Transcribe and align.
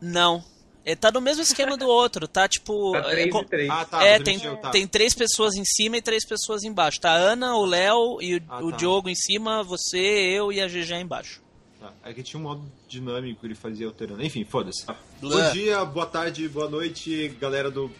Não. 0.00 0.44
É, 0.84 0.94
tá 0.96 1.10
no 1.10 1.20
mesmo 1.20 1.42
esquema 1.42 1.76
do 1.76 1.86
outro, 1.86 2.26
tá 2.26 2.48
tipo. 2.48 2.92
Tá 2.92 3.02
três 3.02 3.34
é, 3.34 3.38
e 3.38 3.44
três. 3.44 3.70
Ah, 3.70 3.84
tá. 3.84 4.02
é, 4.02 4.18
tem, 4.18 4.36
mexeu, 4.36 4.56
tá. 4.56 4.70
tem 4.70 4.86
três 4.86 5.14
pessoas 5.14 5.54
em 5.54 5.64
cima 5.64 5.98
e 5.98 6.02
três 6.02 6.26
pessoas 6.26 6.64
embaixo. 6.64 7.00
Tá 7.00 7.10
a 7.10 7.16
Ana, 7.16 7.54
o 7.54 7.66
Léo 7.66 8.18
e 8.20 8.36
o, 8.36 8.42
Ah, 8.48 8.64
o 8.64 8.70
tá. 8.70 8.76
Diogo 8.78 9.08
em 9.08 9.14
cima, 9.14 9.62
você, 9.62 9.98
eu 9.98 10.50
e 10.50 10.60
a 10.60 10.66
GG 10.66 10.94
embaixo. 10.94 11.42
Tá. 11.78 11.92
É 12.02 12.12
que 12.14 12.22
tinha 12.22 12.40
um 12.40 12.44
modo 12.44 12.62
dinâmico 12.88 13.40
que 13.40 13.46
ele 13.46 13.54
fazia 13.54 13.86
alterando. 13.86 14.22
Enfim, 14.24 14.44
foda-se. 14.44 14.86
Blá. 14.86 14.96
Bom 15.20 15.52
dia, 15.52 15.84
boa 15.84 16.06
tarde, 16.06 16.48
boa 16.48 16.68
noite, 16.68 17.28
galera 17.38 17.70
do 17.70 17.90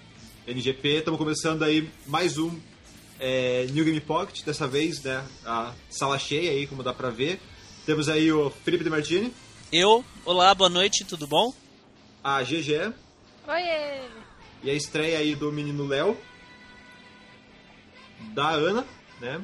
NGP. 0.47 0.89
Estamos 0.99 1.19
começando 1.19 1.63
aí 1.63 1.89
mais 2.07 2.39
um 2.39 2.59
é, 3.19 3.67
New 3.73 3.85
Game 3.85 4.01
Pocket. 4.01 4.43
Dessa 4.43 4.67
vez, 4.67 5.03
né? 5.03 5.25
A 5.45 5.75
sala 5.91 6.19
cheia 6.19 6.51
aí, 6.51 6.67
como 6.67 6.83
dá 6.83 6.95
pra 6.95 7.11
ver. 7.11 7.39
Temos 7.85 8.09
aí 8.09 8.33
o 8.33 8.51
Felipe 8.51 8.85
De 8.85 8.91
Martini, 8.91 9.33
Eu, 9.71 10.05
olá, 10.25 10.55
boa 10.55 10.69
noite, 10.71 11.05
tudo 11.05 11.27
bom? 11.27 11.53
A 12.23 12.43
GG 12.43 12.93
Oiê! 13.49 14.01
e 14.63 14.71
a 14.71 14.75
estreia 14.75 15.19
aí 15.19 15.35
do 15.35 15.51
menino 15.51 15.87
Léo, 15.87 16.17
da 18.35 18.51
Ana, 18.51 18.87
né? 19.21 19.41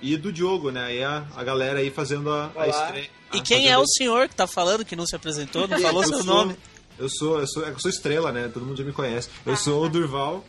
E 0.00 0.16
do 0.16 0.32
Diogo, 0.32 0.70
né? 0.70 0.84
Aí 0.84 1.02
a, 1.02 1.26
a 1.34 1.42
galera 1.44 1.78
aí 1.80 1.90
fazendo 1.90 2.30
a, 2.30 2.50
a 2.56 2.68
estreia. 2.68 3.10
E 3.32 3.38
a- 3.38 3.42
quem 3.42 3.68
é 3.68 3.76
o 3.78 3.86
senhor 3.86 4.28
que 4.28 4.34
tá 4.34 4.46
falando, 4.46 4.84
que 4.84 4.94
não 4.96 5.06
se 5.06 5.16
apresentou, 5.16 5.66
não 5.68 5.78
falou 5.80 6.02
Eu 6.02 6.08
seu 6.08 6.16
sou- 6.18 6.26
nome? 6.26 6.56
Eu 6.98 7.08
sou, 7.08 7.38
eu 7.40 7.46
sou, 7.46 7.62
é 7.62 7.66
que 7.70 7.76
eu 7.76 7.80
sou 7.80 7.90
estrela, 7.90 8.32
né? 8.32 8.48
Todo 8.52 8.66
mundo 8.66 8.76
já 8.76 8.84
me 8.84 8.92
conhece. 8.92 9.28
Eu 9.46 9.56
sou 9.56 9.84
o 9.84 9.88
Durval. 9.88 10.44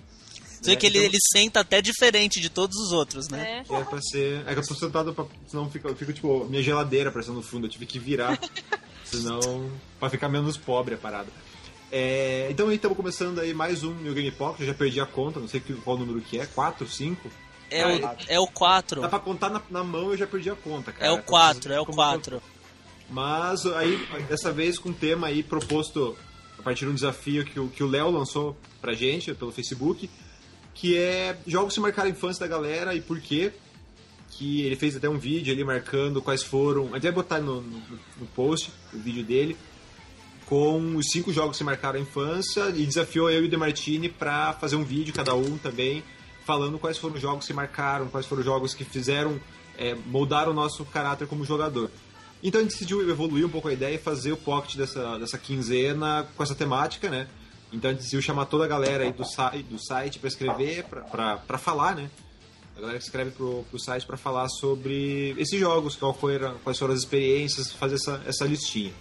Você 0.62 0.71
vê 0.71 0.76
que 0.76 0.87
ele, 0.87 0.98
então- 0.98 1.09
ele 1.09 1.17
senta 1.31 1.59
até 1.59 1.79
diferente 1.81 2.41
de 2.41 2.49
todos 2.49 2.76
os 2.77 2.91
outros, 2.91 3.29
né? 3.29 3.63
É. 3.70 3.73
É 3.76 3.84
pra 3.84 4.01
ser. 4.01 4.43
É 4.48 4.53
que 4.53 4.59
eu 4.59 4.67
tô 4.67 4.73
sentado 4.73 5.13
pra. 5.13 5.26
Senão 5.48 5.70
fica, 5.70 5.93
fica 5.95 6.12
tipo, 6.12 6.45
minha 6.45 6.62
geladeira 6.63 7.09
aparecendo 7.09 7.35
no 7.35 7.41
fundo, 7.43 7.67
eu 7.67 7.70
tive 7.71 7.85
que 7.85 7.99
virar. 7.99 8.37
senão. 9.18 9.70
pra 9.99 10.09
ficar 10.09 10.30
menos 10.30 10.58
pobre 10.58 10.95
a 10.95 10.98
parada. 10.98 11.27
É, 11.91 12.48
então 12.52 12.68
aí 12.70 12.76
estamos 12.76 12.95
começando 12.95 13.40
aí 13.40 13.54
mais 13.54 13.84
um 13.84 13.94
New 13.95 14.13
Game 14.13 14.30
Pocket, 14.32 14.62
eu 14.62 14.68
já 14.68 14.74
perdi 14.76 15.01
a 15.01 15.05
conta, 15.07 15.40
não 15.40 15.48
sei 15.48 15.60
qual 15.84 15.98
número 15.98 16.21
que 16.21 16.40
é, 16.40 16.46
4, 16.46 16.88
5. 16.88 17.29
É, 17.71 17.85
o, 17.85 18.16
é 18.27 18.40
o 18.40 18.48
4. 18.48 19.01
Dá 19.01 19.10
pra 19.10 19.20
contar 19.20 19.49
na, 19.49 19.62
na 19.70 19.84
mão 19.84 20.12
eu 20.12 20.18
já 20.18 20.26
perdi 20.27 20.49
a 20.49 20.55
conta, 20.55 20.91
cara. 20.91 21.05
É 21.05 21.12
o 21.12 21.16
Então, 21.16 21.26
4, 21.26 21.74
é 21.74 21.79
o 21.79 21.85
como- 21.85 21.96
4. 21.98 22.41
Mas 23.10 23.66
aí, 23.66 23.98
dessa 24.27 24.51
vez 24.51 24.77
com 24.77 24.90
um 24.90 24.93
tema 24.93 25.27
aí 25.27 25.41
proposto 25.41 26.16
a 26.60 26.62
partir 26.62 26.85
de 26.85 26.91
um 26.91 26.94
desafio 26.94 27.44
que 27.44 27.60
o 27.60 27.68
que 27.68 27.84
o 27.84 27.88
Léo 27.88 28.12
lançou 28.12 28.55
pra 28.79 28.94
gente 28.94 29.34
pelo 29.34 29.51
Facebook, 29.51 30.07
que 30.76 30.96
é 30.96 31.38
jogos 31.48 31.73
que 31.73 31.79
marcaram 31.79 32.07
a 32.07 32.12
infância 32.12 32.41
da 32.41 32.48
galera 32.48 32.94
e 32.94 33.01
por 33.01 33.20
quê. 33.20 33.51
Que 34.40 34.62
ele 34.62 34.77
fez 34.77 34.95
até 34.95 35.09
um 35.09 35.18
vídeo 35.18 35.54
ali 35.54 35.65
marcando 35.65 36.21
quais 36.21 36.41
foram. 36.41 36.87
A 36.91 36.93
gente 36.93 37.04
vai 37.04 37.12
botar 37.12 37.40
no, 37.40 37.59
no, 37.59 37.82
no 38.21 38.26
post 38.34 38.71
o 38.93 38.98
vídeo 38.98 39.21
dele. 39.21 39.57
Com 40.45 40.95
os 40.95 41.07
cinco 41.12 41.34
jogos 41.34 41.57
que 41.57 41.63
marcaram 41.65 41.99
a 41.99 42.01
infância 42.01 42.70
e 42.70 42.85
desafiou 42.85 43.29
eu 43.29 43.43
e 43.43 43.48
o 43.48 43.49
Demartini 43.49 44.07
pra 44.07 44.54
fazer 44.54 44.77
um 44.77 44.84
vídeo, 44.85 45.13
cada 45.13 45.35
um 45.35 45.57
também, 45.57 46.01
falando 46.45 46.79
quais 46.79 46.98
foram 46.98 47.15
os 47.15 47.21
jogos 47.21 47.45
que 47.45 47.54
marcaram, 47.54 48.07
quais 48.07 48.26
foram 48.26 48.40
os 48.40 48.45
jogos 48.45 48.73
que 48.73 48.85
fizeram, 48.85 49.37
é, 49.77 49.93
o 49.93 50.54
nosso 50.54 50.85
caráter 50.85 51.27
como 51.27 51.43
jogador. 51.43 51.91
Então 52.41 52.62
a 52.62 52.63
gente 52.63 52.71
decidiu 52.71 53.07
evoluir 53.10 53.45
um 53.45 53.49
pouco 53.49 53.67
a 53.67 53.73
ideia 53.73 53.95
e 53.95 53.98
fazer 53.98 54.32
o 54.32 54.37
pocket 54.37 54.77
dessa, 54.77 55.20
dessa 55.20 55.37
quinzena 55.37 56.26
com 56.37 56.41
essa 56.41 56.55
temática, 56.55 57.10
né? 57.10 57.27
Então 57.73 57.90
a 57.90 57.93
gente 57.93 58.04
decidiu 58.04 58.21
chamar 58.21 58.45
toda 58.45 58.63
a 58.63 58.67
galera 58.67 59.04
aí 59.04 59.12
do, 59.12 59.23
do 59.70 59.77
site 59.77 60.17
para 60.17 60.29
escrever, 60.29 60.85
para 60.85 61.57
falar, 61.57 61.93
né? 61.95 62.10
A 62.80 62.82
galera 62.82 62.98
que 62.98 63.04
escreve 63.04 63.32
pro, 63.32 63.66
pro 63.70 63.77
site 63.77 64.06
para 64.06 64.16
falar 64.16 64.47
sobre 64.47 65.35
esses 65.38 65.59
jogos, 65.59 65.97
qual 65.97 66.13
foram, 66.13 66.58
quais 66.63 66.80
foram 66.80 66.94
as 66.94 67.02
experiências, 67.02 67.74
fazer 67.74 67.96
essa, 67.96 68.22
essa 68.25 68.46
listinha. 68.46 68.94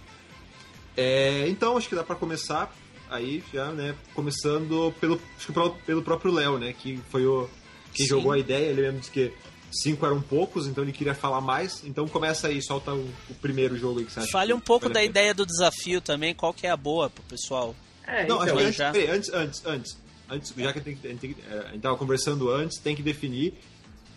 É, 0.97 1.47
então 1.47 1.77
acho 1.77 1.87
que 1.87 1.95
dá 1.95 2.03
para 2.03 2.15
começar 2.17 2.75
aí 3.09 3.41
já, 3.53 3.71
né? 3.71 3.95
Começando 4.13 4.93
pelo, 4.99 5.19
acho 5.37 5.47
que 5.47 5.53
pelo, 5.53 5.69
pelo 5.85 6.01
próprio 6.03 6.33
Léo, 6.33 6.57
né? 6.59 6.73
Que 6.73 6.99
foi 7.09 7.25
o 7.25 7.47
que 7.93 8.03
Sim. 8.03 8.09
jogou 8.09 8.33
a 8.33 8.37
ideia. 8.37 8.69
Ele 8.69 8.81
mesmo 8.81 8.99
disse 8.99 9.11
que 9.11 9.31
cinco 9.71 10.05
eram 10.05 10.21
poucos, 10.21 10.67
então 10.67 10.83
ele 10.83 10.91
queria 10.91 11.15
falar 11.15 11.39
mais. 11.39 11.81
Então 11.85 12.05
começa 12.05 12.49
aí, 12.49 12.61
solta 12.61 12.93
o, 12.93 13.09
o 13.29 13.33
primeiro 13.35 13.77
jogo 13.77 13.99
aí 13.99 14.05
que 14.05 14.11
você 14.11 14.19
acha. 14.19 14.29
Fale 14.29 14.51
um 14.53 14.59
pouco 14.59 14.87
vale 14.89 14.93
da 14.93 15.03
ideia 15.05 15.33
do 15.33 15.45
desafio 15.45 16.01
também, 16.01 16.35
qual 16.35 16.53
que 16.53 16.67
é 16.67 16.69
a 16.69 16.75
boa 16.77 17.09
pro 17.09 17.23
pessoal. 17.23 17.73
É, 18.05 18.27
Não, 18.27 18.41
acho 18.41 18.43
então, 18.49 18.57
que 18.57 18.63
antes, 18.65 18.75
já- 18.75 18.91
peraí, 18.91 19.09
antes, 19.09 19.29
antes, 19.33 19.65
antes, 19.65 19.97
antes, 20.29 20.53
já 20.55 20.73
que 20.73 20.79
a 20.79 20.81
gente, 20.81 20.83
tem 20.83 20.95
que- 20.95 21.07
a 21.07 21.09
gente, 21.11 21.19
tem 21.19 21.33
que- 21.33 21.87
é, 21.87 21.95
conversando 21.97 22.49
antes, 22.51 22.79
tem 22.79 22.95
que 22.95 23.01
definir 23.03 23.53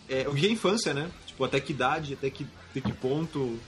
é, 0.09 0.29
o 0.29 0.35
que 0.35 0.47
é 0.47 0.51
infância, 0.51 0.93
né? 0.93 1.11
Tipo, 1.27 1.45
até 1.45 1.59
que 1.61 1.73
idade, 1.73 2.15
até 2.15 2.29
que, 2.29 2.47
até 2.71 2.81
que 2.81 2.93
ponto. 2.93 3.59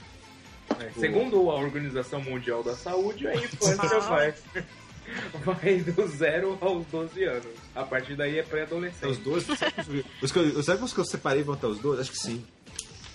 é, 0.79 0.91
segundo 0.99 1.49
a 1.49 1.55
Organização 1.55 2.21
Mundial 2.21 2.63
da 2.63 2.75
Saúde, 2.75 3.27
a 3.27 3.35
infância 3.35 3.99
vai, 4.01 4.33
vai 5.43 5.79
do 5.79 6.07
zero 6.07 6.57
aos 6.61 6.85
12 6.87 7.23
anos. 7.23 7.47
A 7.73 7.83
partir 7.83 8.15
daí 8.15 8.37
é 8.37 8.41
Até 8.41 8.43
os 8.43 8.49
pré-adolescente. 8.49 9.19
12? 9.21 9.45
Será 9.57 9.71
que 9.71 10.05
os 10.21 10.31
que 10.31 10.39
eu, 10.39 10.63
será 10.63 10.77
que 10.77 10.83
os 10.83 10.93
que 10.93 10.99
eu 10.99 11.05
separei 11.05 11.43
vão 11.43 11.55
até 11.55 11.67
os 11.67 11.79
12? 11.79 12.01
Acho 12.01 12.11
que 12.11 12.19
sim. 12.19 12.45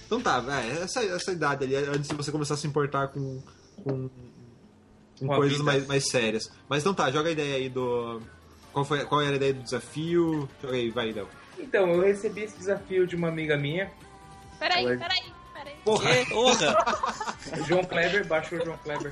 Então 0.07 0.21
tá, 0.21 0.45
é, 0.49 0.83
essa, 0.83 1.05
essa 1.05 1.31
idade 1.31 1.63
ali, 1.65 1.77
antes 1.77 2.09
de 2.09 2.17
você 2.17 2.33
começar 2.33 2.55
a 2.55 2.57
se 2.57 2.67
importar 2.67 3.09
com, 3.09 3.41
com, 3.85 4.11
com 5.21 5.27
coisas 5.29 5.59
mais, 5.61 5.87
mais 5.87 6.09
sérias. 6.09 6.51
Mas 6.69 6.83
então 6.83 6.93
tá, 6.93 7.11
joga 7.13 7.29
a 7.29 7.33
ideia 7.33 7.57
aí 7.57 7.69
do. 7.69 8.21
Qual, 8.73 8.85
foi, 8.85 9.05
qual 9.05 9.21
era 9.23 9.33
a 9.33 9.37
ideia 9.37 9.55
do 9.55 9.63
desafio? 9.63 10.49
Joga 10.63 10.77
aí, 10.77 10.91
vai, 10.91 11.11
Léo. 11.13 11.29
Então, 11.59 11.89
eu 11.93 12.01
recebi 12.01 12.43
esse 12.43 12.57
desafio 12.57 13.07
de 13.07 13.17
uma 13.17 13.29
amiga 13.29 13.57
minha, 13.57 13.91
Peraí, 14.61 14.85
Ela- 14.85 14.97
peraí, 14.99 15.33
peraí. 15.55 15.77
Porra! 15.83 16.11
Porra! 16.29 17.65
João 17.67 17.83
Kleber, 17.83 18.27
baixou 18.27 18.59
o 18.59 18.65
João 18.65 18.77
Kleber. 18.79 19.11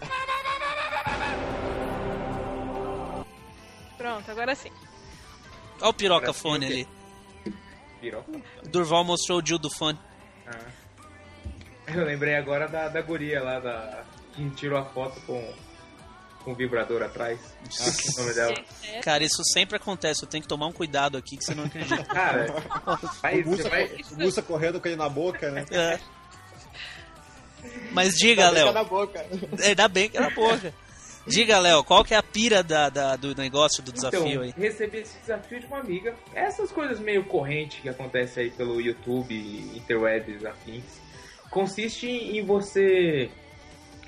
Pronto, 3.96 4.30
agora 4.30 4.54
sim. 4.54 4.70
Olha 5.80 5.90
o 5.90 5.94
piroca 5.94 6.32
fone 6.34 6.66
ali. 6.66 6.88
Virou. 8.00 8.24
Durval 8.64 9.04
mostrou 9.04 9.40
o 9.40 9.46
Jill 9.46 9.58
do 9.58 9.70
fone. 9.70 9.98
Ah. 10.46 10.58
Eu 11.88 12.04
lembrei 12.04 12.34
agora 12.36 12.68
da, 12.68 12.88
da 12.88 13.00
guria 13.00 13.42
lá, 13.42 13.58
da, 13.58 14.04
que 14.34 14.48
tirou 14.50 14.78
a 14.78 14.84
foto 14.84 15.18
com, 15.22 15.54
com 16.48 16.54
vibrador 16.54 17.02
atrás. 17.02 17.38
O 18.16 18.20
nome 18.20 18.34
dela. 18.34 18.54
É, 18.92 19.00
Cara, 19.00 19.22
isso 19.22 19.42
sempre 19.52 19.76
acontece, 19.76 20.22
eu 20.22 20.28
tenho 20.28 20.42
que 20.42 20.48
tomar 20.48 20.66
um 20.66 20.72
cuidado 20.72 21.18
aqui 21.18 21.36
que 21.36 21.44
você 21.44 21.54
não 21.54 21.64
acredita. 21.64 22.02
Cara, 22.08 22.46
vai, 23.22 23.40
O 23.40 23.44
você 23.44 23.50
Mussa, 23.50 23.68
vai, 23.68 23.84
o 24.12 24.16
Mussa 24.18 24.42
correndo 24.42 24.80
com 24.80 24.88
ele 24.88 24.96
na 24.96 25.08
boca, 25.08 25.50
né? 25.50 25.66
É. 25.70 25.98
Mas 27.92 28.14
diga, 28.14 28.44
Tá 28.44 28.50
Léo. 28.50 28.72
na 28.72 28.84
boca. 28.84 29.26
Ainda 29.62 29.88
bem 29.88 30.08
que 30.08 30.16
era 30.16 30.30
boca. 30.30 30.72
Diga, 31.26 31.58
Léo, 31.58 31.84
qual 31.84 32.02
que 32.02 32.14
é 32.14 32.16
a 32.16 32.22
pira 32.22 32.62
da, 32.62 32.88
da- 32.88 33.16
do 33.16 33.34
negócio, 33.34 33.82
do 33.82 33.92
desafio 33.92 34.26
então, 34.26 34.42
aí? 34.42 34.54
recebi 34.56 34.98
esse 34.98 35.18
desafio 35.18 35.60
de 35.60 35.66
uma 35.66 35.78
amiga. 35.80 36.14
Essas 36.34 36.72
coisas 36.72 36.98
meio 36.98 37.24
correntes 37.24 37.80
que 37.82 37.88
acontecem 37.88 38.44
aí 38.44 38.50
pelo 38.50 38.80
YouTube, 38.80 39.34
interwebs, 39.76 40.42
afins. 40.46 40.84
Consiste 41.50 42.06
em 42.08 42.42
você 42.42 43.28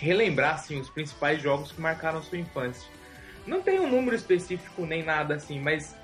relembrar 0.01 0.55
assim, 0.55 0.81
os 0.81 0.89
principais 0.89 1.43
jogos 1.43 1.73
que 1.73 1.81
marcaram 1.81 2.23
sua 2.23 2.39
infância. 2.39 2.89
Não 3.47 3.61
tem 3.61 3.79
um 3.79 3.89
número 3.89 4.17
específico 4.17 4.87
nem 4.87 5.03
nada 5.03 5.35
assim, 5.35 5.61
mas 5.61 5.95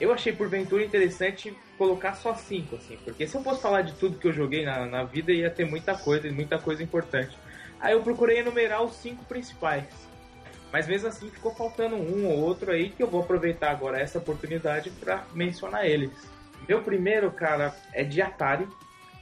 eu 0.00 0.12
achei 0.12 0.32
porventura 0.32 0.82
interessante 0.82 1.56
colocar 1.76 2.14
só 2.14 2.34
cinco, 2.34 2.76
assim, 2.76 2.96
porque 3.04 3.26
se 3.26 3.36
eu 3.36 3.42
fosse 3.42 3.60
falar 3.60 3.82
de 3.82 3.92
tudo 3.94 4.18
que 4.18 4.26
eu 4.26 4.32
joguei 4.32 4.64
na, 4.64 4.86
na 4.86 5.04
vida, 5.04 5.32
ia 5.32 5.50
ter 5.50 5.64
muita 5.64 5.96
coisa, 5.96 6.26
e 6.28 6.32
muita 6.32 6.58
coisa 6.58 6.82
importante. 6.82 7.36
Aí 7.80 7.92
eu 7.92 8.02
procurei 8.02 8.38
enumerar 8.38 8.82
os 8.82 8.94
cinco 8.94 9.24
principais. 9.24 9.84
Mas 10.72 10.86
mesmo 10.86 11.08
assim 11.08 11.28
ficou 11.28 11.54
faltando 11.54 11.96
um 11.96 12.26
ou 12.26 12.38
outro 12.38 12.70
aí 12.70 12.88
que 12.88 13.02
eu 13.02 13.06
vou 13.06 13.20
aproveitar 13.20 13.70
agora 13.70 14.00
essa 14.00 14.18
oportunidade 14.18 14.90
para 14.90 15.24
mencionar 15.34 15.84
eles. 15.84 16.10
Meu 16.66 16.82
primeiro, 16.82 17.30
cara, 17.30 17.74
é 17.92 18.02
de 18.02 18.22
Atari. 18.22 18.66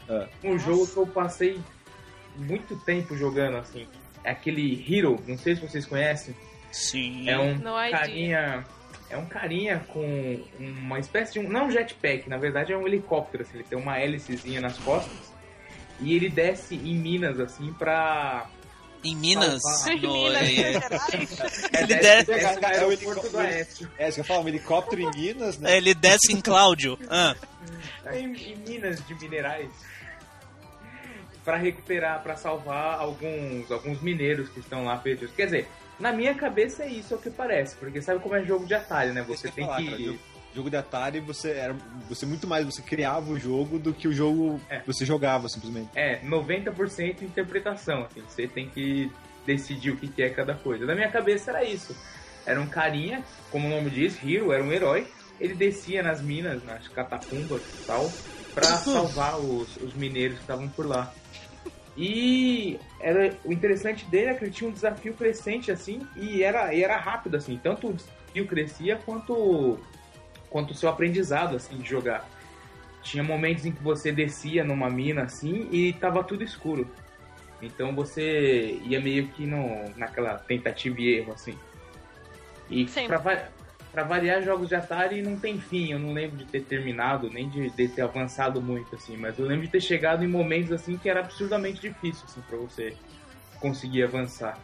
Ah. 0.09 0.29
Um 0.45 0.59
jogo 0.59 0.87
que 0.87 0.97
eu 0.97 1.07
passei 1.07 1.61
muito 2.37 2.77
tempo 2.85 3.17
jogando 3.17 3.57
assim. 3.57 3.89
É 4.25 4.31
aquele 4.33 4.85
Hero, 4.89 5.19
não 5.27 5.37
sei 5.39 5.55
se 5.57 5.63
vocês 5.63 5.87
conhecem. 5.87 6.35
Sim. 6.71 7.29
É 7.29 7.39
um 7.39 7.55
No 7.57 7.79
idea. 7.85 7.91
carinha. 7.99 8.65
É 9.09 9.17
um 9.17 9.27
carinha 9.27 9.85
com 9.89 10.41
uma 10.59 10.99
espécie 11.01 11.33
de 11.33 11.39
um. 11.41 11.49
Não 11.49 11.67
um 11.67 11.71
jetpack, 11.71 12.29
na 12.29 12.37
verdade 12.37 12.73
é 12.73 12.77
um 12.77 12.87
helicóptero, 12.87 13.43
assim, 13.43 13.55
ele 13.59 13.65
tem 13.65 13.77
uma 13.79 13.99
hélicezinha 13.99 14.61
nas 14.61 14.79
costas. 14.79 15.33
E 16.01 16.15
ele 16.15 16.29
desce 16.29 16.77
em 16.77 16.95
Minas, 16.97 17.41
assim, 17.41 17.73
pra. 17.73 18.49
Em 19.03 19.17
Minas, 19.17 19.63
é, 19.87 19.93
ele, 21.83 21.95
desce, 21.95 22.27
de- 22.27 22.41
desce 22.41 22.65
É 22.65 22.85
o 22.87 22.93
helicóptero. 22.93 23.31
do 23.31 23.39
Oeste. 23.39 23.89
É, 23.99 24.09
eu 24.11 24.25
falo, 24.25 24.45
um 24.45 24.49
helicóptero 24.49 25.01
em 25.03 25.11
Minas, 25.11 25.59
né? 25.59 25.77
ele 25.77 25.95
desce 25.95 26.33
em 26.33 26.41
Cláudio. 26.41 26.99
Ah, 27.09 27.35
em, 28.13 28.33
em 28.35 28.57
Minas 28.57 29.05
de 29.07 29.15
Minerais 29.15 29.71
para 31.45 31.57
recuperar, 31.57 32.23
para 32.23 32.37
salvar 32.37 32.99
alguns, 32.99 33.71
alguns 33.71 34.01
mineiros 34.01 34.49
que 34.49 34.61
estão 34.61 34.85
lá 34.85 34.97
perdidos. 34.97 35.35
Quer 35.35 35.47
dizer, 35.47 35.69
na 35.99 36.13
minha 36.13 36.35
cabeça 36.35 36.85
é 36.85 36.89
isso 36.89 37.15
é 37.15 37.17
o 37.17 37.21
que 37.21 37.31
parece, 37.31 37.77
porque 37.77 38.01
sabe 38.03 38.21
como 38.21 38.35
é 38.35 38.43
jogo 38.45 38.67
de 38.67 38.75
atalho, 38.75 39.13
né? 39.13 39.23
Você 39.23 39.51
tem 39.51 39.65
falar, 39.65 39.79
que 39.79 39.85
cara, 39.87 40.03
jogo, 40.03 40.19
jogo 40.55 40.71
de 40.71 40.77
Atari, 40.77 41.21
você 41.21 41.51
era 41.53 41.75
você 42.09 42.27
muito 42.27 42.47
mais 42.47 42.65
você 42.67 42.83
criava 42.83 43.31
o 43.31 43.39
jogo 43.39 43.79
do 43.79 43.93
que 43.93 44.09
o 44.09 44.13
jogo 44.13 44.61
É. 44.69 44.81
você 44.87 45.05
jogava 45.05 45.49
simplesmente. 45.49 45.89
é 45.95 46.19
90% 46.25 47.23
interpretação, 47.23 48.05
assim, 48.05 48.23
você 48.29 48.47
tem 48.49 48.69
que 48.69 49.11
decidir 49.47 49.91
o 49.91 49.97
que, 49.97 50.09
que 50.09 50.23
é 50.23 50.31
cada 50.31 50.55
coisa. 50.55 50.85
Na 50.87 50.95
minha 50.95 51.11
cabeça 51.11 51.51
era 51.51 51.65
isso. 51.65 51.97
Era 52.47 52.61
um 52.61 52.67
carinha, 52.67 53.23
como 53.51 53.67
o 53.67 53.71
nome 53.71 53.91
diz, 53.91 54.17
Hero, 54.25 54.53
era 54.53 54.63
um 54.63 54.73
herói. 54.73 55.07
Ele 55.39 55.55
descia 55.55 56.03
nas 56.03 56.21
minas, 56.21 56.63
nas 56.65 56.87
catacumbas 56.89 57.63
e 57.63 57.87
tal, 57.87 58.11
pra 58.55 58.77
salvar 58.79 59.39
os, 59.39 59.77
os 59.79 59.95
mineiros 59.95 60.37
que 60.37 60.43
estavam 60.43 60.69
por 60.69 60.87
lá. 60.87 61.13
E 61.97 62.79
era, 63.01 63.37
o 63.45 63.53
interessante 63.53 64.05
dele 64.07 64.31
é 64.31 64.35
que 64.35 64.45
ele 64.45 64.53
tinha 64.53 64.69
um 64.69 64.73
desafio 64.73 65.13
crescente 65.15 65.71
assim 65.71 66.07
e 66.17 66.43
era, 66.43 66.73
e 66.73 66.83
era 66.83 66.97
rápido 66.97 67.37
assim, 67.37 67.59
tanto 67.63 67.89
o 67.89 67.93
desafio 67.93 68.47
crescia 68.47 68.97
quanto 69.05 69.79
quanto 70.49 70.73
o 70.73 70.75
seu 70.75 70.89
aprendizado 70.89 71.57
assim 71.57 71.77
de 71.79 71.89
jogar. 71.89 72.29
Tinha 73.03 73.23
momentos 73.23 73.65
em 73.65 73.73
que 73.73 73.83
você 73.83 74.13
descia 74.13 74.65
numa 74.65 74.91
mina 74.91 75.23
assim 75.23 75.69
e 75.71 75.93
tava 75.95 76.23
tudo 76.23 76.45
escuro. 76.45 76.89
Então 77.63 77.95
você 77.95 78.81
ia 78.85 79.01
meio 79.01 79.29
que 79.29 79.47
no, 79.47 79.89
naquela 79.97 80.39
tentativa 80.39 81.01
e 81.01 81.19
erro 81.19 81.33
assim. 81.33 81.57
E 82.69 82.87
pra, 83.07 83.51
pra 83.93 84.05
variar 84.05 84.43
jogos 84.43 84.69
de 84.69 84.75
Atari 84.75 85.21
não 85.23 85.37
tem 85.39 85.61
fim, 85.61 85.93
eu 85.93 85.99
não 85.99 86.13
lembro 86.13 86.37
de 86.37 86.45
ter 86.45 86.63
terminado, 86.65 87.29
nem 87.31 87.49
de, 87.49 87.71
de 87.71 87.89
ter 87.89 88.03
avançado 88.03 88.61
muito, 88.61 88.95
assim, 88.95 89.17
mas 89.17 89.39
eu 89.39 89.47
lembro 89.47 89.67
de 89.67 89.73
ter 89.73 89.81
chegado 89.81 90.25
em 90.25 90.29
momentos 90.29 90.73
assim 90.73 90.97
que 90.97 91.09
era 91.09 91.21
absurdamente 91.21 91.81
difícil, 91.81 92.25
assim, 92.29 92.41
pra 92.49 92.57
você 92.59 92.97
conseguir 93.61 94.05
avançar. 94.05 94.59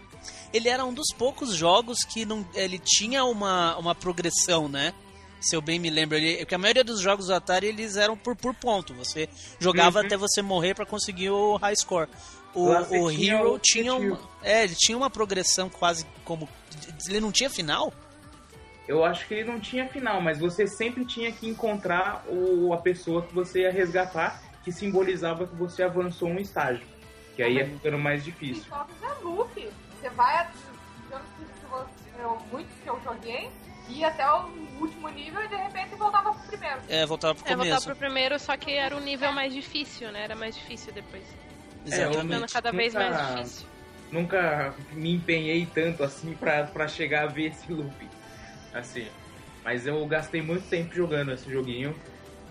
Ele 0.52 0.68
era 0.68 0.84
um 0.84 0.92
dos 0.94 1.08
poucos 1.16 1.54
jogos 1.54 1.98
que 2.04 2.24
não, 2.24 2.46
ele 2.54 2.78
tinha 2.78 3.24
uma, 3.24 3.76
uma 3.76 3.94
progressão, 3.94 4.68
né? 4.68 4.92
Se 5.40 5.54
eu 5.54 5.60
bem 5.60 5.78
me 5.78 5.90
lembro, 5.90 6.16
ele, 6.16 6.38
porque 6.38 6.54
a 6.54 6.58
maioria 6.58 6.82
dos 6.82 7.00
jogos 7.00 7.26
do 7.26 7.34
Atari 7.34 7.66
eles 7.66 7.96
eram 7.96 8.16
por, 8.16 8.34
por 8.34 8.54
ponto. 8.54 8.94
Você 8.94 9.28
jogava 9.60 10.00
Uhum. 10.00 10.06
até 10.06 10.16
você 10.16 10.40
morrer 10.40 10.74
pra 10.74 10.86
conseguir 10.86 11.30
o 11.30 11.56
high 11.56 11.76
score. 11.76 12.08
O, 12.54 12.70
o 12.70 13.10
tinha 13.12 13.34
Hero 13.36 13.52
o 13.52 13.58
tinha 13.58 13.94
uma, 13.94 14.18
é, 14.42 14.64
ele 14.64 14.74
tinha 14.74 14.96
uma 14.96 15.10
progressão 15.10 15.68
quase 15.68 16.06
como 16.24 16.48
ele 17.06 17.20
não 17.20 17.30
tinha 17.30 17.50
final? 17.50 17.92
Eu 18.88 19.04
acho 19.04 19.26
que 19.26 19.34
ele 19.34 19.50
não 19.50 19.58
tinha 19.58 19.86
final, 19.88 20.20
mas 20.20 20.38
você 20.38 20.66
sempre 20.66 21.04
tinha 21.04 21.32
que 21.32 21.48
encontrar 21.48 22.24
o, 22.28 22.72
a 22.72 22.76
pessoa 22.78 23.22
que 23.22 23.34
você 23.34 23.62
ia 23.62 23.72
resgatar, 23.72 24.40
que 24.62 24.70
simbolizava 24.70 25.46
que 25.46 25.54
você 25.56 25.82
avançou 25.82 26.28
um 26.28 26.38
estágio. 26.38 26.86
Que 27.34 27.42
aí 27.42 27.56
ia 27.56 27.66
ficando 27.66 27.98
mais 27.98 28.24
difícil. 28.24 28.62
jogos 28.68 28.94
é 29.02 29.24
loop. 29.24 29.68
Você 30.00 30.08
vai, 30.10 30.46
que 30.46 30.58
se 30.58 31.66
você, 31.68 31.86
eu, 32.22 32.38
muitos 32.52 32.72
que 32.82 32.88
eu 32.88 33.00
joguei, 33.04 33.50
ia 33.88 34.08
até 34.08 34.28
o 34.30 34.48
último 34.80 35.08
nível 35.08 35.42
e 35.44 35.48
de 35.48 35.56
repente 35.56 35.94
voltava 35.96 36.32
pro 36.32 36.46
primeiro. 36.48 36.78
É, 36.88 37.04
voltava 37.04 37.34
pro 37.34 37.44
É, 37.44 37.56
voltar 37.56 37.68
começo. 37.70 37.86
pro 37.86 37.96
primeiro, 37.96 38.38
só 38.38 38.56
que 38.56 38.72
era 38.72 38.96
um 38.96 39.00
nível 39.00 39.32
mais 39.32 39.52
difícil, 39.52 40.10
né? 40.12 40.22
Era 40.22 40.36
mais 40.36 40.54
difícil 40.54 40.92
depois. 40.92 41.24
É, 41.84 41.88
Exatamente. 41.88 42.22
Ficando 42.22 42.52
cada 42.52 42.72
vez 42.72 42.94
Nunca- 42.94 43.10
mais 43.10 43.28
difícil. 43.36 43.66
Nunca 44.12 44.74
me 44.92 45.14
empenhei 45.14 45.66
tanto 45.66 46.04
assim 46.04 46.32
pra, 46.34 46.64
pra 46.64 46.86
chegar 46.86 47.24
a 47.24 47.26
ver 47.26 47.48
esse 47.50 47.70
loop. 47.72 47.92
Assim. 48.78 49.06
Mas 49.64 49.86
eu 49.86 50.06
gastei 50.06 50.42
muito 50.42 50.68
tempo 50.68 50.94
jogando 50.94 51.32
esse 51.32 51.50
joguinho. 51.50 51.94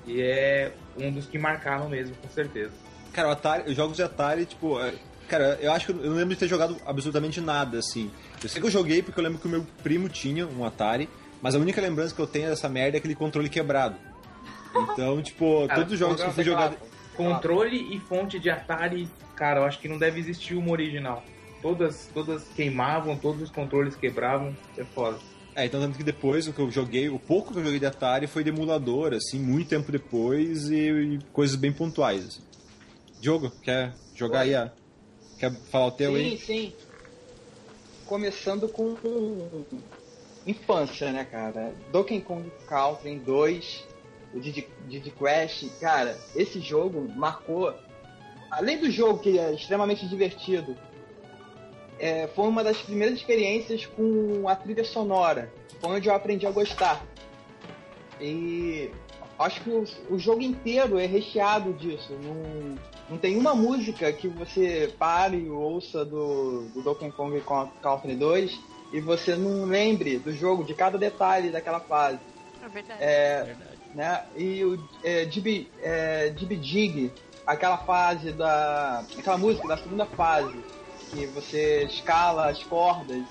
E 0.05 0.21
é 0.21 0.71
um 0.97 1.11
dos 1.11 1.25
que 1.25 1.37
marcaram 1.37 1.89
mesmo, 1.89 2.15
com 2.15 2.29
certeza. 2.29 2.71
Cara, 3.11 3.29
o 3.29 3.31
Atari, 3.31 3.69
os 3.69 3.75
jogos 3.75 3.95
de 3.95 4.03
Atari, 4.03 4.45
tipo, 4.45 4.79
é, 4.79 4.93
cara, 5.27 5.57
eu 5.61 5.71
acho 5.71 5.87
que 5.87 5.91
eu 5.93 5.95
não 5.95 6.15
lembro 6.15 6.33
de 6.33 6.39
ter 6.39 6.47
jogado 6.47 6.77
absolutamente 6.85 7.41
nada, 7.41 7.79
assim. 7.79 8.11
Eu 8.43 8.49
sei 8.49 8.61
que 8.61 8.67
eu 8.67 8.71
joguei 8.71 9.01
porque 9.01 9.19
eu 9.19 9.23
lembro 9.23 9.39
que 9.39 9.47
o 9.47 9.49
meu 9.49 9.65
primo 9.81 10.09
tinha 10.09 10.45
um 10.45 10.65
Atari, 10.65 11.09
mas 11.41 11.55
a 11.55 11.57
única 11.59 11.81
lembrança 11.81 12.13
que 12.13 12.21
eu 12.21 12.27
tenho 12.27 12.49
dessa 12.49 12.69
merda 12.69 12.97
é 12.97 12.99
aquele 12.99 13.15
controle 13.15 13.49
quebrado. 13.49 13.95
Então, 14.75 15.21
tipo, 15.21 15.65
Cara, 15.69 15.79
todos 15.79 15.93
os 15.93 15.99
jogos 15.99 16.21
que 16.21 16.27
eu 16.27 16.33
fui 16.33 16.43
jogar. 16.43 16.73
Controle 17.15 17.95
e 17.95 17.99
fonte 18.01 18.37
de 18.37 18.49
Atari, 18.49 19.07
cara, 19.37 19.61
eu 19.61 19.63
acho 19.63 19.79
que 19.79 19.87
não 19.87 19.97
deve 19.97 20.19
existir 20.19 20.53
uma 20.55 20.71
original. 20.71 21.23
Todas, 21.61 22.09
todas 22.13 22.43
queimavam, 22.49 23.17
todos 23.17 23.41
os 23.41 23.49
controles 23.49 23.95
quebravam, 23.95 24.55
é 24.77 24.83
foda. 24.83 25.17
É, 25.55 25.65
então 25.65 25.79
tanto 25.79 25.97
que 25.97 26.03
depois 26.03 26.47
o 26.47 26.53
que 26.53 26.59
eu 26.59 26.69
joguei, 26.69 27.07
o 27.07 27.17
pouco 27.17 27.53
que 27.53 27.59
eu 27.59 27.63
joguei 27.63 27.79
de 27.79 27.85
Atari 27.85 28.27
foi 28.27 28.43
de 28.43 28.49
emulador, 28.49 29.13
assim, 29.13 29.39
muito 29.39 29.69
tempo 29.69 29.89
depois 29.89 30.69
e, 30.69 30.75
e 30.75 31.19
coisas 31.31 31.55
bem 31.55 31.71
pontuais. 31.71 32.25
Assim. 32.25 32.41
Diogo, 33.21 33.49
quer 33.61 33.93
jogar 34.13 34.41
aí 34.41 34.53
a. 34.53 34.71
Quer 35.39 35.53
falar 35.71 35.87
o 35.87 35.91
teu 35.91 36.13
sim, 36.13 36.17
aí? 36.17 36.37
sim. 36.37 36.73
Começando 38.05 38.67
com 38.67 38.95
infância, 40.45 41.11
né, 41.11 41.23
cara? 41.23 41.73
Donkey 41.91 42.19
Kong 42.21 42.51
Country 42.67 43.17
2, 43.17 43.83
o 44.33 44.39
Diddy, 44.39 44.67
Diddy 44.87 45.11
Crash, 45.11 45.65
cara, 45.79 46.17
esse 46.35 46.59
jogo 46.59 47.09
marcou. 47.15 47.73
Além 48.51 48.77
do 48.77 48.91
jogo 48.91 49.19
que 49.19 49.39
é 49.39 49.53
extremamente 49.53 50.07
divertido, 50.07 50.77
é, 51.99 52.27
foi 52.27 52.47
uma 52.47 52.63
das 52.63 52.77
primeiras 52.77 53.17
experiências 53.17 53.85
com 53.85 54.47
a 54.47 54.55
trilha 54.55 54.83
sonora. 54.83 55.51
Foi 55.79 55.91
onde 55.91 56.09
eu 56.09 56.15
aprendi 56.15 56.45
a 56.45 56.51
gostar. 56.51 57.05
E 58.19 58.89
acho 59.37 59.61
que 59.61 59.69
o, 59.69 59.83
o 60.09 60.19
jogo 60.19 60.41
inteiro 60.41 60.97
é 60.97 61.05
recheado 61.05 61.73
disso. 61.73 62.13
Não, 62.23 62.75
não 63.09 63.17
tem 63.17 63.37
uma 63.37 63.53
música 63.53 64.11
que 64.11 64.27
você 64.27 64.93
pare 64.97 65.37
e 65.37 65.49
ouça 65.49 66.03
do, 66.03 66.63
do 66.73 66.81
Donkey 66.81 67.11
Kong 67.11 67.41
Country 67.81 68.15
2 68.15 68.59
e 68.93 68.99
você 68.99 69.35
não 69.35 69.65
lembre 69.65 70.17
do 70.19 70.31
jogo, 70.31 70.63
de 70.63 70.73
cada 70.73 70.97
detalhe 70.97 71.49
daquela 71.49 71.79
fase. 71.79 72.19
É 72.63 72.69
verdade. 72.69 73.03
É, 73.03 73.55
né? 73.93 74.23
E 74.35 74.63
o 74.63 74.79
é, 75.03 75.25
Dibi, 75.25 75.69
é, 75.81 76.29
Dig, 76.29 77.11
aquela 77.45 77.77
fase 77.77 78.31
da. 78.31 79.05
aquela 79.17 79.37
música 79.37 79.67
da 79.67 79.77
segunda 79.77 80.05
fase, 80.05 80.55
que 81.11 81.25
você 81.27 81.83
escala 81.83 82.49
as 82.49 82.63
cordas. 82.63 83.23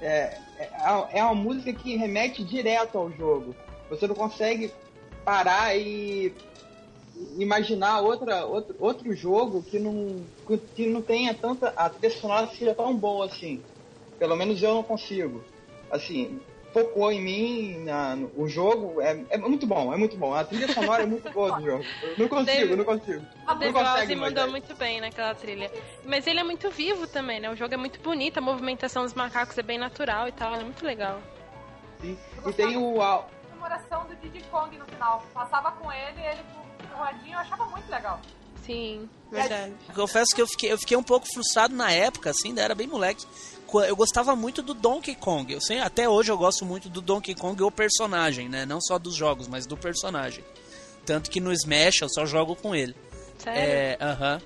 É, 0.00 0.38
é, 0.58 0.70
é 1.12 1.24
uma 1.24 1.34
música 1.34 1.72
que 1.72 1.96
remete 1.96 2.44
direto 2.44 2.98
ao 2.98 3.10
jogo. 3.10 3.54
Você 3.90 4.06
não 4.06 4.14
consegue 4.14 4.72
parar 5.24 5.76
e 5.76 6.34
imaginar 7.38 8.00
outra, 8.00 8.44
outro, 8.44 8.76
outro 8.78 9.14
jogo 9.14 9.62
que 9.62 9.78
não, 9.78 10.24
que 10.74 10.86
não 10.86 11.00
tenha 11.00 11.32
tanta. 11.34 11.68
a 11.76 11.88
trilha 11.88 12.14
sonora 12.14 12.46
seja 12.48 12.74
tão 12.74 12.94
boa 12.94 13.26
assim. 13.26 13.62
Pelo 14.18 14.36
menos 14.36 14.62
eu 14.62 14.74
não 14.74 14.82
consigo. 14.82 15.42
Assim, 15.90 16.40
focou 16.74 17.10
em 17.10 17.22
mim, 17.22 17.84
na, 17.84 18.14
no- 18.16 18.30
o 18.36 18.46
jogo 18.48 19.00
é, 19.00 19.24
é 19.30 19.38
muito 19.38 19.66
bom, 19.66 19.94
é 19.94 19.96
muito 19.96 20.16
bom. 20.16 20.34
A 20.34 20.44
trilha 20.44 20.70
sonora 20.74 21.04
é 21.04 21.06
muito 21.06 21.30
boa 21.30 21.52
do 21.56 21.64
jogo. 21.64 21.84
Eu 22.02 22.14
não 22.18 22.28
consigo, 22.28 22.44
Dave- 22.44 22.76
não 22.76 22.84
consigo. 22.84 23.24
O 23.48 23.54
Não 23.54 23.72
Dave 23.72 24.16
mandou 24.16 24.50
muito 24.50 24.74
bem 24.76 25.00
naquela 25.00 25.34
trilha. 25.34 25.70
Mas 26.04 26.26
ele 26.26 26.40
é 26.40 26.44
muito 26.44 26.68
vivo 26.70 27.06
também, 27.06 27.40
né? 27.40 27.48
O 27.50 27.54
jogo 27.56 27.72
é 27.72 27.76
muito 27.76 28.00
bonito, 28.00 28.36
a 28.38 28.40
movimentação 28.42 29.04
dos 29.04 29.14
macacos 29.14 29.56
é 29.56 29.62
bem 29.62 29.78
natural 29.78 30.28
e 30.28 30.32
tal, 30.32 30.52
é 30.54 30.62
muito 30.64 30.84
legal. 30.84 31.20
Sim. 32.00 32.18
E 32.46 32.52
tem 32.52 32.76
o. 32.76 33.00
a- 33.00 33.24
comemoração 33.48 34.04
do 34.06 34.16
Diddy 34.16 34.42
Kong 34.50 34.76
no 34.76 34.84
final. 34.84 35.24
Passava 35.32 35.70
com 35.72 35.90
ele, 35.90 36.20
ele 36.20 36.40
com 36.92 36.98
o 36.98 37.02
radinho, 37.02 37.32
eu 37.34 37.38
achava 37.38 37.64
muito 37.66 37.88
legal. 37.90 38.20
Sim, 38.66 39.08
verdade. 39.30 39.72
Confesso 39.94 40.34
que 40.34 40.40
eu 40.42 40.46
fiquei, 40.46 40.72
eu 40.72 40.78
fiquei 40.78 40.96
um 40.96 41.02
pouco 41.02 41.26
frustrado 41.32 41.74
na 41.74 41.90
época, 41.92 42.30
assim, 42.30 42.58
era 42.58 42.74
bem 42.74 42.86
moleque. 42.86 43.24
Eu 43.82 43.96
gostava 43.96 44.34
muito 44.36 44.62
do 44.62 44.74
Donkey 44.74 45.14
Kong. 45.14 45.52
Eu 45.52 45.60
sei, 45.60 45.78
até 45.80 46.08
hoje 46.08 46.30
eu 46.30 46.36
gosto 46.38 46.64
muito 46.64 46.88
do 46.88 47.00
Donkey 47.00 47.34
Kong, 47.34 47.62
o 47.62 47.70
personagem, 47.70 48.48
né? 48.48 48.64
Não 48.66 48.80
só 48.80 48.98
dos 48.98 49.14
jogos, 49.14 49.48
mas 49.48 49.66
do 49.66 49.76
personagem. 49.76 50.44
Tanto 51.06 51.30
que 51.30 51.40
no 51.40 51.52
Smash 51.52 52.00
eu 52.02 52.08
só 52.08 52.24
jogo 52.26 52.54
com 52.56 52.74
ele. 52.74 52.94
Sério? 53.38 53.60
É, 53.60 53.98
aham. 54.00 54.40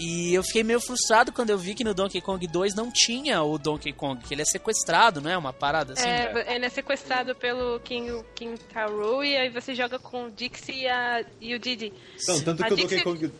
E 0.00 0.32
eu 0.32 0.42
fiquei 0.42 0.64
meio 0.64 0.80
frustrado 0.80 1.30
quando 1.32 1.50
eu 1.50 1.58
vi 1.58 1.74
que 1.74 1.84
no 1.84 1.92
Donkey 1.92 2.20
Kong 2.22 2.44
2 2.46 2.74
não 2.74 2.90
tinha 2.90 3.42
o 3.42 3.58
Donkey 3.58 3.92
Kong, 3.92 4.24
que 4.24 4.32
ele 4.32 4.40
é 4.40 4.44
sequestrado, 4.44 5.20
não 5.20 5.30
é? 5.30 5.36
Uma 5.36 5.52
parada 5.52 5.92
assim. 5.92 6.08
É, 6.08 6.54
ele 6.56 6.64
é 6.64 6.68
sequestrado 6.70 7.34
pelo 7.34 7.78
King, 7.80 8.24
King 8.34 8.58
Karoo 8.72 9.22
e 9.22 9.36
aí 9.36 9.50
você 9.50 9.74
joga 9.74 9.98
com 9.98 10.24
o 10.26 10.30
Dixie 10.30 10.80
e, 10.84 10.88
a- 10.88 11.24
e 11.40 11.54
o 11.54 11.58
Didi. 11.58 11.92
Não, 12.26 12.40
tanto 12.40 12.62
A 12.64 12.68
que 12.68 12.72
o 12.72 12.76
Dixie- 12.76 13.04
Donkey 13.04 13.28
Kong. 13.28 13.32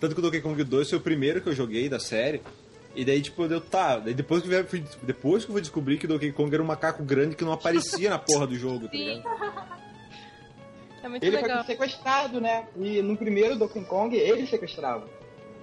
Tanto 0.00 0.14
que 0.14 0.20
o 0.20 0.22
Donkey 0.22 0.40
Kong 0.40 0.64
2 0.64 0.88
foi 0.90 0.98
o 0.98 1.00
primeiro 1.02 1.40
que 1.40 1.48
eu 1.48 1.54
joguei 1.54 1.88
da 1.88 2.00
série. 2.00 2.42
E 2.94 3.04
daí, 3.04 3.22
tipo, 3.22 3.48
deu, 3.48 3.60
tá. 3.60 3.98
Daí 3.98 4.12
depois 4.14 4.42
que 4.42 4.52
eu 4.52 4.64
fui, 4.66 4.84
depois 5.02 5.44
que 5.44 5.50
eu 5.50 5.54
fui 5.54 5.60
descobrir 5.62 5.96
que 5.98 6.04
o 6.04 6.08
Donkey 6.08 6.30
Kong 6.32 6.52
era 6.52 6.62
um 6.62 6.66
macaco 6.66 7.02
grande 7.02 7.34
que 7.34 7.44
não 7.44 7.52
aparecia 7.52 8.10
na 8.10 8.18
porra 8.18 8.46
do 8.46 8.54
jogo, 8.54 8.86
tá 8.86 8.92
ligado? 8.96 9.22
É 11.02 11.08
muito 11.08 11.24
Ele 11.24 11.36
legal. 11.36 11.64
foi 11.64 11.74
sequestrado, 11.74 12.40
né? 12.40 12.66
E 12.76 13.02
no 13.02 13.16
primeiro 13.16 13.56
Donkey 13.56 13.84
Kong 13.84 14.16
ele 14.16 14.46
sequestrava. 14.46 15.06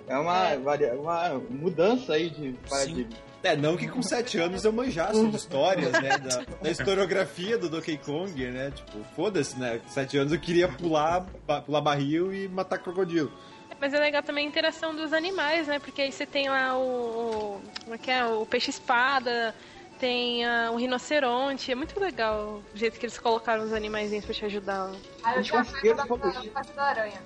É 0.08 0.18
uma, 0.18 0.50
É. 0.50 0.58
varia- 0.58 0.94
uma 0.96 1.40
mudança 1.50 2.14
aí 2.14 2.30
de 2.30 2.54
paradigma. 2.68 3.14
É, 3.42 3.56
não 3.56 3.78
que 3.78 3.88
com 3.88 4.02
7 4.02 4.38
anos 4.38 4.66
eu 4.66 4.74
manjasse 4.74 5.26
de 5.30 5.36
histórias, 5.38 5.92
né? 5.94 6.18
Da, 6.18 6.44
da 6.62 6.70
historiografia 6.70 7.58
do 7.58 7.70
Donkey 7.70 7.98
Kong, 7.98 8.34
né? 8.48 8.72
Tipo, 8.76 8.98
foda-se, 9.16 9.58
né? 9.58 9.80
Com 9.82 9.88
7 9.90 10.18
anos 10.18 10.34
eu 10.34 10.40
queria 10.40 10.68
pular, 10.68 11.26
pular 11.66 11.80
barril 11.80 12.34
e 12.34 12.50
matar 12.50 12.80
crocodilo. 12.80 13.32
Mas 13.80 13.94
é 13.94 14.00
legal 14.00 14.22
também 14.22 14.46
a 14.46 14.48
interação 14.48 14.94
dos 14.94 15.14
animais, 15.14 15.68
né? 15.68 15.80
Porque 15.80 16.02
aí 16.02 16.12
você 16.12 16.26
tem 16.26 16.50
lá 16.50 16.78
o. 16.78 16.82
o 16.82 17.62
como 17.84 17.96
é 17.96 17.98
que 17.98 18.12
é? 18.12 18.26
O 18.26 18.46
peixe-espada, 18.46 19.56
tem 20.00 20.46
ah, 20.46 20.72
o 20.72 20.76
rinoceronte. 20.76 21.72
É 21.72 21.76
muito 21.76 22.00
legal 22.00 22.62
o 22.74 22.78
jeito 22.78 23.00
que 23.00 23.06
eles 23.06 23.18
colocaram 23.18 23.64
os 23.64 23.74
animaizinhos 23.74 24.26
pra 24.26 24.34
te 24.34 24.46
ajudar. 24.46 24.92
Aí 25.24 25.38
eu 25.38 25.44
tinha 25.44 25.64
da, 25.96 26.04
da, 26.04 26.62
da 26.76 26.84
aranha. 26.84 27.22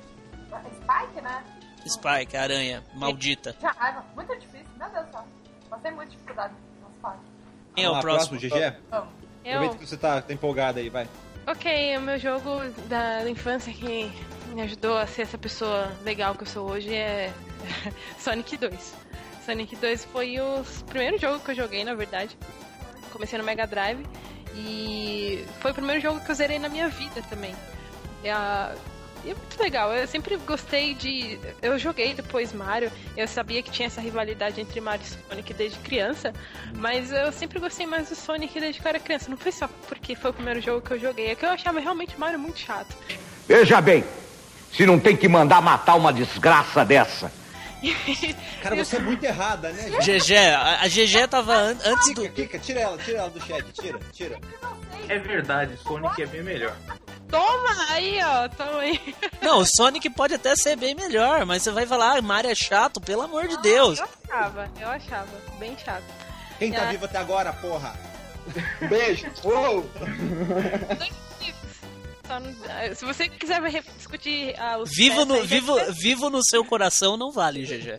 Spike, 0.76 1.22
né? 1.22 1.44
Spike, 1.88 2.38
a 2.38 2.42
aranha, 2.42 2.84
maldita. 2.94 3.56
Raiva. 3.62 4.06
Muito 4.16 4.34
difícil, 4.40 4.68
meu 4.78 4.90
Deus 4.90 5.06
do 5.08 5.12
céu. 5.12 5.26
Passei 5.70 5.92
muita 5.92 6.12
dificuldade 6.12 6.54
nessa 6.82 7.00
parte. 7.02 7.22
Quem 7.76 7.86
é 7.86 7.90
o 7.90 8.00
próximo? 8.00 8.40
GG? 8.40 8.50
Vamos. 8.90 9.10
Aproveita 9.44 9.76
Eu, 9.76 9.76
que 9.76 9.88
você 9.88 9.98
tá, 9.98 10.22
tá 10.22 10.34
empolgada 10.34 10.80
aí, 10.80 10.90
vai. 10.90 11.08
ok, 11.48 11.98
o 11.98 12.02
meu 12.02 12.18
jogo 12.18 12.62
da 12.88 13.30
infância 13.30 13.74
que 13.74 14.10
me 14.54 14.62
ajudou 14.62 14.98
a 14.98 15.08
ser 15.08 15.24
essa 15.24 15.38
pessoa 15.38 15.92
legal 16.04 16.36
que 16.36 16.44
eu 16.44 16.48
sou 16.48 16.70
hoje 16.70 16.94
é 16.94 17.32
Sonic 18.20 18.58
2. 18.58 18.94
Sonic 19.46 19.76
2 19.76 20.06
foi 20.06 20.40
o 20.40 20.64
primeiro 20.88 21.18
jogo 21.20 21.40
que 21.40 21.52
eu 21.52 21.56
joguei, 21.56 21.84
na 21.84 21.94
verdade. 21.94 22.38
Comecei 23.12 23.38
no 23.38 23.44
Mega 23.44 23.68
Drive 23.68 24.06
e 24.56 25.44
foi 25.60 25.72
o 25.72 25.74
primeiro 25.74 26.02
jogo 26.02 26.20
que 26.20 26.30
eu 26.32 26.36
zerei 26.36 26.60
na 26.60 26.70
minha 26.70 26.88
vida 26.90 27.22
também. 27.30 27.56
E, 28.24 28.30
a- 28.30 28.74
é 29.26 29.28
muito 29.34 29.62
legal, 29.62 29.94
eu 29.94 30.06
sempre 30.06 30.36
gostei 30.38 30.94
de. 30.94 31.40
Eu 31.62 31.80
joguei 31.80 32.14
depois 32.14 32.52
Mario, 32.52 32.92
eu 33.16 33.26
sabia 33.26 33.64
que 33.64 33.72
tinha 33.72 33.86
essa 33.88 34.02
rivalidade 34.02 34.60
entre 34.60 34.82
Mario 34.82 35.06
e 35.06 35.30
Sonic 35.30 35.54
desde 35.54 35.80
criança, 35.80 36.34
mas 36.76 37.10
eu 37.12 37.32
sempre 37.32 37.58
gostei 37.60 37.86
mais 37.86 38.10
do 38.10 38.16
Sonic 38.16 38.60
desde 38.60 38.82
que 38.82 38.86
eu 38.88 38.90
era 38.90 39.00
criança. 39.00 39.30
Não 39.30 39.38
foi 39.38 39.52
só 39.54 39.70
porque 39.88 40.14
foi 40.14 40.32
o 40.32 40.34
primeiro 40.34 40.60
jogo 40.60 40.82
que 40.86 40.92
eu 40.92 41.00
joguei, 41.00 41.28
é 41.32 41.36
que 41.36 41.46
eu 41.46 41.50
achava 41.50 41.80
realmente 41.80 42.20
Mario 42.20 42.38
muito 42.38 42.60
chato. 42.60 42.94
Veja 43.48 43.80
bem, 43.80 44.04
se 44.76 44.86
não 44.86 45.00
tem 45.00 45.16
que 45.16 45.28
mandar 45.28 45.62
matar 45.62 45.96
uma 45.96 46.12
desgraça 46.12 46.84
dessa. 46.84 47.32
Cara, 48.64 48.76
você 48.78 48.96
é 48.96 49.00
muito 49.00 49.24
errada, 49.26 49.70
né? 49.72 49.90
GG, 50.00 50.36
a, 50.38 50.82
a 50.84 50.88
GG 50.88 51.28
tava 51.30 51.54
an- 51.54 51.78
antes 51.86 52.14
do. 52.14 52.22
Kika, 52.22 52.34
Kika, 52.34 52.60
tira 52.60 52.80
ela, 52.80 52.98
tira 52.98 53.18
ela 53.20 53.30
do 53.30 53.42
chat, 53.46 53.66
tira, 53.74 54.00
tira. 54.14 54.40
É 55.10 55.20
verdade, 55.20 55.78
Sonic 55.86 56.22
é 56.22 56.26
bem 56.26 56.44
melhor. 56.44 56.74
Toma 57.30 57.76
aí, 57.90 58.20
ó, 58.24 58.48
toma 58.48 58.80
aí. 58.80 59.16
Não, 59.42 59.60
o 59.60 59.66
Sonic 59.66 60.10
pode 60.12 60.34
até 60.36 60.56
ser 60.56 60.78
bem 60.78 60.96
melhor, 60.96 61.46
mas 61.46 61.62
você 61.64 61.72
vai 61.72 61.86
falar, 61.86 62.18
ah, 62.18 62.22
Mario 62.22 62.52
é 62.52 62.56
chato, 62.56 63.02
pelo 63.02 63.24
amor 63.24 63.48
de 63.50 63.58
Deus. 63.62 64.00
Eu 64.00 64.06
achava, 64.30 64.72
eu 64.80 64.88
achava, 64.90 65.28
bem 65.60 65.76
chato. 65.84 66.04
Quem 66.60 66.72
tá 66.72 66.84
Ah. 66.84 66.92
vivo 66.92 67.04
até 67.04 67.18
agora, 67.18 67.52
porra? 67.52 67.96
Um 68.82 68.88
beijo. 68.88 69.26
Uou! 69.44 69.90
Só 72.34 72.40
não- 72.40 72.96
se 72.96 73.06
você 73.06 73.30
quiser 73.30 73.62
discutir 73.98 74.56
ah, 74.60 74.78
os 74.80 74.90
Vivo 74.96 75.26
no, 75.26 75.44
vivo, 75.44 75.76
vivo 75.94 76.30
no 76.30 76.42
seu 76.44 76.64
coração 76.66 77.16
não 77.18 77.32
vale, 77.32 77.64
GG. 77.66 77.98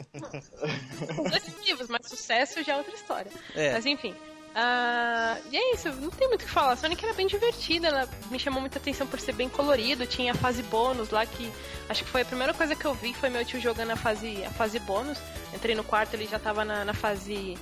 dois 1.31 1.49
motivos, 1.49 1.88
mas 1.88 2.09
sucesso 2.09 2.62
já 2.62 2.75
é 2.75 2.76
outra 2.76 2.95
história. 2.95 3.31
É. 3.55 3.73
Mas 3.73 3.87
enfim. 3.87 4.14
ah, 4.55 5.37
e 5.50 5.57
é 5.57 5.75
isso, 5.75 5.88
não 5.95 6.11
tem 6.11 6.29
muito 6.29 6.43
o 6.43 6.45
que 6.47 6.50
falar. 6.50 6.76
Sonic 6.76 7.05
era 7.05 7.14
bem 7.14 7.26
divertida, 7.26 7.88
ela 7.88 8.09
me 8.31 8.38
chamou 8.38 8.61
muita 8.61 8.79
atenção 8.79 9.07
por 9.07 9.19
ser 9.21 9.33
bem 9.33 9.49
colorido. 9.49 10.07
Tinha 10.07 10.33
a 10.33 10.35
fase 10.35 10.62
bônus 10.64 11.11
lá 11.11 11.25
que 11.26 11.50
acho 11.88 12.05
que 12.05 12.11
foi 12.11 12.23
a 12.23 12.25
primeira 12.25 12.53
coisa 12.55 12.75
que 12.75 12.85
eu 12.85 12.95
vi 12.95 13.12
foi 13.14 13.29
meu 13.31 13.45
tio 13.45 13.61
jogando 13.61 13.91
a 13.93 13.97
fase, 13.97 14.45
a 14.45 14.50
fase 14.50 14.79
bônus. 14.81 15.19
Entrei 15.55 15.75
no 15.75 15.85
quarto, 15.85 16.14
ele 16.14 16.26
já 16.26 16.38
tava 16.38 16.64
na, 16.64 16.85
na 16.85 16.95
fase. 16.95 17.57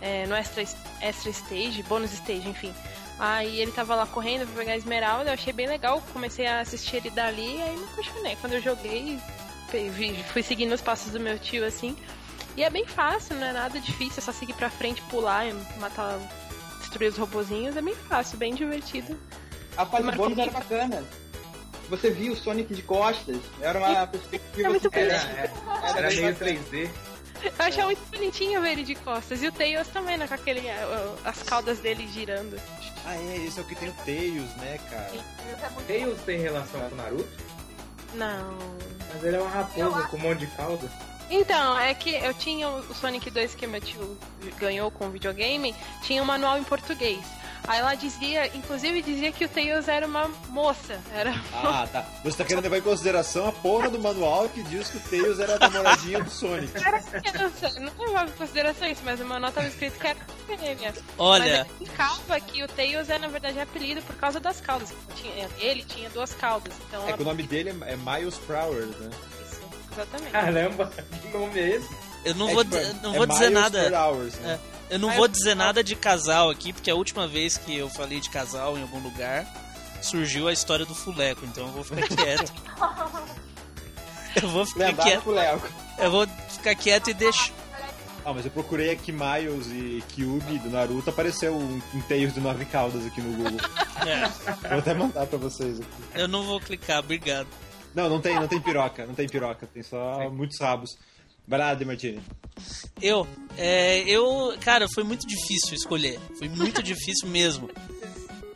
é, 0.00 0.26
no 0.26 0.34
extra, 0.34 0.62
extra 1.00 1.30
stage, 1.30 1.82
bônus 1.84 2.12
stage, 2.12 2.48
enfim. 2.48 2.72
Aí 3.24 3.60
ele 3.60 3.70
tava 3.70 3.94
lá 3.94 4.04
correndo 4.04 4.44
pra 4.48 4.56
pegar 4.58 4.72
a 4.72 4.76
esmeralda, 4.76 5.30
eu 5.30 5.34
achei 5.34 5.52
bem 5.52 5.68
legal, 5.68 6.02
comecei 6.12 6.44
a 6.44 6.58
assistir 6.58 6.96
ele 6.96 7.10
dali, 7.10 7.62
aí 7.62 7.76
me 7.76 7.84
apaixonei. 7.84 8.34
Quando 8.40 8.54
eu 8.54 8.60
joguei, 8.60 9.16
fui 10.32 10.42
seguindo 10.42 10.72
os 10.72 10.80
passos 10.80 11.12
do 11.12 11.20
meu 11.20 11.38
tio 11.38 11.64
assim. 11.64 11.96
E 12.56 12.64
é 12.64 12.68
bem 12.68 12.84
fácil, 12.84 13.36
não 13.36 13.46
é 13.46 13.52
nada 13.52 13.78
difícil, 13.78 14.18
é 14.18 14.20
só 14.20 14.32
seguir 14.32 14.54
pra 14.54 14.68
frente, 14.68 15.00
pular, 15.02 15.46
e 15.46 15.52
matar, 15.78 16.18
destruir 16.80 17.10
os 17.10 17.16
robozinhos, 17.16 17.76
é 17.76 17.80
bem 17.80 17.94
fácil, 17.94 18.36
bem 18.38 18.56
divertido. 18.56 19.16
A 19.76 19.86
fase 19.86 20.10
bônus 20.10 20.38
era 20.38 20.50
bacana. 20.50 21.04
Você 21.88 22.10
via 22.10 22.32
o 22.32 22.36
Sonic 22.36 22.74
de 22.74 22.82
costas. 22.82 23.36
Era 23.60 23.78
uma 23.78 24.06
perspectiva 24.08 24.66
É 24.66 24.68
muito 24.68 24.82
super- 24.82 25.00
Era, 25.00 25.14
é, 25.14 25.52
Era 25.84 25.98
era 25.98 26.08
bem 26.08 26.20
meio 26.22 26.32
bacana. 26.32 26.50
3D. 26.58 26.90
Eu 27.44 27.64
achei 27.64 27.84
muito 27.84 28.10
bonitinho 28.10 28.60
ver 28.60 28.72
ele 28.72 28.84
de 28.84 28.94
costas. 28.94 29.42
E 29.42 29.48
o 29.48 29.52
Tails 29.52 29.88
também, 29.88 30.16
né? 30.16 30.26
Com 30.26 30.34
aquele, 30.34 30.62
as 31.24 31.42
caudas 31.42 31.78
dele 31.80 32.08
girando. 32.08 32.60
Ah, 33.04 33.16
é, 33.16 33.36
esse 33.36 33.58
é 33.58 33.62
o 33.62 33.66
que 33.66 33.74
tem 33.74 33.88
o 33.88 33.92
Tails, 34.04 34.54
né, 34.56 34.78
cara? 34.90 35.10
Isso 35.14 35.72
muito 35.74 35.86
Tails 35.86 36.20
tem 36.22 36.40
relação 36.40 36.80
com 36.88 36.94
o 36.94 36.98
Naruto, 36.98 37.44
Não. 38.14 38.56
mas 39.12 39.24
ele 39.24 39.36
é 39.36 39.40
uma 39.40 39.50
raposa 39.50 40.02
com 40.04 40.16
um 40.16 40.20
monte 40.20 40.40
de 40.40 40.46
cauda. 40.48 40.88
Então, 41.28 41.78
é 41.78 41.94
que 41.94 42.10
eu 42.14 42.34
tinha 42.34 42.68
o 42.68 42.94
Sonic 42.94 43.30
2 43.30 43.54
que 43.54 43.66
meu 43.66 43.80
tio 43.80 44.18
ganhou 44.58 44.90
com 44.90 45.06
o 45.06 45.10
videogame, 45.10 45.74
tinha 46.02 46.22
um 46.22 46.26
manual 46.26 46.58
em 46.58 46.64
português. 46.64 47.24
Aí 47.68 47.80
lá 47.80 47.94
dizia, 47.94 48.48
inclusive 48.56 49.02
dizia 49.02 49.30
que 49.30 49.44
o 49.44 49.48
Tails 49.48 49.86
era 49.86 50.06
uma 50.06 50.28
moça. 50.48 51.00
Era 51.14 51.32
Ah, 51.52 51.86
tá. 51.90 52.04
Você 52.24 52.36
tá 52.38 52.44
querendo 52.44 52.64
levar 52.64 52.78
em 52.78 52.82
consideração 52.82 53.46
a 53.46 53.52
porra 53.52 53.88
do 53.88 54.00
manual 54.00 54.48
que 54.48 54.62
diz 54.64 54.88
que 54.90 54.96
o 54.96 55.00
Tails 55.00 55.38
era 55.38 55.54
a 55.56 55.58
namoradinha 55.58 56.22
do 56.22 56.28
Sonic. 56.30 56.72
criança. 56.72 57.80
Não 57.80 57.92
levava 58.06 58.30
em 58.30 58.32
consideração 58.34 58.88
isso, 58.88 59.02
mas 59.04 59.20
o 59.20 59.24
manual 59.24 59.52
tava 59.52 59.68
escrito 59.68 59.98
que 59.98 60.06
era 60.06 60.18
fêmea. 60.46 60.92
Olha, 61.16 61.64
Mas 61.68 61.80
indicava 61.80 62.40
que 62.40 62.62
o 62.64 62.68
Tails 62.68 63.08
é, 63.08 63.18
na 63.18 63.28
verdade, 63.28 63.60
apelido 63.60 64.02
por 64.02 64.16
causa 64.16 64.40
das 64.40 64.60
caudas. 64.60 64.92
Ele 65.58 65.84
tinha 65.84 66.10
duas 66.10 66.32
caudas. 66.34 66.72
Então, 66.88 67.08
É 67.08 67.12
que 67.12 67.22
o 67.22 67.24
nome 67.24 67.44
dele 67.44 67.70
é, 67.86 67.92
é 67.92 67.96
Miles 67.96 68.36
Prower, 68.38 68.86
né? 68.86 69.10
isso, 69.46 69.60
exatamente. 69.92 70.32
Caramba, 70.32 70.92
que 71.22 71.28
nome 71.28 71.60
é 71.60 71.68
esse? 71.76 71.88
eu 72.24 72.34
não 72.34 72.48
É 72.50 72.54
vou, 72.54 72.64
tipo, 72.64 72.76
dizer- 72.76 72.94
não 73.02 73.14
é 73.14 73.16
vou 73.18 73.26
dizer 73.26 73.48
Miles 73.50 73.62
nada. 73.62 73.82
per 73.84 73.94
hours, 74.00 74.34
né? 74.40 74.58
Eu 74.92 74.98
não 74.98 75.10
vou 75.10 75.26
dizer 75.26 75.54
nada 75.56 75.82
de 75.82 75.96
casal 75.96 76.50
aqui, 76.50 76.70
porque 76.70 76.90
a 76.90 76.94
última 76.94 77.26
vez 77.26 77.56
que 77.56 77.74
eu 77.74 77.88
falei 77.88 78.20
de 78.20 78.28
casal 78.28 78.76
em 78.76 78.82
algum 78.82 78.98
lugar 78.98 79.46
surgiu 80.02 80.48
a 80.48 80.52
história 80.52 80.84
do 80.84 80.94
Fuleco, 80.94 81.46
então 81.46 81.66
eu 81.66 81.72
vou 81.72 81.82
ficar 81.82 82.08
quieto. 82.14 82.52
Eu 84.42 84.48
vou 84.50 84.66
ficar 84.66 84.92
quieto. 84.92 85.22
Fuleco. 85.22 85.66
Eu 85.98 86.10
vou 86.10 86.26
ficar 86.26 86.74
quieto 86.74 87.08
e 87.08 87.14
deixar. 87.14 87.54
Ah, 88.22 88.34
mas 88.34 88.44
eu 88.44 88.50
procurei 88.50 88.90
aqui 88.90 89.10
Miles 89.10 89.66
e 89.68 90.04
Kyubi 90.10 90.58
do 90.58 90.68
Naruto, 90.68 91.08
apareceu 91.08 91.56
um, 91.56 91.80
um 91.94 92.00
Tails 92.02 92.34
de 92.34 92.40
nove 92.40 92.66
caudas 92.66 93.04
aqui 93.06 93.20
no 93.22 93.34
Google. 93.36 93.60
É, 94.04 94.26
Vou 94.68 94.78
até 94.78 94.94
mandar 94.94 95.26
pra 95.26 95.38
vocês 95.38 95.78
aqui. 95.78 95.88
eu 96.16 96.26
não 96.26 96.42
vou 96.42 96.58
clicar, 96.58 96.98
obrigado. 96.98 97.46
Não, 97.94 98.08
não 98.08 98.20
tem, 98.20 98.34
não 98.34 98.48
tem 98.48 98.60
piroca, 98.60 99.06
não 99.06 99.14
tem 99.14 99.28
piroca, 99.28 99.64
tem 99.64 99.82
só 99.82 100.28
muitos 100.28 100.58
rabos. 100.60 100.98
Vai 101.46 101.58
lá, 101.58 101.74
Demartini. 101.74 102.20
Eu, 103.00 103.26
é, 103.56 104.00
eu, 104.08 104.56
cara, 104.60 104.86
foi 104.94 105.04
muito 105.04 105.26
difícil 105.26 105.74
escolher. 105.74 106.20
Foi 106.38 106.48
muito 106.48 106.82
difícil 106.84 107.28
mesmo. 107.28 107.70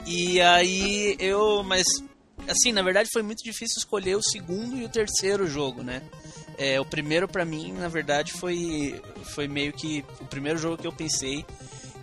E 0.07 0.41
aí 0.41 1.17
eu, 1.19 1.63
mas 1.65 1.85
assim, 2.49 2.71
na 2.73 2.83
verdade 2.83 3.11
foi 3.13 3.23
muito 3.23 3.43
difícil 3.43 3.79
escolher 3.79 4.17
o 4.17 4.23
segundo 4.23 4.77
e 4.77 4.85
o 4.85 4.89
terceiro 4.89 5.47
jogo, 5.47 5.83
né? 5.83 6.03
É, 6.57 6.81
o 6.81 6.85
primeiro 6.85 7.29
pra 7.29 7.45
mim, 7.45 7.73
na 7.73 7.89
verdade, 7.89 8.33
foi 8.33 9.01
foi 9.35 9.49
meio 9.49 9.73
que 9.73 10.05
o 10.21 10.25
primeiro 10.27 10.59
jogo 10.59 10.79
que 10.79 10.87
eu 10.87 10.93
pensei 10.93 11.45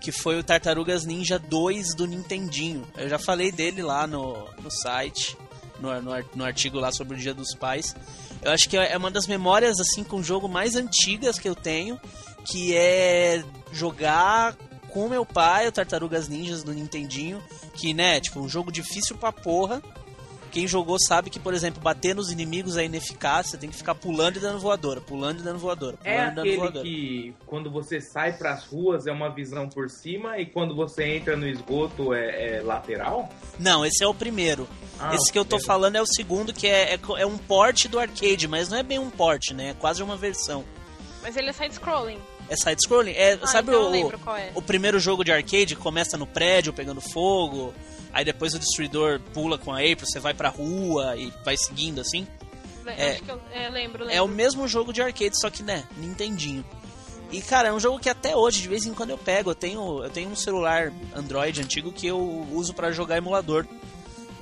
que 0.04 0.12
foi 0.12 0.38
o 0.38 0.44
Tartarugas 0.44 1.06
Ninja 1.06 1.40
2 1.40 1.96
do 1.96 2.06
Nintendinho. 2.06 2.86
Eu 2.98 3.08
já 3.08 3.18
falei 3.18 3.54
dele 3.54 3.82
lá 3.82 4.06
no, 4.06 4.34
no 4.62 4.70
site, 4.70 5.38
no, 5.80 6.02
no, 6.02 6.12
no 6.36 6.44
artigo 6.44 6.78
lá 6.78 6.92
sobre 6.92 7.16
o 7.16 7.18
Dia 7.18 7.34
dos 7.34 7.56
Pais. 7.56 7.96
Eu 8.44 8.52
acho 8.52 8.70
que 8.70 8.78
é 8.78 8.98
uma 8.98 9.10
das 9.10 9.26
memórias 9.26 9.80
assim 9.80 10.04
com 10.04 10.18
o 10.18 10.24
jogo 10.24 10.50
mais 10.50 10.76
antigas 10.76 11.40
que 11.40 11.48
eu 11.48 11.56
tenho, 11.56 12.00
que 12.46 12.76
é 12.76 13.44
jogar 13.72 14.56
com 14.90 15.10
meu 15.10 15.26
pai 15.26 15.68
o 15.68 15.72
Tartarugas 15.72 16.28
Ninjas 16.28 16.62
do 16.62 16.74
Nintendinho, 16.74 17.42
que 17.74 17.94
né, 17.94 18.20
tipo, 18.20 18.40
um 18.40 18.50
jogo 18.50 18.72
difícil 18.72 19.18
pra 19.18 19.32
porra. 19.32 19.82
Quem 20.54 20.68
jogou 20.68 20.98
sabe 21.00 21.32
que, 21.32 21.40
por 21.40 21.54
exemplo, 21.54 21.82
bater 21.82 22.14
nos 22.16 22.32
inimigos 22.32 22.78
é 22.78 22.86
ineficaz, 22.86 23.48
você 23.50 23.58
tem 23.58 23.70
que 23.72 23.76
ficar 23.76 23.96
pulando 23.96 24.38
e 24.38 24.40
dando 24.40 24.60
voadora, 24.60 25.02
pulando 25.02 25.40
e 25.40 25.44
dando 25.44 25.58
voadora, 25.58 25.98
pulando 25.98 26.16
É 26.16 26.22
e 26.22 26.30
dando 26.30 26.40
aquele 26.42 26.58
voadora. 26.58 26.86
que 26.86 27.34
quando 27.48 27.72
você 27.72 28.00
sai 28.00 28.34
pras 28.38 28.64
ruas 28.66 29.08
é 29.08 29.12
uma 29.12 29.30
visão 29.30 29.68
por 29.68 29.90
cima 29.90 30.38
e 30.38 30.46
quando 30.46 30.76
você 30.76 31.04
entra 31.18 31.36
no 31.36 31.48
esgoto 31.48 32.14
é, 32.14 32.58
é 32.58 32.62
lateral? 32.62 33.28
Não, 33.60 33.84
esse 33.84 34.04
é 34.04 34.08
o 34.08 34.14
primeiro. 34.14 34.68
Ah, 35.00 35.16
esse 35.16 35.32
que 35.32 35.40
eu 35.40 35.44
tô 35.44 35.58
primeiro. 35.58 35.66
falando 35.66 35.96
é 35.96 36.02
o 36.02 36.06
segundo, 36.06 36.54
que 36.54 36.68
é, 36.68 36.94
é, 36.94 37.00
é 37.18 37.26
um 37.26 37.38
port 37.38 37.88
do 37.88 38.00
arcade, 38.00 38.48
mas 38.48 38.70
não 38.70 38.78
é 38.78 38.84
bem 38.84 39.00
um 39.00 39.10
port, 39.10 39.50
né? 39.54 39.70
É 39.72 39.74
quase 39.74 40.04
uma 40.04 40.16
versão. 40.16 40.64
Mas 41.24 41.36
ele 41.36 41.50
é 41.50 41.54
side-scrolling. 41.54 42.20
É 42.48 42.56
side-scrolling. 42.56 43.14
É, 43.14 43.40
Ah, 43.42 43.48
sabe 43.48 43.70
então 43.70 43.82
eu 43.82 43.88
o, 43.88 43.92
lembro 43.92 44.20
qual 44.20 44.38
é. 44.38 44.52
o 44.54 44.62
primeiro 44.62 45.00
jogo 45.00 45.24
de 45.24 45.32
arcade 45.32 45.76
que 45.76 45.82
começa 45.82 46.16
no 46.16 46.28
prédio 46.28 46.72
pegando 46.74 47.02
fogo, 47.02 47.74
aí 48.14 48.24
depois 48.24 48.54
o 48.54 48.60
destruidor 48.60 49.20
pula 49.34 49.58
com 49.58 49.74
a 49.74 49.80
April, 49.80 50.06
você 50.06 50.20
vai 50.20 50.34
pra 50.34 50.50
rua 50.50 51.18
e 51.18 51.34
vai 51.44 51.58
seguindo 51.58 52.00
assim? 52.00 52.28
É. 52.86 53.20
Eu 53.28 53.42
é, 53.52 53.70
lembro, 53.70 54.04
lembro. 54.04 54.10
É 54.10 54.22
o 54.22 54.28
mesmo 54.28 54.68
jogo 54.68 54.94
de 54.94 55.02
arcade, 55.02 55.40
só 55.40 55.50
que, 55.50 55.64
né, 55.64 55.84
Nintendinho. 55.98 56.64
E, 57.32 57.42
cara, 57.42 57.70
é 57.70 57.74
um 57.74 57.80
jogo 57.80 58.00
que 58.00 58.10
até 58.10 58.36
hoje, 58.36 58.62
de 58.62 58.68
vez 58.68 58.86
em 58.86 58.94
quando 58.94 59.10
eu 59.10 59.18
pego. 59.18 59.50
Eu 59.50 59.56
tenho, 59.56 60.04
eu 60.04 60.10
tenho 60.10 60.30
um 60.30 60.36
celular 60.36 60.94
Android 61.16 61.62
antigo 61.62 61.92
que 61.92 62.06
eu 62.06 62.48
uso 62.52 62.76
pra 62.76 62.92
jogar 62.92 63.18
emulador. 63.18 63.66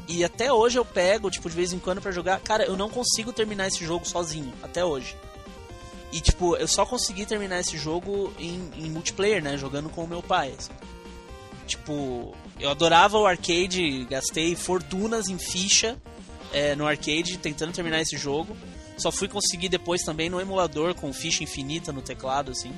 E 0.10 0.25
até 0.25 0.51
hoje 0.51 0.78
eu 0.78 0.84
pego, 0.84 1.32
tipo, 1.32 1.50
de 1.50 1.56
vez 1.56 1.72
em 1.72 1.80
quando 1.80 2.01
pra 2.01 2.12
jogar. 2.12 2.42
Cara, 2.42 2.66
eu 2.66 2.75
não 2.75 2.90
consigo 2.90 3.32
terminar 3.32 3.68
esse 3.68 3.86
jogo 3.86 4.06
sozinho, 4.06 4.54
até 4.62 4.84
hoje. 4.84 5.16
E, 6.12 6.20
tipo, 6.20 6.58
eu 6.58 6.68
só 6.68 6.86
consegui 6.86 7.25
terminar 7.25 7.62
esse 7.62 7.78
jogo 7.78 8.34
em, 8.38 8.70
em 8.75 8.90
multiplayer, 8.90 9.42
né, 9.42 9.58
jogando 9.58 9.90
com 9.90 10.04
o 10.04 10.08
meu 10.08 10.22
pai. 10.22 10.54
assim. 10.58 10.74
Tipo, 11.66 12.36
eu 12.62 12.70
adorava 12.70 13.18
o 13.18 13.25
arcade, 13.25 14.06
gastei 14.06 14.56
fortunas 14.56 15.27
em 15.27 15.38
ficha 15.38 15.98
é, 16.53 16.75
no 16.75 16.86
arcade 16.86 17.38
tentando 17.38 17.74
terminar 17.74 18.00
esse 18.01 18.15
jogo. 18.18 18.56
Só 18.98 19.12
fui 19.12 19.27
conseguir 19.27 19.68
depois 19.68 20.03
também 20.03 20.30
no 20.30 20.39
emulador 20.39 20.94
com 20.94 21.12
ficha 21.12 21.44
infinita 21.44 21.91
no 21.91 22.01
teclado, 22.01 22.51
assim. 22.51 22.72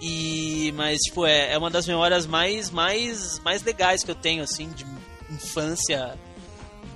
E 0.00 0.72
mas 0.76 0.98
tipo 0.98 1.24
é, 1.24 1.52
é 1.52 1.58
uma 1.58 1.70
das 1.70 1.86
memórias 1.86 2.26
mais 2.26 2.70
mais 2.70 3.38
mais 3.44 3.62
legais 3.62 4.02
que 4.02 4.10
eu 4.10 4.16
tenho 4.16 4.42
assim 4.42 4.68
de 4.70 4.84
infância 5.30 6.18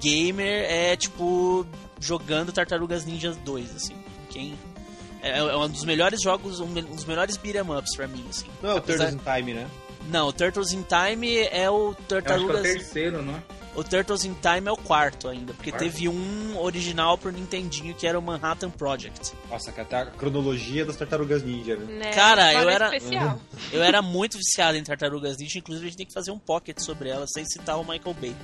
gamer 0.01 0.65
é 0.69 0.97
tipo 0.97 1.65
jogando 2.01 2.53
Tartarugas 2.53 3.05
Ninjas 3.05 3.37
2 3.37 3.77
assim. 3.77 3.95
Quem 4.29 4.59
é, 5.23 5.39
é 5.39 5.57
um 5.57 5.69
dos 5.69 5.85
melhores 5.85 6.21
jogos, 6.21 6.59
um 6.59 6.73
dos 6.73 7.05
melhores 7.05 7.37
beat'em 7.37 7.63
ups 7.63 7.95
pra 7.95 8.09
mim 8.09 8.27
assim. 8.29 8.47
Não 8.61 8.71
é 8.71 8.75
o 8.75 8.81
Turtles 8.81 9.15
in 9.15 9.19
Time, 9.19 9.55
né? 9.55 9.71
Não, 10.11 10.29
o 10.29 10.33
Turtles 10.33 10.73
in 10.73 10.83
Time 10.83 11.37
é 11.39 11.43
o 11.43 11.47
que 11.47 11.57
é 11.59 11.71
o 11.71 11.95
Tartarugas 11.95 12.63
terceiro, 12.63 13.23
não 13.23 13.37
é? 13.37 13.43
o 13.75 13.85
Turtles 13.85 14.25
in 14.25 14.35
Time 14.35 14.69
é 14.69 14.73
o 14.73 14.77
quarto 14.77 15.29
ainda, 15.29 15.53
porque 15.53 15.71
Quarto? 15.71 15.83
teve 15.83 16.09
um 16.09 16.59
original 16.59 17.19
pro 17.19 17.31
Nintendinho 17.31 17.95
que 17.95 18.07
era 18.07 18.19
o 18.19 18.23
Manhattan 18.23 18.71
Project. 18.71 19.35
Nossa, 19.51 19.71
cara, 19.71 19.87
tá 19.87 20.01
a 20.03 20.07
cronologia 20.07 20.85
das 20.85 20.97
Tartarugas 20.97 21.43
Ninja, 21.43 21.77
né? 21.77 21.95
Né? 21.99 22.13
Cara, 22.13 22.55
eu 22.55 22.69
era- 22.71 22.97
Especial. 22.97 23.41
Eu 23.73 23.83
era 23.83 24.01
muito 24.01 24.39
viciado 24.39 24.79
em 24.79 24.83
Tartarugas 24.85 25.37
Ninja, 25.39 25.59
inclusive 25.59 25.87
a 25.87 25.91
gente 25.91 25.99
tem 25.99 26.07
que 26.07 26.15
fazer 26.15 26.31
um 26.31 26.39
pocket 26.39 26.79
sobre 26.81 27.09
ela 27.11 27.27
sem 27.27 27.45
citar 27.45 27.79
o 27.79 27.83
Michael 27.83 28.15
Bay. 28.15 28.35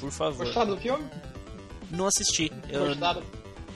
Por 0.00 0.10
favor. 0.10 0.46
Gostaram 0.46 0.74
do 0.74 0.80
filme? 0.80 1.04
Não 1.90 2.06
assisti. 2.06 2.52
Eu 2.68 2.86
Gostaram? 2.86 3.22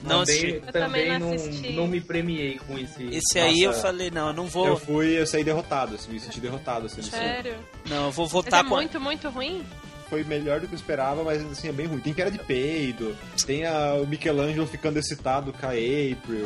Não 0.03 0.19
Também- 0.19 0.21
assisti. 0.23 0.53
Eu 0.65 0.71
também 0.73 1.09
não 1.19 1.19
não, 1.29 1.33
assisti. 1.35 1.73
não 1.73 1.87
me 1.87 2.01
premiei 2.01 2.59
com 2.67 2.77
esse. 2.77 3.03
Esse 3.05 3.39
aí 3.39 3.61
eu 3.63 3.71
Nossa, 3.71 3.81
falei, 3.83 4.11
não, 4.11 4.27
eu 4.27 4.33
não 4.33 4.45
vou. 4.47 4.67
Eu 4.67 4.77
fui, 4.77 5.19
eu 5.19 5.25
saí 5.25 5.43
derrotado, 5.43 5.95
assim, 5.95 6.11
me 6.11 6.19
senti 6.19 6.39
derrotado, 6.39 6.85
assim. 6.85 7.01
Sério? 7.01 7.55
Não, 7.89 8.05
eu 8.05 8.11
vou 8.11 8.25
Mas 8.25 8.31
votar 8.33 8.59
é 8.65 8.67
com. 8.67 8.75
muito, 8.75 8.99
muito 8.99 9.29
ruim? 9.29 9.63
Foi 10.09 10.23
melhor 10.23 10.59
do 10.59 10.67
que 10.67 10.73
eu 10.73 10.77
esperava, 10.77 11.23
mas 11.23 11.43
assim, 11.43 11.69
é 11.69 11.71
bem 11.71 11.87
ruim. 11.87 11.99
Tem 11.99 12.13
cara 12.13 12.29
de 12.29 12.37
peido, 12.37 13.17
tem 13.47 13.65
a, 13.65 13.93
o 13.95 14.05
Michelangelo 14.05 14.67
ficando 14.67 14.99
excitado 14.99 15.51
com 15.53 15.65
a 15.65 15.69
April. 15.69 16.43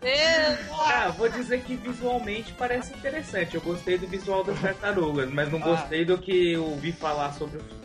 Deus. 0.00 0.70
Ah, 0.78 1.12
vou 1.16 1.28
dizer 1.28 1.60
que 1.62 1.74
visualmente 1.74 2.52
parece 2.56 2.92
interessante. 2.92 3.56
Eu 3.56 3.60
gostei 3.62 3.98
do 3.98 4.06
visual 4.06 4.44
das 4.44 4.60
tartarugas, 4.60 5.28
mas 5.30 5.48
Ah. 5.48 5.50
não 5.50 5.58
gostei 5.58 6.04
do 6.04 6.16
que 6.18 6.52
eu 6.52 6.64
ouvi 6.64 6.92
falar 6.92 7.32
sobre 7.32 7.58
o 7.58 7.60
filme. 7.64 7.79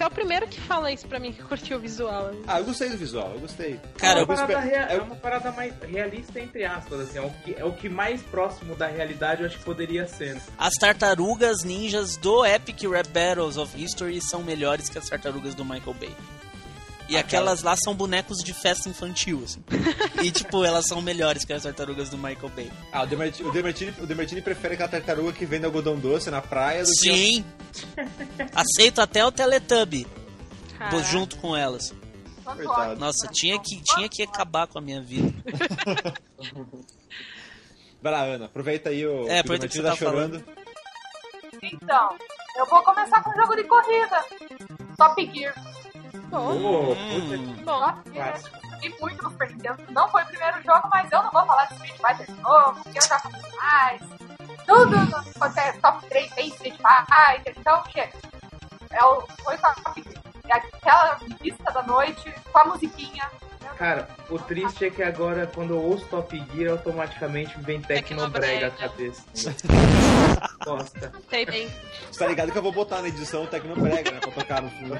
Você 0.00 0.04
é 0.04 0.06
o 0.06 0.10
primeiro 0.10 0.46
que 0.48 0.58
fala 0.58 0.90
isso 0.90 1.06
pra 1.06 1.18
mim, 1.18 1.30
que 1.30 1.42
curtiu 1.42 1.76
o 1.76 1.80
visual. 1.80 2.30
Ah, 2.46 2.58
eu 2.58 2.64
gostei 2.64 2.88
do 2.88 2.96
visual, 2.96 3.32
eu 3.34 3.40
gostei. 3.40 3.78
Cara, 3.98 4.20
é 4.20 4.22
eu 4.22 4.24
uma, 4.24 4.34
parada 4.34 4.52
espe- 4.54 4.66
rea- 4.70 4.86
é 4.88 4.96
eu- 4.96 5.02
uma 5.02 5.14
parada 5.16 5.52
mais 5.52 5.74
realista, 5.86 6.40
entre 6.40 6.64
aspas, 6.64 7.00
assim, 7.00 7.18
é 7.18 7.20
o, 7.20 7.28
que, 7.30 7.54
é 7.58 7.64
o 7.66 7.72
que 7.72 7.86
mais 7.90 8.22
próximo 8.22 8.74
da 8.74 8.86
realidade 8.86 9.42
eu 9.42 9.46
acho 9.46 9.58
que 9.58 9.62
poderia 9.64 10.06
ser. 10.06 10.40
As 10.56 10.72
tartarugas 10.80 11.64
ninjas 11.64 12.16
do 12.16 12.46
Epic 12.46 12.80
Rap 12.90 13.08
Battles 13.08 13.58
of 13.58 13.78
History 13.78 14.22
são 14.22 14.42
melhores 14.42 14.88
que 14.88 14.96
as 14.96 15.06
tartarugas 15.06 15.54
do 15.54 15.66
Michael 15.66 15.92
Bay. 16.00 16.16
E 17.10 17.16
aquelas 17.16 17.62
lá 17.64 17.74
são 17.74 17.92
bonecos 17.92 18.38
de 18.38 18.54
festa 18.54 18.88
infantil, 18.88 19.42
assim. 19.44 19.60
e, 20.22 20.30
tipo, 20.30 20.64
elas 20.64 20.86
são 20.86 21.02
melhores 21.02 21.44
que 21.44 21.52
as 21.52 21.64
tartarugas 21.64 22.08
do 22.08 22.16
Michael 22.16 22.48
Bay. 22.54 22.70
Ah, 22.92 23.02
o 23.02 23.06
Demartini, 23.06 23.48
o 23.48 23.52
Demartini, 23.52 23.94
o 24.00 24.06
Demartini 24.06 24.40
prefere 24.40 24.74
aquela 24.74 24.88
tartaruga 24.88 25.32
que 25.32 25.44
vende 25.44 25.66
algodão 25.66 25.98
doce 25.98 26.30
na 26.30 26.40
praia 26.40 26.84
do 26.84 26.88
Sim! 26.88 27.44
Aceito 28.54 29.00
até 29.00 29.26
o 29.26 29.32
Teletubby 29.32 30.06
Caraca. 30.78 31.02
junto 31.02 31.36
com 31.38 31.56
elas. 31.56 31.92
Coitado. 32.44 33.00
Nossa, 33.00 33.26
tinha 33.32 33.58
que, 33.58 33.82
tinha 33.82 34.08
que 34.08 34.22
acabar 34.22 34.68
com 34.68 34.78
a 34.78 34.82
minha 34.82 35.02
vida. 35.02 35.32
que... 35.42 36.50
Vai 38.00 38.12
lá, 38.12 38.22
Ana, 38.22 38.44
aproveita 38.46 38.90
aí 38.90 39.04
o, 39.04 39.24
É, 39.28 39.42
que 39.42 39.50
o 39.50 39.54
aproveita 39.54 39.68
que 39.68 39.76
Demartini 39.78 39.82
você 39.82 39.82
tá 39.82 39.90
tá 39.90 39.96
chorando. 39.96 40.44
Então, 41.62 42.16
eu 42.56 42.66
vou 42.66 42.82
começar 42.84 43.22
com 43.22 43.30
um 43.30 43.34
jogo 43.34 43.56
de 43.56 43.64
corrida. 43.64 44.24
Top 44.96 45.30
Gear. 45.34 45.54
Bom, 46.30 46.60
Pô, 46.60 46.92
Hum. 46.92 47.56
Gear. 47.64 48.02
Clássico. 48.04 48.58
Joguei 48.70 48.94
muito 49.00 49.22
no 49.24 49.30
Super 49.30 49.50
Nintendo. 49.50 49.82
Não 49.90 50.08
foi 50.08 50.22
o 50.22 50.26
primeiro 50.26 50.62
jogo, 50.62 50.88
mas 50.92 51.10
eu 51.12 51.22
não 51.22 51.30
vou 51.30 51.44
falar 51.46 51.64
de 51.66 51.74
Street 51.74 51.96
Fighter 51.96 52.34
de 52.34 52.40
novo, 52.42 52.82
porque 52.82 52.98
eu 52.98 53.08
já 53.08 53.18
falei 53.18 53.40
mais. 53.56 54.02
Tudo 54.66 54.96
quanto 55.38 55.58
é 55.58 55.72
top 55.72 56.06
3 56.06 56.34
tem 56.34 56.48
Street 56.48 56.76
Fighter, 56.76 57.54
então 57.58 57.82
chega. 57.92 58.12
É 58.90 59.04
o, 59.04 59.20
foi 59.44 59.56
Top 59.58 60.02
Gear. 60.02 60.22
É 60.48 60.54
aquela 60.56 61.14
vista 61.40 61.72
da 61.72 61.82
noite, 61.82 62.34
com 62.52 62.58
a 62.58 62.64
musiquinha. 62.64 63.30
Cara, 63.76 64.08
o 64.28 64.38
triste 64.38 64.84
é 64.84 64.90
que 64.90 65.02
agora, 65.02 65.46
quando 65.46 65.74
eu 65.74 65.82
ouço 65.82 66.04
Top 66.06 66.44
Gear, 66.54 66.72
automaticamente 66.72 67.58
vem 67.60 67.80
Tecnobrega 67.80 68.66
à 68.66 68.70
Tecnobrega. 68.70 68.88
cabeça. 68.88 69.22
Bosta. 70.64 71.12
Sei 71.30 71.46
bem. 71.46 71.68
Você 72.10 72.18
tá 72.18 72.26
ligado 72.26 72.52
que 72.52 72.58
eu 72.58 72.62
vou 72.62 72.72
botar 72.72 73.00
na 73.00 73.08
edição 73.08 73.44
o 73.44 73.46
Tecnobrega, 73.46 74.10
né, 74.10 74.20
pra 74.20 74.30
tocar 74.30 74.60
no 74.62 74.70
fundo. 74.70 74.98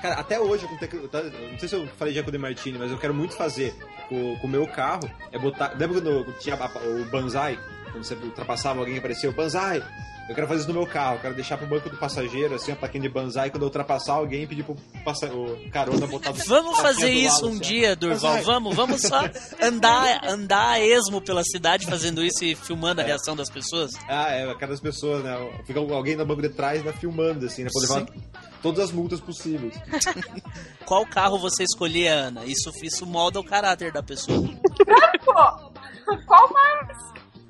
Cara, 0.00 0.14
até 0.14 0.40
hoje, 0.40 0.66
com 0.66 0.76
tec... 0.78 0.92
tá, 1.10 1.22
não 1.22 1.58
sei 1.58 1.68
se 1.68 1.74
eu 1.74 1.86
falei 1.98 2.14
já 2.14 2.22
com 2.22 2.28
o 2.30 2.32
Demartini, 2.32 2.78
mas 2.78 2.90
eu 2.90 2.98
quero 2.98 3.12
muito 3.12 3.34
fazer 3.36 3.74
com 4.08 4.34
o 4.42 4.48
meu 4.48 4.66
carro, 4.66 5.10
é 5.30 5.38
botar... 5.38 5.74
Lembra 5.76 6.00
quando 6.00 6.32
tinha 6.38 6.56
o 6.56 7.04
Banzai? 7.10 7.58
Quando 7.90 8.04
você 8.04 8.14
ultrapassava 8.14 8.78
alguém 8.80 8.94
e 8.96 8.98
aparecia 8.98 9.28
o 9.28 9.32
Banzai? 9.32 9.82
Eu 10.28 10.34
quero 10.36 10.46
fazer 10.46 10.60
isso 10.60 10.68
no 10.68 10.74
meu 10.78 10.86
carro, 10.86 11.16
eu 11.16 11.20
quero 11.22 11.34
deixar 11.34 11.58
pro 11.58 11.66
banco 11.66 11.90
do 11.90 11.96
passageiro, 11.96 12.54
assim, 12.54 12.70
a 12.70 12.76
plaquinha 12.76 13.02
de 13.02 13.08
Banzai, 13.08 13.50
quando 13.50 13.62
eu 13.62 13.66
ultrapassar 13.66 14.12
alguém, 14.12 14.46
pedir 14.46 14.62
pro 14.62 14.76
passa... 15.04 15.26
o 15.26 15.68
carona 15.72 16.06
botar... 16.06 16.30
do- 16.32 16.44
Vamos 16.44 16.78
fazer 16.78 17.10
isso 17.10 17.34
lado, 17.34 17.46
um 17.48 17.50
assim, 17.50 17.58
dia, 17.58 17.96
Durval. 17.96 18.34
Vai. 18.34 18.42
Vamos, 18.44 18.76
vamos 18.76 19.00
só 19.02 19.22
andar, 19.60 20.24
andar 20.24 20.74
a 20.74 20.80
esmo 20.80 21.20
pela 21.20 21.42
cidade 21.42 21.84
fazendo 21.84 22.22
isso 22.24 22.44
e 22.44 22.54
filmando 22.54 23.00
a 23.00 23.04
reação 23.04 23.34
das 23.34 23.50
pessoas. 23.50 23.90
Ah, 24.08 24.30
é, 24.30 24.48
aquelas 24.48 24.78
pessoas, 24.78 25.24
né? 25.24 25.36
Fica 25.66 25.80
alguém 25.80 26.14
no 26.14 26.24
banco 26.24 26.42
de 26.42 26.50
trás, 26.50 26.84
né, 26.84 26.92
filmando, 26.92 27.46
assim, 27.46 27.64
né? 27.64 27.70
Poder 27.72 27.86
Sim. 27.88 27.94
levar 27.94 28.12
todas 28.62 28.84
as 28.84 28.92
multas 28.92 29.18
possíveis. 29.20 29.74
Qual 30.86 31.04
carro 31.06 31.40
você 31.40 31.64
escolher, 31.64 32.06
Ana? 32.06 32.44
Isso, 32.44 32.70
isso 32.84 33.04
molda 33.04 33.40
o 33.40 33.44
caráter 33.44 33.90
da 33.92 34.00
pessoa. 34.02 34.48
Pô, 35.24 35.32
qual 36.24 36.52
mais? 36.52 36.98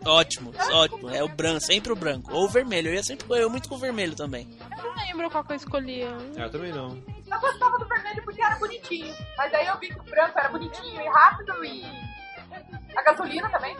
Ótimo, 0.04 0.52
ótimo. 0.72 1.10
É 1.10 1.22
o 1.22 1.28
branco, 1.28 1.60
sempre 1.60 1.92
o 1.92 1.96
branco. 1.96 2.32
Ou 2.32 2.44
o 2.44 2.48
vermelho. 2.48 2.88
Eu 2.88 2.94
ia 2.94 3.02
sempre 3.02 3.26
eu 3.38 3.50
muito 3.50 3.68
com 3.68 3.74
o 3.74 3.78
vermelho 3.78 4.14
também. 4.14 4.48
Eu 4.78 4.84
não 4.84 4.94
lembro 4.96 5.30
qual 5.30 5.44
que 5.44 5.52
eu 5.52 5.56
escolhi. 5.56 6.02
Ah, 6.04 6.42
eu 6.42 6.50
também 6.50 6.72
não. 6.72 6.96
Eu 7.30 7.40
gostava 7.40 7.78
do 7.78 7.86
vermelho 7.86 8.22
porque 8.24 8.42
era 8.42 8.56
bonitinho. 8.56 9.14
Mas 9.36 9.52
aí 9.54 9.66
eu 9.66 9.78
vi 9.78 9.88
que 9.88 10.00
o 10.00 10.02
branco 10.04 10.38
era 10.38 10.48
bonitinho 10.48 11.00
e 11.00 11.08
rápido 11.08 11.64
e. 11.64 11.84
A 12.96 13.02
gasolina 13.02 13.48
também. 13.50 13.76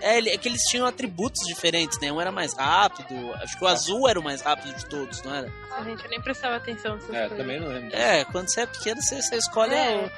É, 0.00 0.18
é 0.18 0.38
que 0.38 0.48
eles 0.48 0.62
tinham 0.62 0.86
atributos 0.86 1.40
diferentes, 1.46 1.98
né? 2.00 2.10
Um 2.10 2.20
era 2.20 2.32
mais 2.32 2.54
rápido. 2.54 3.14
Acho 3.34 3.56
que 3.56 3.64
o 3.64 3.68
azul 3.68 4.08
era 4.08 4.18
o 4.18 4.22
mais 4.24 4.40
rápido 4.40 4.74
de 4.74 4.86
todos, 4.86 5.22
não 5.22 5.34
era? 5.34 5.52
A 5.76 5.82
gente 5.84 6.02
eu 6.02 6.10
nem 6.10 6.20
prestava 6.20 6.56
atenção 6.56 6.94
nessas 6.96 7.10
É, 7.14 7.20
coisas. 7.20 7.38
também 7.38 7.60
não 7.60 7.68
lembro. 7.68 7.94
É, 7.96 8.24
quando 8.24 8.48
você 8.48 8.62
é 8.62 8.66
pequeno, 8.66 9.00
você, 9.00 9.20
você 9.22 9.36
escolhe 9.36 9.74
É. 9.74 10.10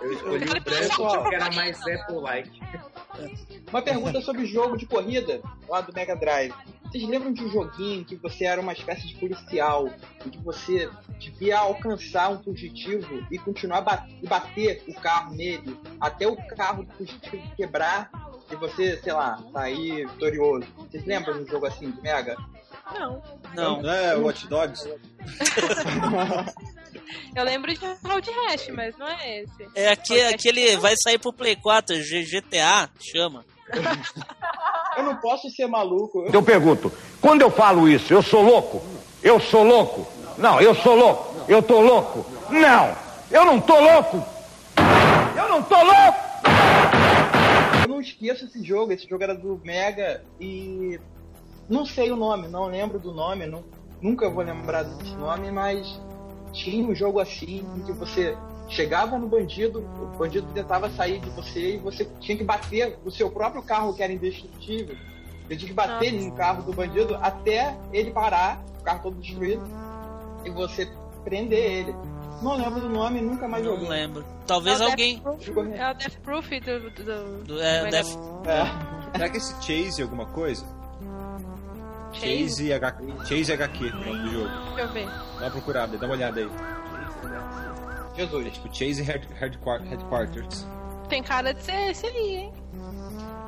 Eu 0.00 0.12
escolhi 0.12 0.44
o 0.44 0.60
branco 0.60 1.18
porque 1.22 1.34
era 1.34 1.50
mais 1.52 1.80
Apple-like. 1.80 2.60
Uma 3.70 3.82
pergunta 3.82 4.20
sobre 4.20 4.46
jogo 4.46 4.76
de 4.76 4.86
corrida 4.86 5.40
lá 5.68 5.80
do 5.80 5.92
Mega 5.92 6.14
Drive. 6.14 6.54
Vocês 6.84 7.08
lembram 7.08 7.32
de 7.32 7.44
um 7.44 7.50
joguinho 7.50 8.04
que 8.04 8.16
você 8.16 8.44
era 8.44 8.60
uma 8.60 8.72
espécie 8.72 9.06
de 9.08 9.14
policial 9.16 9.90
e 10.24 10.30
que 10.30 10.38
você 10.38 10.88
devia 11.18 11.58
alcançar 11.58 12.30
um 12.30 12.42
fugitivo 12.42 13.26
e 13.30 13.38
continuar 13.38 13.80
ba 13.80 14.06
e 14.22 14.26
bater 14.26 14.84
o 14.86 14.94
carro 14.94 15.34
nele 15.34 15.76
até 16.00 16.26
o 16.26 16.36
carro 16.36 16.84
do 16.84 16.92
fugitivo 16.94 17.42
quebrar 17.56 18.10
e 18.50 18.56
você, 18.56 18.96
sei 19.02 19.12
lá, 19.12 19.42
sair 19.52 20.06
vitorioso? 20.08 20.66
Vocês 20.78 21.04
lembram 21.04 21.34
de 21.34 21.42
um 21.42 21.46
jogo 21.46 21.66
assim 21.66 21.90
de 21.90 22.00
Mega? 22.00 22.36
Não. 22.94 23.22
Não. 23.54 23.82
Não 23.82 23.90
é 23.90 24.16
Watch 24.16 24.46
Dogs? 24.46 24.88
Eu 27.34 27.44
lembro 27.44 27.72
de 27.72 27.84
Road 28.04 28.30
Rash, 28.30 28.68
mas 28.72 28.96
não 28.98 29.06
é 29.08 29.40
esse. 29.42 29.68
É 29.74 29.88
aquele, 29.88 30.34
aquele. 30.34 30.76
Vai 30.76 30.94
sair 31.02 31.18
pro 31.18 31.32
Play 31.32 31.56
4, 31.56 32.02
G- 32.02 32.22
GTA, 32.24 32.88
chama. 33.00 33.44
Eu 34.96 35.02
não 35.04 35.16
posso 35.16 35.50
ser 35.50 35.66
maluco. 35.66 36.24
Eu 36.26 36.32
Eu 36.32 36.42
pergunto, 36.42 36.92
quando 37.20 37.42
eu 37.42 37.50
falo 37.50 37.88
isso, 37.88 38.12
eu 38.12 38.22
sou 38.22 38.42
louco? 38.42 38.82
Eu 39.22 39.38
sou 39.40 39.62
louco? 39.64 40.06
Não, 40.38 40.60
eu 40.60 40.74
sou 40.74 40.94
louco. 40.94 41.34
Eu 41.48 41.62
tô 41.62 41.80
louco? 41.80 42.24
Não, 42.50 42.96
eu 43.30 43.44
não 43.44 43.60
tô 43.60 43.78
louco. 43.80 44.24
Eu 45.36 45.48
não 45.48 45.62
tô 45.62 45.76
louco. 45.76 46.26
Eu 47.82 47.88
não 47.88 48.00
esqueço 48.00 48.44
esse 48.46 48.62
jogo, 48.64 48.92
esse 48.92 49.08
jogo 49.08 49.22
era 49.22 49.34
do 49.34 49.60
Mega 49.64 50.24
e 50.40 50.98
não 51.68 51.84
sei 51.84 52.10
o 52.10 52.16
nome, 52.16 52.48
não 52.48 52.66
lembro 52.66 52.98
do 52.98 53.12
nome, 53.12 53.46
não, 53.46 53.64
nunca 54.00 54.28
vou 54.30 54.42
lembrar 54.44 54.82
desse 54.84 55.14
nome, 55.16 55.50
mas 55.50 55.86
tinha 56.56 56.86
um 56.86 56.94
jogo 56.94 57.20
assim 57.20 57.64
em 57.76 57.82
que 57.82 57.92
você 57.92 58.36
chegava 58.68 59.18
no 59.18 59.28
bandido, 59.28 59.80
o 59.80 60.16
bandido 60.18 60.46
tentava 60.52 60.90
sair 60.90 61.20
de 61.20 61.30
você 61.30 61.74
e 61.74 61.78
você 61.78 62.04
tinha 62.20 62.36
que 62.36 62.42
bater 62.44 62.98
o 63.04 63.10
seu 63.10 63.30
próprio 63.30 63.62
carro 63.62 63.94
que 63.94 64.02
era 64.02 64.12
indestrutível. 64.12 64.96
Você 65.46 65.56
tinha 65.56 65.68
que 65.68 65.74
bater 65.74 66.12
no 66.12 66.32
carro 66.32 66.62
do 66.64 66.72
bandido 66.72 67.16
até 67.22 67.76
ele 67.92 68.10
parar, 68.10 68.60
o 68.80 68.82
carro 68.82 69.00
todo 69.04 69.16
destruído, 69.20 69.62
e 70.44 70.50
você 70.50 70.90
prender 71.24 71.58
ele. 71.58 71.94
Não 72.42 72.54
lembro 72.56 72.80
do 72.80 72.88
nome, 72.90 73.20
nunca 73.20 73.46
mais 73.48 73.64
Não 73.64 73.72
joguei. 73.74 73.88
lembro. 73.88 74.24
Talvez 74.46 74.80
É 74.80 74.84
o 74.84 74.90
alguém. 74.90 75.22
Death 75.22 75.42
Proof, 75.44 75.68
é 75.72 75.90
o 75.90 75.94
Death 75.94 76.16
Proof 76.22 76.50
do. 76.50 76.90
do, 76.90 77.44
do- 77.44 77.62
é, 77.62 77.90
Death- 77.90 78.18
É. 78.46 79.12
Será 79.16 79.28
que 79.30 79.36
esse 79.38 79.54
Chase 79.62 80.00
é 80.00 80.04
alguma 80.04 80.26
coisa? 80.26 80.66
Chase? 82.20 82.48
Chase, 82.48 82.72
H... 82.72 82.94
Chase 83.28 83.52
HQ, 83.52 83.84
o 83.84 83.96
nome 83.96 84.18
do 84.22 84.32
jogo. 84.32 84.48
Deixa 84.74 84.80
eu 84.80 84.88
ver. 84.92 85.06
Dá 85.06 85.44
uma 85.44 85.50
procurada, 85.50 85.98
dá 85.98 86.06
uma 86.06 86.14
olhada 86.14 86.40
aí. 86.40 86.50
É 88.14 88.16
Jesus. 88.16 88.52
tipo 88.54 88.68
Chase 88.74 89.02
Head- 89.02 89.28
Headquar- 89.40 89.82
Headquarters. 89.82 90.66
tem 91.08 91.22
cara 91.22 91.52
de 91.52 91.62
ser 91.62 91.90
esse 91.90 92.06
aí, 92.06 92.36
hein? 92.36 92.52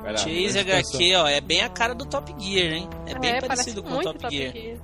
Lá, 0.03 0.15
Chase. 0.17 0.59
HQ, 0.59 1.15
ó, 1.15 1.27
é 1.27 1.41
bem 1.41 1.61
a 1.61 1.69
cara 1.69 1.93
do 1.93 2.05
Top 2.05 2.33
Gear, 2.39 2.73
hein? 2.73 2.89
É 3.07 3.13
bem 3.17 3.31
parece 3.41 3.47
parecido 3.47 3.83
com 3.83 3.89
o 3.89 3.93
muito 3.93 4.13
Top, 4.13 4.29
Gear. 4.35 4.77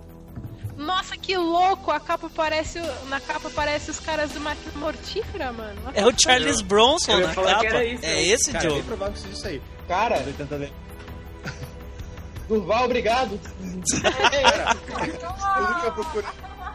Nossa, 0.78 1.16
que 1.16 1.38
louco! 1.38 1.90
A 1.90 2.02
capa 2.02 2.30
parece. 2.36 2.82
Na 3.08 3.22
capa 3.22 3.50
parece 3.50 3.92
os 3.92 4.00
caras 4.00 4.32
do 4.32 4.42
Máquina 4.42 4.74
Mortífera, 4.76 5.54
mano. 5.54 5.80
É 5.94 6.06
o 6.06 6.12
Charles 6.20 6.60
Bronson 6.62 7.18
na 7.18 7.34
capa. 7.34 7.84
isso, 7.86 8.04
é 8.06 8.08
né? 8.14 8.24
esse 8.24 8.52
Cara, 8.52 8.66
é 8.66 8.68
bem 8.68 8.78
jogo. 8.78 8.88
provável 8.88 9.14
que 9.14 9.20
seja 9.22 9.34
isso 9.34 9.48
aí. 9.48 9.62
Cara. 9.88 10.18
Durval, 12.48 12.86
obrigado. 12.86 13.40
Tudo 15.56 15.82
que 15.82 15.88
eu 15.88 15.92
procurei, 15.94 16.30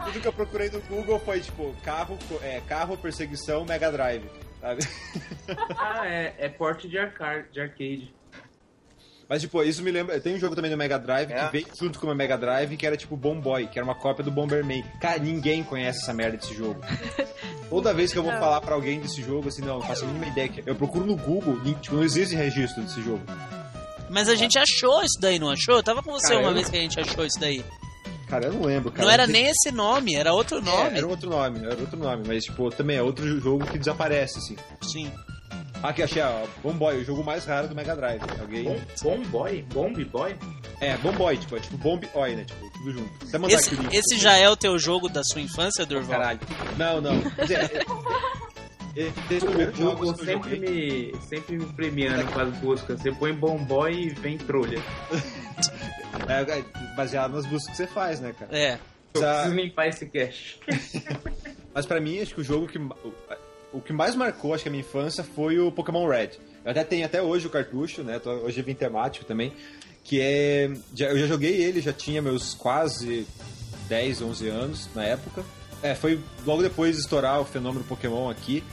tudo 0.05 0.19
que 0.21 0.27
eu 0.27 0.33
procurei 0.33 0.69
no 0.69 0.81
Google 0.81 1.19
foi 1.19 1.39
tipo 1.39 1.73
carro, 1.83 2.17
é, 2.41 2.61
carro 2.67 2.97
perseguição 2.97 3.63
Mega 3.65 3.91
Drive. 3.91 4.23
Sabe? 4.59 4.81
Ah, 5.77 6.07
é, 6.07 6.33
é 6.37 6.49
porte 6.49 6.87
de, 6.87 6.97
arcade, 6.97 7.45
de 7.51 7.59
arcade. 7.59 8.13
Mas 9.27 9.41
tipo, 9.41 9.61
isso 9.63 9.81
me 9.83 9.91
lembra. 9.91 10.19
Tem 10.19 10.33
um 10.35 10.39
jogo 10.39 10.55
também 10.55 10.71
do 10.71 10.77
Mega 10.77 10.97
Drive 10.99 11.31
É. 11.31 11.45
que 11.45 11.51
veio 11.51 11.67
junto 11.77 11.99
com 11.99 12.07
o 12.07 12.15
Mega 12.15 12.37
Drive 12.37 12.75
que 12.77 12.85
era 12.85 12.95
tipo 12.97 13.15
Bomboy, 13.17 13.67
que 13.67 13.77
era 13.79 13.83
uma 13.85 13.95
cópia 13.95 14.23
do 14.23 14.31
Bomberman. 14.31 14.83
Cara, 14.99 15.19
ninguém 15.19 15.63
conhece 15.63 15.99
essa 16.03 16.13
merda 16.13 16.37
desse 16.37 16.53
jogo. 16.53 16.79
Toda 17.69 17.93
vez 17.93 18.11
que 18.13 18.19
eu 18.19 18.23
vou 18.23 18.31
falar 18.33 18.59
pra 18.61 18.75
alguém 18.75 18.99
desse 18.99 19.21
jogo, 19.21 19.47
assim, 19.49 19.61
não, 19.61 19.79
não 19.79 19.81
faço 19.87 20.03
a 20.03 20.07
mínima 20.07 20.27
ideia. 20.27 20.49
que- 20.49 20.63
Eu 20.65 20.75
procuro 20.75 21.05
no 21.05 21.15
Google, 21.15 21.57
tipo, 21.81 21.95
não 21.95 22.03
existe 22.03 22.35
registro 22.35 22.81
desse 22.83 23.01
jogo. 23.01 23.21
Mas 24.11 24.27
a 24.29 24.35
gente 24.35 24.59
achou 24.59 25.01
isso 25.03 25.19
daí, 25.21 25.39
não 25.39 25.49
achou? 25.49 25.75
Eu 25.75 25.83
tava 25.83 26.03
com 26.03 26.11
você 26.11 26.27
Cara, 26.33 26.39
uma 26.41 26.49
eu- 26.49 26.53
vez 26.53 26.69
que 26.69 26.77
a 26.77 26.81
gente 26.81 26.99
achou 26.99 27.25
isso 27.25 27.39
daí. 27.39 27.63
Cara, 28.27 28.45
eu 28.45 28.53
não 28.53 28.61
lembro, 28.63 28.91
cara. 28.91 29.03
não 29.03 29.11
era 29.11 29.27
nem 29.27 29.47
esse 29.47 29.71
nome, 29.71 30.15
era 30.15 30.31
outro 30.33 30.59
É, 30.59 30.61
nome. 30.61 30.97
era 30.97 31.07
outro 31.07 31.29
nome, 31.29 31.59
era 31.65 31.75
outro 31.79 31.97
nome, 31.97 32.23
mas 32.25 32.43
tipo, 32.45 32.69
também 32.69 32.95
é 32.97 33.01
outro 33.01 33.27
jogo 33.41 33.65
que 33.65 33.77
desaparece, 33.77 34.37
assim. 34.39 34.55
Sim. 34.81 35.11
Aqui, 35.83 36.03
achei, 36.03 36.21
ó, 36.21 36.45
Bomboy, 36.63 36.97
o 37.01 37.03
jogo 37.03 37.23
mais 37.23 37.43
raro 37.43 37.67
do 37.67 37.75
Mega 37.75 37.95
Drive. 37.95 38.21
Alguém. 38.39 38.63
Bom, 38.63 38.79
bom 39.03 39.21
boy? 39.29 39.61
Bomb 39.73 40.05
boy? 40.05 40.35
É, 40.79 40.95
Bomboy, 40.97 41.37
tipo, 41.37 41.55
é 41.57 41.59
tipo 41.59 41.77
Bomb 41.77 42.07
Oi, 42.13 42.35
né? 42.35 42.45
Tipo, 42.45 42.69
tudo 42.71 42.91
junto. 42.93 43.09
Até 43.27 43.37
mandar 43.37 43.55
Esse, 43.55 43.73
aqui 43.73 43.95
esse 43.97 44.17
já 44.17 44.37
é 44.37 44.47
o 44.49 44.55
teu 44.55 44.77
jogo 44.79 45.09
da 45.09 45.23
sua 45.23 45.41
infância, 45.41 45.85
Durval? 45.85 46.19
Caralho. 46.19 46.39
Não, 46.77 47.01
não. 47.01 47.19
Quer 47.31 47.41
dizer, 47.43 47.85
é- 48.95 49.01
é- 49.07 49.13
desde 49.29 49.47
o 49.47 49.71
Google 49.95 50.15
sempre 50.17 50.59
me, 50.59 51.13
sempre 51.27 51.57
me 51.57 51.65
premiando 51.73 52.25
com 52.31 52.39
as 52.39 52.53
buscas. 52.57 53.01
Você 53.01 53.11
põe 53.11 53.33
bom 53.33 53.57
boy 53.63 53.91
e 53.91 54.09
vem 54.09 54.37
trolha. 54.37 54.81
É, 56.27 56.59
é 56.59 56.63
baseado 56.95 57.33
nas 57.33 57.45
buscas 57.45 57.71
que 57.71 57.77
você 57.77 57.87
faz, 57.87 58.19
né, 58.19 58.33
cara? 58.37 58.57
É. 58.57 58.79
Eu 59.13 59.21
Essa- 59.21 59.33
preciso 59.43 59.55
limpar 59.55 59.87
esse 59.87 60.05
cache. 60.05 60.55
Mas 61.73 61.85
pra 61.85 61.99
mim, 61.99 62.19
acho 62.21 62.33
que 62.35 62.41
o 62.41 62.43
jogo 62.43 62.67
que. 62.67 62.77
o- 63.73 63.81
que 63.81 63.93
mais 63.93 64.15
marcou, 64.15 64.53
acho 64.53 64.63
que 64.63 64.69
a 64.69 64.71
minha 64.71 64.83
infância, 64.83 65.23
foi 65.23 65.59
o 65.59 65.71
Pokémon 65.71 66.07
Red. 66.07 66.31
Eu 66.63 66.71
até 66.71 66.83
tenho 66.83 67.05
até 67.05 67.21
hoje 67.21 67.47
o 67.47 67.49
cartucho, 67.49 68.03
né? 68.03 68.19
Hoje 68.43 68.59
eu 68.59 68.63
vim 68.65 68.73
temático 68.73 69.25
também. 69.25 69.53
Que 70.03 70.19
é. 70.21 70.71
já- 70.93 71.07
eu 71.07 71.17
já 71.19 71.27
joguei 71.27 71.61
ele, 71.61 71.79
já 71.81 71.93
tinha 71.93 72.21
meus 72.21 72.53
quase 72.53 73.25
10, 73.87 74.21
11 74.21 74.47
anos 74.49 74.89
na 74.95 75.03
época. 75.05 75.43
É, 75.83 75.95
foi 75.95 76.19
logo 76.45 76.61
depois 76.61 76.95
de 76.95 77.01
estourar 77.01 77.39
o 77.41 77.45
fenômeno 77.45 77.83
Pokémon 77.85 78.29
aqui. 78.29 78.63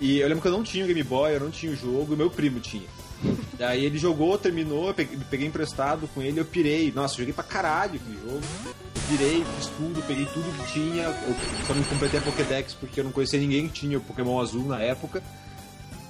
E 0.00 0.18
eu 0.18 0.28
lembro 0.28 0.42
que 0.42 0.48
eu 0.48 0.52
não 0.52 0.62
tinha 0.62 0.84
o 0.84 0.86
Game 0.86 1.02
Boy, 1.02 1.34
eu 1.34 1.40
não 1.40 1.50
tinha 1.50 1.72
o 1.72 1.76
jogo, 1.76 2.12
e 2.12 2.16
meu 2.16 2.30
primo 2.30 2.60
tinha. 2.60 2.86
Daí 3.58 3.84
ele 3.84 3.98
jogou, 3.98 4.36
terminou, 4.36 4.92
peguei, 4.92 5.46
emprestado 5.46 6.08
com 6.08 6.22
ele, 6.22 6.40
eu 6.40 6.44
pirei. 6.44 6.92
Nossa, 6.92 7.16
joguei 7.16 7.32
pra 7.32 7.44
caralho 7.44 7.94
aquele 7.94 8.18
jogo. 8.18 8.42
Eu 8.94 9.02
virei, 9.08 9.44
fiz 9.56 9.66
tudo, 9.68 10.06
peguei 10.06 10.26
tudo 10.26 10.44
que 10.58 10.72
tinha. 10.72 11.04
Eu 11.04 11.36
só 11.66 11.74
não 11.74 11.82
completei 11.84 12.20
a 12.20 12.22
Pokédex 12.22 12.74
porque 12.74 13.00
eu 13.00 13.04
não 13.04 13.12
conhecia 13.12 13.40
ninguém 13.40 13.68
que 13.68 13.74
tinha 13.74 13.98
o 13.98 14.00
Pokémon 14.02 14.38
azul 14.40 14.66
na 14.66 14.80
época. 14.80 15.22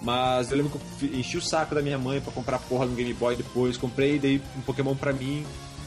Mas 0.02 0.50
eu 0.50 0.56
lembro 0.56 0.78
que 0.98 1.06
eu 1.06 1.18
enchi 1.18 1.36
o 1.36 1.42
saco 1.42 1.74
da 1.74 1.82
minha 1.82 1.98
mãe 1.98 2.20
pra 2.20 2.32
comprar 2.32 2.58
porra 2.58 2.86
no 2.86 2.94
Game 2.94 3.12
Boy 3.14 3.36
depois. 3.36 3.76
Comprei, 3.76 4.18
dei 4.18 4.42
um 4.56 4.60
Pokémon 4.60 4.94
pra 4.94 5.12
mim. 5.12 5.44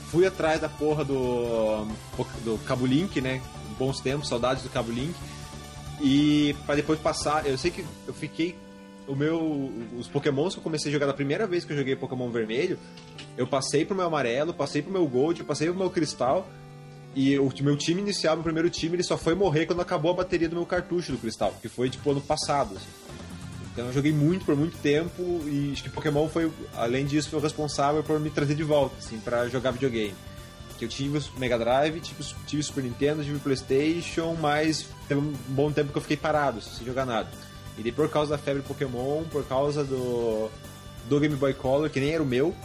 Fui 0.10 0.26
atrás 0.26 0.60
da 0.60 0.68
porra 0.68 1.06
do, 1.06 1.86
do 2.44 2.58
Cabo 2.66 2.86
Link, 2.86 3.22
né? 3.22 3.42
Bons 3.78 4.00
tempos, 4.00 4.28
saudades 4.28 4.64
do 4.64 4.70
Cabo 4.70 4.92
Link. 4.92 5.14
E 6.02 6.56
pra 6.66 6.76
depois 6.76 7.00
passar, 7.00 7.46
eu 7.46 7.58
sei 7.58 7.72
que 7.72 7.86
eu 8.08 8.14
fiquei. 8.14 8.56
O 9.08 9.16
meu. 9.16 9.72
Os 9.98 10.08
Pokémons 10.08 10.54
que 10.54 10.60
eu 10.60 10.64
comecei 10.64 10.90
a 10.90 10.94
jogar 10.94 11.08
da 11.08 11.14
primeira 11.14 11.48
vez 11.48 11.66
que 11.66 11.74
eu 11.74 11.78
joguei 11.78 11.96
Pokémon 11.96 12.30
Vermelho, 12.30 12.78
eu 13.38 13.48
passei 13.48 13.84
pro 13.84 13.96
meu 13.96 14.06
amarelo, 14.06 14.54
passei 14.54 14.82
pro 14.82 14.92
meu 14.92 15.08
Gold, 15.08 15.44
passei 15.44 15.68
pro 15.68 15.78
meu 15.78 15.90
Cristal. 15.90 16.48
E 17.16 17.40
o 17.40 17.52
meu 17.62 17.76
time 17.76 18.02
inicial, 18.02 18.36
meu 18.36 18.44
primeiro 18.44 18.70
time, 18.70 18.96
ele 18.96 19.04
só 19.04 19.18
foi 19.18 19.34
morrer 19.34 19.66
quando 19.66 19.82
acabou 19.82 20.12
a 20.12 20.14
bateria 20.14 20.48
do 20.48 20.56
meu 20.56 20.66
cartucho 20.66 21.12
do 21.12 21.18
Cristal, 21.18 21.54
que 21.60 21.68
foi 21.68 21.90
tipo 21.90 22.12
ano 22.12 22.22
passado. 22.22 22.76
assim. 22.76 22.88
Então 23.74 23.88
eu 23.88 23.94
joguei 23.94 24.12
muito 24.12 24.46
por 24.46 24.56
muito 24.56 24.78
tempo 24.78 25.42
e 25.46 25.72
acho 25.72 25.84
que 25.84 25.90
Pokémon 25.90 26.28
foi, 26.28 26.52
além 26.76 27.06
disso, 27.06 27.30
foi 27.30 27.40
o 27.40 27.42
responsável 27.42 28.04
por 28.04 28.20
me 28.20 28.30
trazer 28.30 28.54
de 28.54 28.64
volta, 28.64 28.96
assim, 29.00 29.20
pra 29.20 29.48
jogar 29.48 29.72
videogame. 29.72 30.14
Que 30.80 30.86
eu 30.86 30.90
tive 30.90 31.18
o 31.18 31.24
Mega 31.38 31.60
Drive, 31.60 32.00
tive, 32.00 32.24
tive 32.48 32.64
Super 32.64 32.84
Nintendo, 32.84 33.24
tive 33.24 33.38
Playstation, 33.38 34.34
mas 34.40 34.88
teve 35.08 35.20
um 35.20 35.34
bom 35.50 35.72
tempo 35.72 35.92
que 35.92 35.98
eu 35.98 36.02
fiquei 36.02 36.18
parado, 36.18 36.62
sem 36.62 36.88
jogar 36.88 37.06
nada. 37.06 37.28
E 37.78 37.84
daí 37.84 37.92
por 37.92 38.10
causa 38.10 38.32
da 38.32 38.38
febre 38.38 38.64
Pokémon, 38.64 39.24
por 39.26 39.46
causa 39.46 39.84
do, 39.84 40.50
do 41.08 41.20
Game 41.20 41.36
Boy 41.36 41.54
Color, 41.54 41.90
que 41.90 42.00
nem 42.00 42.12
era 42.12 42.24
o 42.24 42.26
meu, 42.26 42.56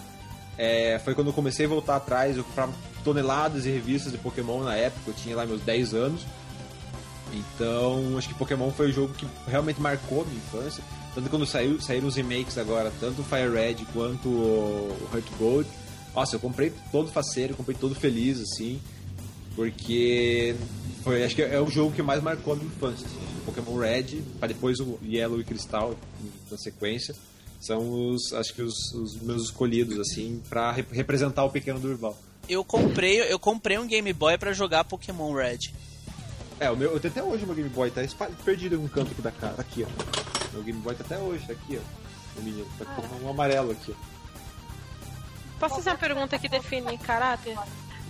é, 0.57 1.01
foi 1.05 1.15
quando 1.15 1.29
eu 1.29 1.33
comecei 1.33 1.67
a 1.67 1.69
voltar 1.69 1.97
atrás, 1.97 2.37
eu 2.37 2.45
comprava 2.45 2.73
toneladas 3.03 3.65
de 3.65 3.71
revistas 3.71 4.13
de 4.13 4.19
Pokémon 4.19 4.63
na 4.63 4.77
época, 4.77 5.11
eu 5.11 5.15
tinha 5.15 5.37
lá 5.37 5.45
meus 5.45 5.61
10 5.61 5.95
anos. 5.95 6.23
Então, 7.33 8.17
acho 8.17 8.29
que 8.29 8.35
Pokémon 8.35 8.71
foi 8.71 8.91
o 8.91 8.93
jogo 8.93 9.13
que 9.15 9.27
realmente 9.49 9.81
marcou 9.81 10.25
minha 10.25 10.39
infância. 10.39 10.83
Tanto 11.15 11.29
quando 11.29 11.47
saiu, 11.47 11.81
saíram 11.81 12.09
os 12.09 12.17
remakes 12.17 12.59
agora, 12.59 12.93
tanto 13.01 13.23
o 13.23 13.25
Fire 13.25 13.51
Red 13.51 13.85
quanto 13.93 14.29
o 14.29 15.09
Heart 15.13 15.27
Gold. 15.39 15.69
Nossa, 16.15 16.37
eu 16.37 16.41
comprei 16.41 16.73
todo 16.93 17.11
faceiro, 17.11 17.55
comprei 17.55 17.77
todo 17.77 17.95
feliz, 17.95 18.41
assim. 18.41 18.81
Porque 19.57 20.55
foi, 21.03 21.25
acho 21.25 21.35
que 21.35 21.43
é 21.43 21.61
o 21.61 21.71
jogo 21.71 21.93
que 21.95 22.03
mais 22.03 22.23
marcou 22.23 22.53
a 22.55 22.57
minha 22.57 22.69
infância. 22.69 23.07
Assim. 23.07 23.19
O 23.43 23.53
Pokémon 23.53 23.79
Red, 23.79 24.21
para 24.39 24.49
depois 24.49 24.79
o 24.81 24.99
Yellow 25.05 25.41
e 25.41 25.45
Cristal 25.45 25.95
na 26.51 26.57
sequência. 26.57 27.15
São 27.61 28.11
os, 28.11 28.33
acho 28.33 28.53
que 28.53 28.63
os, 28.63 28.75
os 28.95 29.17
meus 29.23 29.45
escolhidos, 29.45 29.99
assim, 29.99 30.43
pra 30.49 30.71
re- 30.73 30.85
representar 30.91 31.45
o 31.45 31.51
pequeno 31.51 31.79
Durval. 31.81 32.17
Eu 32.49 32.63
comprei, 32.63 33.21
eu 33.23 33.39
comprei 33.39 33.79
um 33.79 33.87
Game 33.87 34.13
Boy 34.13 34.37
pra 34.37 34.53
jogar 34.53 34.85
Pokémon 34.85 35.33
Red. 35.33 35.73
É, 36.61 36.71
o 36.71 36.77
meu, 36.77 36.93
eu 36.93 37.01
tenho 37.01 37.13
até 37.13 37.23
hoje 37.23 37.45
o 37.45 37.47
meu 37.47 37.57
Game 37.57 37.71
Boy, 37.71 37.91
tá 37.91 38.03
perdido 38.45 38.75
em 38.75 38.79
um 38.79 38.87
canto 38.89 39.13
aqui 39.13 39.23
da 39.23 39.31
cara. 39.31 39.55
Aqui, 39.59 39.83
ó. 39.85 40.53
Meu 40.53 40.63
Game 40.63 40.79
Boy 40.81 40.95
tá 40.95 41.05
até 41.05 41.19
hoje, 41.19 41.47
tá 41.47 41.53
aqui, 41.55 41.79
ó. 41.79 42.39
O 42.41 42.43
menino, 42.43 42.67
tá 42.79 42.85
com 42.85 43.25
um 43.25 43.31
amarelo 43.31 43.71
aqui, 43.71 43.93
ó. 43.93 44.14
Posso 45.65 45.77
fazer 45.77 45.91
uma 45.91 45.97
pergunta 45.99 46.39
que 46.39 46.49
define 46.49 46.99
caráter? 46.99 47.57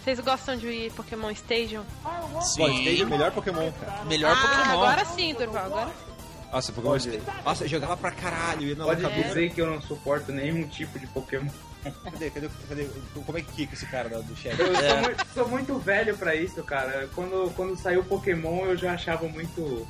Vocês 0.02 0.18
gostam 0.20 0.56
de 0.56 0.90
Pokémon 0.96 1.30
Stadium? 1.30 1.84
Pô, 2.02 2.40
Stage 2.40 3.02
é 3.02 3.04
o 3.04 3.08
melhor 3.08 3.30
Pokémon, 3.30 3.70
cara. 3.72 4.04
Melhor 4.04 4.32
ah, 4.36 4.40
Pokémon. 4.42 4.72
agora 4.82 5.04
sim, 5.04 5.34
Durval, 5.34 5.64
agora 5.66 5.86
sim. 5.90 6.12
Nossa, 6.52 6.72
Pokémon 6.72 6.96
Stage. 6.96 7.22
Nossa, 7.44 7.64
eu 7.64 7.68
jogava 7.68 7.96
pra 7.96 8.10
caralho, 8.10 8.62
ia 8.62 8.74
na 8.74 8.84
Pode 8.84 9.02
locadora. 9.02 9.28
dizer 9.28 9.50
que 9.54 9.60
eu 9.60 9.66
não 9.70 9.80
suporto 9.80 10.32
nenhum 10.32 10.66
tipo 10.66 10.98
de 10.98 11.06
Pokémon. 11.06 11.48
Cadê, 12.04 12.30
cadê, 12.30 12.48
cadê? 12.68 12.88
Como 13.24 13.38
é 13.38 13.42
que 13.42 13.52
quica 13.52 13.74
esse 13.74 13.86
cara 13.86 14.08
do 14.20 14.34
chefe? 14.36 14.60
Eu 14.60 14.74
É. 14.74 14.88
sou, 14.90 14.98
muito, 15.02 15.26
sou 15.34 15.48
muito 15.48 15.78
velho 15.78 16.16
pra 16.18 16.34
isso, 16.34 16.62
cara. 16.64 17.08
Quando, 17.14 17.52
quando 17.54 17.76
saiu 17.76 18.02
Pokémon 18.02 18.64
eu 18.66 18.76
já 18.76 18.94
achava 18.94 19.28
muito. 19.28 19.86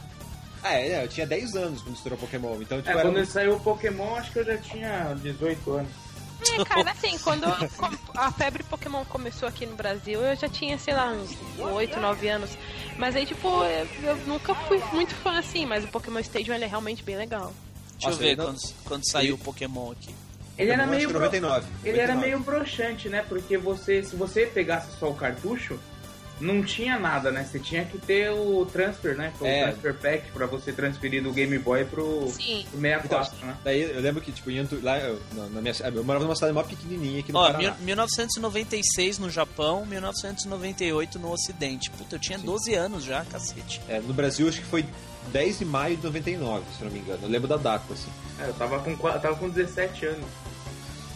Ah, 0.62 0.74
é, 0.74 0.92
é, 0.92 1.05
eu 1.05 1.09
tinha 1.09 1.27
10 1.27 1.55
anos 1.57 1.83
quando 1.83 1.94
estourou 1.96 2.18
Pokémon, 2.18 2.57
então, 2.61 2.79
tipo, 2.79 2.88
É, 2.90 2.92
era 2.92 3.03
quando 3.03 3.14
muito- 3.16 3.31
saiu 3.31 3.55
o 3.57 3.61
Pokémon, 3.61 4.16
acho 4.16 4.33
que 4.33 4.38
eu 4.38 4.44
já 4.44 4.57
tinha 4.59 5.14
18 5.22 5.72
anos. 5.72 6.04
É, 6.52 6.64
cara, 6.64 6.90
assim, 6.90 7.18
quando 7.18 7.44
a 8.14 8.30
febre 8.33 8.62
Pokémon 8.64 9.04
começou 9.07 9.48
aqui 9.48 9.66
no 9.66 9.74
Brasil, 9.74 10.20
eu 10.20 10.37
já 10.37 10.48
tinha, 10.48 10.78
sei 10.78 10.94
lá, 10.94 11.11
uns 11.11 11.37
8, 11.59 11.98
9 11.98 12.28
anos. 12.28 12.50
Mas 12.98 13.16
aí, 13.16 13.26
tipo, 13.26 13.48
eu, 13.64 13.88
eu 14.02 14.16
nunca 14.26 14.54
fui 14.54 14.78
muito 14.92 15.14
fã 15.16 15.38
assim, 15.38 15.64
mas 15.66 15.85
o 15.85 15.88
Pokémon 15.88 16.18
Stadium 16.20 16.54
ele 16.54 16.64
é 16.64 16.68
realmente 16.68 17.02
bem 17.02 17.16
legal. 17.16 17.52
Deixa 17.92 18.07
eu 18.07 18.11
Nossa, 18.11 18.22
ver 18.22 18.26
ele 18.28 18.37
não- 18.37 18.44
quando, 18.46 18.59
quando 18.85 19.11
saiu 19.11 19.35
o 19.35 19.38
Pokémon 19.38 19.92
aqui. 19.92 20.14
Ele 20.57 20.70
era 20.70 20.87
meio. 20.87 20.98
acho 20.98 21.07
que 21.09 21.12
bro- 21.12 21.22
99. 21.24 21.66
Ele 21.85 21.98
era 21.98 22.14
99. 22.14 22.20
meio 22.26 22.38
broxante, 22.40 23.09
né? 23.09 23.24
Porque 23.28 23.59
você, 23.59 24.02
se 24.04 24.14
você 24.14 24.46
pegasse 24.46 24.88
só 24.98 25.09
o 25.11 25.14
cartucho, 25.14 25.80
não 26.40 26.62
tinha 26.62 26.99
nada, 26.99 27.31
né? 27.31 27.44
Você 27.44 27.59
tinha 27.59 27.85
que 27.85 27.97
ter 27.99 28.31
o 28.31 28.66
transfer, 28.66 29.16
né? 29.16 29.33
O 29.40 29.47
É. 29.47 29.64
transfer 29.70 29.94
pack 29.94 30.31
pra 30.33 30.47
você 30.47 30.73
transferir 30.73 31.23
do 31.23 31.33
Game 31.33 31.57
Boy 31.59 31.85
pro, 31.85 32.29
Sim. 32.31 32.66
pro 32.70 32.81
64, 32.81 33.47
né? 33.47 33.57
Daí 33.62 33.83
eu 33.83 34.01
lembro 34.01 34.20
que, 34.20 34.33
tipo, 34.33 34.51
em 34.51 34.59
Antu- 34.59 34.81
lá, 34.83 34.99
eu, 34.99 35.20
na, 35.33 35.47
na 35.47 35.61
minha, 35.61 35.75
eu 35.94 36.05
morava 36.05 36.25
numa 36.25 36.35
cidade 36.35 36.53
mó 36.53 36.62
pequenininha 36.62 37.20
aqui 37.20 37.33
no 37.33 37.38
Ó, 37.38 37.42
Paraná. 37.47 37.59
mil- 37.59 37.85
1996 37.85 39.18
no 39.18 39.31
Japão, 39.31 39.87
1998 39.87 41.18
no 41.18 41.31
Ocidente. 41.33 41.90
Puta, 41.90 42.16
eu 42.16 42.20
tinha 42.20 42.38
12 42.38 42.75
anos 42.75 43.05
já, 43.05 43.25
cacete. 43.25 43.81
É, 43.88 44.01
no 44.01 44.12
Brasil, 44.12 44.49
acho 44.49 44.61
que 44.61 44.66
foi 44.66 44.85
10 45.33 45.59
de 45.61 45.64
maio 45.64 45.97
de 45.97 46.03
99, 46.05 46.64
se 46.77 46.85
não 46.85 46.90
me 46.90 46.99
engano. 46.99 47.20
Eu 47.23 47.29
lembro 47.29 47.49
da 47.49 47.57
data, 47.57 47.92
assim. 47.92 48.11
É, 48.40 48.49
eu 48.49 48.55
tava 48.55 48.79
com, 48.81 48.90
eu 48.90 49.20
tava 49.20 49.37
com 49.37 49.49
17 49.49 50.07
anos. 50.07 50.27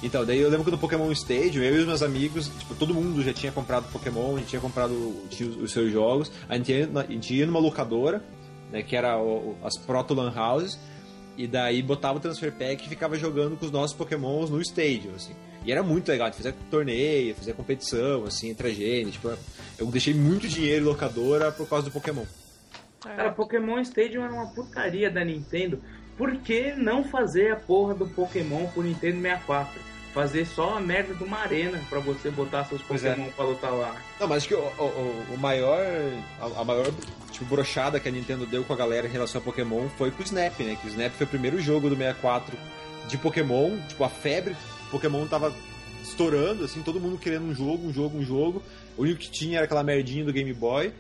Então, 0.03 0.25
daí 0.25 0.39
eu 0.39 0.49
lembro 0.49 0.65
que 0.65 0.71
no 0.71 0.79
Pokémon 0.79 1.11
Stadium, 1.13 1.63
eu 1.63 1.75
e 1.77 1.79
os 1.81 1.87
meus 1.87 2.03
amigos, 2.03 2.49
tipo, 2.59 2.75
todo 2.77 2.95
mundo 2.95 3.21
já 3.23 3.33
tinha 3.33 3.51
comprado 3.51 3.91
Pokémon, 3.93 4.37
a 4.37 4.39
gente 4.39 4.49
tinha 4.49 4.61
comprado 4.61 5.25
tinha 5.29 5.49
os, 5.49 5.73
seus 5.73 5.91
jogos, 5.93 6.31
a 6.49 6.57
gente, 6.57 6.71
ia, 6.73 6.89
a 6.95 7.03
gente 7.05 7.35
ia 7.35 7.47
numa 7.47 7.59
locadora, 7.59 8.23
né, 8.71 8.83
que 8.83 8.95
era 8.95 9.19
o- 9.19 9.57
as 9.65 9.77
Proto 9.77 10.15
Lan 10.15 10.33
Houses, 10.35 10.79
E 11.41 11.47
daí 11.47 11.81
botava 11.83 12.19
o 12.19 12.21
Transfer 12.21 12.51
Pack 12.51 12.85
e 12.85 12.89
ficava 12.89 13.17
jogando 13.17 13.57
com 13.57 13.65
os 13.65 13.71
nossos 13.71 13.97
Pokémons 13.97 14.51
no 14.51 14.61
Stadium, 14.61 15.15
assim. 15.15 15.35
E 15.65 15.71
era 15.71 15.85
muito 15.85 16.09
legal, 16.09 16.27
a 16.27 16.31
gente 16.31 16.43
fazia 16.43 16.53
torneio, 16.69 17.33
fazia 17.37 17.55
competição, 17.55 18.25
assim, 18.25 18.51
entre 18.51 18.67
a 18.67 18.75
gente. 18.75 19.13
Tipo, 19.13 19.33
eu 19.79 19.87
deixei 19.87 20.13
muito 20.13 20.49
dinheiro 20.49 20.85
em 20.85 20.89
locadora 20.89 21.53
por 21.53 21.69
causa 21.69 21.85
do 21.85 21.93
Pokémon. 21.93 22.25
Cara, 23.01 23.31
Pokémon 23.31 23.79
Stadium 23.83 24.25
era 24.25 24.33
uma 24.35 24.49
porcaria 24.53 25.09
da 25.09 25.25
Nintendo. 25.25 25.81
Por 26.19 26.35
que 26.39 26.73
não 26.73 27.05
fazer 27.05 27.53
a 27.53 27.57
porra 27.57 27.95
do 27.95 28.07
Pokémon 28.07 28.67
por 28.75 28.85
Nintendo 28.85 29.23
64? 29.23 29.81
Fazer 30.13 30.45
só 30.47 30.77
a 30.77 30.81
merda 30.81 31.15
de 31.15 31.23
uma 31.23 31.39
arena 31.39 31.81
pra 31.89 32.01
você 32.01 32.29
botar 32.31 32.65
seus 32.65 32.83
Pois 32.83 33.05
é. 33.05 33.11
Pokémon 33.11 33.31
pra 33.31 33.45
lutar 33.45 33.73
lá. 33.73 33.97
Não, 34.19 34.27
mas 34.27 34.39
acho 34.39 34.49
que 34.49 34.55
o, 34.55 34.59
o, 34.59 35.35
o 35.35 35.39
maior. 35.39 35.81
A, 36.41 36.61
a 36.61 36.65
maior 36.65 36.87
tipo, 37.31 37.45
brochada 37.45 38.01
que 38.01 38.09
a 38.09 38.13
Nintendo 38.13 38.45
deu 38.45 38.65
com 38.65 38.73
a 38.73 38.77
galera 38.77 39.07
em 39.07 39.11
relação 39.11 39.41
a 39.41 39.45
Pokémon 39.45 39.89
foi 39.97 40.11
com 40.11 40.21
o 40.21 40.25
Snap, 40.25 40.59
né? 40.61 40.77
Que 40.81 40.89
o 40.89 40.91
Snap 40.91 41.13
foi 41.13 41.25
o 41.25 41.31
primeiro 41.31 41.61
jogo 41.61 41.89
do 41.89 41.97
64 41.97 42.59
de 43.07 43.17
Pokémon. 43.17 43.79
Tipo, 43.87 44.03
a 44.03 44.09
febre 44.09 44.57
Pokémon 44.91 45.25
tava 45.27 45.55
estourando, 46.03 46.65
assim, 46.65 46.83
todo 46.83 46.99
mundo 46.99 47.19
querendo 47.19 47.47
um 47.47 47.55
jogo, 47.55 47.87
um 47.87 47.93
jogo, 47.93 48.19
um 48.19 48.25
jogo. 48.25 48.63
O 48.97 49.03
único 49.03 49.21
que 49.21 49.31
tinha 49.31 49.59
era 49.59 49.67
aquela 49.67 49.85
merdinha 49.85 50.25
do 50.25 50.33
Game 50.33 50.53
Boy. 50.53 50.93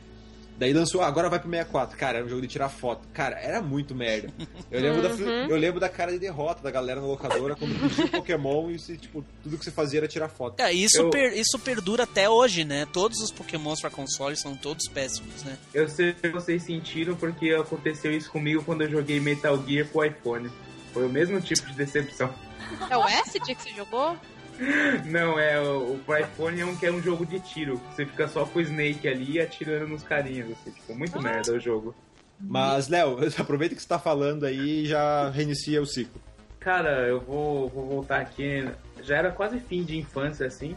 Daí 0.58 0.72
lançou, 0.72 1.00
ah, 1.02 1.06
agora 1.06 1.30
vai 1.30 1.38
pro 1.38 1.48
64. 1.48 1.96
Cara, 1.96 2.18
era 2.18 2.26
um 2.26 2.28
jogo 2.28 2.42
de 2.42 2.48
tirar 2.48 2.68
foto. 2.68 3.06
Cara, 3.12 3.38
era 3.38 3.62
muito 3.62 3.94
merda. 3.94 4.28
Eu 4.70 4.80
lembro, 4.80 5.02
da, 5.02 5.08
eu 5.48 5.56
lembro 5.56 5.78
da 5.78 5.88
cara 5.88 6.10
de 6.10 6.18
derrota 6.18 6.60
da 6.62 6.70
galera 6.70 7.00
na 7.00 7.06
locadora 7.06 7.54
quando 7.54 7.78
pedia 7.78 8.08
Pokémon 8.08 8.68
e 8.70 8.78
você, 8.78 8.96
tipo, 8.96 9.24
tudo 9.42 9.56
que 9.56 9.64
você 9.64 9.70
fazia 9.70 10.00
era 10.00 10.08
tirar 10.08 10.28
foto. 10.28 10.58
É, 10.60 10.72
isso, 10.72 10.98
Eu- 10.98 11.10
per- 11.10 11.32
isso 11.38 11.58
perdura 11.60 12.02
até 12.02 12.28
hoje, 12.28 12.64
né? 12.64 12.86
Todos 12.92 13.20
os 13.20 13.30
Pokémons 13.30 13.80
pra 13.80 13.88
console 13.90 14.36
são 14.36 14.56
todos 14.56 14.88
péssimos, 14.88 15.44
né? 15.44 15.56
Eu 15.72 15.88
sei 15.88 16.12
que 16.12 16.28
vocês 16.28 16.62
sentiram 16.64 17.14
porque 17.14 17.50
aconteceu 17.50 18.12
isso 18.12 18.30
comigo 18.30 18.62
quando 18.64 18.82
eu 18.82 18.90
joguei 18.90 19.20
Metal 19.20 19.56
Gear 19.64 19.86
pro 19.86 20.04
iPhone. 20.04 20.50
Foi 20.92 21.06
o 21.06 21.08
mesmo 21.08 21.40
tipo 21.40 21.64
de 21.68 21.74
decepção. 21.74 22.34
É 22.90 22.96
o 22.96 23.02
Acid 23.02 23.44
que 23.44 23.62
você 23.62 23.70
jogou? 23.76 24.16
Não, 25.06 25.38
é 25.38 25.60
o, 25.60 25.98
iPhone 26.18 26.60
é 26.60 26.64
um 26.64 26.76
que 26.76 26.86
é 26.86 26.92
um 26.92 27.00
jogo 27.00 27.24
de 27.24 27.38
tiro. 27.40 27.80
Você 27.90 28.04
fica 28.04 28.26
só 28.28 28.44
com 28.44 28.58
o 28.58 28.62
Snake 28.62 29.06
ali 29.08 29.40
atirando 29.40 29.88
nos 29.88 30.02
carinhas. 30.02 30.50
Assim, 30.50 30.70
tipo, 30.70 30.94
muito 30.94 31.20
merda 31.20 31.52
o 31.52 31.60
jogo. 31.60 31.94
Mas, 32.40 32.88
Léo, 32.88 33.18
aproveita 33.38 33.74
que 33.74 33.82
você 33.82 33.88
tá 33.88 33.98
falando 33.98 34.44
aí 34.44 34.84
e 34.84 34.86
já 34.86 35.30
reinicia 35.30 35.80
o 35.80 35.86
ciclo. 35.86 36.20
Cara, 36.60 37.06
eu 37.06 37.20
vou, 37.20 37.68
vou 37.68 37.86
voltar 37.86 38.20
aqui. 38.20 38.68
Já 39.02 39.16
era 39.16 39.30
quase 39.30 39.60
fim 39.60 39.84
de 39.84 39.96
infância, 39.96 40.46
assim. 40.46 40.76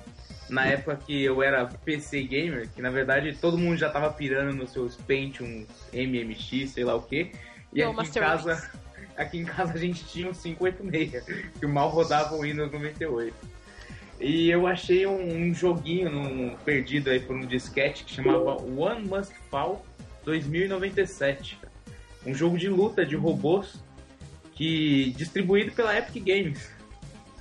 Na 0.50 0.65
época 0.65 0.98
que 0.98 1.24
eu 1.24 1.41
era 1.41 1.65
PC 1.65 2.24
gamer, 2.24 2.70
que 2.70 2.82
na 2.82 2.89
verdade 2.89 3.36
todo 3.39 3.58
mundo 3.58 3.78
já 3.78 3.89
tava 3.89 4.12
pirando 4.12 4.54
nos 4.54 4.72
seus 4.72 4.96
Pentium 4.96 5.65
MMX, 5.94 6.72
sei 6.72 6.84
lá 6.84 6.94
o 6.94 7.02
quê. 7.02 7.32
E 7.74 7.84
Não, 7.84 7.98
aqui 7.98 8.10
em 8.10 8.13
casa. 8.13 8.72
Aqui 9.17 9.38
em 9.38 9.46
casa 9.46 9.74
a 9.74 9.78
gente 9.78 10.06
tinha 10.06 10.30
um 10.30 10.34
586, 10.34 11.52
que 11.60 11.67
mal 11.67 11.89
rodava 11.89 12.34
o 12.34 12.41
Windows 12.41 12.72
98. 12.72 13.36
E 14.21 14.49
eu 14.51 14.67
achei 14.67 15.07
um, 15.07 15.47
um 15.49 15.53
joguinho 15.53 16.10
num- 16.12 16.55
perdido 16.63 17.10
aí 17.10 17.19
por 17.19 17.36
um 17.36 17.41
disquete 17.45 18.03
que 18.03 18.13
chamava 18.13 18.62
One 18.62 19.07
Must 19.07 19.34
Fall 19.49 19.84
2097. 20.23 21.57
Um 22.25 22.34
jogo 22.34 22.55
de 22.55 22.69
luta 22.69 23.03
de 23.03 23.15
robôs 23.15 23.84
que 24.53 25.12
distribuído 25.17 25.71
pela 25.71 25.97
Epic 25.97 26.23
Games. 26.23 26.69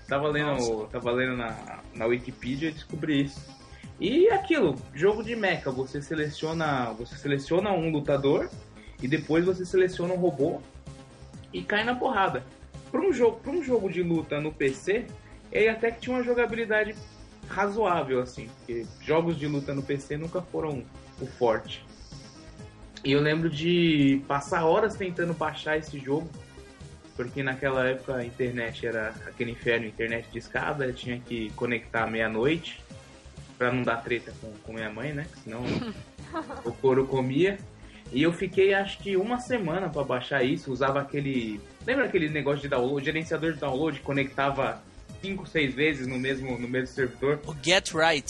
Tava 0.08 0.28
lendo, 0.28 0.86
tava 0.86 1.12
lendo 1.12 1.36
na, 1.36 1.80
na 1.94 2.06
Wikipedia 2.06 2.70
e 2.70 2.72
descobri 2.72 3.24
isso. 3.24 3.40
E 4.00 4.28
aquilo, 4.30 4.74
jogo 4.94 5.22
de 5.22 5.36
mecha, 5.36 5.70
você 5.70 6.00
seleciona, 6.00 6.92
você 6.92 7.14
seleciona 7.16 7.70
um 7.72 7.90
lutador 7.90 8.48
e 9.02 9.06
depois 9.06 9.44
você 9.44 9.66
seleciona 9.66 10.14
um 10.14 10.16
robô 10.16 10.62
e 11.52 11.62
cai 11.62 11.84
na 11.84 11.94
porrada. 11.94 12.42
Para 12.90 13.02
um 13.02 13.12
jogo, 13.12 13.38
para 13.40 13.52
um 13.52 13.62
jogo 13.62 13.90
de 13.90 14.02
luta 14.02 14.40
no 14.40 14.50
PC, 14.50 15.04
ele 15.52 15.68
até 15.68 15.90
que 15.90 16.00
tinha 16.00 16.16
uma 16.16 16.22
jogabilidade 16.22 16.94
razoável 17.48 18.20
assim, 18.20 18.48
porque 18.58 18.86
jogos 19.00 19.38
de 19.38 19.46
luta 19.46 19.74
no 19.74 19.82
PC 19.82 20.16
nunca 20.16 20.40
foram 20.40 20.84
o 21.20 21.26
forte. 21.26 21.84
E 23.04 23.12
eu 23.12 23.20
lembro 23.20 23.48
de 23.48 24.22
passar 24.28 24.64
horas 24.64 24.94
tentando 24.94 25.32
baixar 25.32 25.78
esse 25.78 25.98
jogo, 25.98 26.28
porque 27.16 27.42
naquela 27.42 27.86
época 27.86 28.16
a 28.16 28.24
internet 28.24 28.86
era 28.86 29.14
aquele 29.26 29.52
inferno, 29.52 29.86
internet 29.86 30.28
de 30.30 30.38
escada, 30.38 30.84
eu 30.84 30.94
tinha 30.94 31.18
que 31.18 31.50
conectar 31.56 32.06
meia-noite 32.06 32.82
pra 33.56 33.72
não 33.72 33.82
dar 33.82 33.98
treta 33.98 34.32
com, 34.40 34.52
com 34.64 34.72
minha 34.72 34.90
mãe, 34.90 35.12
né? 35.12 35.26
Senão 35.42 35.62
o 36.64 36.72
couro 36.72 37.06
comia. 37.06 37.58
E 38.12 38.22
eu 38.22 38.32
fiquei 38.32 38.74
acho 38.74 38.98
que 38.98 39.16
uma 39.16 39.38
semana 39.38 39.88
pra 39.88 40.02
baixar 40.02 40.42
isso, 40.42 40.72
usava 40.72 41.00
aquele. 41.00 41.60
Lembra 41.86 42.06
aquele 42.06 42.28
negócio 42.28 42.60
de 42.60 42.68
download, 42.68 43.04
gerenciador 43.04 43.52
de 43.52 43.60
download, 43.60 44.00
conectava 44.00 44.82
5, 45.22 45.46
6 45.46 45.74
vezes 45.74 46.06
no 46.06 46.18
mesmo, 46.18 46.58
no 46.58 46.68
mesmo 46.68 46.88
servidor? 46.94 47.40
O 47.46 47.54
Get 47.62 47.92
Right. 47.92 48.26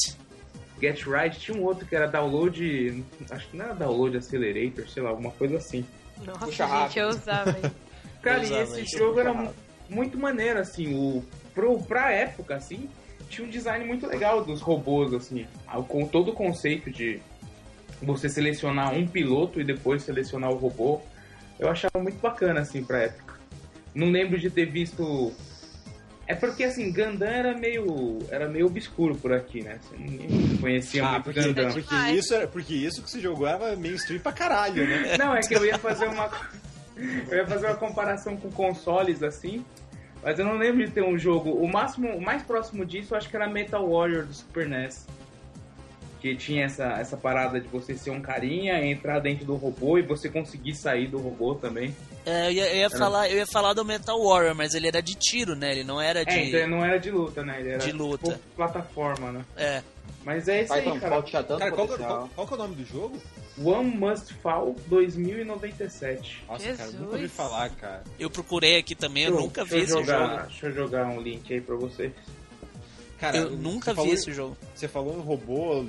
Get 0.81 1.05
Right, 1.07 1.39
tinha 1.39 1.57
um 1.57 1.63
outro 1.63 1.87
que 1.87 1.95
era 1.95 2.07
download. 2.07 3.05
Acho 3.31 3.49
que 3.49 3.57
não 3.57 3.67
era 3.67 3.75
download 3.75 4.17
accelerator, 4.17 4.89
sei 4.89 5.03
lá, 5.03 5.11
alguma 5.11 5.31
coisa 5.33 5.57
assim. 5.59 5.85
Nossa, 6.25 6.47
Puxa 6.47 6.65
gente, 6.65 6.73
rápido. 6.73 6.99
eu 6.99 7.09
usava. 7.11 7.57
Cara, 8.23 8.39
Eu 8.39 8.43
e 8.43 8.47
usava 8.47 8.63
esse 8.63 8.81
isso. 8.83 8.99
jogo 8.99 9.21
era 9.21 9.33
mu- 9.33 9.55
muito 9.89 10.19
maneiro, 10.19 10.59
assim, 10.59 10.95
o, 10.95 11.25
pro, 11.55 11.79
pra 11.83 12.11
época, 12.13 12.57
assim, 12.57 12.89
tinha 13.29 13.47
um 13.47 13.51
design 13.51 13.85
muito 13.85 14.07
legal 14.07 14.45
dos 14.45 14.61
robôs, 14.61 15.13
assim, 15.15 15.47
com 15.89 16.07
todo 16.07 16.31
o 16.31 16.35
conceito 16.35 16.91
de 16.91 17.21
você 18.03 18.29
selecionar 18.29 18.93
um 18.95 19.07
piloto 19.07 19.61
e 19.61 19.65
depois 19.65 20.03
selecionar 20.03 20.51
o 20.51 20.57
robô, 20.57 21.01
eu 21.59 21.69
achava 21.69 21.99
muito 22.03 22.19
bacana, 22.21 22.61
assim, 22.61 22.83
pra 22.85 23.03
época. 23.05 23.35
Não 23.95 24.11
lembro 24.11 24.39
de 24.39 24.49
ter 24.51 24.67
visto... 24.67 25.33
É 26.31 26.35
porque, 26.37 26.63
assim, 26.63 26.93
Gundam 26.93 27.29
era 27.29 27.59
meio, 27.59 28.21
era 28.31 28.49
meio 28.49 28.67
obscuro 28.67 29.17
por 29.17 29.33
aqui, 29.33 29.65
né? 29.65 29.81
Você 29.83 29.97
ninguém 29.97 30.57
conhecia 30.59 31.05
Ah, 31.05 31.11
muito 31.15 31.25
porque, 31.25 31.43
Gundam. 31.43 31.73
porque, 31.73 31.89
Ai. 31.93 32.15
isso 32.19 32.33
era, 32.33 32.47
porque 32.47 32.73
isso 32.73 33.03
que 33.03 33.11
você 33.11 33.19
jogou 33.19 33.49
era 33.49 33.75
mainstream 33.75 34.21
pra 34.21 34.31
caralho, 34.31 34.87
né? 34.87 35.17
Não, 35.19 35.35
é 35.35 35.41
que 35.41 35.57
eu 35.57 35.67
ia 35.67 35.77
fazer 35.77 36.07
uma. 36.07 36.31
Eu 37.29 37.37
ia 37.39 37.47
fazer 37.49 37.67
uma 37.67 37.75
comparação 37.75 38.37
com 38.37 38.49
consoles 38.49 39.25
assim. 39.25 39.65
Mas 40.23 40.39
eu 40.39 40.45
não 40.45 40.57
lembro 40.57 40.85
de 40.87 40.93
ter 40.93 41.03
um 41.03 41.19
jogo. 41.19 41.51
O 41.51 41.67
máximo, 41.67 42.09
o 42.11 42.21
mais 42.21 42.43
próximo 42.45 42.87
disso, 42.87 43.15
eu 43.15 43.19
acho 43.19 43.29
que 43.29 43.35
era 43.35 43.49
Metal 43.49 43.85
Warrior 43.91 44.25
do 44.27 44.33
Super 44.35 44.69
NES. 44.69 45.07
Que 46.21 46.37
tinha 46.37 46.65
essa, 46.67 46.85
essa 47.01 47.17
parada 47.17 47.59
de 47.59 47.67
você 47.69 47.97
ser 47.97 48.11
um 48.11 48.21
carinha, 48.21 48.85
entrar 48.85 49.21
dentro 49.21 49.47
do 49.47 49.57
robô 49.57 49.97
e 49.97 50.03
você 50.03 50.29
conseguir 50.29 50.75
sair 50.75 51.07
do 51.07 51.19
robô 51.19 51.55
também. 51.55 51.97
É, 52.27 52.49
eu, 52.49 52.53
ia, 52.53 52.75
eu 52.75 52.77
ia 52.77 52.91
falar, 52.91 53.31
eu 53.31 53.39
ia 53.39 53.47
falar 53.47 53.73
do 53.73 53.85
Metal 53.85 54.23
Warrior, 54.23 54.55
mas 54.55 54.75
ele 54.75 54.87
era 54.87 55.01
de 55.01 55.15
tiro, 55.15 55.57
né? 55.57 55.73
Ele 55.73 55.85
não 55.85 56.01
era 56.01 56.25
de. 56.25 56.31
É, 56.31 56.45
então 56.45 56.69
não 56.69 56.85
era 56.85 56.99
de 56.99 57.11
luta, 57.11 57.43
né? 57.43 57.61
Ele 57.61 57.71
era 57.71 57.79
De 57.79 57.93
luta. 57.93 58.33
tipo 58.33 58.45
plataforma, 58.55 59.33
né? 59.33 59.45
É. 59.57 59.83
Mas 60.25 60.47
é 60.49 60.63
isso 60.63 60.73
aí, 60.73 61.01
cara. 61.01 61.23
tinha 61.23 61.43
tanto 61.43 61.59
Cara, 61.59 61.73
qual, 61.73 61.89
qual, 61.89 62.31
qual 62.35 62.47
que 62.47 62.53
é 62.53 62.57
o 62.57 62.59
nome 62.59 62.75
do 62.75 62.85
jogo? 62.85 63.19
One 63.63 63.97
Must 63.97 64.35
Fall 64.35 64.77
2097. 64.87 66.45
Nossa, 66.47 66.65
cara, 66.65 66.77
Jesus. 66.77 66.95
nunca 67.01 67.15
ouvi 67.15 67.29
falar, 67.29 67.71
cara. 67.71 68.05
Eu 68.19 68.31
procurei 68.31 68.79
aqui 68.79 68.95
também, 68.95 69.25
eu 69.25 69.31
Deixa 69.31 69.45
nunca 69.47 69.65
vi 69.65 69.77
eu 69.77 69.83
esse 69.83 69.93
jogar, 69.93 70.29
jogo. 70.29 70.43
Deixa 70.49 70.67
eu 70.67 70.73
jogar 70.73 71.07
um 71.07 71.21
link 71.21 71.53
aí 71.53 71.61
pra 71.61 71.77
vocês. 71.77 72.13
Cara, 73.21 73.37
Eu 73.37 73.51
nunca 73.51 73.93
vi 73.93 74.11
esse 74.11 74.33
jogo. 74.33 74.57
Você 74.75 74.89
falou 74.89 75.17
em 75.19 75.21
robô, 75.23 75.85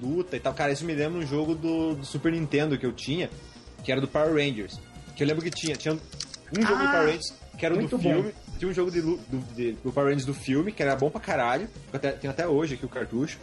luta 0.00 0.36
e 0.36 0.40
tal. 0.40 0.52
Cara, 0.52 0.72
isso 0.72 0.84
me 0.84 0.92
lembra 0.94 1.20
um 1.20 1.26
jogo 1.26 1.54
do, 1.54 1.94
do 1.94 2.04
Super 2.04 2.32
Nintendo 2.32 2.76
que 2.76 2.84
eu 2.84 2.92
tinha, 2.92 3.30
que 3.84 3.92
era 3.92 4.00
do 4.00 4.08
Power 4.08 4.34
Rangers. 4.34 4.78
Que 5.16 5.22
eu 5.22 5.26
lembro 5.28 5.42
que 5.42 5.50
tinha. 5.50 5.76
Tinha 5.76 5.94
um 5.94 6.62
jogo 6.62 6.76
do 6.76 6.84
Ah, 6.84 6.90
Power 6.92 7.06
Rangers 7.06 7.32
que 7.56 7.64
era 7.64 7.74
o 7.74 7.86
do 7.86 7.96
bom. 7.96 8.02
filme. 8.02 8.32
Tinha 8.58 8.68
um 8.70 8.74
jogo 8.74 8.90
de, 8.90 9.00
do, 9.00 9.16
de- 9.54 9.72
do 9.74 9.92
Power 9.92 10.08
Rangers 10.08 10.26
do 10.26 10.34
filme, 10.34 10.72
que 10.72 10.82
era 10.82 10.96
bom 10.96 11.08
pra 11.10 11.20
caralho. 11.20 11.68
Até, 11.92 12.10
tem 12.12 12.28
até 12.28 12.46
hoje 12.48 12.74
aqui 12.74 12.84
o 12.84 12.88
cartucho. 12.88 13.38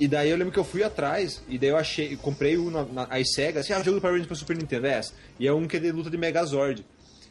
E 0.00 0.08
daí 0.08 0.30
eu 0.30 0.36
lembro 0.36 0.52
que 0.52 0.58
eu 0.58 0.64
fui 0.64 0.82
atrás, 0.82 1.42
e 1.46 1.58
daí 1.58 1.68
eu 1.68 1.76
achei, 1.76 2.16
comprei 2.16 2.56
um 2.58 2.70
na, 2.70 2.82
na 2.84 3.02
as 3.04 3.32
Sega, 3.34 3.60
assim, 3.60 3.72
ah, 3.74 3.80
o 3.80 3.84
jogo 3.84 3.98
do 3.98 4.00
Power 4.00 4.14
Rangers 4.14 4.26
pra 4.26 4.36
Super 4.36 4.56
Nintendo, 4.56 4.86
é 4.86 4.94
essa. 4.94 5.12
E 5.38 5.46
é 5.46 5.52
um 5.52 5.66
que 5.68 5.76
é 5.76 5.80
de 5.80 5.92
luta 5.92 6.10
de 6.10 6.16
Megazord. 6.16 6.84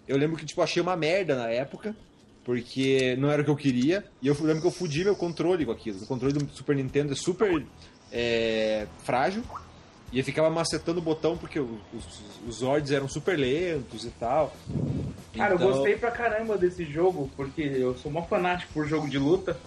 Eu 0.08 0.15
lembro 0.17 0.38
que, 0.38 0.45
tipo, 0.45 0.62
achei 0.62 0.82
uma 0.82 0.95
merda 0.95 1.36
na 1.36 1.49
época, 1.49 1.95
porque 2.43 3.15
não 3.17 3.30
era 3.30 3.41
o 3.41 3.45
que 3.45 3.51
eu 3.51 3.56
queria, 3.56 4.04
e 4.21 4.27
eu 4.27 4.36
lembro 4.41 4.62
que 4.62 4.67
eu 4.67 4.71
fudi 4.71 5.04
meu 5.04 5.15
controle 5.15 5.65
com 5.65 5.71
aquilo. 5.71 6.01
O 6.01 6.08
controle 6.08 6.34
do 6.34 6.49
Super 6.54 6.75
Nintendo 6.75 7.13
é 7.13 7.15
super 7.15 7.63
é, 8.12 8.88
frágil, 9.04 9.43
e 10.12 10.19
eu 10.19 10.25
ficava 10.25 10.49
macetando 10.49 10.99
o 10.99 11.01
botão 11.01 11.38
porque 11.38 11.60
os, 11.60 11.69
os, 12.47 12.56
Zords 12.56 12.91
eram 12.91 13.08
super 13.08 13.38
lentos 13.38 14.04
e 14.04 14.10
tal. 14.10 14.54
Cara, 15.36 15.56
Então- 15.56 15.69
eu 15.69 15.73
gostei 15.73 15.95
pra 15.95 16.12
caramba 16.12 16.58
desse 16.58 16.84
jogo, 16.84 17.32
porque 17.38 17.62
eu 17.62 17.95
sou 17.97 18.12
mó 18.12 18.21
fanático 18.23 18.73
por 18.73 18.86
jogo 18.86 19.10
de 19.10 19.17
luta. 19.17 19.58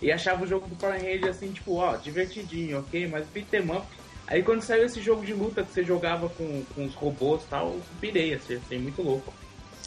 E 0.00 0.12
achava 0.12 0.44
o 0.44 0.46
jogo 0.46 0.68
do 0.68 0.76
Power 0.76 0.94
Rangers 0.94 1.36
assim, 1.36 1.50
tipo, 1.50 1.74
ó, 1.74 1.96
divertidinho, 1.96 2.78
ok? 2.78 3.08
Mas 3.08 3.26
beat'em 3.26 3.68
up. 3.72 3.84
Aí 4.28 4.44
quando 4.44 4.62
saiu 4.62 4.86
esse 4.86 5.02
jogo 5.02 5.26
de 5.26 5.32
luta 5.32 5.64
que 5.64 5.72
você 5.72 5.82
jogava 5.82 6.28
com, 6.28 6.62
com 6.72 6.84
os 6.84 6.94
robôs 6.94 7.42
e 7.42 7.46
tal, 7.46 7.70
eu 7.70 7.82
pirei, 8.00 8.34
assim, 8.34 8.60
achei 8.64 8.78
muito 8.78 9.02
louco. 9.02 9.32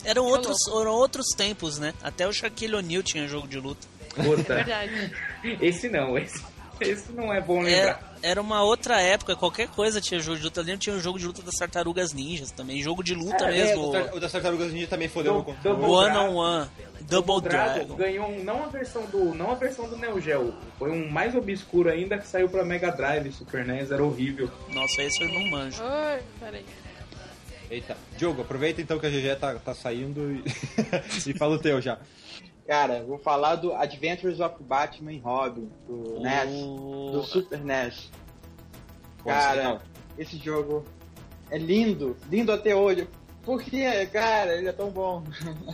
Eram 0.05 0.25
outros, 0.25 0.57
eram 0.67 0.91
outros 0.93 1.27
tempos, 1.35 1.77
né? 1.79 1.93
Até 2.01 2.27
o 2.27 2.33
Shaquille 2.33 2.75
O'Neal 2.75 3.03
tinha 3.03 3.27
jogo 3.27 3.47
de 3.47 3.59
luta. 3.59 3.87
Puta, 4.15 4.55
Verdade. 4.55 5.11
esse 5.61 5.87
não, 5.89 6.17
esse. 6.17 6.43
Esse 6.81 7.11
não 7.11 7.31
é 7.31 7.39
bom 7.39 7.61
É, 7.61 7.65
lembrar. 7.75 8.17
era 8.23 8.41
uma 8.41 8.63
outra 8.63 8.99
época, 8.99 9.35
qualquer 9.35 9.67
coisa 9.67 10.01
tinha 10.01 10.19
jogo 10.19 10.37
de 10.39 10.45
luta. 10.45 10.61
Eu 10.61 10.65
lembro 10.65 10.79
tinha 10.79 10.95
um 10.95 10.99
jogo 10.99 11.19
de 11.19 11.27
luta 11.27 11.43
das 11.43 11.53
tartarugas 11.53 12.11
ninjas 12.11 12.49
também, 12.49 12.81
jogo 12.81 13.03
de 13.03 13.13
luta 13.13 13.45
É, 13.45 13.51
mesmo. 13.51 13.89
O 13.89 13.91
da- 13.91 14.15
O 14.15 14.19
das 14.19 14.31
tartarugas 14.31 14.73
ninja 14.73 14.87
também 14.87 15.07
fodeu 15.07 15.45
Double-. 15.61 15.85
One 15.87 16.17
on 16.17 16.35
One, 16.37 16.69
Double 17.01 17.39
Dragon 17.39 17.73
Dragon. 17.85 17.95
ganhou 17.95 18.27
um- 18.27 18.43
não 18.43 18.63
a 18.63 18.67
versão 18.67 19.05
do 19.05 19.25
não 19.35 19.51
a 19.51 19.55
versão 19.55 19.87
do 19.87 19.95
Neo 19.95 20.19
Geo, 20.19 20.55
foi 20.79 20.89
um 20.89 21.07
mais 21.07 21.35
obscuro 21.35 21.87
ainda 21.87 22.17
que 22.17 22.25
saiu 22.27 22.49
pra 22.49 22.65
Mega 22.65 22.89
Drive, 22.91 23.31
Super 23.31 23.63
NES, 23.63 23.91
era 23.91 24.03
horrível. 24.03 24.49
Nossa, 24.69 25.03
esse 25.03 25.23
eu 25.23 25.29
não 25.31 25.51
manjo. 25.51 25.83
Oi, 25.83 26.19
peraí. 26.39 26.65
Eita. 27.71 27.95
Diogo, 28.17 28.41
aproveita 28.41 28.81
então 28.81 28.99
que 28.99 29.05
a 29.05 29.09
GG 29.09 29.39
tá, 29.39 29.55
tá 29.55 29.73
saindo 29.73 30.29
e, 30.29 30.43
e 31.25 31.33
fala 31.33 31.55
o 31.55 31.59
teu 31.59 31.81
já. 31.81 31.99
Cara, 32.67 33.01
vou 33.01 33.17
falar 33.17 33.55
do 33.55 33.73
Adventures 33.73 34.41
of 34.41 34.61
Batman 34.61 35.13
e 35.13 35.19
Robin, 35.19 35.71
do 35.87 36.19
NES, 36.19 36.49
do 37.13 37.23
Super 37.23 37.63
NES. 37.63 38.11
Pô, 39.19 39.29
Cara, 39.29 39.81
esse 40.17 40.37
jogo 40.37 40.83
é 41.49 41.57
lindo, 41.57 42.17
lindo 42.29 42.51
até 42.51 42.75
hoje. 42.75 43.07
Porque, 43.43 44.05
cara, 44.07 44.57
ele 44.57 44.67
é 44.67 44.73
tão 44.73 44.89
bom. 44.89 45.23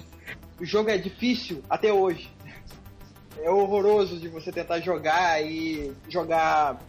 o 0.62 0.66
jogo 0.66 0.92
é 0.92 1.00
difícil 1.00 1.64
até 1.68 1.92
hoje. 1.92 2.32
É 3.42 3.50
horroroso 3.50 4.20
de 4.20 4.28
você 4.28 4.52
tentar 4.52 4.82
jogar 4.82 5.44
e 5.44 5.92
jogar. 6.08 6.80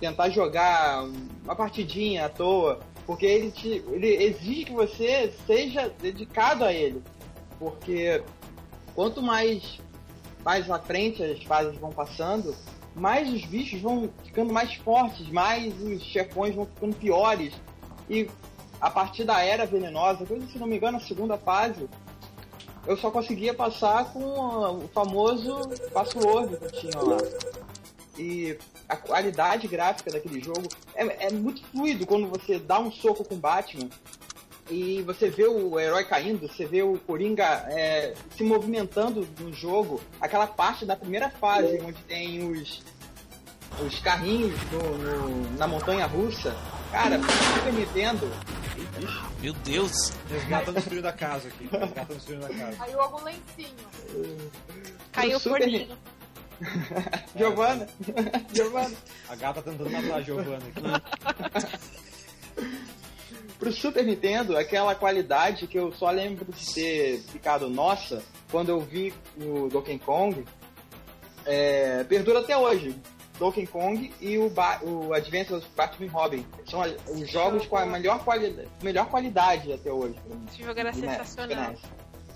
Tentar 0.00 0.28
jogar 0.28 1.04
uma 1.44 1.54
partidinha 1.54 2.26
à 2.26 2.28
toa. 2.28 2.80
Porque 3.06 3.26
ele, 3.26 3.50
te, 3.50 3.84
ele 3.88 4.24
exige 4.24 4.64
que 4.64 4.72
você 4.72 5.32
seja 5.46 5.92
dedicado 6.00 6.64
a 6.64 6.72
ele. 6.72 7.02
Porque 7.58 8.22
quanto 8.94 9.22
mais, 9.22 9.78
mais 10.44 10.70
à 10.70 10.78
frente 10.78 11.22
as 11.22 11.42
fases 11.44 11.76
vão 11.78 11.90
passando, 11.90 12.54
mais 12.94 13.30
os 13.32 13.44
bichos 13.44 13.80
vão 13.80 14.08
ficando 14.24 14.52
mais 14.52 14.74
fortes, 14.74 15.28
mais 15.28 15.74
os 15.82 16.02
chefões 16.02 16.54
vão 16.54 16.66
ficando 16.66 16.96
piores. 16.96 17.52
E 18.08 18.28
a 18.80 18.90
partir 18.90 19.24
da 19.24 19.42
Era 19.42 19.66
Venenosa, 19.66 20.26
se 20.26 20.58
não 20.58 20.66
me 20.66 20.76
engano, 20.76 20.98
a 20.98 21.00
segunda 21.00 21.36
fase, 21.36 21.88
eu 22.86 22.96
só 22.96 23.10
conseguia 23.10 23.54
passar 23.54 24.12
com 24.12 24.20
o 24.20 24.88
famoso 24.92 25.68
password 25.92 26.56
que 26.56 26.80
tinha 26.80 27.02
lá. 27.02 27.16
E 28.18 28.58
a 28.88 28.96
qualidade 28.96 29.66
gráfica 29.68 30.10
daquele 30.10 30.42
jogo 30.42 30.68
é, 30.94 31.26
é 31.26 31.30
muito 31.32 31.64
fluido 31.66 32.06
quando 32.06 32.28
você 32.28 32.58
dá 32.58 32.78
um 32.78 32.90
soco 32.92 33.24
com 33.24 33.34
o 33.34 33.38
Batman 33.38 33.88
e 34.70 35.02
você 35.02 35.28
vê 35.28 35.46
o 35.46 35.78
herói 35.78 36.04
caindo, 36.04 36.48
você 36.48 36.64
vê 36.66 36.82
o 36.82 36.98
Coringa 36.98 37.44
é, 37.68 38.14
se 38.36 38.42
movimentando 38.42 39.26
no 39.40 39.52
jogo, 39.52 40.00
aquela 40.20 40.46
parte 40.46 40.86
da 40.86 40.96
primeira 40.96 41.28
fase 41.30 41.78
onde 41.82 42.02
tem 42.04 42.48
os, 42.50 42.82
os 43.84 43.98
carrinhos 44.00 44.54
no- 44.72 44.98
no- 44.98 45.50
na 45.58 45.66
montanha 45.66 46.06
russa, 46.06 46.54
cara, 46.90 47.18
Super 47.58 47.72
Nintendo, 47.74 48.30
Meu 49.40 49.52
Deus. 49.52 49.92
Os 50.30 50.44
gatos 50.48 50.58
estão 50.68 50.74
destruindo 50.74 51.08
a 51.08 51.12
casa 51.12 51.48
aqui. 51.48 51.68
Destruindo 52.14 52.46
a 52.46 52.48
casa. 52.48 52.76
Caiu 52.76 53.00
algum 53.00 53.22
lencinho. 53.22 54.38
Caiu 55.12 55.36
o 55.36 55.40
forninho. 55.40 55.96
Giovana, 57.36 57.88
Giovana, 58.52 58.96
A 59.28 59.36
gata 59.36 59.62
tá 59.62 59.70
tentando 59.70 59.90
matar 59.90 60.14
a 60.16 60.22
Giovana 60.22 60.62
aqui. 60.66 60.82
pro 63.58 63.72
Super 63.72 64.04
Nintendo, 64.04 64.56
aquela 64.56 64.94
qualidade 64.94 65.66
que 65.66 65.78
eu 65.78 65.92
só 65.92 66.10
lembro 66.10 66.52
de 66.52 66.74
ter 66.74 67.18
ficado 67.20 67.68
nossa 67.68 68.22
quando 68.50 68.68
eu 68.68 68.80
vi 68.80 69.12
o 69.36 69.68
Donkey 69.68 69.98
Kong, 69.98 70.44
é, 71.46 72.04
perdura 72.04 72.40
até 72.40 72.56
hoje. 72.56 72.94
Donkey 73.38 73.66
Kong 73.66 74.12
e 74.20 74.38
o, 74.38 74.48
ba 74.48 74.78
o 74.82 75.12
Adventures 75.12 75.64
of 75.64 75.72
Batman 75.74 76.10
Robin. 76.10 76.46
São 76.66 76.82
os 77.08 77.28
jogos 77.28 77.66
com 77.66 77.76
a 77.76 77.84
melhor, 77.84 78.22
quali 78.22 78.68
melhor 78.80 79.06
qualidade 79.06 79.72
até 79.72 79.90
hoje. 79.90 80.14
Esse 80.48 80.62
jogo 80.62 80.78
era 80.78 80.92
NES, 80.92 81.00
sensacional. 81.00 81.74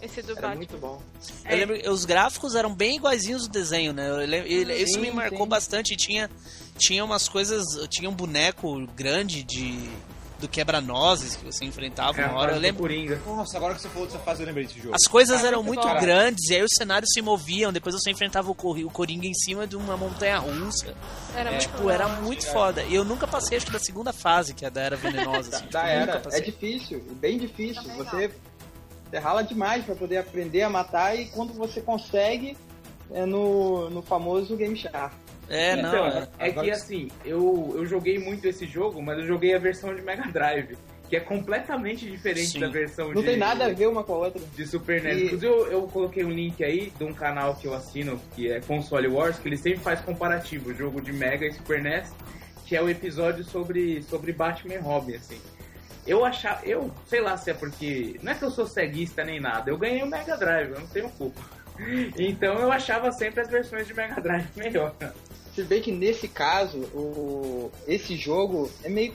Esse 0.01 0.23
do 0.23 0.33
Era 0.33 0.41
Batman. 0.41 0.57
muito 0.57 0.77
bom. 0.79 1.03
Eu 1.49 1.57
lembro 1.57 1.79
que 1.81 1.89
os 1.89 2.05
gráficos 2.05 2.55
eram 2.55 2.73
bem 2.75 2.97
iguaizinhos 2.97 3.43
do 3.47 3.53
desenho, 3.53 3.93
né? 3.93 4.09
Eu 4.09 4.17
lembro- 4.19 4.49
ele- 4.49 4.75
isso 4.77 4.95
Sim, 4.95 5.01
me 5.01 5.11
marcou 5.11 5.43
sim. 5.43 5.49
bastante. 5.49 5.97
Tinha, 5.97 6.31
tinha 6.79 7.05
umas 7.05 7.29
coisas. 7.29 7.65
Tinha 7.89 8.09
um 8.09 8.15
boneco 8.15 8.87
grande 8.95 9.43
de. 9.43 9.89
Do 10.41 10.47
quebra-nozes 10.47 11.35
que 11.35 11.45
você 11.45 11.65
enfrentava 11.65 12.21
É 12.21 12.27
uma 12.27 12.39
hora. 12.39 12.53
Eu 12.53 12.61
lembro. 12.61 12.83
Coringa. 12.83 13.21
Nossa, 13.27 13.57
agora 13.57 13.75
que 13.75 13.83
você 13.83 13.89
falou 13.89 14.07
dessa 14.07 14.21
fase, 14.21 14.41
eu 14.41 14.47
lembrei 14.47 14.67
desse 14.69 14.79
jogo. 14.79 14.95
As 14.95 15.11
coisas 15.11 15.43
Ah, 15.43 15.49
eram 15.49 15.65
muito 15.65 15.83
bom. 15.83 15.99
grandes 16.01 16.49
e 16.49 16.55
aí 16.55 16.63
os 16.63 16.71
cenários 16.79 17.11
se 17.13 17.21
moviam. 17.21 17.73
Depois 17.73 17.93
você 17.93 18.13
enfrentava 18.13 18.49
o, 18.49 18.55
Cor- 18.55 18.79
o 18.79 18.89
Coringa 18.89 19.27
em 19.27 19.35
cima 19.35 19.67
de 19.67 19.75
uma 19.75 19.97
montanha 19.97 20.39
russa. 20.39 20.95
Era 21.35 21.51
muito 21.51 21.63
Tipo, 21.63 21.79
bom. 21.83 21.91
era 21.91 22.07
muito 22.21 22.47
foda. 22.47 22.85
E 22.85 22.95
eu 22.95 23.05
nunca 23.05 23.27
passei, 23.27 23.57
acho 23.57 23.67
que 23.67 23.73
da 23.73 23.81
segunda 23.81 24.13
fase, 24.13 24.55
que 24.55 24.65
é 24.65 24.69
a 24.69 24.71
da 24.71 24.81
Era 24.81 24.95
Venenosa. 24.97 25.57
Assim, 25.57 25.67
Da 25.73 25.81
tipo, 25.81 25.91
era, 25.93 26.23
é 26.31 26.41
difícil, 26.41 27.05
bem 27.21 27.37
difícil. 27.37 27.83
Também 27.83 27.97
Você, 27.97 28.31
você 29.11 29.19
rala 29.19 29.43
demais 29.43 29.85
pra 29.85 29.95
poder 29.95 30.19
aprender 30.19 30.63
a 30.63 30.71
matar 30.71 31.19
e 31.19 31.27
quando 31.27 31.53
você 31.55 31.81
consegue, 31.81 32.57
é 33.13 33.25
no, 33.25 33.89
no 33.91 34.03
famoso 34.03 34.57
Game 34.57 34.77
Shark. 34.77 35.15
É, 35.49 35.77
não. 35.77 35.89
então, 35.89 36.07
é. 36.07 36.29
é 36.39 36.49
Agora 36.51 36.53
que 36.53 36.61
que- 36.65 36.71
assim, 36.71 37.09
eu, 37.25 37.73
eu 37.75 37.87
joguei 37.87 38.19
muito 38.19 38.47
esse 38.47 38.67
jogo, 38.67 39.01
mas 39.03 39.19
eu 39.19 39.27
joguei 39.27 39.55
a 39.55 39.59
versão 39.59 39.95
de 39.95 40.03
Mega 40.03 40.31
Drive, 40.31 40.77
que 41.09 41.17
é 41.17 41.21
completamente 41.21 42.05
diferente 42.05 42.49
Sim. 42.51 42.61
da 42.61 42.69
versão 42.69 43.09
Não 43.15 43.23
de, 43.23 43.29
tem 43.29 43.39
nada 43.39 43.65
a 43.65 43.69
ver 43.73 43.87
uma 43.89 44.05
com 44.05 44.13
a 44.13 44.17
outra. 44.19 44.43
de 44.55 44.67
Super 44.67 45.03
NES. 45.03 45.17
E- 45.17 45.25
Inclusive, 45.25 45.47
eu, 45.47 45.67
eu 45.73 45.83
coloquei 45.85 46.23
um 46.23 46.31
link 46.31 46.63
aí 46.63 46.93
de 46.99 47.03
um 47.05 47.15
canal 47.15 47.55
que 47.55 47.67
eu 47.67 47.73
assino, 47.73 48.21
que 48.37 48.53
é 48.53 48.61
Console 48.61 49.09
Wars, 49.09 49.39
que 49.39 49.49
ele 49.49 49.57
sempre 49.57 49.79
faz 49.79 50.03
comparativo, 50.03 50.75
jogo 50.75 51.01
de 51.01 51.15
Mega 51.15 51.47
e 51.47 51.53
Super 51.55 51.83
NES, 51.83 52.13
que 52.67 52.77
é 52.77 52.83
o 52.83 52.91
episódio 52.91 53.43
sobre, 53.43 54.03
sobre 54.03 54.31
Batman 54.35 54.75
e 54.75 54.79
Robin, 54.79 55.15
assim. 55.15 55.39
Eu 56.09 56.25
achava, 56.25 56.65
eu 56.65 56.91
sei 57.07 57.21
lá 57.21 57.37
se 57.37 57.51
é 57.51 57.55
porque, 57.55 58.19
não 58.23 58.33
é 58.33 58.35
que 58.35 58.43
eu 58.43 58.51
sou 58.51 58.67
ceguista 58.67 59.23
nem 59.23 59.39
nada, 59.39 59.71
eu 59.71 59.77
ganhei 59.77 60.03
o 60.03 60.07
Mega 60.07 60.39
Drive, 60.39 60.71
eu 60.71 60.81
não 60.81 60.87
tenho 60.87 61.11
culpa. 61.11 61.41
Então 62.19 62.55
eu 62.59 62.73
achava 62.73 63.13
sempre 63.13 63.43
as 63.43 63.49
versões 63.49 63.87
de 63.87 63.95
Mega 63.95 64.21
Drive 64.21 64.49
melhor. 64.57 64.97
Se 65.55 65.63
bem 65.63 65.83
que 65.83 65.93
nesse 65.93 66.27
caso, 66.27 66.79
o, 66.95 67.71
esse 67.87 68.17
jogo 68.17 68.71
é 68.83 68.89
meio. 68.89 69.15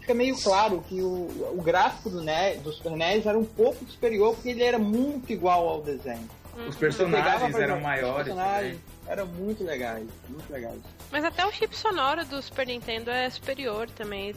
Fica 0.00 0.14
meio 0.14 0.34
claro 0.40 0.82
que 0.88 1.02
o, 1.02 1.52
o 1.52 1.62
gráfico 1.62 2.08
do, 2.08 2.22
NES, 2.22 2.60
do 2.62 2.72
Super 2.72 2.92
NES 2.92 3.26
era 3.26 3.38
um 3.38 3.44
pouco 3.44 3.84
superior 3.84 4.34
porque 4.34 4.48
ele 4.48 4.62
era 4.62 4.78
muito 4.78 5.30
igual 5.32 5.68
ao 5.68 5.82
desenho. 5.82 6.26
Os 6.68 6.74
Você 6.74 6.80
personagens 6.80 7.54
eram 7.58 7.80
maiores 7.80 8.18
Os 8.18 8.24
personagens 8.24 8.78
eram 9.06 9.26
muito 9.26 9.64
legais, 9.64 10.06
muito 10.28 10.52
legais. 10.52 10.80
Mas 11.10 11.24
até 11.24 11.44
o 11.44 11.50
chip 11.52 11.76
sonoro 11.76 12.24
do 12.24 12.40
Super 12.42 12.66
Nintendo 12.66 13.10
é 13.10 13.28
superior 13.28 13.88
também. 13.90 14.32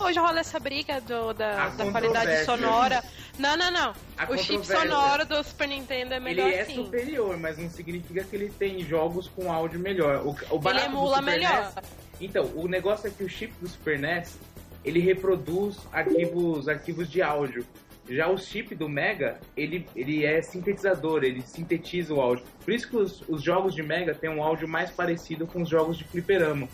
Hoje 0.00 0.18
rola 0.18 0.40
essa 0.40 0.58
briga 0.58 1.00
do- 1.00 1.34
da, 1.34 1.68
da 1.70 1.90
qualidade 1.90 2.44
sonora. 2.44 3.02
Não, 3.38 3.56
não, 3.56 3.70
não. 3.70 3.92
A 4.16 4.30
o 4.30 4.38
chip 4.38 4.66
sonoro 4.66 5.26
do 5.26 5.42
Super 5.44 5.68
Nintendo 5.68 6.14
é 6.14 6.16
Ele 6.16 6.24
melhor 6.24 6.48
é 6.50 6.64
sim. 6.64 6.76
superior, 6.84 7.36
mas 7.36 7.58
não 7.58 7.68
significa 7.68 8.24
que 8.24 8.34
ele 8.36 8.48
tem 8.48 8.82
jogos 8.84 9.28
com 9.28 9.52
áudio 9.52 9.78
melhor. 9.78 10.22
O, 10.24 10.30
o 10.30 10.68
Ele 10.70 10.80
emula 10.80 11.20
melhor. 11.20 11.72
NES 11.76 11.84
Então, 12.20 12.50
o 12.54 12.66
negócio 12.66 13.08
é 13.08 13.10
que 13.10 13.22
o 13.22 13.28
chip 13.28 13.52
do 13.60 13.68
Super 13.68 13.98
NES, 13.98 14.38
ele 14.82 15.00
reproduz 15.00 15.76
arquivos, 15.92 16.68
arquivos 16.68 17.10
de 17.10 17.20
áudio. 17.20 17.66
Já 18.08 18.28
o 18.28 18.38
chip 18.38 18.74
do 18.74 18.88
Mega, 18.88 19.40
ele, 19.56 19.86
ele 19.96 20.24
é 20.24 20.40
sintetizador, 20.40 21.24
ele 21.24 21.42
sintetiza 21.42 22.14
o 22.14 22.20
áudio. 22.20 22.44
Por 22.64 22.72
isso 22.72 22.88
que 22.88 22.96
os, 22.96 23.22
os 23.28 23.42
jogos 23.42 23.74
de 23.74 23.82
Mega 23.82 24.14
têm 24.14 24.30
um 24.30 24.42
áudio 24.42 24.68
mais 24.68 24.90
parecido 24.90 25.46
com 25.46 25.62
os 25.62 25.68
jogos 25.68 25.98
de 25.98 26.04
fliperama. 26.04 26.68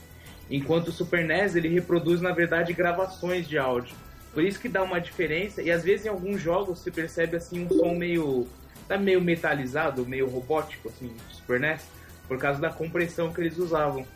Enquanto 0.51 0.89
o 0.89 0.93
Super 0.93 1.25
NES, 1.25 1.57
ele 1.57 1.69
reproduz, 1.69 2.21
na 2.21 2.33
verdade, 2.33 2.75
gravações 2.75 3.49
de 3.49 3.57
áudio. 3.57 3.95
Por 4.35 4.43
isso 4.43 4.61
que 4.61 4.69
dá 4.69 4.83
uma 4.83 5.01
diferença, 5.01 5.63
e 5.63 5.71
às 5.71 5.83
vezes 5.83 6.07
em 6.07 6.09
alguns 6.09 6.41
jogos 6.41 6.79
você 6.79 6.91
percebe 6.91 7.37
assim 7.37 7.65
um 7.65 7.69
som 7.69 7.95
meio. 7.95 8.47
tá 8.87 8.99
meio 8.99 9.21
metalizado, 9.21 10.07
meio 10.07 10.29
robótico, 10.29 10.89
assim, 10.89 11.09
do 11.09 11.35
Super 11.35 11.61
NES, 11.61 11.87
por 12.29 12.39
causa 12.39 12.61
da 12.61 12.71
compressão 12.71 13.33
que 13.33 13.41
eles 13.41 13.57
usavam. 13.57 14.07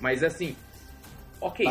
Mas 0.00 0.22
assim, 0.22 0.56
ok, 1.46 1.66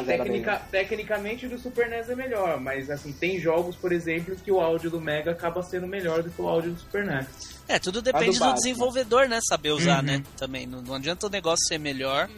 tecnicamente 0.69 1.45
o 1.45 1.49
do 1.49 1.57
Super 1.57 1.89
NES 1.89 2.09
é 2.09 2.15
melhor, 2.15 2.59
mas 2.59 2.89
assim, 2.89 3.11
tem 3.11 3.39
jogos, 3.39 3.75
por 3.75 3.91
exemplo, 3.91 4.35
que 4.35 4.51
o 4.51 4.59
áudio 4.59 4.89
do 4.91 4.99
Mega 5.01 5.31
acaba 5.31 5.63
sendo 5.63 5.87
melhor 5.87 6.21
do 6.23 6.29
que 6.29 6.41
o 6.41 6.47
áudio 6.47 6.71
do 6.71 6.79
Super 6.79 7.05
NES. 7.05 7.59
É, 7.67 7.79
tudo 7.79 8.01
depende 8.01 8.33
do 8.33 8.39
Batman. 8.39 8.53
desenvolvedor, 8.55 9.27
né? 9.29 9.39
Saber 9.47 9.71
usar, 9.71 9.99
Uhum. 9.99 10.03
né? 10.05 10.23
Também. 10.37 10.65
Não, 10.67 10.81
não 10.81 10.95
adianta 10.95 11.27
o 11.27 11.29
negócio 11.29 11.65
ser 11.67 11.77
melhor. 11.77 12.29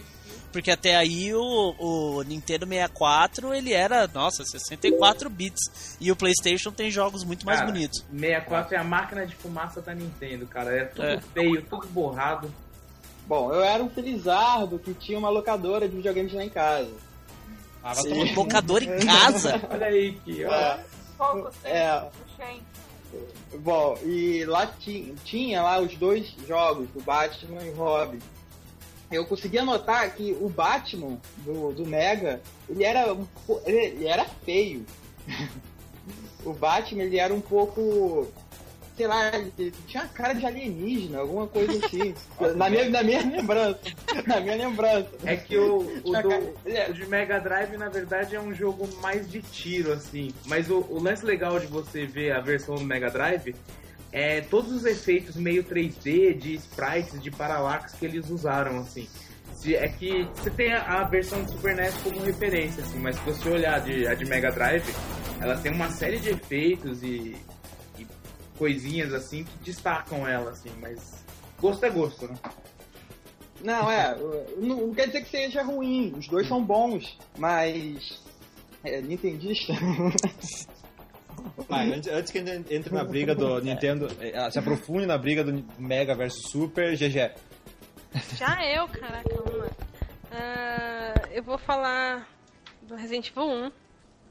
Porque 0.52 0.70
até 0.70 0.96
aí 0.96 1.34
o, 1.34 1.76
o 1.80 2.22
Nintendo 2.22 2.68
64 2.68 3.56
ele 3.56 3.74
era, 3.74 4.08
nossa, 4.14 4.44
64 4.46 5.28
bits. 5.28 5.98
E 6.00 6.12
o 6.12 6.16
PlayStation 6.16 6.72
tem 6.72 6.92
jogos 6.92 7.24
muito 7.24 7.44
mais 7.44 7.60
Cara, 7.60 7.72
bonitos. 7.72 8.06
64 8.12 8.76
é 8.76 8.78
a 8.78 8.84
máquina 8.84 9.26
de 9.26 9.34
fumaça 9.36 9.82
da 9.82 9.96
Nintendo, 9.96 10.46
cara. 10.46 10.70
É 10.72 10.86
tudo 10.86 11.08
É. 11.08 11.20
feio, 11.34 11.64
tudo 11.64 11.88
borrado. 11.88 12.54
Bom, 13.26 13.52
eu 13.52 13.64
era 13.64 13.82
um 13.82 13.90
felizardo 13.90 14.78
que 14.78 14.94
tinha 14.94 15.18
uma 15.18 15.30
locadora 15.30 15.90
de 15.90 15.96
videogames 15.96 16.34
lá 16.34 16.44
em 16.44 16.50
casa. 16.50 16.92
Ah, 17.84 17.94
vai 17.94 18.04
tomar 18.04 18.36
locador 18.36 18.82
em 18.84 19.06
casa. 19.06 19.62
Olha 19.70 19.88
aí 19.88 20.14
que, 20.24 20.46
ó. 20.46 20.54
É, 20.54 20.80
Pouco 21.18 21.52
É. 21.64 22.04
Bom, 23.60 23.98
e 24.04 24.44
lá 24.46 24.66
ti- 24.66 25.14
tinha 25.24 25.62
lá 25.62 25.80
os 25.80 25.96
dois 25.96 26.34
jogos, 26.48 26.90
do 26.90 27.02
Batman 27.02 27.62
e 27.64 27.72
Robin. 27.72 28.20
eu 29.12 29.26
conseguia 29.26 29.64
notar 29.64 30.10
que 30.16 30.36
o 30.42 30.50
Batman 30.50 31.20
do, 31.38 31.72
do 31.74 31.86
Mega, 31.86 32.42
ele 32.68 32.84
era, 32.84 33.14
um 33.14 33.28
ele 33.66 34.08
era 34.08 34.26
feio. 34.44 34.84
o 36.44 36.54
Batman, 36.54 37.04
ele 37.04 37.20
era 37.20 37.34
um 37.34 37.42
pouco. 37.42 38.28
Sei 38.96 39.08
lá, 39.08 39.32
ele 39.36 39.74
tinha 39.88 40.04
uma 40.04 40.10
cara 40.10 40.34
de 40.34 40.46
alienígena, 40.46 41.20
alguma 41.20 41.48
coisa 41.48 41.86
assim. 41.86 42.14
na, 42.56 42.70
minha, 42.70 42.90
na 42.90 43.02
minha 43.04 43.22
lembrança. 43.22 43.80
Na 44.28 44.40
minha 44.40 44.56
lembrança. 44.56 45.10
É 45.26 45.36
que 45.36 45.58
o, 45.58 45.80
o, 46.04 46.12
do- 46.22 46.90
o 46.90 46.94
de 46.94 47.06
Mega 47.08 47.40
Drive, 47.40 47.76
na 47.78 47.90
verdade, 47.90 48.36
é 48.36 48.40
um 48.40 48.54
jogo 48.54 48.88
mais 49.02 49.30
de 49.30 49.42
tiro, 49.42 49.92
assim. 49.92 50.32
Mas 50.46 50.70
o, 50.70 50.86
o 50.90 51.02
lance 51.02 51.26
legal 51.26 51.60
de 51.60 51.66
você 51.66 52.06
ver 52.06 52.34
a 52.34 52.40
versão 52.40 52.76
do 52.76 52.84
Mega 52.86 53.10
Drive 53.10 53.56
é 54.12 54.42
todos 54.42 54.72
os 54.72 54.86
efeitos 54.86 55.36
meio 55.36 55.64
3D, 55.64 56.38
de 56.38 56.54
sprites, 56.56 57.20
de 57.20 57.32
parallax 57.32 57.94
que 57.94 58.06
eles 58.06 58.30
usaram, 58.30 58.78
assim. 58.78 59.08
É 59.66 59.88
que 59.88 60.28
você 60.36 60.50
tem 60.50 60.74
a, 60.74 61.04
versão 61.06 61.42
do 61.42 61.52
Super 61.52 61.76
NES 61.76 61.96
como 62.04 62.20
referência, 62.22 62.84
assim, 62.84 63.00
mas 63.00 63.16
se 63.16 63.22
você 63.22 63.50
olhar 63.50 63.80
de, 63.80 64.06
a 64.06 64.14
de 64.14 64.26
Mega 64.26 64.52
Drive, 64.52 64.84
ela 65.40 65.56
tem 65.58 65.72
uma 65.72 65.90
série 65.90 66.20
de 66.20 66.30
efeitos 66.32 67.02
e 67.02 67.34
coisinhas, 68.58 69.14
assim, 69.14 69.44
que 69.44 69.58
destacam 69.64 70.28
ela, 70.28 70.52
assim, 70.52 70.72
mas 70.80 71.24
gosto 71.60 71.86
é 71.86 71.90
gosto, 71.90 72.28
né? 72.28 72.36
Não, 73.64 73.90
é. 73.90 74.16
Não, 74.58 74.88
não 74.88 74.94
quer 74.94 75.08
dizer 75.08 75.24
que 75.24 75.30
seja 75.30 75.64
ruim. 75.64 76.14
Os 76.18 76.28
dois 76.28 76.48
são 76.48 76.64
bons, 76.64 77.18
mas. 77.38 78.22
É, 78.84 79.02
Nintendista. 79.02 79.74
Vai, 81.68 81.92
antes, 81.92 82.10
antes 82.10 82.32
que 82.32 82.40
a 82.40 82.46
gente 82.46 82.74
entre 82.74 82.94
na 82.94 83.04
briga 83.04 83.34
do 83.34 83.60
Nintendo, 83.64 84.08
eh, 84.20 84.52
se 84.52 84.60
aprofunde 84.60 85.06
na 85.06 85.18
briga 85.18 85.44
do 85.44 85.64
Mega 85.78 86.16
versus 86.16 86.50
Super, 86.52 86.96
GG. 86.96 87.32
Já 88.38 88.66
eu, 88.66 88.88
caraca, 88.88 89.30
lá. 89.58 89.70
Ah, 90.32 91.14
eu 91.32 91.44
vou 91.44 91.58
falar 91.58 92.28
do 92.82 92.96
Resident 92.96 93.30
Evil 93.30 93.44
1. 93.44 93.72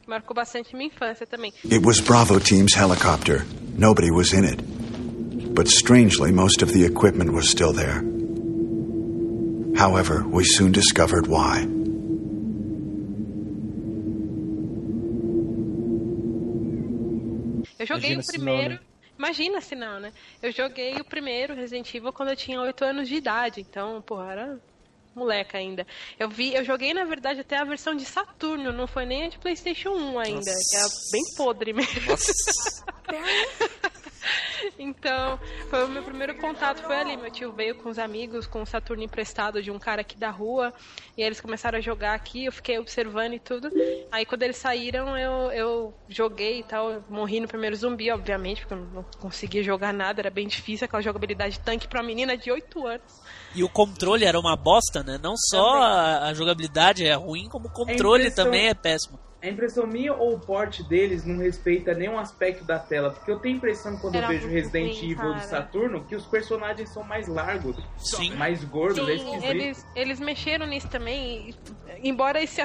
Marcou 0.07 0.35
bastante 0.35 0.75
minha 0.75 0.89
infância 0.89 1.27
também. 1.27 1.53
It 1.65 1.85
was 1.85 2.01
Bravo 2.01 2.39
Team's 2.41 2.75
helicopter. 2.75 3.45
Nobody 3.79 4.11
was 4.11 4.33
in 4.33 4.45
it. 4.45 4.61
But 5.55 5.69
strangely, 5.69 6.33
most 6.33 6.63
of 6.63 6.73
the 6.73 6.85
equipment 6.85 7.33
was 7.33 7.49
still 7.49 7.73
there. 7.73 8.03
However, 9.77 10.25
we 10.27 10.45
soon 10.45 10.71
discovered 10.73 11.27
why. 11.29 11.67
Eu 17.79 17.87
joguei 17.87 18.13
Imagina 18.13 18.21
o 18.21 18.23
se 18.23 18.33
primeiro. 18.33 18.63
não, 18.63 18.69
né? 18.71 18.81
Imagina 19.19 19.61
se 19.61 19.75
não, 19.75 20.01
né? 20.01 20.13
Eu 20.43 20.53
joguei 20.53 20.95
o 20.97 21.05
primeiro 21.05 21.55
Resident 21.55 21.93
Evil 21.95 22.13
quando 22.13 22.31
eu 22.31 22.37
tinha 22.37 22.61
8 22.61 22.85
anos 22.85 23.09
de 23.09 23.15
idade. 23.17 23.61
Então, 23.61 24.01
porra, 24.03 24.33
era 24.33 24.61
moleca 25.15 25.59
ainda. 25.59 25.87
Eu 26.19 26.29
vi, 26.29 26.55
eu 26.55 26.65
joguei 26.65 26.93
na 26.95 27.05
verdade 27.05 27.41
até 27.41 27.57
a 27.59 27.65
versão 27.65 27.95
de 27.95 28.05
Saturno, 28.05 28.73
não 28.73 28.87
foi 28.87 29.05
nem 29.05 29.25
a 29.25 29.29
de 29.29 29.39
PlayStation 29.39 29.91
1 29.91 30.19
ainda, 30.19 30.53
Nossa. 30.53 30.71
que 30.71 30.77
é 30.77 31.13
bem 31.13 31.23
podre 31.37 31.73
mesmo. 31.73 32.11
Nossa. 32.11 32.33
Então, 34.79 35.39
foi 35.69 35.85
o 35.85 35.89
meu 35.89 36.03
primeiro 36.03 36.35
contato 36.37 36.83
foi 36.83 36.97
ali. 36.97 37.17
Meu 37.17 37.31
tio 37.31 37.53
veio 37.53 37.75
com 37.75 37.89
os 37.89 37.99
amigos 37.99 38.47
com 38.47 38.63
o 38.63 38.67
Saturno 38.67 39.03
emprestado 39.03 39.63
de 39.63 39.71
um 39.71 39.79
cara 39.79 40.01
aqui 40.01 40.17
da 40.17 40.31
rua. 40.31 40.73
E 41.17 41.23
aí 41.23 41.27
eles 41.29 41.41
começaram 41.41 41.79
a 41.79 41.81
jogar 41.81 42.15
aqui, 42.15 42.45
eu 42.47 42.53
fiquei 42.53 42.79
observando 42.79 43.35
e 43.35 43.39
tudo. 43.41 43.71
Aí 44.11 44.25
quando 44.25 44.43
eles 44.43 44.57
saíram, 44.57 45.17
eu, 45.17 45.51
eu 45.53 45.95
joguei 46.09 46.61
e 46.61 46.63
tal. 46.63 47.03
Morri 47.09 47.41
no 47.41 47.49
primeiro 47.49 47.77
zumbi, 47.77 48.11
obviamente, 48.11 48.61
porque 48.63 48.75
eu 48.75 48.79
não 48.93 49.05
conseguia 49.19 49.63
jogar 49.63 49.93
nada, 49.93 50.21
era 50.21 50.31
bem 50.31 50.47
difícil 50.47 50.85
aquela 50.85 51.03
jogabilidade 51.03 51.59
tanque 51.61 51.89
pra 51.89 52.01
uma 52.01 52.07
menina 52.07 52.37
de 52.37 52.51
8 52.51 52.87
anos. 52.87 53.21
E 53.55 53.63
o 53.63 53.69
controle 53.69 54.25
era 54.25 54.39
uma 54.39 54.57
bosta, 54.57 55.03
né? 55.03 55.19
Não 55.23 55.35
só 55.37 55.75
a, 55.83 56.29
a 56.29 56.35
jogabilidade 56.35 57.05
é 57.07 57.15
ruim, 57.15 57.49
como 57.49 57.67
o 57.67 57.73
controle 57.73 58.23
impressão- 58.25 58.45
também 58.45 58.69
é 58.69 58.75
péssimo. 58.75 59.19
É 59.43 59.51
impressão 59.51 59.89
minha 59.89 60.15
ou 60.15 60.37
o 60.37 60.39
porte 60.39 60.85
deles 60.85 61.25
não 61.25 61.39
respeita 61.39 61.93
nenhum 61.93 62.17
aspecto 62.17 62.65
da 62.65 62.79
tela? 62.79 63.11
Porque 63.11 63.29
eu 63.29 63.41
tenho 63.41 63.57
a 63.57 63.59
impressão 63.59 63.99
quando 63.99 64.15
Era 64.15 64.27
eu 64.27 64.29
vejo 64.31 64.47
Resident 64.49 64.97
ruim, 64.97 65.11
Evil 65.11 65.35
do. 65.35 65.41
Saturno 65.41 66.05
que 66.05 66.15
os 66.15 66.25
personagens 66.25 66.89
são 66.91 67.03
mais 67.03 67.27
largos, 67.27 67.77
Sim. 67.99 68.37
mais 68.37 68.63
gordos, 68.63 69.01
é 69.09 69.19
Sim, 69.19 69.25
esquisito. 69.25 69.51
eles, 69.51 69.87
eles 69.97 70.21
mexeram 70.21 70.65
nisso 70.65 70.89
também. 70.89 71.57
Embora 72.05 72.41
esse, 72.41 72.63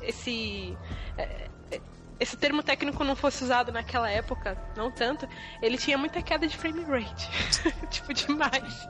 esse, 0.00 0.74
é, 1.18 1.48
é, 1.70 1.80
esse 2.18 2.38
termo 2.38 2.62
técnico 2.62 3.04
não 3.04 3.14
fosse 3.14 3.44
usado 3.44 3.70
naquela 3.70 4.10
época, 4.10 4.56
não 4.74 4.90
tanto, 4.90 5.28
ele 5.60 5.76
tinha 5.76 5.98
muita 5.98 6.22
queda 6.22 6.46
de 6.46 6.56
frame 6.56 6.84
rate. 6.84 7.28
tipo, 7.90 8.14
demais. 8.14 8.88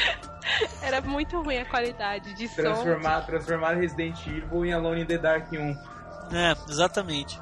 Era 0.82 1.02
muito 1.02 1.42
ruim 1.42 1.58
a 1.58 1.66
qualidade 1.66 2.32
de 2.32 2.48
som. 2.48 2.62
Transformar, 2.62 3.26
transformar 3.26 3.74
Resident 3.74 4.18
Evil 4.26 4.64
em 4.64 4.72
Alone 4.72 5.02
in 5.02 5.06
the 5.06 5.18
Dark 5.18 5.52
1. 5.52 5.92
É, 6.32 6.56
exatamente. 6.70 7.40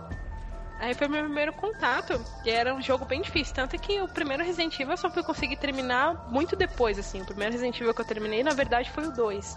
Aí 0.82 0.94
foi 0.94 1.06
meu 1.06 1.22
primeiro 1.22 1.52
contato, 1.52 2.20
e 2.44 2.50
era 2.50 2.74
um 2.74 2.82
jogo 2.82 3.04
bem 3.04 3.22
difícil. 3.22 3.54
Tanto 3.54 3.78
que 3.78 4.00
o 4.00 4.08
primeiro 4.08 4.42
Resident 4.42 4.74
Evil 4.74 4.90
eu 4.90 4.96
só 4.96 5.08
fui 5.08 5.22
conseguir 5.22 5.54
terminar 5.54 6.28
muito 6.28 6.56
depois, 6.56 6.98
assim. 6.98 7.22
O 7.22 7.24
primeiro 7.24 7.52
Resident 7.52 7.80
Evil 7.80 7.94
que 7.94 8.00
eu 8.00 8.04
terminei, 8.04 8.42
na 8.42 8.52
verdade, 8.52 8.90
foi 8.90 9.06
o 9.06 9.12
2. 9.12 9.56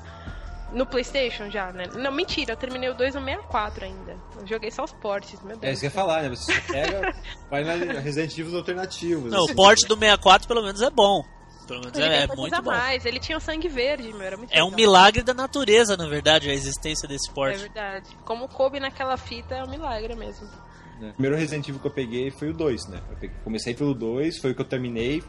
No 0.71 0.85
Playstation 0.85 1.49
já, 1.49 1.71
né? 1.71 1.85
Não, 1.95 2.11
mentira, 2.11 2.53
eu 2.53 2.57
terminei 2.57 2.89
o 2.89 2.93
2 2.93 3.15
no 3.15 3.21
64 3.21 3.85
ainda. 3.85 4.17
Eu 4.39 4.45
joguei 4.45 4.69
só 4.69 4.83
os 4.83 4.93
portes, 4.93 5.41
meu 5.41 5.57
Deus. 5.57 5.63
É 5.63 5.71
isso 5.71 5.79
que 5.81 5.87
eu 5.87 5.89
ia 5.89 5.95
falar, 5.95 6.21
né? 6.21 6.29
Você 6.29 6.53
pega, 6.61 7.15
vai 7.49 7.63
na 7.63 7.73
Resident 8.01 8.37
Evil 8.37 8.57
alternativos. 8.57 9.31
Não, 9.31 9.45
assim. 9.45 9.53
o 9.53 9.55
porte 9.55 9.87
do 9.87 9.95
64 9.95 10.47
pelo 10.47 10.61
menos 10.61 10.81
é 10.83 10.91
bom. 10.91 11.23
Pelo 11.67 11.79
menos 11.81 11.97
Ele 11.97 12.07
é, 12.07 12.23
é 12.23 12.27
muito 12.35 12.53
a 12.53 12.61
bom. 12.61 12.71
mais. 12.71 13.05
Ele 13.05 13.19
tinha 13.19 13.37
o 13.37 13.41
sangue 13.41 13.67
verde, 13.67 14.11
meu, 14.13 14.21
era 14.21 14.37
muito 14.37 14.51
É 14.53 14.61
um 14.61 14.65
legal. 14.67 14.77
milagre 14.77 15.23
da 15.23 15.33
natureza, 15.33 15.97
na 15.97 16.07
verdade, 16.07 16.49
a 16.49 16.53
existência 16.53 17.07
desse 17.07 17.29
É 17.29 17.33
porte. 17.33 17.59
verdade. 17.59 18.09
Como 18.23 18.47
coube 18.47 18.79
naquela 18.79 19.17
fita, 19.17 19.55
é 19.55 19.63
um 19.63 19.69
milagre 19.69 20.15
mesmo. 20.15 20.47
O 21.01 21.11
primeiro 21.13 21.35
Resident 21.35 21.67
Evil 21.67 21.81
que 21.81 21.87
eu 21.87 21.91
peguei 21.91 22.31
foi 22.31 22.49
o 22.49 22.53
2, 22.53 22.87
né? 22.87 23.01
Eu 23.09 23.17
peguei- 23.17 23.35
comecei 23.43 23.73
pelo 23.73 23.93
2, 23.93 24.37
foi 24.37 24.51
o 24.51 24.55
que 24.55 24.61
eu 24.61 24.65
terminei. 24.65 25.21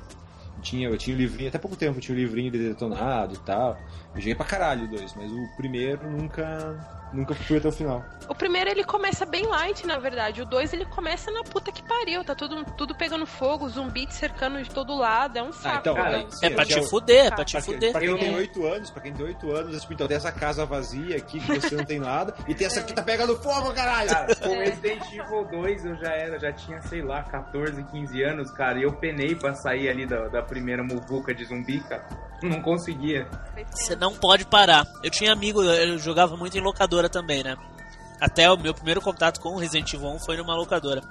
Tinha, 0.62 0.89
eu 0.89 0.97
tinha 0.97 1.14
o 1.14 1.18
livrinho, 1.18 1.49
até 1.49 1.59
pouco 1.59 1.76
tempo 1.76 1.99
eu 1.99 2.01
tinha 2.01 2.16
o 2.16 2.18
livrinho 2.18 2.51
de 2.51 2.59
detonado 2.68 3.34
e 3.34 3.39
tal. 3.39 3.76
Eu 4.14 4.20
joguei 4.20 4.34
pra 4.34 4.47
caralho 4.47 4.84
o 4.84 4.89
2, 4.89 5.14
mas 5.14 5.30
o 5.30 5.57
primeiro 5.57 6.09
nunca 6.11 7.06
nunca 7.13 7.35
fui 7.35 7.59
até 7.59 7.69
o 7.69 7.73
final. 7.73 8.05
O 8.29 8.35
primeiro 8.35 8.69
ele 8.71 8.83
começa 8.85 9.25
bem 9.25 9.47
light, 9.47 9.87
na 9.87 9.99
verdade. 9.99 10.43
O 10.43 10.47
dois 10.47 10.73
ele 10.73 10.85
começa 10.87 11.31
na 11.31 11.43
puta 11.45 11.71
que 11.71 11.83
pariu. 11.83 12.25
Tá 12.25 12.35
tudo, 12.35 12.65
tudo 12.77 12.95
pegando 12.95 13.25
fogo, 13.27 13.69
zumbi 13.69 14.07
te 14.07 14.15
cercando 14.15 14.61
de 14.63 14.69
todo 14.71 14.95
lado. 14.97 15.37
É 15.39 15.43
um 15.43 15.53
saco. 15.53 15.79
então, 15.79 15.95
cara, 15.95 16.19
É 16.19 16.27
sim, 16.31 16.55
pra 16.55 16.65
eu 16.65 16.69
já- 16.69 16.81
te 16.81 16.89
fuder, 16.91 17.27
é 17.27 17.31
pra 17.31 17.45
te 17.45 17.53
Pra, 17.53 17.63
quem- 17.63 17.75
fuder. 17.75 17.93
pra 17.93 18.01
quem 18.01 18.11
não 18.11 18.19
tem 18.19 18.35
É. 18.35 18.37
8 18.37 18.67
anos, 18.67 18.91
pra 18.91 19.03
quem 19.03 19.13
tem 19.13 19.27
8 19.27 19.53
anos, 19.55 19.77
é 19.77 19.81
tipo, 19.81 19.93
então 19.93 20.09
tem 20.09 20.17
essa 20.17 20.33
casa 20.33 20.67
vazia 20.67 21.17
aqui 21.17 21.39
que 21.41 21.61
você 21.61 21.75
não 21.77 21.85
tem 21.85 21.99
nada, 22.01 22.35
e 22.49 22.55
tem 22.55 22.67
essa 22.67 22.81
aqui 22.81 22.89
que 22.89 22.95
tá 22.95 23.03
pegando 23.03 23.37
fogo, 23.37 23.73
caralho! 23.73 24.09
Cara, 24.11 24.35
com 24.37 24.49
Resident 24.59 25.03
Evil 25.13 25.45
2 25.51 25.85
eu 25.85 25.97
já 25.97 26.11
era, 26.13 26.39
já 26.39 26.53
tinha, 26.53 26.81
sei 26.83 27.03
lá, 27.03 27.23
14, 27.23 27.83
15 27.85 28.23
anos, 28.23 28.51
cara, 28.51 28.79
e 28.79 28.83
eu 28.83 28.93
penei 28.93 29.35
pra 29.35 29.55
sair 29.55 29.89
ali 29.89 30.07
da, 30.07 30.29
da 30.29 30.43
primeira 30.43 30.83
muvuca 30.83 31.35
de 31.35 31.45
zumbi, 31.45 31.81
cara. 31.81 32.05
Não 32.43 32.61
conseguia. 32.61 33.27
Você 33.71 33.97
não 33.97 34.15
pode 34.15 34.45
parar. 34.45 34.85
Eu 35.03 35.11
tinha 35.11 35.33
amigo, 35.33 35.63
eu 35.63 35.99
jogava 35.99 36.37
muito 36.37 36.57
em 36.59 36.61
locadora 36.97 37.09
também, 37.09 37.42
né? 37.42 37.57
Até 38.20 38.51
o 38.51 38.57
meu 38.57 38.72
primeiro 38.72 39.01
contato 39.01 39.40
com 39.40 39.51
o 39.51 39.59
Resident 39.59 39.92
Evil 39.92 40.09
1 40.09 40.18
foi 40.20 40.36
numa 40.36 40.55
locadora. 40.57 41.03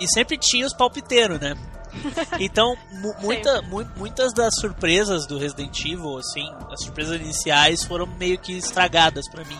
E 0.00 0.06
sempre 0.08 0.36
tinha 0.36 0.66
os 0.66 0.74
palpiteiros, 0.74 1.40
né? 1.40 1.54
Então, 2.40 2.76
mu- 2.90 3.14
muita, 3.20 3.62
mu- 3.62 3.88
muitas 3.96 4.32
das 4.34 4.52
surpresas 4.60 5.26
do 5.26 5.38
Resident 5.38 5.78
Evil, 5.84 6.18
assim, 6.18 6.44
as 6.72 6.82
surpresas 6.82 7.20
iniciais 7.20 7.84
foram 7.84 8.04
meio 8.06 8.36
que 8.38 8.52
estragadas 8.58 9.28
pra 9.30 9.44
mim. 9.44 9.58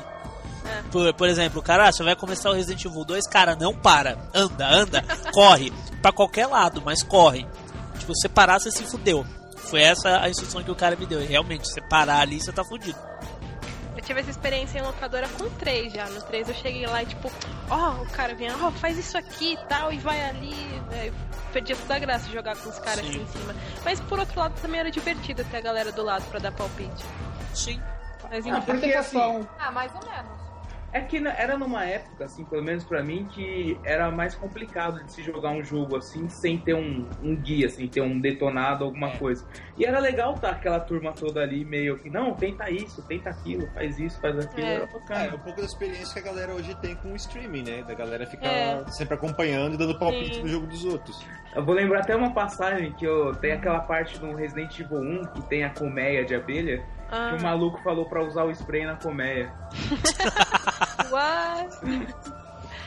Por, 0.90 1.12
por 1.14 1.28
exemplo, 1.28 1.62
cara, 1.62 1.88
ah, 1.88 1.92
você 1.92 2.02
vai 2.02 2.16
começar 2.16 2.50
o 2.50 2.54
Resident 2.54 2.84
Evil 2.84 3.04
2, 3.04 3.28
cara, 3.28 3.54
não 3.54 3.72
para. 3.74 4.18
Anda, 4.34 4.68
anda, 4.68 5.04
corre. 5.32 5.72
Pra 6.02 6.10
qualquer 6.12 6.46
lado, 6.48 6.82
mas 6.84 7.02
corre. 7.02 7.46
Tipo, 7.98 8.12
você 8.14 8.28
parar, 8.28 8.58
você 8.58 8.70
se 8.72 8.82
fudeu. 8.82 9.24
Foi 9.56 9.80
essa 9.80 10.20
a 10.20 10.28
instrução 10.28 10.62
que 10.62 10.70
o 10.70 10.74
cara 10.74 10.96
me 10.96 11.06
deu. 11.06 11.22
E 11.22 11.26
realmente, 11.26 11.68
você 11.68 11.80
parar 11.80 12.18
ali, 12.18 12.40
você 12.40 12.52
tá 12.52 12.64
fudido. 12.64 12.98
Eu 14.05 14.09
tive 14.09 14.20
essa 14.20 14.30
experiência 14.32 14.78
em 14.78 14.82
locadora 14.82 15.26
com 15.30 15.48
3 15.48 15.90
já. 15.94 16.05
No 16.11 16.20
3 16.20 16.50
eu 16.50 16.55
cheguei 16.55 16.86
lá 16.86 17.02
e 17.02 17.07
tipo, 17.07 17.32
ó, 17.70 17.92
o 18.02 18.07
cara 18.11 18.34
vinha, 18.34 18.55
ó, 18.61 18.70
faz 18.70 18.98
isso 18.98 19.16
aqui 19.16 19.55
e 19.55 19.57
tal, 19.66 19.90
e 19.90 19.96
vai 19.98 20.22
ali. 20.28 20.55
Né? 20.90 21.09
Eu 21.09 21.14
Perdia 21.55 21.74
toda 21.76 21.94
a 21.94 21.98
graça 22.00 22.26
de 22.26 22.32
jogar 22.34 22.55
com 22.57 22.68
os 22.68 22.78
caras 22.80 23.00
Sim. 23.07 23.11
assim 23.12 23.22
em 23.22 23.26
cima. 23.28 23.55
Mas 23.84 24.00
por 24.00 24.18
outro 24.18 24.38
lado 24.38 24.61
também 24.61 24.78
era 24.80 24.90
divertido 24.90 25.42
ter 25.44 25.57
a 25.57 25.61
galera 25.62 25.90
do 25.90 26.02
lado 26.02 26.22
pra 26.28 26.38
dar 26.38 26.52
palpite. 26.52 27.02
Sim. 27.55 27.80
Mas 28.28 28.44
Ah, 28.44 28.48
enfim. 28.50 28.61
porque 28.66 28.92
assim, 28.92 29.46
Ah, 29.59 29.70
mais 29.70 29.90
ou 29.94 30.00
menos. 30.11 30.43
É 30.95 31.01
que 31.01 31.18
era 31.26 31.59
numa 31.59 31.84
época, 31.84 32.24
assim, 32.24 32.45
pelo 32.45 32.62
menos 32.62 32.84
pra 32.84 33.03
mim, 33.03 33.26
que 33.30 33.76
era 33.84 34.11
mais 34.11 34.34
complicado 34.34 35.03
de 35.05 35.12
se 35.12 35.22
jogar 35.22 35.51
um 35.51 35.62
jogo 35.62 35.97
assim 35.97 36.28
sem 36.28 36.57
ter 36.57 36.74
um, 36.74 37.07
um 37.22 37.36
guia, 37.36 37.66
assim, 37.66 37.86
ter 37.88 38.01
um 38.01 38.18
detonado, 38.18 38.84
alguma 38.84 39.09
É. 39.11 39.16
coisa. 39.18 39.45
E 39.76 39.84
era 39.84 39.99
legal 39.99 40.34
tá 40.34 40.51
aquela 40.51 40.78
turma 40.80 41.12
toda 41.12 41.40
ali 41.42 41.64
meio 41.64 41.99
que, 41.99 42.09
não, 42.09 42.32
tenta 42.34 42.70
isso, 42.70 43.03
tenta 43.03 43.28
aquilo, 43.30 43.68
faz 43.74 43.99
isso, 43.99 44.20
faz 44.20 44.38
aquilo, 44.38 44.66
É. 44.66 44.74
era 44.76 44.84
É, 44.84 44.86
bacana. 44.86 45.34
um 45.34 45.38
pouco 45.40 45.59
da 45.61 45.66
experiência 45.66 46.22
que 46.22 46.26
a 46.28 46.32
galera 46.32 46.53
hoje 46.55 46.74
tem 46.76 46.95
com 46.95 47.12
o 47.12 47.16
streaming, 47.16 47.64
né? 47.64 47.82
Da 47.86 47.95
galera 47.95 48.24
ficar 48.26 48.47
É. 48.47 48.84
sempre 48.88 49.14
acompanhando 49.14 49.74
e 49.74 49.76
dando 49.76 49.99
palpite 49.99 50.36
Sim. 50.36 50.42
no 50.42 50.49
jogo 50.49 50.66
dos 50.68 50.84
outros. 50.84 51.26
Eu 51.55 51.64
vou 51.64 51.74
lembrar 51.74 52.01
até 52.01 52.14
uma 52.14 52.32
passagem 52.32 52.92
que 52.92 53.05
eu 53.05 53.34
tem 53.34 53.53
aquela 53.53 53.80
parte 53.80 54.18
do 54.18 54.34
Resident 54.34 54.78
Evil 54.78 54.99
1 54.99 55.24
que 55.34 55.42
tem 55.49 55.64
a 55.64 55.70
colmeia 55.70 56.24
de 56.24 56.34
abelha. 56.34 56.82
Ah, 57.11 57.30
Que 57.34 57.40
o 57.40 57.42
maluco 57.42 57.80
falou 57.82 58.07
pra 58.07 58.22
usar 58.24 58.45
o 58.45 58.51
spray 58.51 58.84
na 58.86 58.97
colmeia. 58.97 59.53
what? 61.11 61.78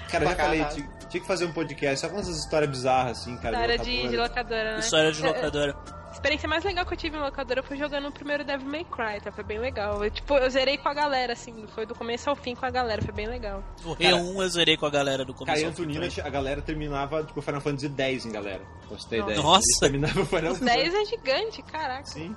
Cara, 0.10 0.24
eu 0.24 0.30
já 0.30 0.36
falei, 0.36 0.66
tinha, 0.66 0.90
tinha 1.10 1.22
que 1.22 1.28
fazer 1.28 1.46
um 1.46 1.52
podcast 1.52 2.00
só 2.00 2.10
com 2.10 2.20
essas 2.20 2.38
histórias 2.38 2.70
bizarras, 2.70 3.20
assim, 3.20 3.36
cara. 3.38 3.56
História 3.56 3.78
de 3.78 3.84
de, 3.84 3.92
locadora. 3.92 4.10
de 4.10 4.18
locadora, 4.18 4.74
né? 4.74 4.80
História 4.80 5.12
de 5.12 5.22
locadora. 5.22 5.76
A 6.08 6.12
experiência 6.18 6.50
mais 6.50 6.64
legal 6.64 6.84
que 6.86 6.94
eu 6.94 6.98
tive 6.98 7.16
em 7.16 7.20
locadora 7.20 7.62
foi 7.62 7.78
jogando 7.78 8.08
o 8.08 8.12
primeiro 8.12 8.44
Devil 8.44 8.68
May 8.68 8.86
Cry, 8.86 9.22
tá? 9.22 9.32
Foi 9.32 9.44
bem 9.44 9.60
legal. 9.60 10.04
Eu, 10.04 10.10
tipo, 10.10 10.34
eu 10.36 10.50
zerei 10.50 10.78
com 10.78 10.90
a 10.90 10.94
galera, 10.94 11.34
assim, 11.34 11.68
foi 11.76 11.86
do 11.86 11.94
começo 11.94 12.28
ao 12.30 12.36
fim 12.36 12.56
com 12.56 12.66
a 12.66 12.72
galera, 12.72 13.02
foi 13.04 13.14
bem 13.14 13.28
legal. 13.28 13.64
O 13.86 13.96
R1 13.96 14.42
eu 14.42 14.50
zerei 14.50 14.78
com 14.78 14.86
a 14.88 14.90
galera 14.90 15.24
do 15.24 15.34
começo. 15.34 15.62
em 15.62 15.66
ao 15.66 15.74
fim 15.74 15.84
Antonina, 15.84 16.08
também. 16.08 16.26
a 16.26 16.30
galera 16.30 16.62
terminava, 16.62 17.24
tipo, 17.24 17.40
Final 17.42 17.62
Fantasy 17.62 17.94
X 17.96 18.26
em 18.26 18.32
galera. 18.32 18.62
Ter 19.10 19.20
ideia. 19.20 19.38
Nossa. 19.42 19.62
Eles 19.68 19.80
terminava 19.80 20.26
Final 20.26 20.54
Os 20.54 20.60
10 20.60 20.94
é 20.94 21.06
gigante, 21.06 21.62
caraca. 21.62 22.06
Sim. 22.06 22.36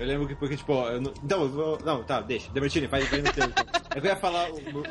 Eu 0.00 0.06
lembro 0.06 0.26
que, 0.26 0.34
porque, 0.34 0.56
tipo, 0.56 0.72
eu 0.72 1.00
não... 1.00 1.12
Então, 1.22 1.42
eu 1.42 1.48
vou... 1.50 1.78
Não, 1.84 2.02
tá, 2.02 2.22
deixa. 2.22 2.50
Demartini, 2.52 2.86
vai, 2.86 3.02
vai 3.02 3.20
no 3.20 3.32
teu. 3.32 3.44
então. 3.44 3.64
É 3.94 3.98
eu 3.98 4.04
ia 4.04 4.16
falar 4.16 4.50
o 4.50 4.54
meu... 4.54 4.82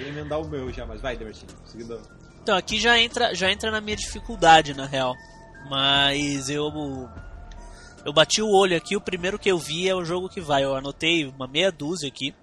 Eu 0.00 0.06
ia 0.06 0.08
emendar 0.08 0.40
o 0.40 0.48
meu 0.48 0.72
já, 0.72 0.86
mas 0.86 1.02
vai, 1.02 1.16
Demartini. 1.18 1.52
Seguindo... 1.66 2.00
Então, 2.42 2.56
aqui 2.56 2.80
já 2.80 2.98
entra, 2.98 3.34
já 3.34 3.52
entra 3.52 3.70
na 3.70 3.78
minha 3.78 3.94
dificuldade, 3.94 4.72
na 4.72 4.86
real. 4.86 5.14
Mas 5.68 6.48
eu. 6.48 6.70
Eu 8.06 8.10
bati 8.10 8.40
o 8.40 8.48
olho 8.48 8.74
aqui, 8.74 8.96
o 8.96 9.00
primeiro 9.02 9.38
que 9.38 9.50
eu 9.50 9.58
vi 9.58 9.86
é 9.86 9.94
o 9.94 10.02
jogo 10.02 10.30
que 10.30 10.40
vai. 10.40 10.64
Eu 10.64 10.74
anotei 10.74 11.26
uma 11.26 11.46
meia 11.46 11.70
dúzia 11.70 12.08
aqui. 12.08 12.34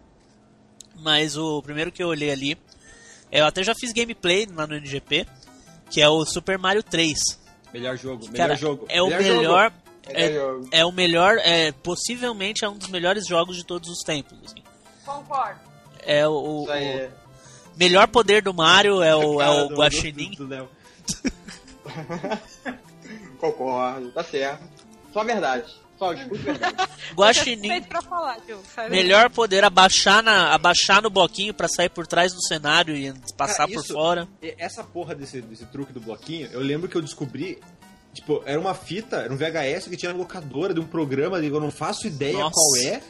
Mas 0.99 1.36
o 1.36 1.60
primeiro 1.64 1.91
que 1.91 2.03
eu 2.03 2.08
olhei 2.10 2.30
ali. 2.30 2.56
Eu 3.32 3.47
até 3.47 3.64
já 3.64 3.74
fiz 3.74 3.91
gameplay 3.91 4.45
lá 4.45 4.68
no 4.68 4.76
NGP. 4.76 5.26
Que 5.89 6.01
é 6.01 6.08
o 6.08 6.24
Super 6.24 6.60
Mario 6.60 6.84
3. 6.84 7.18
Melhor 7.74 7.97
jogo, 7.97 8.26
melhor 8.26 8.38
Cara, 8.38 8.56
jogo. 8.56 8.86
é 8.88 9.01
o 9.01 9.10
jogo. 9.10 9.24
melhor. 9.24 9.39
Melhor 9.41 9.85
É, 10.08 10.80
é 10.80 10.86
o 10.86 10.91
melhor. 10.91 11.38
É, 11.39 11.72
possivelmente 11.72 12.64
é 12.64 12.70
um 12.70 12.78
dos 12.78 12.89
melhores 12.89 13.28
jogos 13.28 13.56
de 13.58 13.66
todos 13.66 13.89
os 13.89 13.99
tempos. 14.03 14.38
assim. 14.45 14.64
Concordo. 15.06 15.60
É 16.03 16.28
o, 16.28 16.32
o- 16.32 16.64
o 16.66 17.78
melhor 17.78 18.08
poder 18.08 18.41
do 18.41 18.53
Mario 18.53 19.01
é 19.01 19.16
o, 19.16 19.41
é 19.41 19.49
o 19.49 19.68
do- 19.70 19.76
Guaxinim. 19.76 20.32
do-. 20.32 20.70
Concordo, 23.39 24.12
tá 24.12 24.24
certo. 24.24 24.64
Só 25.14 25.22
a 25.22 25.24
verdade. 25.24 25.74
Só 25.97 26.12
escuta 26.14 26.36
a 26.39 26.43
verdade. 26.43 26.76
Guaxinim. 27.16 27.82
Falar? 28.10 28.38
Melhor 28.89 29.30
poder 29.30 29.64
abaixar, 29.64 30.22
na, 30.22 30.53
abaixar 30.53 31.01
no 31.01 31.10
bloquinho 31.10 31.53
pra 31.53 31.68
sair 31.68 31.89
por 31.89 32.06
trás 32.06 32.34
do 32.34 32.41
cenário 32.45 32.95
e 32.95 33.14
passar 33.38 33.60
Cara, 33.68 33.70
por 33.72 33.84
isso- 33.84 33.93
fora. 33.93 34.28
E 34.41 34.53
Essa 34.58 34.84
porra 34.84 35.16
desse, 35.16 35.41
desse 35.41 35.66
truque 35.68 35.93
do 35.93 35.99
bloquinho, 36.01 36.49
eu 36.51 36.60
lembro 36.60 36.89
que 36.89 36.95
eu 36.95 37.01
descobri. 37.01 37.62
Tipo, 38.16 38.41
era 38.45 38.59
uma 38.59 38.74
fita, 38.74 39.18
era 39.18 39.34
um 39.34 39.36
VHS 39.36 39.89
que 39.89 39.97
tinha 39.97 40.11
na 40.11 40.18
locadora 40.18 40.74
de 40.74 40.80
um 40.80 40.88
programa, 40.88 41.38
eu 41.38 41.59
não 41.59 41.70
faço 41.70 42.07
ideia 42.07 42.39
Nossa. 42.39 42.55
qual 42.55 42.76
é, 42.78 43.01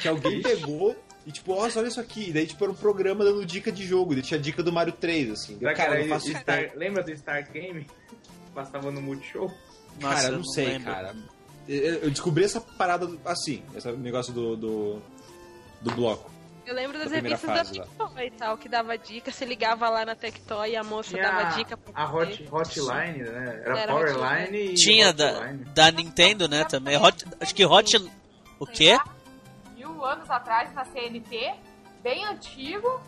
que 0.00 0.06
alguém 0.06 0.42
pegou 0.42 0.94
e 1.26 1.32
tipo, 1.32 1.54
nossa, 1.54 1.78
olha 1.78 1.88
isso 1.88 2.00
aqui. 2.00 2.28
E 2.28 2.32
daí, 2.32 2.46
tipo, 2.46 2.62
era 2.62 2.72
um 2.72 2.76
programa 2.76 3.24
dando 3.24 3.44
dica 3.46 3.72
de 3.72 3.84
jogo, 3.86 4.12
e 4.12 4.16
daí 4.16 4.22
tinha 4.22 4.38
dica 4.38 4.62
do 4.62 4.72
Mario 4.72 4.92
3, 4.92 5.30
assim. 5.30 5.58
Cara, 5.58 5.98
não 5.98 6.08
faço 6.08 6.30
Star-. 6.30 6.72
Lembra 6.76 7.02
do 7.02 7.10
Start 7.12 7.50
Game? 7.50 7.86
Passava 8.54 8.90
no 8.90 9.00
Multishow? 9.00 9.50
Nossa, 10.00 10.14
cara, 10.14 10.26
eu 10.26 10.32
não, 10.32 10.38
não 10.38 10.44
sei, 10.44 10.66
lembro. 10.66 10.84
cara. 10.84 11.16
Eu, 11.66 11.94
eu 11.94 12.10
descobri 12.10 12.44
essa 12.44 12.60
parada 12.60 13.08
assim, 13.24 13.62
esse 13.74 13.90
negócio 13.92 14.34
do, 14.34 14.54
do, 14.54 15.02
do 15.80 15.90
bloco. 15.92 16.30
Eu 16.66 16.74
lembro 16.74 16.98
das 16.98 17.10
Da 17.10 17.16
revistas 17.16 17.42
da 17.42 17.56
fase 17.56 17.78
lá. 17.78 17.84
Tectoy 17.86 18.26
e 18.26 18.30
tal, 18.30 18.56
que 18.56 18.68
dava 18.68 18.96
dica, 18.96 19.30
você 19.30 19.44
ligava 19.44 19.88
lá 19.88 20.04
na 20.04 20.14
Tectoy 20.14 20.70
e 20.70 20.76
a 20.76 20.82
moça 20.82 21.16
dava 21.16 21.44
dica 21.56 21.76
pra 21.76 22.02
a 22.02 22.12
hot, 22.12 22.48
Hotline, 22.50 23.22
né? 23.22 23.62
Era, 23.64 23.80
Era 23.80 23.92
Powerline 23.92 24.58
e 24.58 24.74
Tinha 24.74 25.12
da, 25.12 25.52
da 25.74 25.90
Nintendo, 25.90 26.48
né, 26.48 26.64
também. 26.64 26.96
Hot, 26.96 27.24
acho 27.40 27.54
que 27.54 27.64
Hot... 27.66 27.96
O 28.58 28.66
quê? 28.66 28.98
Mil 29.74 30.04
anos 30.04 30.30
atrás 30.30 30.72
na 30.72 30.84
CNT, 30.84 31.54
bem 32.02 32.24
antigo. 32.24 33.00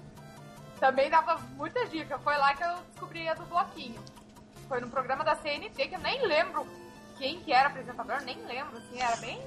Também 0.78 1.08
dava 1.08 1.40
muita 1.56 1.86
dica. 1.86 2.18
Foi 2.18 2.36
lá 2.36 2.54
que 2.54 2.62
eu 2.62 2.74
descobri 2.90 3.26
a 3.28 3.34
do 3.34 3.46
bloquinho. 3.46 3.98
Foi 4.68 4.80
no 4.80 4.90
programa 4.90 5.24
da 5.24 5.36
CNT, 5.36 5.88
que 5.88 5.94
eu 5.94 6.00
nem 6.00 6.26
lembro 6.26 6.66
quem 7.16 7.40
que 7.40 7.52
era 7.52 7.68
apresentador, 7.68 8.20
nem 8.22 8.36
lembro, 8.46 8.76
assim, 8.76 9.00
era 9.00 9.16
bem. 9.16 9.40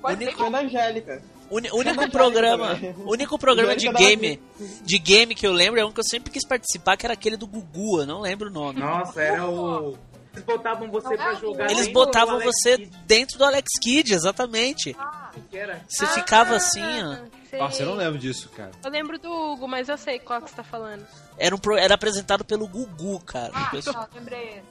Coisa 0.00 0.22
Único- 0.22 0.50
da 0.50 0.58
Angélica. 0.58 1.22
Uni- 1.48 1.70
único 1.70 2.10
programa, 2.10 2.76
único 3.06 3.38
programa 3.38 3.76
de 3.76 3.88
Angélica 3.88 4.08
game, 4.20 4.42
de 4.82 4.98
game 4.98 5.32
que 5.34 5.46
eu 5.46 5.52
lembro 5.52 5.78
é 5.78 5.84
um 5.84 5.92
que 5.92 6.00
eu 6.00 6.04
sempre 6.04 6.30
quis 6.32 6.44
participar, 6.44 6.96
que 6.96 7.06
era 7.06 7.12
aquele 7.14 7.36
do 7.36 7.46
Gugu, 7.46 8.00
eu 8.00 8.06
não 8.06 8.20
lembro 8.20 8.48
o 8.48 8.52
nome. 8.52 8.80
Nossa, 8.80 9.22
era 9.22 9.46
o. 9.48 9.96
Eles 10.34 10.44
botavam 10.44 10.90
você 10.90 11.08
Não 11.10 11.16
pra 11.16 11.30
é 11.32 11.34
o- 11.34 11.40
jogar. 11.40 11.70
Eles 11.70 11.88
botavam 11.88 12.40
você 12.40 12.76
Kidd, 12.76 12.96
dentro 13.06 13.38
do 13.38 13.44
Alex 13.44 13.68
Kidd, 13.80 14.12
exatamente. 14.12 14.94
Ah, 14.98 15.30
que 15.50 15.56
era. 15.56 15.80
Você 15.88 16.06
ficava 16.08 16.56
assim, 16.56 16.82
ó. 16.82 17.12
Ah, 17.12 17.18
sei. 17.48 17.58
Nossa, 17.60 17.82
eu 17.82 17.86
não 17.90 17.94
lembro 17.94 18.18
disso, 18.18 18.50
cara. 18.50 18.72
Eu 18.84 18.90
lembro 18.90 19.16
do 19.18 19.30
Hugo, 19.32 19.66
mas 19.68 19.88
eu 19.88 19.96
sei 19.96 20.18
qual 20.18 20.42
que 20.42 20.50
você 20.50 20.56
tá 20.56 20.64
falando. 20.64 21.06
Era, 21.38 21.54
um, 21.54 21.58
pro- 21.58 21.76
era 21.78 21.94
apresentado 21.94 22.44
pelo 22.44 22.66
Gugu, 22.66 23.20
cara. 23.20 23.50
ah 23.54 23.70
Pessoal- 23.70 24.08
não, 24.12 24.18
lembrei. 24.20 24.62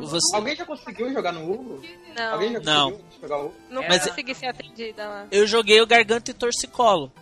Você- 0.00 0.36
Alguém 0.36 0.56
já 0.56 0.64
conseguiu 0.64 1.12
jogar 1.12 1.32
no 1.32 1.50
Hugo? 1.50 1.82
Não, 2.16 2.32
Alguém 2.32 2.52
já 2.52 2.60
Não. 2.60 2.90
conseguiu 2.92 3.20
jogar 3.22 3.36
o 3.38 3.44
Hugo? 3.46 3.54
não 3.70 3.82
Mas- 3.88 4.06
consegui 4.06 4.34
ser 4.34 4.46
atendida 4.46 5.08
lá. 5.08 5.26
Eu 5.30 5.46
joguei 5.46 5.80
o 5.80 5.86
Garganta 5.86 6.30
e 6.30 6.34
Torcicolo. 6.34 7.12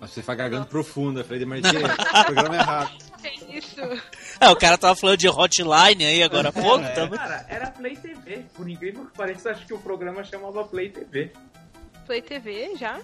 Nossa, 0.00 0.14
você 0.14 0.22
faz 0.22 0.36
garganta 0.36 0.66
profunda, 0.66 1.22
de 1.22 1.46
Martins, 1.46 1.70
o 1.72 2.24
programa 2.24 2.56
é 2.56 2.58
errado. 2.58 2.90
Que 3.22 3.56
isso? 3.56 3.80
É, 4.40 4.48
o 4.50 4.56
cara 4.56 4.76
tava 4.76 4.96
falando 4.96 5.16
de 5.16 5.28
hotline 5.28 6.04
aí 6.04 6.24
agora 6.24 6.48
há 6.48 6.52
pouco 6.52 6.84
É. 6.84 6.88
também. 6.90 7.16
Cara, 7.16 7.46
era 7.48 7.70
Play 7.70 7.94
TV. 7.94 8.44
Por 8.52 8.68
incrível 8.68 9.04
que 9.06 9.16
pareça, 9.16 9.52
acho 9.52 9.64
que 9.64 9.72
o 9.72 9.78
programa 9.78 10.24
chamava 10.24 10.64
Play 10.64 10.88
TV. 10.88 11.30
Play 12.04 12.20
TV 12.20 12.74
já? 12.74 13.00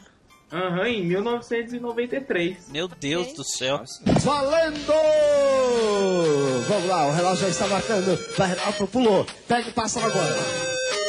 Aham, 0.50 0.88
em 0.88 1.04
1993. 1.04 2.68
Meu 2.68 2.88
Deus 2.88 3.34
do 3.34 3.44
céu. 3.44 3.82
Valendo! 4.24 4.92
Vamos 6.66 6.88
lá, 6.88 7.06
o 7.06 7.12
relógio 7.12 7.42
já 7.42 7.48
está 7.48 7.66
marcando. 7.68 8.18
Vai, 8.36 8.48
Renato 8.48 8.86
pulou. 8.86 9.26
Pega 9.46 9.68
e 9.68 9.72
passa 9.72 10.00
agora. 10.00 10.36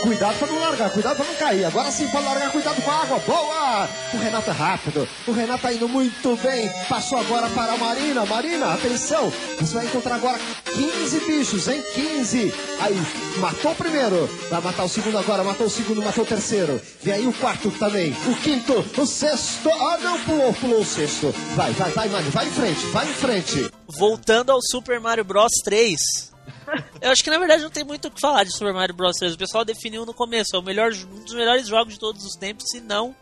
Cuidado 0.01 0.39
para 0.39 0.47
não 0.47 0.59
largar, 0.59 0.89
cuidado 0.91 1.17
para 1.17 1.25
não 1.25 1.35
cair. 1.35 1.65
Agora 1.65 1.91
sim 1.91 2.07
pode 2.07 2.25
largar, 2.25 2.51
cuidado 2.51 2.81
com 2.81 2.91
a 2.91 3.01
água. 3.01 3.19
Boa! 3.19 3.89
O 4.13 4.17
Renato 4.17 4.49
é 4.49 4.53
rápido. 4.53 5.07
O 5.27 5.31
Renato 5.31 5.61
tá 5.61 5.73
indo 5.73 5.89
muito 5.89 6.37
bem. 6.37 6.69
Passou 6.87 7.17
agora 7.19 7.49
para 7.49 7.73
a 7.73 7.77
Marina. 7.77 8.25
Marina, 8.25 8.73
atenção. 8.73 9.31
Você 9.59 9.73
vai 9.73 9.85
encontrar 9.85 10.15
agora 10.15 10.39
15 10.65 11.19
bichos, 11.21 11.67
hein? 11.67 11.83
15. 11.93 12.53
Aí, 12.79 12.95
matou 13.37 13.71
o 13.71 13.75
primeiro. 13.75 14.27
Vai 14.49 14.61
matar 14.61 14.83
o 14.85 14.89
segundo 14.89 15.17
agora. 15.17 15.43
Matou 15.43 15.67
o 15.67 15.69
segundo, 15.69 16.01
matou 16.01 16.23
o 16.23 16.27
terceiro. 16.27 16.81
Vem 17.03 17.13
aí 17.13 17.27
o 17.27 17.33
quarto 17.33 17.69
também. 17.71 18.15
O 18.25 18.35
quinto, 18.35 18.85
o 18.97 19.05
sexto. 19.05 19.69
Ah, 19.69 19.97
não, 20.01 20.19
pulou, 20.21 20.53
pulou 20.53 20.79
o 20.79 20.85
sexto. 20.85 21.33
Vai, 21.55 21.73
vai, 21.73 21.91
vai, 21.91 22.09
Mari. 22.09 22.29
Vai 22.29 22.47
em 22.47 22.51
frente, 22.51 22.85
vai 22.87 23.09
em 23.09 23.13
frente. 23.13 23.71
Voltando 23.87 24.51
ao 24.51 24.59
Super 24.61 24.99
Mario 24.99 25.25
Bros 25.25 25.51
3. 25.63 26.28
Eu 27.01 27.11
acho 27.11 27.23
que 27.23 27.29
na 27.29 27.37
verdade 27.37 27.63
não 27.63 27.69
tem 27.69 27.83
muito 27.83 28.07
o 28.07 28.11
que 28.11 28.19
falar 28.21 28.43
de 28.43 28.51
Super 28.51 28.73
Mario 28.73 28.95
Bros 28.95 29.15
3. 29.17 29.33
O 29.33 29.37
pessoal 29.37 29.63
definiu 29.65 30.05
no 30.05 30.13
começo. 30.13 30.55
É 30.55 30.59
o 30.59 30.63
melhor, 30.63 30.91
um 30.93 31.23
dos 31.23 31.33
melhores 31.33 31.67
jogos 31.67 31.93
de 31.93 31.99
todos 31.99 32.23
os 32.25 32.33
tempos, 32.35 32.65
se 32.69 32.79
não 32.81 33.15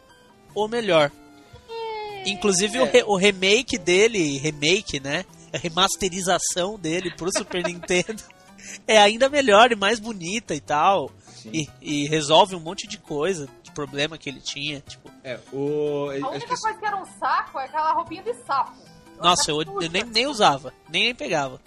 o 0.55 0.67
melhor. 0.67 1.11
Inclusive 2.25 2.80
o, 2.80 2.86
re- 2.86 3.03
o 3.05 3.15
remake 3.15 3.78
dele, 3.78 4.38
remake, 4.38 4.99
né? 4.99 5.25
A 5.53 5.57
remasterização 5.57 6.78
dele 6.78 7.11
pro 7.15 7.32
Super 7.32 7.63
Nintendo 7.67 8.21
é 8.86 8.97
ainda 8.97 9.30
melhor 9.30 9.71
e 9.71 9.75
mais 9.75 9.99
bonita 9.99 10.53
e 10.53 10.59
tal. 10.59 11.09
E, 11.45 11.67
e 11.82 12.07
resolve 12.07 12.55
um 12.55 12.59
monte 12.59 12.86
de 12.88 12.97
coisa, 12.97 13.47
de 13.63 13.71
problema 13.71 14.17
que 14.17 14.30
ele 14.30 14.41
tinha. 14.41 14.82
Tipo, 14.82 15.09
É, 15.23 15.39
o. 15.53 16.09
A 16.09 16.13
acho 16.15 16.28
única 16.32 16.55
que- 16.55 16.61
coisa 16.61 16.78
que 16.78 16.86
era 16.86 16.97
um 16.97 17.05
saco 17.17 17.59
é 17.59 17.65
aquela 17.65 17.93
roupinha 17.93 18.23
de 18.23 18.34
sapo. 18.45 18.73
nossa, 19.21 19.49
eu, 19.51 19.61
eu 19.61 19.89
nem, 19.89 20.03
nem 20.03 20.28
usava, 20.28 20.73
nem, 20.89 21.05
nem 21.05 21.15
pegava. 21.15 21.61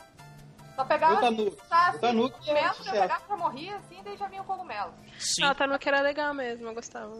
Só 0.80 0.84
pegava 0.86 1.14
O 1.14 1.20
Tanu- 1.20 1.50
tá, 1.68 1.92
o 1.94 1.98
Tanuki 1.98 2.34
é 2.34 2.38
cogumelo, 2.38 2.66
eu 2.68 2.74
sucesso. 2.74 3.00
pegava, 3.02 3.22
já 3.28 3.36
morria 3.36 3.76
assim, 3.76 3.96
daí 4.02 4.16
já 4.16 4.26
vinha 4.28 4.40
o 4.40 4.44
cogumelo. 4.44 4.92
Sim. 5.18 5.44
Ah, 5.44 5.54
tá 5.54 5.66
no 5.66 5.78
que 5.78 5.88
era 5.88 6.00
legal 6.00 6.32
mesmo, 6.32 6.66
eu 6.68 6.74
gostava. 6.74 7.18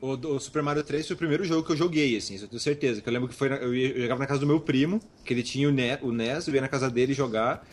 O, 0.00 0.16
do- 0.16 0.34
o 0.36 0.40
Super 0.40 0.62
Mario 0.62 0.82
3 0.82 1.06
foi 1.06 1.14
o 1.14 1.18
primeiro 1.18 1.44
jogo 1.44 1.64
que 1.66 1.72
eu 1.72 1.76
joguei, 1.76 2.16
assim, 2.16 2.34
isso 2.34 2.44
eu 2.44 2.48
tenho 2.48 2.60
certeza. 2.60 3.00
Que 3.00 3.08
eu 3.08 3.12
lembro 3.12 3.28
que 3.28 3.34
foi 3.34 3.48
na- 3.48 3.56
eu, 3.56 3.74
ia- 3.74 3.92
eu 3.96 4.02
jogava 4.02 4.20
na 4.20 4.26
casa 4.26 4.40
do 4.40 4.46
meu 4.46 4.60
primo, 4.60 5.00
que 5.24 5.32
ele 5.32 5.42
tinha 5.42 5.66
o, 5.68 5.72
Ne- 5.72 5.98
o 6.02 6.12
NES, 6.12 6.46
eu 6.48 6.54
ia 6.54 6.60
na 6.60 6.68
casa 6.68 6.90
dele 6.90 7.14
jogar. 7.14 7.64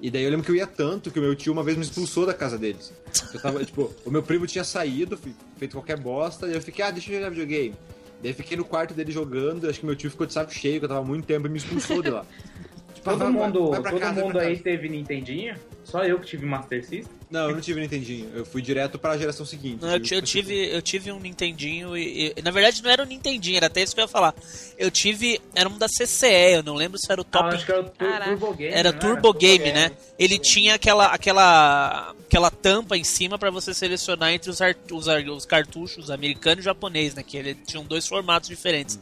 E 0.00 0.10
daí 0.10 0.22
eu 0.22 0.30
lembro 0.30 0.44
que 0.44 0.52
eu 0.52 0.56
ia 0.56 0.66
tanto 0.66 1.10
que 1.10 1.18
o 1.18 1.22
meu 1.22 1.34
tio 1.34 1.52
uma 1.52 1.62
vez 1.64 1.76
me 1.76 1.82
expulsou 1.82 2.24
da 2.26 2.34
casa 2.34 2.56
deles. 2.58 2.92
Eu 3.32 3.40
tava, 3.40 3.64
tipo, 3.64 3.92
o 4.04 4.10
meu 4.10 4.22
primo 4.22 4.46
tinha 4.46 4.62
saído, 4.64 5.16
fe- 5.16 5.34
feito 5.56 5.72
qualquer 5.76 5.98
bosta, 5.98 6.46
e 6.46 6.52
eu 6.54 6.60
fiquei, 6.60 6.84
ah, 6.84 6.90
deixa 6.92 7.10
eu 7.10 7.16
jogar 7.16 7.30
videogame. 7.30 7.74
Daí 8.20 8.30
eu 8.30 8.34
fiquei 8.34 8.56
no 8.56 8.64
quarto 8.64 8.94
dele 8.94 9.10
jogando, 9.10 9.68
acho 9.68 9.80
que 9.80 9.86
meu 9.86 9.96
tio 9.96 10.10
ficou 10.10 10.26
de 10.26 10.32
saco 10.32 10.52
cheio, 10.52 10.78
que 10.78 10.84
eu 10.84 10.88
tava 10.88 11.02
muito 11.04 11.24
tempo 11.26 11.46
e 11.46 11.50
me 11.50 11.58
expulsou 11.58 12.02
de 12.02 12.10
lá. 12.10 12.24
Todo 13.04 13.18
vai- 13.18 13.28
mundo, 13.30 13.70
vai 13.70 13.80
pra 13.82 13.90
todo 13.90 14.00
casa, 14.00 14.14
vai 14.14 14.22
mundo 14.24 14.32
pra 14.32 14.42
aí 14.42 14.50
casa. 14.52 14.62
teve 14.64 14.88
Nintendinho? 14.88 15.56
Só 15.84 16.02
eu 16.04 16.18
que 16.18 16.26
tive 16.26 16.46
Master 16.46 16.80
System? 16.82 17.04
Não, 17.30 17.48
eu 17.50 17.54
não 17.54 17.60
tive 17.60 17.78
Nintendinho. 17.80 18.30
Eu 18.34 18.46
fui 18.46 18.62
direto 18.62 18.98
pra 18.98 19.18
geração 19.18 19.44
seguinte. 19.44 19.82
Não, 19.82 19.90
eu, 19.90 20.00
eu 20.12 20.22
tive, 20.22 20.74
eu 20.74 20.80
tive 20.80 21.12
um 21.12 21.20
Nintendinho 21.20 21.94
e, 21.96 22.32
e- 22.36 22.42
Na 22.42 22.50
verdade 22.50 22.82
não 22.82 22.90
era 22.90 23.02
um 23.02 23.06
Nintendinho, 23.06 23.58
era 23.58 23.66
até 23.66 23.82
isso 23.82 23.94
que 23.94 24.00
eu 24.00 24.04
ia 24.04 24.08
falar. 24.08 24.34
Eu 24.78 24.90
tive. 24.90 25.38
Era 25.54 25.68
um 25.68 25.76
da 25.76 25.86
CCE, 25.86 26.54
eu 26.54 26.62
não 26.62 26.74
lembro 26.74 26.98
se 26.98 27.10
era 27.12 27.20
o 27.20 27.26
Ah, 27.30 27.38
Top. 27.38 27.54
acho 27.54 27.66
que 27.66 27.72
era 27.72 27.80
o 27.82 27.84
Tur- 27.84 28.08
Caraca. 28.08 28.30
Turbo 28.30 28.54
Game. 28.54 28.74
Era 28.74 28.92
não 28.92 28.98
Turbo 28.98 29.32
Game, 29.34 29.72
né? 29.72 29.90
Ele 30.18 30.34
Sim. 30.36 30.40
tinha 30.40 30.74
aquela, 30.74 31.06
aquela, 31.06 32.14
aquela 32.26 32.50
tampa 32.50 32.96
em 32.96 33.04
cima 33.04 33.38
pra 33.38 33.50
você 33.50 33.74
selecionar 33.74 34.32
entre 34.32 34.48
os, 34.48 34.62
ar- 34.62 34.76
os, 34.90 35.06
os 35.06 35.44
cartuchos 35.46 36.10
americano 36.10 36.60
e 36.60 36.64
japonês, 36.64 37.14
né? 37.14 37.22
Que 37.22 37.36
ele 37.36 37.54
tinham 37.54 37.84
dois 37.84 38.06
formatos 38.06 38.48
diferentes. 38.48 38.98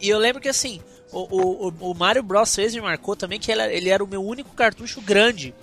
E 0.00 0.08
eu 0.10 0.18
lembro 0.18 0.42
que 0.42 0.48
assim, 0.48 0.80
o, 1.12 1.66
o, 1.68 1.90
o- 1.90 1.94
Mario 1.94 2.22
Bros 2.22 2.50
3 2.52 2.74
me 2.74 2.80
marcou 2.80 3.14
também 3.14 3.38
que 3.38 3.50
ele, 3.52 3.62
ele 3.74 3.88
era 3.90 4.02
o 4.02 4.06
meu 4.06 4.24
único 4.24 4.54
cartucho 4.54 5.00
grande. 5.00 5.54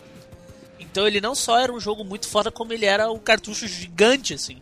Então 0.80 1.08
ele 1.08 1.20
não 1.22 1.36
só 1.36 1.60
era 1.60 1.72
um 1.74 1.80
jogo 1.80 2.04
muito 2.04 2.28
foda, 2.28 2.52
como 2.52 2.72
ele 2.74 2.86
era 2.86 3.12
um 3.12 3.20
cartucho 3.20 3.68
gigante, 3.68 4.34
assim. 4.34 4.62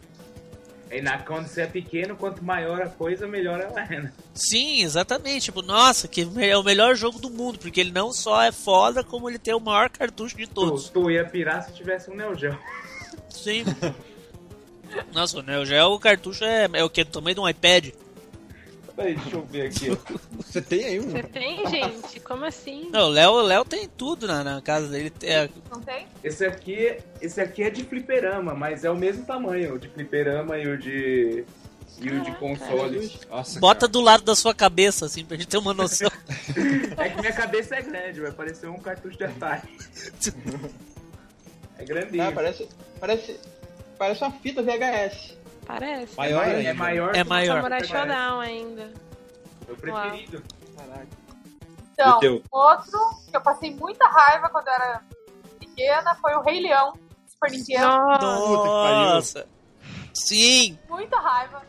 E 0.90 1.02
na, 1.02 1.18
quando 1.18 1.48
você 1.48 1.62
é 1.64 1.68
pequeno, 1.68 2.16
quanto 2.16 2.42
maior 2.44 2.82
a 2.82 2.88
coisa, 2.88 3.28
melhor 3.28 3.60
ela 3.60 3.82
é, 3.84 4.00
né? 4.00 4.14
Sim, 4.34 4.82
exatamente. 4.84 5.44
Tipo, 5.46 5.62
nossa, 5.62 6.08
que 6.08 6.26
é 6.40 6.58
o 6.58 6.64
melhor 6.64 6.96
jogo 6.96 7.20
do 7.20 7.30
mundo, 7.30 7.60
porque 7.60 7.82
ele 7.82 7.92
não 7.92 8.14
só 8.14 8.42
é 8.42 8.54
foda, 8.54 9.04
como 9.04 9.30
ele 9.30 9.38
tem 9.38 9.54
o 9.54 9.60
maior 9.60 9.90
cartucho 9.90 10.38
de 10.38 10.48
todos. 10.48 10.86
Tu, 10.90 10.94
tu 11.02 11.12
ia 11.12 11.26
pirar 11.26 11.62
se 11.64 11.74
tivesse 11.74 12.10
um 12.10 12.16
Neo 12.16 12.34
Geo. 12.36 12.58
Sim. 13.30 13.66
Nossa, 15.14 15.40
o 15.40 15.42
Neo 15.42 15.66
Geo, 15.66 15.92
o 15.92 16.00
cartucho 16.00 16.44
é, 16.46 16.70
é 16.74 16.84
o 16.84 16.90
que? 16.90 17.04
Do 17.04 17.12
tamanho 17.12 17.36
de 17.36 17.42
um 17.42 17.50
iPad? 17.50 17.90
Peraí, 18.98 19.14
deixa 19.14 19.36
eu 19.36 19.46
ver 19.46 19.68
aqui. 19.68 19.96
Você 20.38 20.60
tem 20.60 20.84
aí 20.86 21.00
um? 21.00 21.12
Você 21.12 21.22
tem, 21.22 21.68
gente? 21.68 22.20
Como 22.22 22.44
assim? 22.44 22.90
Não, 22.92 23.02
o 23.06 23.10
Léo, 23.10 23.42
Léo 23.42 23.64
tem 23.64 23.88
tudo 23.88 24.26
na, 24.26 24.44
na 24.44 24.60
casa 24.60 24.88
dele. 24.88 25.14
É, 25.22 25.48
Não 25.72 25.80
tem? 25.80 26.08
Esse 26.24 26.44
aqui, 26.44 26.98
esse 27.22 27.40
aqui 27.40 27.62
é 27.62 27.70
de 27.70 27.84
fliperama, 27.84 28.56
mas 28.56 28.84
é 28.84 28.90
o 28.90 28.96
mesmo 28.96 29.24
tamanho, 29.24 29.76
o 29.76 29.80
de 29.80 29.88
fliperama 29.88 30.58
e 30.58 30.68
o 30.68 30.76
de. 30.80 31.46
E 32.02 32.10
o 32.10 32.22
de 32.22 32.32
console. 32.38 33.12
Nossa, 33.30 33.60
bota 33.60 33.88
do 33.88 34.02
lado 34.02 34.24
da 34.24 34.36
sua 34.36 34.54
cabeça, 34.54 35.06
assim, 35.06 35.24
pra 35.24 35.38
gente 35.38 35.48
ter 35.48 35.58
uma 35.58 35.76
noção. 35.76 36.10
É 36.98 37.10
que 37.10 37.20
minha 37.22 37.34
cabeça 37.34 37.76
é 37.76 37.82
grande, 37.84 38.20
vai 38.20 38.32
parecer 38.32 38.68
um 38.68 38.80
cartucho 38.80 39.16
de 39.16 39.24
Atari. 39.26 39.62
É 41.78 41.86
grandinho. 41.86 42.24
Ah, 42.24 42.32
parece, 42.32 42.68
parece, 43.00 43.40
parece 44.00 44.24
uma 44.24 44.32
fita 44.32 44.64
VHS. 44.64 45.38
Parece. 45.68 46.16
Maior 46.16 46.48
é, 46.48 46.56
ainda. 46.56 46.74
maior. 46.74 47.16
É 47.16 47.24
maior. 47.24 47.56
Samurai 47.58 47.80
Mario. 47.82 47.88
Showdown 47.88 48.40
ainda. 48.40 48.92
Meu 49.68 49.76
preferido. 49.76 50.44
Então, 51.94 52.18
E 52.18 52.20
teu? 52.20 52.44
outro 52.52 53.00
que 53.30 53.36
eu 53.36 53.42
passei 53.42 53.76
muita 53.76 54.08
raiva 54.08 54.50
quando 54.50 54.68
eu 54.68 54.74
era 54.74 55.02
pequena 55.60 56.16
foi 56.16 56.34
o 56.36 56.42
Rei 56.42 56.62
Leão, 56.62 56.94
Super 57.28 57.52
Nintendo. 57.52 57.88
Nossa. 57.88 59.48
Sim! 60.14 60.78
Muita 60.88 61.20
raiva. 61.20 61.62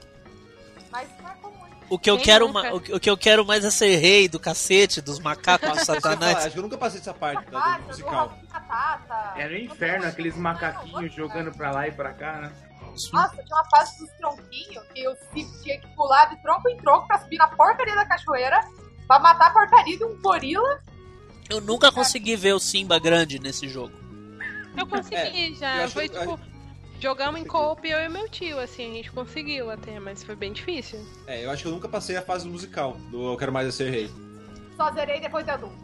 Mas 0.90 1.08
marcou 1.22 1.50
muito. 1.52 1.68
O 1.90 1.98
que 1.98 2.10
eu 2.10 2.16
Quem 2.16 2.24
quero, 2.26 2.52
ma- 2.52 2.70
o 2.72 2.80
que 3.00 3.08
eu 3.10 3.16
quero 3.16 3.44
mais 3.46 3.64
é 3.64 3.70
ser 3.70 3.96
rei 3.96 4.28
do 4.28 4.38
cacete, 4.38 5.00
dos 5.00 5.18
macacos 5.18 5.68
do 5.72 5.74
falar, 5.84 6.00
satanás. 6.00 6.36
acho 6.38 6.50
que 6.50 6.58
eu 6.58 6.62
nunca 6.62 6.76
passei 6.78 6.98
dessa 7.00 7.14
parte 7.14 7.44
da, 7.46 7.58
do 7.58 7.64
Fácil, 7.64 7.80
do 7.82 7.86
musical. 7.88 8.12
Raul 8.28 8.30
Catata. 8.52 9.40
Era 9.40 9.52
o 9.54 9.56
inferno, 9.56 10.06
aqueles 10.06 10.36
macaquinhos 10.36 11.12
jogando 11.14 11.50
pra 11.52 11.70
lá 11.70 11.88
e 11.88 11.92
pra 11.92 12.12
cá, 12.12 12.32
né? 12.34 12.52
Nossa, 13.12 13.42
tinha 13.42 13.56
uma 13.56 13.64
fase 13.70 13.98
dos 13.98 14.10
tronquinhos 14.18 14.84
que 14.94 15.02
eu 15.02 15.16
tinha 15.34 15.80
que 15.80 15.86
pular 15.94 16.26
de 16.26 16.42
tronco 16.42 16.68
em 16.68 16.76
tronco 16.78 17.06
pra 17.06 17.18
subir 17.18 17.36
na 17.38 17.48
porcaria 17.48 17.94
da 17.94 18.04
cachoeira 18.06 18.60
pra 19.06 19.18
matar 19.18 19.48
a 19.48 19.50
porcaria 19.52 19.96
de 19.96 20.04
um 20.04 20.20
gorila. 20.20 20.80
Eu 21.48 21.60
nunca 21.60 21.90
consegui 21.90 22.36
ver 22.36 22.52
o 22.54 22.58
Simba 22.60 22.98
grande 22.98 23.38
nesse 23.38 23.68
jogo. 23.68 23.92
Eu 24.76 24.86
consegui 24.86 25.16
É, 25.16 25.50
eu 25.50 25.54
já. 25.54 25.84
acho- 25.84 25.94
Foi 25.94 26.08
tipo. 26.08 26.38
Jogamos 27.00 27.40
em 27.40 27.44
co-op 27.44 27.88
eu 27.88 28.00
e 28.00 28.08
meu 28.08 28.28
tio, 28.28 28.58
assim, 28.58 28.90
a 28.90 28.94
gente 28.94 29.12
conseguiu 29.12 29.70
até, 29.70 30.00
mas 30.00 30.24
foi 30.24 30.34
bem 30.34 30.52
difícil. 30.52 30.98
É, 31.28 31.44
eu 31.44 31.50
acho 31.50 31.62
que 31.62 31.68
eu 31.68 31.72
nunca 31.72 31.88
passei 31.88 32.16
a 32.16 32.22
fase 32.22 32.44
do 32.44 32.50
musical, 32.50 32.94
do 33.12 33.32
Eu 33.32 33.36
Quero 33.36 33.52
Mais 33.52 33.68
É 33.68 33.70
Ser 33.70 33.90
Rei. 33.90 34.10
Só 34.76 34.90
zerei 34.92 35.20
depois 35.20 35.44
de 35.44 35.52
adulto. 35.52 35.76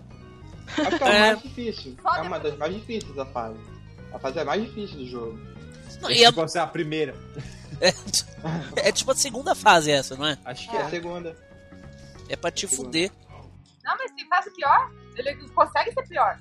Acho 0.77 0.99
que 0.99 1.05
é 1.05 1.09
É. 1.17 1.21
mais 1.21 1.43
difícil. 1.43 1.97
É 2.17 2.21
uma 2.23 2.41
das 2.41 2.57
mais 2.59 2.75
difíceis 2.75 3.15
da 3.15 3.25
fase. 3.27 3.59
A 4.13 4.19
fase 4.19 4.39
é 4.41 4.45
mais 4.45 4.61
difícil 4.65 4.97
do 4.99 5.07
jogo. 5.07 5.39
Não, 6.01 6.11
e 6.11 6.25
é, 6.25 6.33
pode 6.33 6.53
ser 6.53 6.59
a 6.59 6.67
primeira. 6.67 7.15
é 8.77 8.93
tipo 8.93 9.11
a 9.11 9.15
segunda 9.15 9.55
fase 9.55 9.91
essa, 9.91 10.17
não 10.17 10.27
é? 10.27 10.39
Acho 10.45 10.69
que 10.71 10.77
É 10.77 10.83
a 10.83 10.87
é. 10.87 10.91
segunda. 10.91 11.37
É 12.29 12.37
pra 12.37 12.51
te 12.51 12.67
fuder. 12.67 13.11
Não, 13.85 13.97
mas 13.99 14.11
tem 14.13 14.27
fase 14.29 14.51
pior. 14.51 14.91
Ele 15.17 15.35
consegue 15.51 15.93
ser 15.93 16.07
pior. 16.09 16.39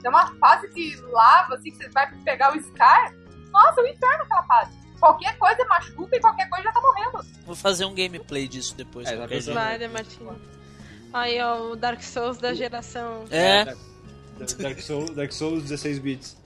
Tem 0.00 0.10
uma 0.10 0.34
fase 0.36 0.68
de 0.74 0.96
lava, 1.02 1.54
assim, 1.54 1.70
que 1.70 1.76
você 1.76 1.88
vai 1.90 2.10
pegar 2.24 2.56
o 2.56 2.60
Scar. 2.62 3.12
Nossa, 3.50 3.80
é 3.80 3.84
o 3.84 3.86
inferno 3.86 4.24
aquela 4.24 4.42
fase. 4.44 4.70
Qualquer 4.98 5.36
coisa 5.38 5.64
machuca 5.66 6.16
e 6.16 6.20
qualquer 6.20 6.48
coisa 6.48 6.64
já 6.64 6.72
tá 6.72 6.80
morrendo. 6.80 7.26
Vou 7.46 7.56
fazer 7.56 7.84
um 7.84 7.94
gameplay 7.94 8.46
disso 8.46 8.74
depois. 8.76 9.08
É, 9.08 9.16
Martinho? 9.88 10.40
Aí, 11.12 11.40
ó, 11.40 11.70
o 11.70 11.76
Dark 11.76 12.02
Souls 12.02 12.38
da 12.38 12.54
geração. 12.54 13.24
É, 13.30 13.64
Da- 13.64 13.74
Dark 14.58 14.80
Souls, 14.80 15.10
Dark 15.10 15.32
Souls 15.32 15.62
16 15.64 15.98
bits. 15.98 16.36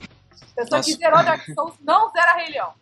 Pessoa 0.55 0.77
Nossa. 0.77 0.91
que 0.91 0.97
zerou 0.97 1.23
Dark 1.23 1.45
Souls 1.53 1.73
não 1.81 2.09
zera 2.11 2.33
Rei 2.35 2.51
Leão. 2.51 2.73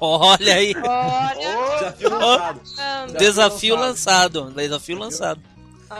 olha 0.00 0.54
aí. 0.54 0.74
Olha! 0.76 1.78
Desafio 1.78 2.10
lançado. 2.10 2.60
Desafio 3.18 3.76
lançado. 3.76 4.40
lançado. 4.40 4.54
Desafio 4.54 4.98
lançado. 4.98 5.40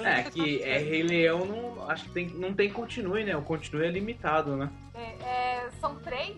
É 0.05 0.23
que 0.23 0.63
é 0.63 0.79
Rei 0.79 1.03
Leão, 1.03 1.45
não, 1.45 1.91
acho 1.91 2.05
que 2.05 2.11
tem, 2.11 2.29
não 2.29 2.55
tem 2.55 2.71
continue, 2.71 3.25
né? 3.25 3.37
O 3.37 3.43
continue 3.43 3.85
é 3.87 3.91
limitado, 3.91 4.57
né? 4.57 4.71
É, 4.95 5.25
é, 5.25 5.69
são 5.81 5.97
três. 5.97 6.37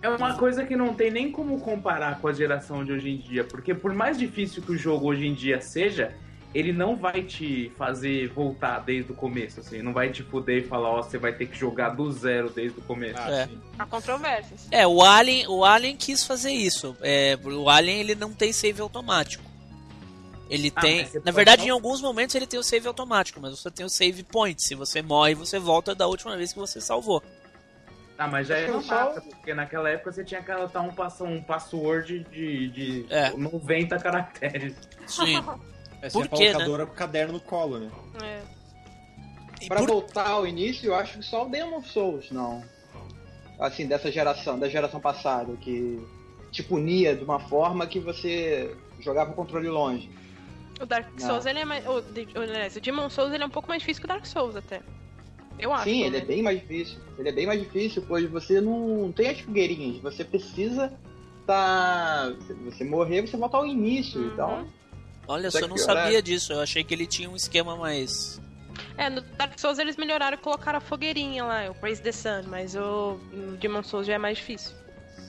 É 0.00 0.08
uma 0.08 0.34
coisa 0.36 0.64
que 0.64 0.74
não 0.74 0.94
tem 0.94 1.10
nem 1.10 1.30
como 1.30 1.60
comparar 1.60 2.18
com 2.20 2.28
a 2.28 2.32
geração 2.32 2.84
de 2.84 2.92
hoje 2.92 3.10
em 3.10 3.18
dia, 3.18 3.44
porque 3.44 3.74
por 3.74 3.92
mais 3.94 4.18
difícil 4.18 4.62
que 4.62 4.72
o 4.72 4.76
jogo 4.76 5.06
hoje 5.08 5.26
em 5.26 5.34
dia 5.34 5.60
seja, 5.60 6.14
ele 6.54 6.72
não 6.72 6.94
vai 6.94 7.22
te 7.22 7.72
fazer 7.76 8.28
voltar 8.28 8.78
desde 8.80 9.10
o 9.10 9.14
começo, 9.14 9.58
assim, 9.60 9.82
não 9.82 9.92
vai 9.92 10.10
te 10.10 10.22
fuder 10.22 10.62
e 10.62 10.66
falar, 10.66 10.88
ó, 10.90 11.02
você 11.02 11.18
vai 11.18 11.32
ter 11.32 11.46
que 11.46 11.58
jogar 11.58 11.90
do 11.90 12.10
zero 12.12 12.48
desde 12.48 12.78
o 12.78 12.82
começo. 12.82 13.18
Ah, 13.20 13.30
É. 13.30 13.46
sim. 13.48 13.60
Há 13.78 13.84
controvérsias. 13.86 14.68
É, 14.70 14.86
o 14.86 15.02
Alien, 15.02 15.48
o 15.48 15.64
Alien 15.64 15.96
quis 15.96 16.24
fazer 16.24 16.52
isso. 16.52 16.96
É, 17.02 17.36
o 17.44 17.68
Alien 17.68 17.98
ele 18.00 18.14
não 18.14 18.32
tem 18.32 18.52
save 18.52 18.80
automático. 18.80 19.42
Ele 20.48 20.70
Ah, 20.76 20.80
tem, 20.80 21.08
na 21.24 21.32
verdade, 21.32 21.62
só- 21.62 21.66
em 21.68 21.70
alguns 21.70 22.00
momentos 22.00 22.34
ele 22.36 22.46
tem 22.46 22.60
o 22.60 22.62
save 22.62 22.86
automático, 22.86 23.40
mas 23.40 23.58
você 23.58 23.70
tem 23.70 23.84
o 23.84 23.88
save 23.88 24.22
point. 24.22 24.62
Se 24.62 24.74
você 24.74 25.02
morre, 25.02 25.34
você 25.34 25.58
volta 25.58 25.94
da 25.94 26.06
última 26.06 26.36
vez 26.36 26.52
que 26.52 26.58
você 26.58 26.80
salvou. 26.80 27.22
Ah, 28.16 28.28
mas 28.28 28.46
já 28.46 28.56
é 28.58 28.68
só- 28.68 28.80
mapa, 28.82 29.20
porque 29.22 29.52
naquela 29.54 29.88
época 29.90 30.12
você 30.12 30.22
tinha 30.22 30.40
que 30.40 30.50
anotar 30.52 30.84
um, 30.86 30.92
passo, 30.94 31.24
um 31.24 31.42
password 31.42 32.24
de, 32.30 32.68
de 32.68 33.06
É. 33.10 33.30
90 33.30 33.98
caracteres. 33.98 34.76
Sim. 35.08 35.42
É, 36.06 36.10
Por 36.10 36.28
quê, 36.28 36.44
é 36.44 36.48
a 36.48 36.52
calculadora 36.52 36.86
com 36.86 36.92
o 36.92 36.96
caderno 36.96 37.32
no 37.34 37.40
colo, 37.40 37.78
né? 37.78 37.90
É. 38.22 38.42
E 39.62 39.68
Pra 39.68 39.78
por- 39.78 39.88
voltar 39.88 40.28
ao 40.28 40.46
início, 40.46 40.88
eu 40.88 40.94
acho 40.94 41.18
que 41.18 41.24
só 41.24 41.46
o 41.46 41.48
Demon 41.48 41.82
Souls, 41.82 42.30
não. 42.30 42.62
Assim, 43.58 43.86
dessa 43.86 44.10
geração, 44.12 44.58
da 44.58 44.68
geração 44.68 45.00
passada, 45.00 45.54
que 45.56 45.98
te 46.50 46.62
punia 46.62 47.14
de 47.16 47.24
uma 47.24 47.40
forma 47.40 47.86
que 47.86 47.98
você 47.98 48.76
jogava 49.00 49.30
o 49.30 49.34
controle 49.34 49.68
longe. 49.68 50.10
O 50.80 50.84
Dark 50.84 51.06
Não. 51.12 51.26
Souls, 51.28 51.46
ele 51.46 51.60
é 51.60 51.64
mais. 51.64 51.86
O, 51.86 52.00
de- 52.02 52.28
o, 52.36 52.40
aliás, 52.42 52.76
o 52.76 52.80
Demon 52.80 53.08
Souls 53.08 53.32
ele 53.32 53.42
é 53.42 53.46
um 53.46 53.50
pouco 53.50 53.68
mais 53.68 53.80
difícil 53.80 54.00
que 54.02 54.06
o 54.06 54.08
Dark 54.08 54.26
Souls, 54.26 54.56
até. 54.56 54.80
Eu 55.58 55.72
acho. 55.72 55.84
Sim, 55.84 56.02
ele 56.02 56.16
é 56.18 56.20
bem 56.24 56.42
mais 56.42 56.60
difícil. 56.60 56.98
Ele 57.16 57.28
é 57.28 57.32
bem 57.32 57.46
mais 57.46 57.60
difícil, 57.60 58.04
pois 58.06 58.28
você 58.28 58.60
não 58.60 59.12
tem 59.14 59.30
as 59.30 59.40
fogueirinhas. 59.40 60.02
Você 60.02 60.24
precisa 60.24 60.92
tá. 61.46 62.32
Você 62.64 62.82
morrer, 62.84 63.22
você 63.22 63.36
volta 63.36 63.56
ao 63.56 63.64
início. 63.66 64.20
Uhum. 64.20 64.26
Então, 64.32 64.66
Olha 65.26 65.50
só, 65.50 65.60
eu 65.60 65.68
não 65.68 65.76
sabia 65.76 66.22
disso. 66.22 66.52
Eu 66.52 66.60
achei 66.60 66.84
que 66.84 66.94
ele 66.94 67.06
tinha 67.06 67.28
um 67.28 67.36
esquema 67.36 67.76
mais. 67.76 68.40
É, 68.96 69.10
no 69.10 69.20
Dark 69.20 69.58
Souls 69.58 69.78
eles 69.78 69.96
melhoraram 69.96 70.36
e 70.36 70.40
colocaram 70.40 70.78
a 70.78 70.80
fogueirinha 70.80 71.44
lá, 71.44 71.70
o 71.70 71.74
Praise 71.74 72.00
the 72.00 72.12
Sun, 72.12 72.44
mas 72.46 72.74
o, 72.76 73.18
Demon 73.60 73.82
Souls 73.82 74.06
já 74.06 74.14
é 74.14 74.18
mais 74.18 74.38
difícil. 74.38 74.72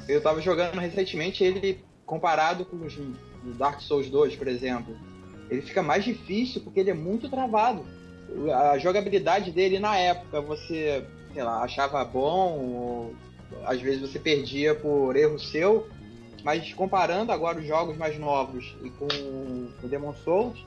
eu 0.08 0.22
tava 0.22 0.42
jogando 0.42 0.80
recentemente 0.80 1.44
ele 1.44 1.84
comparado 2.06 2.66
com 2.66 2.78
os 2.86 2.96
o 2.98 3.54
Dark 3.54 3.80
Souls 3.80 4.10
2, 4.10 4.36
por 4.36 4.48
exemplo. 4.48 4.98
Ele 5.50 5.62
fica 5.62 5.84
mais 5.84 6.04
difícil 6.04 6.62
porque 6.62 6.80
ele 6.80 6.90
é 6.90 6.96
muito 6.96 7.30
travado. 7.30 7.86
A 8.52 8.78
jogabilidade 8.78 9.52
dele 9.52 9.80
na 9.80 9.96
época 9.96 10.42
você, 10.42 11.06
sei 11.34 11.44
lá, 11.44 11.62
achava 11.62 12.04
bom, 12.04 12.60
ou 12.60 13.16
às 13.66 13.80
vezes 13.80 14.02
você 14.02 14.18
perdia 14.18 14.74
por 14.74 15.16
erro 15.16 15.38
seu, 15.40 15.88
mas 16.46 16.72
comparando 16.76 17.32
agora 17.32 17.58
os 17.58 17.66
jogos 17.66 17.98
mais 17.98 18.20
novos 18.20 18.76
e 18.84 18.90
com 18.92 19.08
o 19.08 19.88
Demon 19.88 20.14
Souls, 20.24 20.64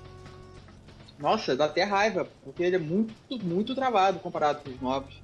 nossa, 1.20 1.54
dá 1.54 1.66
até 1.66 1.84
raiva, 1.84 2.26
porque 2.44 2.64
ele 2.64 2.74
é 2.74 2.80
muito, 2.80 3.14
muito 3.44 3.76
travado 3.76 4.18
comparado 4.18 4.60
com 4.64 4.70
os 4.70 4.80
novos. 4.80 5.14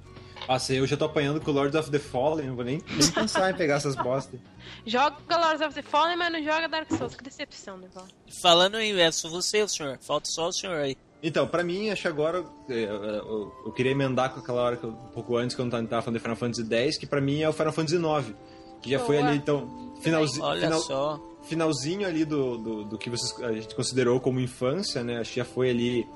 Nossa, 0.47 0.73
eu 0.73 0.87
já 0.87 0.95
tô 0.95 1.05
apanhando 1.05 1.41
com 1.41 1.51
o 1.51 1.53
Lords 1.53 1.75
of 1.77 1.91
the 1.91 1.99
Fallen, 1.99 2.47
não 2.47 2.55
vou 2.55 2.63
nem, 2.63 2.81
nem 2.87 3.11
pensar 3.11 3.51
em 3.51 3.53
pegar 3.53 3.75
essas 3.75 3.97
bosta. 3.97 4.37
Joga 4.87 5.15
Lords 5.29 5.61
of 5.61 5.73
the 5.75 5.81
Fallen, 5.81 6.15
mas 6.15 6.31
não 6.31 6.41
joga 6.41 6.69
Dark 6.69 6.89
Souls. 6.93 7.15
Que 7.15 7.23
decepção, 7.23 7.77
Deval. 7.79 8.05
Falando 8.29 8.79
em 8.79 8.97
é 8.97 9.11
só 9.11 9.27
você, 9.27 9.61
o 9.61 9.67
senhor. 9.67 9.97
Falta 9.99 10.29
só 10.29 10.47
o 10.47 10.53
senhor 10.53 10.77
aí. 10.77 10.95
Então, 11.21 11.47
pra 11.47 11.63
mim, 11.63 11.89
acho 11.89 12.03
que 12.03 12.07
agora 12.07 12.45
é, 12.69 12.83
eu, 12.83 13.53
eu 13.65 13.71
queria 13.73 13.91
emendar 13.91 14.31
com 14.33 14.39
aquela 14.39 14.61
hora 14.61 14.77
que 14.77 14.83
eu, 14.83 14.91
um 14.91 15.11
pouco 15.13 15.35
antes 15.35 15.55
que 15.55 15.61
eu 15.61 15.65
não 15.65 15.85
tava 15.85 16.01
falando 16.01 16.17
de 16.17 16.19
Final 16.19 16.35
Fantasy 16.35 16.73
X, 16.73 16.97
que 16.97 17.07
pra 17.07 17.19
mim 17.19 17.41
é 17.41 17.49
o 17.49 17.53
Final 17.53 17.73
Fantasy 17.73 17.97
IX, 17.97 18.35
que 18.81 18.91
já 18.91 18.99
foi 18.99 19.17
Boa. 19.17 19.29
ali 19.29 19.37
então 19.37 19.84
finalzinho, 20.01 20.45
Olha 20.45 20.61
final- 20.61 20.79
só. 20.79 21.19
finalzinho 21.43 22.07
ali 22.07 22.25
do, 22.25 22.57
do, 22.57 22.83
do 22.85 22.97
que 22.97 23.09
vocês, 23.09 23.41
a 23.43 23.51
gente 23.53 23.73
considerou 23.75 24.19
como 24.19 24.39
infância, 24.39 25.03
né? 25.03 25.19
Acho 25.19 25.31
que 25.31 25.37
já 25.37 25.45
foi 25.45 25.69
ali 25.69 26.07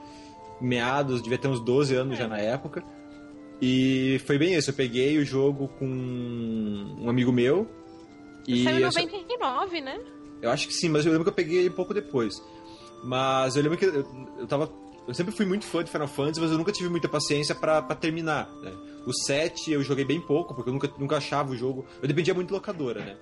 meados, 0.61 1.21
devia 1.21 1.37
ter 1.37 1.47
uns 1.47 1.59
12 1.59 1.95
anos 1.95 2.17
já 2.17 2.27
na 2.27 2.37
época. 2.37 2.83
E 3.61 4.21
foi 4.25 4.37
bem 4.37 4.55
isso, 4.55 4.69
eu 4.69 4.73
peguei 4.73 5.17
o 5.17 5.25
jogo 5.25 5.67
com 5.79 5.85
um 5.85 7.09
amigo 7.09 7.31
meu. 7.31 7.67
E 8.47 8.63
Saiu 8.63 8.79
em 8.79 8.81
eu 8.81 8.91
só- 8.91 8.99
99, 9.01 9.81
né? 9.81 9.99
eu 10.41 10.49
acho 10.49 10.67
que 10.67 10.73
sim, 10.73 10.87
mas 10.89 11.05
eu 11.05 11.11
lembro 11.11 11.25
que 11.25 11.29
eu 11.29 11.33
peguei 11.35 11.59
ele 11.59 11.69
pouco 11.69 11.93
depois. 11.93 12.41
Mas 13.03 13.55
eu 13.55 13.63
lembro 13.63 13.77
que 13.77 13.85
eu, 13.85 14.05
eu 14.39 14.47
tava. 14.47 14.71
Eu 15.07 15.13
sempre 15.13 15.33
fui 15.33 15.45
muito 15.45 15.65
fã 15.65 15.83
de 15.83 15.89
Final 15.89 16.07
Fantasy, 16.07 16.39
mas 16.39 16.51
eu 16.51 16.57
nunca 16.57 16.71
tive 16.71 16.87
muita 16.89 17.09
paciência 17.09 17.55
pra, 17.55 17.81
pra 17.81 17.95
terminar. 17.95 18.47
Né? 18.61 18.71
O 19.07 19.13
7 19.13 19.71
eu 19.71 19.81
joguei 19.81 20.05
bem 20.05 20.21
pouco, 20.21 20.53
porque 20.53 20.69
eu 20.69 20.73
nunca, 20.73 20.91
nunca 20.99 21.17
achava 21.17 21.51
o 21.51 21.55
jogo. 21.55 21.85
Eu 22.01 22.07
dependia 22.07 22.33
muito 22.33 22.49
de 22.49 22.53
locadora, 22.53 22.99
né? 23.03 23.17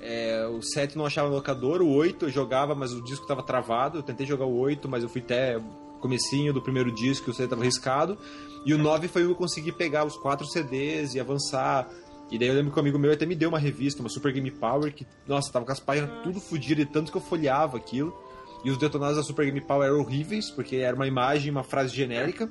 É, 0.00 0.46
o 0.46 0.62
7 0.62 0.96
não 0.96 1.04
achava 1.04 1.28
no 1.28 1.34
locador, 1.34 1.82
o 1.82 1.92
8 1.92 2.26
eu 2.26 2.30
jogava, 2.30 2.74
mas 2.74 2.92
o 2.92 3.02
disco 3.02 3.26
tava 3.26 3.42
travado. 3.42 3.98
Eu 3.98 4.02
tentei 4.02 4.26
jogar 4.26 4.46
o 4.46 4.56
8, 4.58 4.88
mas 4.88 5.02
eu 5.02 5.08
fui 5.08 5.20
até 5.20 5.58
o 5.58 5.62
comecinho 6.00 6.52
do 6.52 6.62
primeiro 6.62 6.90
disco, 6.90 7.30
o 7.30 7.34
7 7.34 7.50
tava 7.50 7.64
riscado. 7.64 8.18
E 8.64 8.72
o 8.72 8.78
9 8.78 9.08
foi 9.08 9.22
o 9.22 9.26
que 9.26 9.32
eu 9.32 9.36
consegui 9.36 9.72
pegar 9.72 10.04
os 10.04 10.16
quatro 10.16 10.46
CDs 10.46 11.14
e 11.14 11.20
avançar. 11.20 11.88
E 12.30 12.38
daí 12.38 12.48
eu 12.48 12.54
lembro 12.54 12.72
que 12.72 12.78
um 12.78 12.80
amigo 12.80 12.98
meu 12.98 13.12
até 13.12 13.26
me 13.26 13.34
deu 13.34 13.48
uma 13.48 13.58
revista, 13.58 14.00
uma 14.00 14.08
Super 14.08 14.32
Game 14.32 14.50
Power, 14.50 14.94
que, 14.94 15.06
nossa, 15.26 15.52
tava 15.52 15.64
com 15.66 15.72
as 15.72 15.80
páginas 15.80 16.22
tudo 16.22 16.40
fodidas, 16.40 16.86
de 16.86 16.92
tanto 16.92 17.10
que 17.10 17.18
eu 17.18 17.22
folheava 17.22 17.76
aquilo. 17.76 18.16
E 18.64 18.70
os 18.70 18.78
detonados 18.78 19.16
da 19.16 19.22
Super 19.22 19.46
Game 19.46 19.60
Power 19.60 19.88
eram 19.88 20.00
horríveis, 20.00 20.50
porque 20.50 20.76
era 20.76 20.94
uma 20.94 21.06
imagem 21.06 21.48
e 21.48 21.50
uma 21.50 21.64
frase 21.64 21.94
genérica. 21.94 22.50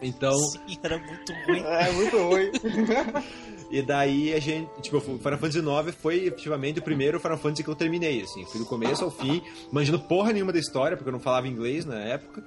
Então. 0.00 0.36
Sim, 0.36 0.78
era 0.82 0.98
muito 0.98 1.32
ruim. 1.46 1.60
É 1.60 1.92
muito 1.92 2.16
ruim. 2.16 2.50
E 3.70 3.80
daí 3.82 4.34
a 4.34 4.40
gente, 4.40 4.68
tipo, 4.80 4.96
o 4.96 5.00
Final 5.00 5.38
Fantasy 5.38 5.58
IX 5.58 5.94
foi 5.94 6.24
efetivamente 6.26 6.80
o 6.80 6.82
primeiro 6.82 7.20
Final 7.20 7.38
Fantasy 7.38 7.62
que 7.62 7.70
eu 7.70 7.76
terminei, 7.76 8.20
assim, 8.22 8.44
fui 8.44 8.58
do 8.58 8.66
começo 8.66 9.04
ao 9.04 9.10
fim, 9.10 9.40
manjando 9.70 10.00
porra 10.00 10.32
nenhuma 10.32 10.52
da 10.52 10.58
história, 10.58 10.96
porque 10.96 11.08
eu 11.08 11.12
não 11.12 11.20
falava 11.20 11.46
inglês 11.46 11.84
na 11.84 11.98
época, 12.00 12.42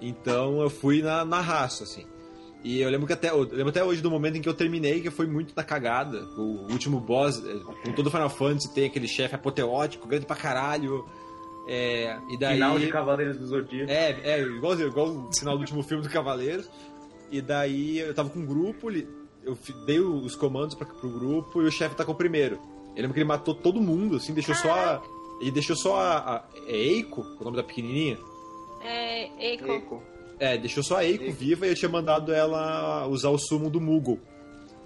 então 0.00 0.60
eu 0.60 0.70
fui 0.70 1.02
na, 1.02 1.24
na 1.24 1.40
raça, 1.40 1.82
assim. 1.82 2.06
E 2.62 2.80
eu 2.80 2.90
lembro 2.90 3.06
que 3.06 3.12
até, 3.12 3.30
eu 3.30 3.40
lembro 3.40 3.70
até 3.70 3.82
hoje 3.82 4.02
do 4.02 4.10
momento 4.10 4.36
em 4.36 4.42
que 4.42 4.48
eu 4.48 4.54
terminei, 4.54 5.00
que 5.00 5.10
foi 5.10 5.26
muito 5.26 5.54
na 5.56 5.64
cagada. 5.64 6.22
O 6.36 6.70
último 6.70 7.00
boss, 7.00 7.42
eh, 7.42 7.58
com 7.82 7.92
todo 7.92 8.10
Final 8.10 8.28
Fantasy, 8.28 8.72
tem 8.74 8.84
aquele 8.84 9.08
chefe 9.08 9.34
apoteótico, 9.34 10.06
grande 10.06 10.26
pra 10.26 10.36
caralho. 10.36 11.06
É, 11.66 12.18
e 12.30 12.38
daí... 12.38 12.54
Final 12.54 12.78
de 12.78 12.88
Cavaleiros 12.88 13.38
do 13.38 13.46
Zodíaco. 13.46 13.90
É, 13.90 14.10
é, 14.22 14.42
igual, 14.42 14.78
igual 14.78 15.08
o 15.08 15.34
final 15.34 15.54
do 15.54 15.60
último 15.60 15.82
filme 15.82 16.02
do 16.02 16.10
Cavaleiros. 16.10 16.70
E 17.30 17.40
daí 17.40 17.98
eu 18.00 18.12
tava 18.12 18.28
com 18.28 18.40
um 18.40 18.46
grupo, 18.46 18.90
eu 19.44 19.56
dei 19.86 20.00
os 20.00 20.34
comandos 20.36 20.74
pra, 20.74 20.86
pro 20.86 21.08
grupo 21.08 21.62
e 21.62 21.66
o 21.66 21.70
chefe 21.70 21.94
tacou 21.94 22.14
primeiro. 22.14 22.56
Eu 22.96 23.02
lembro 23.02 23.14
que 23.14 23.20
ele 23.20 23.28
matou 23.28 23.54
todo 23.54 23.80
mundo, 23.80 24.16
assim, 24.16 24.32
deixou 24.34 24.54
só 24.54 24.72
a. 24.72 25.02
Ele 25.40 25.50
deixou 25.50 25.76
só 25.76 25.96
a. 26.00 26.36
a 26.36 26.44
é 26.66 26.76
Eiko, 26.76 27.22
o 27.40 27.44
nome 27.44 27.56
da 27.56 27.62
pequenininha? 27.62 28.18
É, 28.82 29.28
Eiko. 29.38 29.70
Eco. 29.70 30.02
É, 30.38 30.56
deixou 30.56 30.82
só 30.82 30.96
a 30.96 31.04
Eiko 31.04 31.30
viva 31.32 31.66
e 31.66 31.70
eu 31.70 31.74
tinha 31.74 31.88
mandado 31.88 32.32
ela 32.32 33.06
usar 33.06 33.30
o 33.30 33.38
sumo 33.38 33.68
do 33.70 33.80
Moogle. 33.80 34.18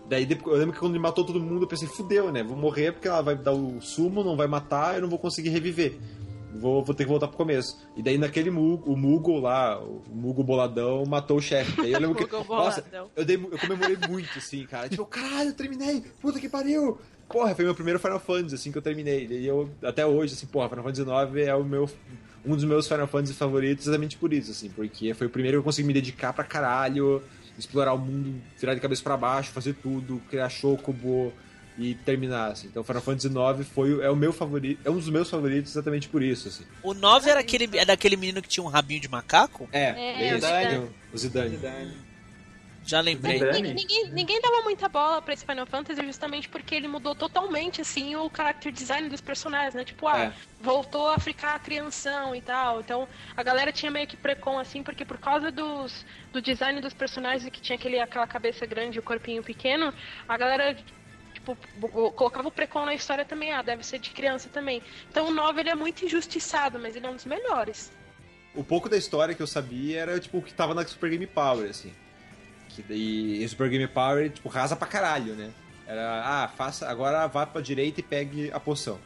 Daí 0.09 0.27
depois- 0.27 0.53
eu 0.55 0.59
lembro 0.59 0.75
que 0.75 0.81
quando 0.81 0.93
ele 0.93 1.03
matou 1.03 1.25
todo 1.25 1.41
mundo, 1.41 1.63
eu 1.63 1.69
pensei, 1.69 1.89
fudeu, 1.89 2.31
né? 2.31 2.43
Vou 2.43 2.57
morrer 2.57 2.93
porque 2.93 3.09
ela 3.09 3.23
vai 3.23 3.37
dar 3.37 3.53
o 3.53 3.81
sumo, 3.81 4.23
não 4.23 4.37
vai 4.37 4.47
matar, 4.47 4.97
eu 4.97 5.03
não 5.03 5.09
vou 5.09 5.19
conseguir 5.19 5.49
reviver. 5.49 5.97
Vou, 6.55 6.85
vou 6.85 6.95
ter 6.95 7.05
que 7.05 7.11
voltar 7.11 7.27
pro 7.29 7.37
começo. 7.37 7.77
E 7.97 8.03
daí 8.03 8.17
naquele 8.17 8.51
Moogle, 8.51 8.93
o 8.93 8.97
Moogle 8.97 9.41
lá, 9.41 9.81
o 9.83 10.03
Moogle 10.11 10.45
boladão, 10.45 11.05
matou 11.05 11.39
o 11.39 11.43
chefe. 11.43 11.77
Daí 11.77 11.93
eu 11.93 12.01
lembro 12.01 12.15
que. 12.27 12.49
Nossa, 12.49 12.85
eu, 13.17 13.25
dei, 13.25 13.37
eu 13.37 13.59
comemorei 13.59 13.97
muito, 14.09 14.39
assim, 14.39 14.65
cara. 14.67 14.89
Tipo, 14.89 15.05
caralho, 15.05 15.51
eu 15.51 15.55
terminei! 15.55 16.03
Puta 16.21 16.39
que 16.39 16.49
pariu! 16.49 16.99
Porra, 17.29 17.55
foi 17.55 17.65
meu 17.65 17.75
primeiro 17.75 17.99
Final 17.99 18.21
Fantasy, 18.21 18.55
assim, 18.55 18.71
que 18.71 18.79
eu 18.79 18.83
terminei. 18.83 19.27
E 19.27 19.47
eu, 19.47 19.69
até 19.83 20.07
hoje, 20.07 20.35
assim, 20.35 20.47
porra, 20.47 20.69
Final 20.69 20.85
Fantasy 20.85 21.03
IX 21.03 21.49
é 21.49 21.55
o 21.55 21.65
meu, 21.65 21.91
um 22.45 22.55
dos 22.55 22.65
meus 22.65 22.87
Final 22.87 23.07
Fantasy 23.07 23.35
favoritos 23.35 23.87
exatamente 23.87 24.17
por 24.17 24.33
isso, 24.33 24.51
assim, 24.51 24.69
porque 24.69 25.13
foi 25.15 25.27
o 25.27 25.31
primeiro 25.31 25.57
que 25.57 25.61
eu 25.61 25.65
consegui 25.65 25.89
me 25.89 25.95
dedicar 25.95 26.33
pra 26.33 26.45
caralho, 26.45 27.23
explorar 27.59 27.95
o 27.95 27.99
mundo, 27.99 28.41
virar 28.59 28.75
de 28.75 28.81
cabeça 28.81 29.03
pra 29.03 29.17
baixo, 29.17 29.51
fazer 29.51 29.75
tudo, 29.75 30.21
criar 30.29 30.49
chocobo 30.49 31.33
e 31.77 31.95
terminar, 31.95 32.53
assim. 32.53 32.69
Então 32.69 32.85
Final 32.85 33.03
Fantasy 33.03 33.29
IX 33.29 33.69
foi, 33.69 34.01
é 34.03 34.11
o 34.11 34.17
meu 34.17 34.33
favorito, 34.33 34.81
é 34.85 34.91
um 34.91 34.97
dos 34.97 35.09
meus 35.11 35.29
favoritos 35.29 35.73
exatamente 35.73 36.09
por 36.09 36.23
isso, 36.23 36.49
assim. 36.49 36.65
O 36.83 36.95
9 36.95 37.29
era 37.31 37.41
aquele, 37.41 37.69
é 37.79 37.85
daquele 37.85 38.17
menino 38.17 38.41
que 38.41 38.49
tinha 38.49 38.63
um 38.65 38.69
rabinho 38.69 39.01
de 39.01 39.09
macaco? 39.09 39.69
É, 39.73 39.87
É, 39.91 40.27
esse, 40.27 40.35
o 40.35 40.41
Zidane. 40.41 40.91
o 41.13 41.19
Zidane. 41.19 42.05
Já 42.87 43.01
lembrei. 43.01 43.39
Zidane. 43.39 43.63
Ninguém, 43.63 43.75
ninguém, 43.75 44.11
ninguém 44.13 44.41
dava 44.43 44.61
muita 44.61 44.91
bola 44.91 45.23
pra 45.23 45.33
esse 45.33 45.45
Final 45.45 45.65
Fantasy 45.67 46.05
justamente 46.05 46.51
porque 46.51 46.75
ele 46.75 46.87
mudou 46.87 47.15
totalmente, 47.15 47.81
assim, 47.81 48.15
o 48.15 48.31
character 48.35 48.71
design 48.71 49.09
dos 49.09 49.23
personagens, 49.23 49.73
né? 49.75 49.85
Tipo, 49.85 50.07
ah, 50.07 50.25
É. 50.25 50.33
voltou 50.61 51.09
a 51.09 51.19
ficar 51.19 51.59
crianção 51.61 52.37
e 52.37 52.43
tal. 52.43 52.81
Então, 52.81 53.09
a 53.35 53.43
galera 53.43 53.73
tinha 53.73 53.91
meio 53.91 54.07
que 54.07 54.19
precon, 54.19 54.59
assim, 54.59 54.83
porque 54.83 55.03
por 55.03 55.17
causa 55.17 55.51
dos, 55.51 56.05
do 56.31 56.43
design 56.43 56.79
dos 56.83 56.93
personagens 56.93 57.51
que 57.51 57.61
tinha 57.61 57.77
aquele, 57.77 57.99
aquela 57.99 58.27
cabeça 58.27 58.67
grande 58.67 58.99
e 58.99 59.01
o 59.01 59.03
corpinho 59.03 59.43
pequeno, 59.43 59.91
a 60.29 60.37
galera, 60.37 60.77
tipo, 61.45 61.89
colocava 62.13 62.49
o 62.49 62.51
precon 62.51 62.85
na 62.87 62.95
história 62.95 63.25
também, 63.25 63.53
ah, 63.53 63.63
deve 63.63 63.85
ser 63.85 63.99
de 63.99 64.11
criança 64.11 64.49
também. 64.49 64.83
Então, 65.11 65.29
o 65.29 65.31
9, 65.31 65.61
ele 65.61 65.71
é 65.71 65.75
muito 65.75 66.05
injustiçado, 66.05 66.79
mas 66.79 66.97
ele 66.97 67.07
é 67.07 67.11
um 67.11 67.15
dos 67.17 67.25
melhores. 67.27 67.93
O 68.55 68.63
pouco 68.65 68.89
da 68.89 68.97
história 68.97 69.35
que 69.35 69.43
eu 69.43 69.47
sabia 69.47 70.01
era, 70.01 70.19
tipo, 70.21 70.39
o 70.39 70.43
que 70.43 70.55
tava 70.55 70.75
na 70.75 70.87
Super 70.87 71.11
Game 71.11 71.27
Power, 71.27 71.69
assim. 71.69 71.93
Que 72.69 72.83
daí, 72.83 73.43
e 73.43 73.49
Super 73.49 73.69
Game 73.69 73.87
Power, 73.89 74.31
tipo, 74.31 74.49
rasa 74.49 74.75
pra 74.75 74.87
caralho, 74.87 75.35
né? 75.35 75.51
Era, 75.87 76.23
ah, 76.25 76.49
faça, 76.49 76.89
agora 76.89 77.27
vá 77.27 77.45
pra 77.47 77.61
direita 77.61 78.01
e 78.01 78.03
pegue 78.03 78.51
a 78.53 78.59
poção. 78.59 78.99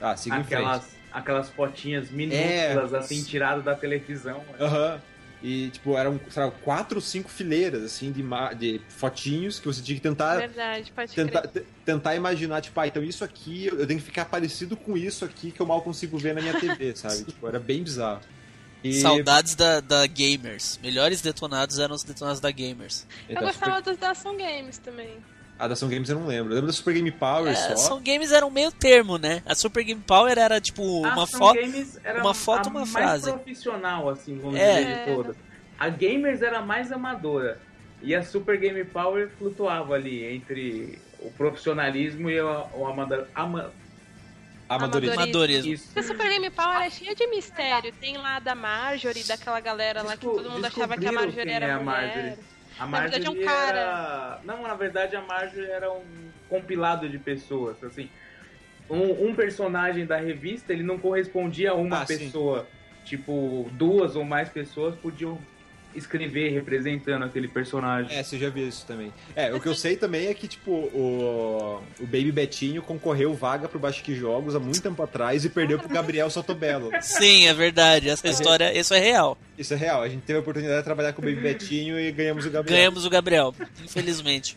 Tá, 0.00 0.16
siga 0.16 0.36
em 0.38 0.44
frente. 0.44 0.60
Aquelas, 0.62 0.96
aquelas 1.12 1.48
fotinhas 1.50 2.10
minúsculas, 2.10 2.92
É. 2.92 2.98
assim, 2.98 3.22
tiradas 3.22 3.62
da 3.64 3.74
televisão. 3.74 4.38
né? 4.38 4.54
Aham. 4.60 5.02
E, 5.42 5.70
tipo, 5.70 5.96
eram, 5.96 6.20
sei 6.30 6.44
lá, 6.44 6.50
quatro 6.50 6.98
ou 6.98 7.02
cinco 7.02 7.28
fileiras, 7.28 7.82
assim, 7.82 8.12
de, 8.12 8.22
de 8.56 8.80
fotinhos 8.88 9.58
que 9.58 9.66
você 9.66 9.82
tinha 9.82 9.96
que 9.96 10.02
tentar... 10.02 10.36
Verdade, 10.36 10.92
pode 10.92 11.12
Tentar, 11.12 11.48
tentar 11.84 12.14
imaginar, 12.14 12.60
tipo, 12.60 12.78
ah, 12.78 12.86
então 12.86 13.02
isso 13.02 13.24
aqui, 13.24 13.66
eu 13.66 13.86
tenho 13.86 13.98
que 13.98 14.06
ficar 14.06 14.26
parecido 14.26 14.76
com 14.76 14.96
isso 14.96 15.24
aqui 15.24 15.50
que 15.50 15.60
eu 15.60 15.66
mal 15.66 15.82
consigo 15.82 16.16
ver 16.16 16.34
na 16.34 16.40
minha 16.40 16.58
TV, 16.58 16.94
sabe? 16.96 17.24
Tipo, 17.24 17.48
era 17.48 17.58
bem 17.58 17.82
bizarro. 17.82 18.20
E, 18.84 18.94
Saudades 18.94 19.54
da, 19.54 19.80
da 19.80 20.06
Gamers. 20.06 20.78
Melhores 20.82 21.20
detonados 21.20 21.78
eram 21.78 21.94
os 21.94 22.02
detonados 22.02 22.40
da 22.40 22.50
Gamers. 22.50 23.06
Eu 23.28 23.34
então, 23.36 23.46
gostava 23.46 23.76
Super- 23.76 23.90
dos 23.90 23.98
da 23.98 24.10
Ação 24.10 24.36
Games 24.36 24.78
também. 24.78 25.16
A 25.58 25.68
da 25.68 25.74
Games 25.74 26.08
eu 26.08 26.18
não 26.18 26.26
lembro. 26.26 26.50
Eu 26.52 26.54
lembro 26.56 26.66
da 26.66 26.72
Super 26.72 26.94
Game 26.94 27.10
Power 27.12 27.52
É, 27.52 27.54
só. 27.54 27.76
são 27.76 28.02
games 28.02 28.32
eram 28.32 28.50
meio 28.50 28.72
termo, 28.72 29.16
né? 29.16 29.42
A 29.46 29.54
Super 29.54 29.84
Game 29.84 30.00
Power 30.00 30.36
era 30.36 30.60
tipo 30.60 30.82
A 31.06 31.14
uma 31.14 31.26
era 32.02 32.20
uma 32.20 32.34
foto, 32.34 32.66
a 32.66 32.70
uma 32.70 32.80
mais 32.80 32.90
frase. 32.90 33.30
profissional, 33.32 34.08
assim, 34.08 34.38
vamos 34.38 34.58
É. 34.58 34.82
dizer, 34.82 34.98
de 35.06 35.14
todas. 35.14 35.36
A 35.78 35.88
Gamers 35.88 36.42
era 36.42 36.60
mais 36.62 36.90
amadora. 36.90 37.60
E 38.02 38.14
a 38.14 38.22
Super 38.24 38.56
Game 38.58 38.82
Power 38.84 39.30
flutuava 39.38 39.94
ali 39.94 40.24
entre 40.24 40.98
o 41.20 41.30
profissionalismo 41.30 42.28
e 42.28 42.40
o, 42.40 42.66
o 42.74 42.86
amador, 42.86 43.26
ama, 43.34 43.70
Amadorismo. 44.68 45.14
Amadorismo. 45.20 45.72
isso. 45.72 45.88
A 45.96 46.02
Super 46.02 46.28
Game 46.28 46.50
Power 46.50 46.80
é 46.82 46.90
cheia 46.90 47.14
de 47.14 47.26
mistério. 47.26 47.92
Tem 48.00 48.16
lá 48.16 48.38
da 48.38 48.54
Marjorie, 48.54 49.22
daquela 49.24 49.60
galera 49.60 50.02
lá 50.02 50.16
que 50.16 50.24
todo 50.24 50.50
mundo 50.50 50.64
achava 50.64 50.96
que 50.96 51.06
a 51.06 51.12
Marjorie 51.12 51.44
quem 51.44 51.54
era 51.54 51.66
é 51.66 51.70
a 51.72 51.78
mulher. 51.78 51.84
Marjorie. 51.84 52.51
A 52.78 52.86
Na 52.86 53.00
verdade, 53.00 53.26
é 53.26 53.30
um 53.30 53.34
Marjorie 53.34 53.44
cara. 53.46 53.78
era... 53.78 54.40
Não, 54.44 54.62
na 54.62 54.74
verdade 54.74 55.16
a 55.16 55.20
Marjorie 55.20 55.70
era 55.70 55.92
um 55.92 56.02
compilado 56.48 57.08
de 57.08 57.18
pessoas, 57.18 57.82
assim. 57.84 58.08
Um, 58.90 59.28
um 59.28 59.34
personagem 59.34 60.04
da 60.04 60.16
revista, 60.16 60.72
ele 60.72 60.82
não 60.82 60.98
correspondia 60.98 61.70
a 61.70 61.74
uma 61.74 62.02
Ah, 62.02 62.06
sim. 62.06 62.18
pessoa. 62.18 62.66
Tipo, 63.04 63.68
duas 63.72 64.16
ou 64.16 64.24
mais 64.24 64.48
pessoas 64.48 64.94
podiam 64.96 65.38
escrever 65.94 66.50
representando 66.50 67.24
aquele 67.24 67.48
personagem. 67.48 68.16
É, 68.16 68.22
você 68.22 68.38
já 68.38 68.48
viu 68.48 68.68
isso 68.68 68.84
também. 68.86 69.12
É, 69.34 69.52
o 69.52 69.60
que 69.60 69.68
eu 69.68 69.74
sei 69.74 69.96
também 69.96 70.26
é 70.26 70.34
que, 70.34 70.48
tipo, 70.48 70.70
o, 70.70 71.82
o 72.00 72.06
Baby 72.06 72.32
Betinho 72.32 72.82
concorreu 72.82 73.34
vaga 73.34 73.68
pro 73.68 73.78
Basque 73.78 74.14
Jogos 74.14 74.54
há 74.54 74.58
muito 74.58 74.82
tempo 74.82 75.02
atrás 75.02 75.44
e 75.44 75.48
perdeu 75.48 75.78
pro 75.78 75.88
Gabriel 75.88 76.30
Sotobello. 76.30 76.90
Sim, 77.00 77.46
é 77.46 77.54
verdade. 77.54 78.08
Essa 78.08 78.28
história, 78.28 78.76
isso 78.76 78.94
é 78.94 78.98
real. 78.98 79.38
Isso 79.56 79.74
é 79.74 79.76
real. 79.76 80.02
A 80.02 80.08
gente 80.08 80.22
teve 80.22 80.38
a 80.38 80.40
oportunidade 80.40 80.78
de 80.78 80.84
trabalhar 80.84 81.12
com 81.12 81.22
o 81.22 81.24
Baby 81.24 81.40
Betinho 81.40 81.98
e 81.98 82.10
ganhamos 82.12 82.46
o 82.46 82.50
Gabriel. 82.50 82.78
Ganhamos 82.78 83.04
o 83.04 83.10
Gabriel, 83.10 83.54
infelizmente. 83.84 84.56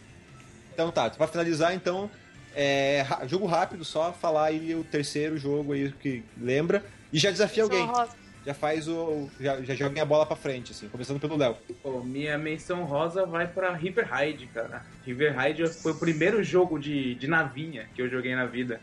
Então 0.74 0.92
tá, 0.92 1.10
pra 1.10 1.28
finalizar, 1.28 1.74
então, 1.74 2.10
é, 2.54 3.06
jogo 3.28 3.46
rápido, 3.46 3.86
só 3.86 4.12
falar 4.12 4.46
aí 4.46 4.76
o 4.76 4.84
terceiro 4.84 5.38
jogo 5.38 5.74
aí 5.74 5.92
que 6.02 6.24
lembra. 6.40 6.84
E 7.14 7.18
já 7.18 7.32
desafia 7.32 7.64
alguém. 7.64 7.86
Rosa. 7.86 8.24
Já 8.46 8.54
faz 8.54 8.88
o. 8.88 9.28
Já, 9.39 9.60
já 9.64 9.74
joga 9.74 10.02
a 10.02 10.06
bola 10.06 10.26
pra 10.26 10.36
frente, 10.36 10.72
assim, 10.72 10.88
começando 10.88 11.20
pelo 11.20 11.36
Léo. 11.36 11.58
Pô, 11.82 12.04
minha 12.04 12.38
menção 12.38 12.84
rosa 12.84 13.26
vai 13.26 13.48
pra 13.48 13.74
River 13.74 14.08
Raid, 14.08 14.46
cara. 14.54 14.86
River 15.04 15.34
Raid 15.36 15.68
foi 15.70 15.93
o 15.93 15.96
primeiro 15.96 16.43
jogo 16.43 16.78
de, 16.78 17.16
de 17.16 17.28
navinha 17.28 17.88
que 17.96 18.02
eu 18.02 18.08
joguei 18.10 18.36
na 18.36 18.46
vida. 18.46 18.80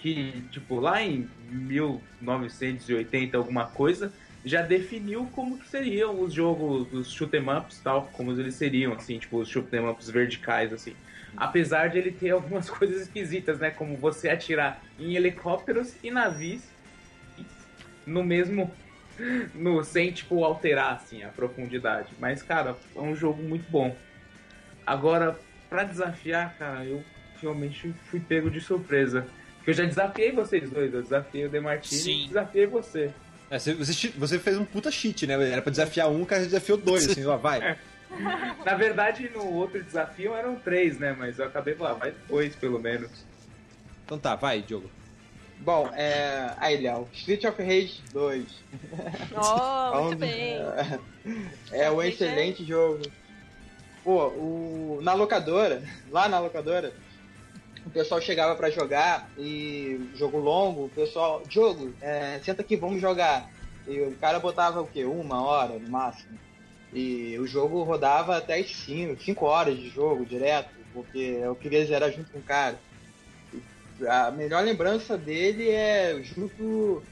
Que, 0.00 0.44
tipo, 0.50 0.78
lá 0.80 1.02
em 1.02 1.26
1980 1.50 3.38
alguma 3.38 3.64
coisa, 3.64 4.12
já 4.44 4.60
definiu 4.60 5.26
como 5.34 5.58
que 5.58 5.66
seriam 5.66 6.20
os 6.20 6.34
jogos, 6.34 6.92
os 6.92 7.10
shoot 7.10 7.34
'em 7.34 7.48
ups 7.48 7.80
tal, 7.82 8.10
como 8.12 8.32
eles 8.32 8.54
seriam, 8.54 8.92
assim, 8.92 9.18
tipo, 9.18 9.38
os 9.38 9.48
shoot 9.48 9.74
'em 9.74 9.88
ups 9.88 10.10
verticais, 10.10 10.74
assim. 10.74 10.94
Apesar 11.34 11.88
de 11.88 11.96
ele 11.96 12.12
ter 12.12 12.30
algumas 12.32 12.68
coisas 12.70 13.00
esquisitas, 13.00 13.58
né? 13.58 13.70
Como 13.70 13.96
você 13.96 14.28
atirar 14.28 14.84
em 14.98 15.16
helicópteros 15.16 15.94
e 16.02 16.10
navios 16.10 16.73
no 18.06 18.24
mesmo. 18.24 18.70
No, 19.54 19.84
sem, 19.84 20.10
tipo, 20.10 20.42
alterar, 20.42 20.94
assim, 20.94 21.22
a 21.22 21.28
profundidade. 21.28 22.08
Mas, 22.18 22.42
cara, 22.42 22.76
é 22.96 23.00
um 23.00 23.14
jogo 23.14 23.40
muito 23.42 23.70
bom. 23.70 23.96
Agora, 24.84 25.38
pra 25.70 25.84
desafiar, 25.84 26.56
cara, 26.58 26.84
eu 26.84 27.02
realmente 27.40 27.94
fui 28.06 28.18
pego 28.18 28.50
de 28.50 28.60
surpresa. 28.60 29.26
Porque 29.56 29.70
eu 29.70 29.74
já 29.74 29.84
desafiei 29.84 30.32
vocês 30.32 30.68
dois. 30.68 30.92
Eu 30.92 31.02
desafiei 31.02 31.46
o 31.46 31.48
Demartini 31.48 32.24
e 32.24 32.28
desafiei 32.28 32.66
você. 32.66 33.12
É, 33.50 33.58
você, 33.58 33.74
você, 34.16 34.38
fez 34.38 34.58
um 34.58 34.64
puta 34.64 34.90
cheat, 34.90 35.26
né? 35.26 35.34
Era 35.52 35.62
pra 35.62 35.70
desafiar 35.70 36.10
um, 36.10 36.22
o 36.22 36.26
cara 36.26 36.42
desafiou 36.42 36.76
dois, 36.76 37.08
assim, 37.08 37.24
ó, 37.24 37.36
vai. 37.36 37.78
Na 38.64 38.74
verdade, 38.74 39.30
no 39.34 39.44
outro 39.52 39.82
desafio 39.82 40.34
eram 40.34 40.56
três, 40.56 40.98
né? 40.98 41.14
Mas 41.16 41.38
eu 41.38 41.46
acabei 41.46 41.74
falando, 41.74 41.98
vai 41.98 42.14
dois 42.28 42.54
pelo 42.56 42.78
menos. 42.78 43.10
Então 44.04 44.18
tá, 44.18 44.34
vai, 44.34 44.60
Diogo. 44.60 44.90
Bom, 45.60 45.88
é. 45.94 46.54
Aí, 46.58 46.80
Léo. 46.80 47.08
Street 47.12 47.44
of 47.44 47.62
Rage 47.62 48.02
2. 48.12 48.44
Oh, 49.36 50.02
muito 50.04 50.18
bem. 50.18 50.58
É 51.72 51.90
um 51.90 52.02
excelente 52.02 52.62
jogo. 52.66 53.00
Pô, 54.02 54.26
o... 54.26 55.00
na 55.02 55.14
locadora, 55.14 55.82
lá 56.10 56.28
na 56.28 56.38
locadora, 56.38 56.92
o 57.86 57.90
pessoal 57.90 58.20
chegava 58.20 58.54
pra 58.54 58.68
jogar 58.68 59.30
e 59.38 60.10
jogo 60.14 60.36
longo, 60.36 60.84
o 60.84 60.88
pessoal, 60.90 61.42
jogo, 61.48 61.94
é, 62.02 62.38
senta 62.44 62.60
aqui, 62.60 62.76
vamos 62.76 63.00
jogar. 63.00 63.50
E 63.86 64.00
o 64.00 64.16
cara 64.16 64.38
botava 64.38 64.82
o 64.82 64.86
quê? 64.86 65.04
Uma 65.04 65.42
hora 65.42 65.78
no 65.78 65.88
máximo. 65.88 66.38
E 66.92 67.38
o 67.38 67.46
jogo 67.46 67.82
rodava 67.82 68.36
até 68.36 68.58
as 68.58 68.70
5 68.70 69.44
horas 69.44 69.76
de 69.76 69.88
jogo 69.90 70.24
direto, 70.24 70.70
porque 70.92 71.38
eu 71.40 71.54
queria 71.54 71.84
zerar 71.84 72.12
junto 72.12 72.30
com 72.30 72.38
o 72.38 72.42
cara. 72.42 72.78
A 74.08 74.30
melhor 74.30 74.64
lembrança 74.64 75.16
dele 75.16 75.70
é 75.70 76.20
junto 76.22 77.02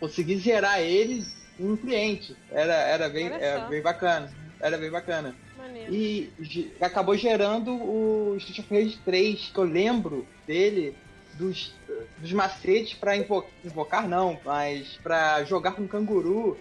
conseguir 0.00 0.36
zerar 0.38 0.80
ele 0.80 1.24
em 1.58 1.70
um 1.70 1.76
cliente. 1.76 2.36
Era, 2.50 2.74
era 2.74 3.08
bem, 3.08 3.26
era 3.26 3.60
só. 3.60 3.68
bem 3.68 3.82
bacana. 3.82 4.32
Era 4.60 4.78
bem 4.78 4.90
bacana. 4.90 5.34
Maneiro. 5.56 5.94
E 5.94 6.32
acabou 6.80 7.16
gerando 7.16 7.72
o 7.72 8.36
Street 8.36 8.58
of 8.60 8.74
Rage 8.74 8.98
3, 9.04 9.50
que 9.52 9.58
eu 9.58 9.64
lembro 9.64 10.26
dele 10.46 10.96
dos, 11.34 11.74
dos 12.18 12.32
macetes 12.32 12.96
invo- 13.16 13.46
invocar, 13.64 14.08
não, 14.08 14.38
mas 14.44 14.98
pra 15.02 15.44
jogar 15.44 15.72
com 15.72 15.86
canguru, 15.86 16.58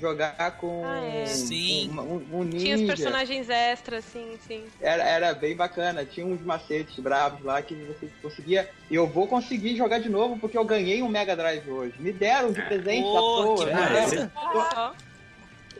jogar 0.00 0.56
com 0.58 0.82
Ah, 0.84 1.04
é. 1.04 1.26
Sim. 1.26 1.90
um, 1.90 2.00
um- 2.36 2.40
um 2.40 2.50
Tinha 2.50 2.76
os 2.76 2.82
personagens 2.82 3.48
extras, 3.48 4.04
sim, 4.04 4.36
sim. 4.46 4.64
Era, 4.80 5.02
era 5.04 5.34
bem 5.34 5.54
bacana, 5.54 6.04
tinha 6.04 6.26
uns 6.26 6.40
macetes 6.42 6.98
bravos 6.98 7.42
lá 7.44 7.60
que 7.62 7.74
você 7.74 8.08
conseguia. 8.20 8.68
E 8.90 8.94
eu 8.94 9.06
vou 9.06 9.26
conseguir 9.26 9.76
jogar 9.76 9.98
de 9.98 10.08
novo 10.08 10.38
porque 10.38 10.58
eu 10.58 10.64
ganhei 10.64 11.02
um 11.02 11.08
Mega 11.08 11.36
Drive 11.36 11.68
hoje. 11.70 11.94
Me 11.98 12.12
deram 12.12 12.52
de 12.52 12.60
presente 12.62 13.00
à 13.06 13.20
Pô, 13.20 13.54
toa. 13.54 13.66
que 13.66 13.74
me 13.74 14.30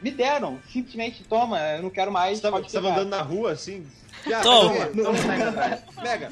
Me 0.04 0.10
deram, 0.10 0.60
simplesmente, 0.70 1.24
toma, 1.24 1.58
eu 1.76 1.82
não 1.82 1.88
quero 1.88 2.12
mais. 2.12 2.36
Você 2.36 2.42
tava, 2.42 2.56
pode 2.58 2.70
você 2.70 2.76
tava 2.76 2.88
pegar. 2.90 3.00
andando 3.00 3.10
na 3.10 3.22
rua, 3.22 3.52
assim... 3.52 3.86
Já, 4.26 4.40
Toma. 4.42 4.86
toma, 4.86 5.02
toma, 5.04 5.22
Mega 5.26 5.50
Drive. 5.52 5.82
Mega. 6.02 6.30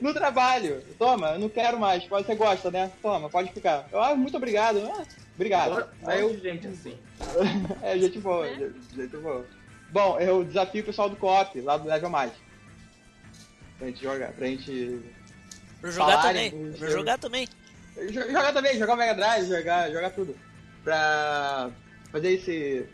No 0.00 0.14
trabalho, 0.14 0.82
toma, 0.98 1.30
eu 1.32 1.38
não 1.38 1.48
quero 1.48 1.78
mais. 1.78 2.04
Você 2.06 2.34
gosta, 2.34 2.70
né? 2.72 2.90
Toma, 3.02 3.28
pode 3.30 3.52
ficar. 3.52 3.86
Eu, 3.92 4.00
ah, 4.02 4.14
muito 4.16 4.36
obrigado. 4.36 4.78
Ah, 4.92 5.04
obrigado. 5.36 5.88
Aí 6.06 6.20
eu, 6.22 6.36
gente 6.40 6.66
assim. 6.66 6.96
é, 7.82 7.96
gente 7.98 8.18
boa, 8.18 8.46
Né? 8.46 8.54
gente, 8.56 8.96
gente 8.96 9.16
boa. 9.16 9.44
Bom, 9.90 10.18
eu 10.18 10.42
desafio 10.44 10.82
o 10.82 10.86
pessoal 10.86 11.08
do 11.08 11.14
co-op, 11.16 11.60
lá 11.60 11.76
do 11.76 11.86
Level 11.88 12.10
Mais. 12.10 12.32
Pra 13.78 13.86
gente 13.88 14.02
jogar, 14.02 14.32
pra 14.32 14.46
gente 14.46 15.00
Pra 15.80 15.90
jogar 15.90 16.12
Falarem 16.16 16.50
também. 16.50 16.70
do 16.72 16.78
Pra 16.78 16.90
jogar 16.90 17.18
também. 17.18 17.48
Jo- 18.10 18.26
Jogar 18.32 18.52
também, 18.52 18.78
jogar 18.78 18.94
o 18.94 18.96
Mega 18.96 19.14
Drive, 19.14 19.46
jogar, 19.48 19.90
jogar 19.90 20.10
tudo. 20.10 20.34
Pra 20.82 21.70
fazer 22.14 22.30
esse 22.34 22.86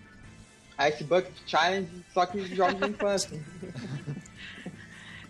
Ice 0.89 1.05
Bucket 1.05 1.31
Challenge, 1.47 1.91
só 2.14 2.25
que 2.25 2.43
jogos 2.57 2.81
de 2.81 2.89
infância. 2.89 3.31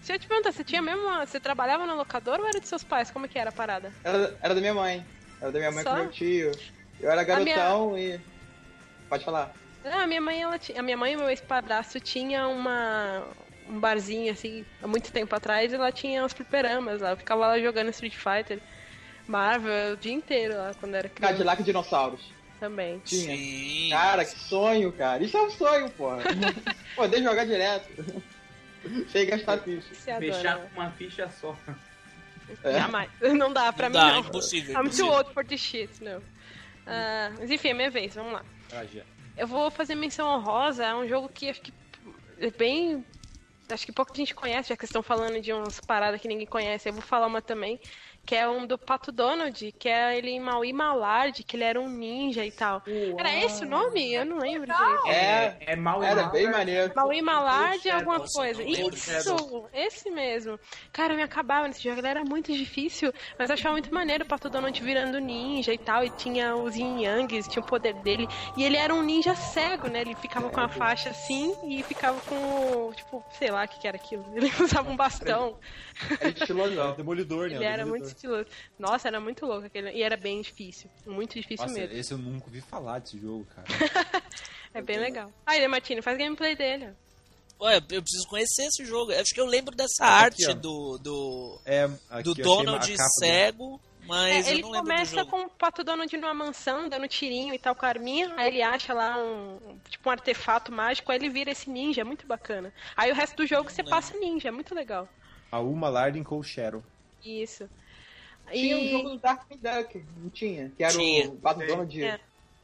Se 0.00 0.12
eu 0.14 0.18
te 0.18 0.26
perguntar, 0.26 0.52
você 0.52 0.64
tinha 0.64 0.80
mesmo. 0.80 1.02
uma- 1.02 1.26
Você 1.26 1.38
trabalhava 1.38 1.84
na 1.86 1.94
locadora 1.94 2.40
ou 2.40 2.48
era 2.48 2.58
de 2.60 2.66
seus 2.66 2.82
pais? 2.82 3.10
Como 3.10 3.28
que 3.28 3.38
era 3.38 3.50
a 3.50 3.52
parada? 3.52 3.92
Era, 4.02 4.34
era 4.40 4.54
da 4.54 4.60
minha 4.60 4.72
mãe. 4.74 5.04
Era 5.40 5.52
da 5.52 5.58
minha 5.58 5.70
mãe 5.70 5.82
Só? 5.84 5.90
com 5.90 5.96
meu 5.96 6.10
tio. 6.10 6.52
Eu 7.00 7.10
era 7.10 7.22
minha- 7.22 7.56
garotão 7.56 7.98
e. 7.98 8.18
Pode 9.08 9.24
falar. 9.24 9.52
Ah, 9.84 10.02
a 10.02 10.06
minha 10.06 10.20
mãe, 10.20 10.40
ela 10.40 10.58
tinha, 10.58 10.78
a 10.78 10.82
minha 10.82 10.96
mãe 10.96 11.12
e 11.12 11.16
meu 11.16 11.28
ex-padrasto 11.28 11.98
tinha 12.00 12.46
uma 12.48 13.24
um 13.68 13.78
barzinho 13.78 14.32
assim, 14.32 14.64
há 14.82 14.86
muito 14.86 15.12
tempo 15.12 15.32
atrás, 15.34 15.70
e 15.70 15.76
ela 15.76 15.92
tinha 15.92 16.24
uns 16.24 16.32
fliperamas 16.32 17.00
lá, 17.00 17.10
eu 17.10 17.16
ficava 17.16 17.46
lá 17.46 17.58
jogando 17.60 17.88
Street 17.90 18.16
Fighter, 18.16 18.58
Marvel, 19.28 19.92
o 19.94 19.96
dia 19.96 20.12
inteiro 20.12 20.56
lá 20.56 20.72
quando 20.80 20.96
era 20.96 21.08
criança 21.08 21.34
Cadillac 21.34 21.62
Dinossauros. 21.62 22.32
Também. 22.60 22.98
Tinha. 23.00 23.36
Sim. 23.36 23.88
Cara, 23.90 24.24
que 24.24 24.38
sonho, 24.38 24.92
cara. 24.92 25.22
Isso 25.24 25.36
é 25.36 25.42
um 25.42 25.50
sonho, 25.50 25.90
porra. 25.90 26.22
Poder 26.94 27.22
jogar 27.22 27.44
direto. 27.46 28.22
Sem 29.10 29.26
gastar 29.26 29.58
ficha. 29.58 29.94
Fechar 30.18 30.58
com 30.58 30.80
uma 30.80 30.90
ficha 30.92 31.28
só. 31.40 31.56
Jamais. 32.64 33.10
Não 33.36 33.52
dá 33.52 33.72
pra 33.72 33.88
Não 33.88 34.00
mim 34.00 34.06
dá, 34.06 34.12
não. 34.14 34.20
impossível, 34.28 34.70
I'm 34.72 34.74
too 34.76 34.82
impossível. 34.86 35.12
old 35.12 35.32
for 35.34 35.44
this 35.44 35.60
shit, 35.60 36.02
não. 36.02 36.20
Ah, 36.86 37.30
mas 37.38 37.50
enfim, 37.50 37.68
é 37.68 37.74
minha 37.74 37.90
vez, 37.90 38.14
vamos 38.14 38.32
lá. 38.32 38.44
Eu 39.36 39.46
vou 39.46 39.70
fazer 39.70 39.94
menção 39.94 40.28
honrosa 40.28 40.86
a 40.86 40.96
um 40.98 41.06
jogo 41.06 41.28
que 41.28 41.48
acho 41.48 41.60
que 41.60 41.72
é 42.40 42.50
bem. 42.50 43.04
Acho 43.70 43.86
que 43.86 43.92
pouca 43.92 44.12
gente 44.12 44.34
conhece, 44.34 44.70
já 44.70 44.74
que 44.76 44.80
vocês 44.80 44.88
estão 44.90 45.02
falando 45.02 45.40
de 45.40 45.52
umas 45.52 45.78
paradas 45.78 46.20
que 46.20 46.26
ninguém 46.26 46.46
conhece. 46.46 46.88
Eu 46.88 46.92
vou 46.92 47.02
falar 47.02 47.28
uma 47.28 47.40
também, 47.40 47.78
que 48.24 48.34
é 48.36 48.48
um 48.48 48.64
do 48.66 48.78
Pato 48.78 49.10
Donald, 49.10 49.72
que 49.72 49.88
é 49.88 50.16
ele 50.16 50.30
em 50.30 50.40
Maui 50.40 50.72
Malard, 50.72 51.42
que 51.42 51.56
ele 51.56 51.64
era 51.64 51.80
um 51.80 51.88
ninja 51.88 52.44
e 52.44 52.52
tal. 52.52 52.82
Era 53.18 53.34
esse 53.44 53.64
o 53.64 53.68
nome? 53.68 54.12
Eu 54.14 54.24
não 54.24 54.38
lembro 54.38 54.70
direito. 54.72 55.06
É, 55.08 55.56
É 55.66 55.76
mal 55.76 56.02
era 56.02 56.24
bem 56.28 56.48
maneiro. 56.50 56.92
Maui 56.94 57.20
Malard 57.22 57.82
Shadow, 57.82 57.98
alguma 57.98 58.18
nossa, 58.18 58.38
coisa. 58.38 58.62
Isso! 58.62 59.68
Esse 59.72 60.10
mesmo. 60.10 60.58
Cara, 60.92 61.12
eu 61.12 61.16
me 61.16 61.22
acabava 61.22 61.66
nesse 61.66 61.82
jogo. 61.82 61.98
Ele 61.98 62.06
era 62.08 62.24
muito 62.24 62.52
difícil, 62.52 63.12
mas 63.38 63.50
eu 63.50 63.54
achava 63.54 63.72
muito 63.72 63.92
maneiro 63.92 64.24
o 64.24 64.26
Pato 64.28 64.48
Donald 64.48 64.80
virando 64.82 65.18
ninja 65.18 65.72
e 65.72 65.78
tal. 65.78 66.04
E 66.04 66.10
tinha 66.10 66.54
os 66.54 66.76
yin 66.76 67.02
yangs, 67.02 67.48
tinha 67.48 67.62
o 67.62 67.66
poder 67.66 67.94
dele. 67.94 68.28
E 68.56 68.62
ele 68.64 68.76
era 68.76 68.94
um 68.94 69.02
ninja 69.02 69.34
cego, 69.34 69.88
né? 69.88 70.02
Ele 70.02 70.14
ficava 70.14 70.48
com 70.50 70.60
a 70.60 70.68
faixa 70.68 71.10
assim 71.10 71.54
e 71.64 71.82
ficava 71.82 72.20
com, 72.20 72.36
o- 72.88 72.94
tipo, 72.94 73.24
sei 73.38 73.50
lá 73.50 73.64
o 73.64 73.68
que, 73.68 73.80
que 73.80 73.88
era 73.88 73.96
aquilo. 73.96 74.24
Ele 74.34 74.50
usava 74.62 74.88
um 74.90 74.96
bastão. 74.96 75.58
Era 76.20 76.28
estilosão. 76.30 76.94
Demolidor, 76.96 77.48
né? 77.50 77.56
Ele 77.56 77.64
era 77.64 77.76
Demolidor. 77.78 77.98
muito 77.98 78.06
estiloso. 78.16 78.46
Nossa, 78.78 79.08
era 79.08 79.20
muito 79.20 79.44
louco 79.46 79.66
aquele. 79.66 79.90
E 79.92 80.02
era 80.02 80.16
bem 80.16 80.40
difícil. 80.40 80.90
Muito 81.06 81.34
difícil 81.34 81.66
Nossa, 81.66 81.78
mesmo. 81.78 81.96
esse 81.96 82.12
eu 82.12 82.18
nunca 82.18 82.46
ouvi 82.46 82.60
falar 82.60 82.98
desse 83.00 83.18
jogo, 83.18 83.46
cara. 83.54 83.66
É 84.72 84.80
bem 84.80 84.98
legal. 85.00 85.32
Aí, 85.44 85.66
Martini, 85.66 86.00
faz 86.00 86.16
gameplay 86.16 86.54
dele. 86.54 86.90
Ué, 87.60 87.76
eu 87.90 88.00
preciso 88.02 88.26
conhecer 88.28 88.66
esse 88.66 88.84
jogo. 88.84 89.12
Acho 89.12 89.34
que 89.34 89.40
eu 89.40 89.44
lembro 89.46 89.74
dessa 89.74 90.04
Aqui, 90.04 90.44
arte 90.44 90.46
ó. 90.48 90.54
do, 90.54 90.98
do, 90.98 91.60
É, 91.66 91.90
aqui 92.08 92.22
do 92.22 92.40
eu 92.40 92.44
Donald 92.44 92.88
capa 92.92 93.02
do- 93.04 93.18
cego, 93.18 93.80
mas 94.06 94.46
É, 94.46 94.50
eu 94.50 94.52
ele 94.54 94.62
não 94.62 94.70
lembro 94.70 94.84
do 94.86 94.90
começa 94.92 95.16
jogo. 95.16 95.30
com 95.32 95.42
o 95.42 95.50
Pato 95.50 95.82
Donald 95.82 96.16
numa 96.16 96.32
mansão, 96.32 96.88
dando 96.88 97.08
tirinho 97.08 97.52
e 97.52 97.58
tal 97.58 97.74
com 97.74 97.84
a 97.84 97.88
arminha. 97.88 98.32
Aí 98.36 98.46
ele 98.46 98.62
acha 98.62 98.94
lá 98.94 99.18
um, 99.18 99.58
tipo 99.88 100.08
um 100.08 100.12
artefato 100.12 100.70
mágico, 100.70 101.10
aí 101.10 101.18
ele 101.18 101.28
vira 101.28 101.50
esse 101.50 101.68
ninja, 101.68 102.02
é 102.02 102.04
muito 102.04 102.24
bacana. 102.28 102.72
Aí 102.96 103.10
o 103.10 103.14
resto 103.14 103.36
do 103.38 103.46
jogo 103.48 103.68
você 103.70 103.82
passa 103.82 104.16
ninja, 104.18 104.48
é 104.48 104.52
muito 104.52 104.72
legal. 104.72 105.08
A 105.50 105.58
Uma 105.60 105.88
Lardin 105.88 106.22
com 106.22 106.38
o 106.38 106.42
Shadow. 106.42 106.82
Isso. 107.24 107.68
Tinha 108.50 108.76
um 108.76 108.80
E 108.80 108.90
jogo 108.90 109.10
do 109.10 109.18
Darkwing 109.18 109.58
Duck, 109.58 110.04
não 110.16 110.30
tinha? 110.30 110.72
Que 110.76 110.82
era 110.82 110.92
Tinha. 110.92 111.28
o 111.28 111.36
Pato 111.36 111.64
Donald. 111.66 112.02
É. 112.04 112.18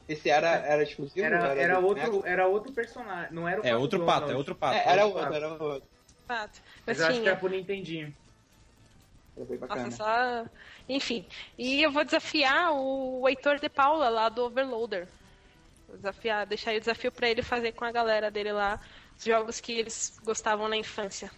Esse 0.09 0.31
era, 0.31 0.49
era 0.49 0.83
exclusivo? 0.83 1.25
Era, 1.25 1.49
era, 1.55 1.81
do 1.81 1.87
outro, 1.87 2.23
era 2.25 2.47
outro 2.47 2.73
personagem. 2.73 3.33
Não 3.33 3.49
era 3.49 3.61
o 3.61 3.65
É 3.67 3.71
Pato 3.71 3.81
outro 3.83 3.99
Donald. 3.99 4.21
pato, 4.21 4.33
é 4.33 4.37
outro 4.37 4.55
pato. 4.55 4.77
É, 4.77 4.89
era 4.93 5.07
outro, 5.07 5.35
era 5.35 5.49
outro. 5.53 5.89
fato. 6.27 6.61
Mas 6.87 6.99
Mas 6.99 7.01
eu 7.01 7.07
acho 7.07 7.21
que 7.23 7.29
era 7.29 7.37
pro 7.37 7.49
Nintendinho. 7.49 8.15
Era. 9.37 9.85
Nossa, 9.85 9.91
só. 9.91 10.47
Enfim. 10.89 11.27
E 11.59 11.83
eu 11.83 11.91
vou 11.91 12.05
desafiar 12.05 12.73
o 12.73 13.29
Heitor 13.29 13.59
de 13.59 13.69
Paula 13.69 14.09
lá 14.09 14.29
do 14.29 14.45
Overloader. 14.45 15.07
Vou 15.89 15.97
desafiar, 15.97 16.47
deixar 16.47 16.71
aí 16.71 16.79
o 16.79 16.81
desafio 16.81 17.13
pra 17.13 17.29
ele 17.29 17.43
fazer 17.43 17.73
com 17.73 17.85
a 17.85 17.93
galera 17.93 18.31
dele 18.31 18.53
lá 18.53 18.81
os 19.19 19.25
jogos 19.25 19.61
que 19.61 19.73
eles 19.73 20.19
gostavam 20.25 20.69
na 20.69 20.77
infância. 20.77 21.31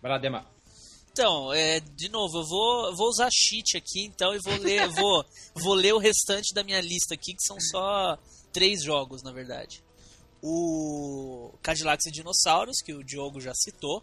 Vai 0.00 0.10
lá, 0.10 0.18
Dema. 0.18 0.46
Então, 1.12 1.52
é, 1.52 1.78
de 1.80 2.08
novo, 2.08 2.38
eu 2.38 2.44
vou, 2.44 2.96
vou 2.96 3.08
usar 3.08 3.28
cheat 3.30 3.76
aqui, 3.76 4.04
então, 4.06 4.34
e 4.34 4.38
vou 4.38 4.56
ler, 4.56 4.88
vou, 4.88 5.24
vou 5.54 5.74
ler 5.74 5.92
o 5.92 5.98
restante 5.98 6.54
da 6.54 6.64
minha 6.64 6.80
lista 6.80 7.14
aqui, 7.14 7.34
que 7.34 7.42
são 7.42 7.58
só 7.60 8.18
três 8.50 8.82
jogos, 8.82 9.22
na 9.22 9.30
verdade. 9.30 9.84
O 10.42 11.52
Cadillacs 11.62 12.06
e 12.06 12.10
Dinossauros, 12.10 12.80
que 12.82 12.94
o 12.94 13.04
Diogo 13.04 13.40
já 13.40 13.52
citou. 13.54 14.02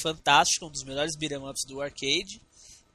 Fantástico, 0.00 0.66
um 0.66 0.70
dos 0.70 0.84
melhores 0.84 1.16
beat'em 1.16 1.38
ups 1.38 1.64
do 1.66 1.80
arcade. 1.80 2.42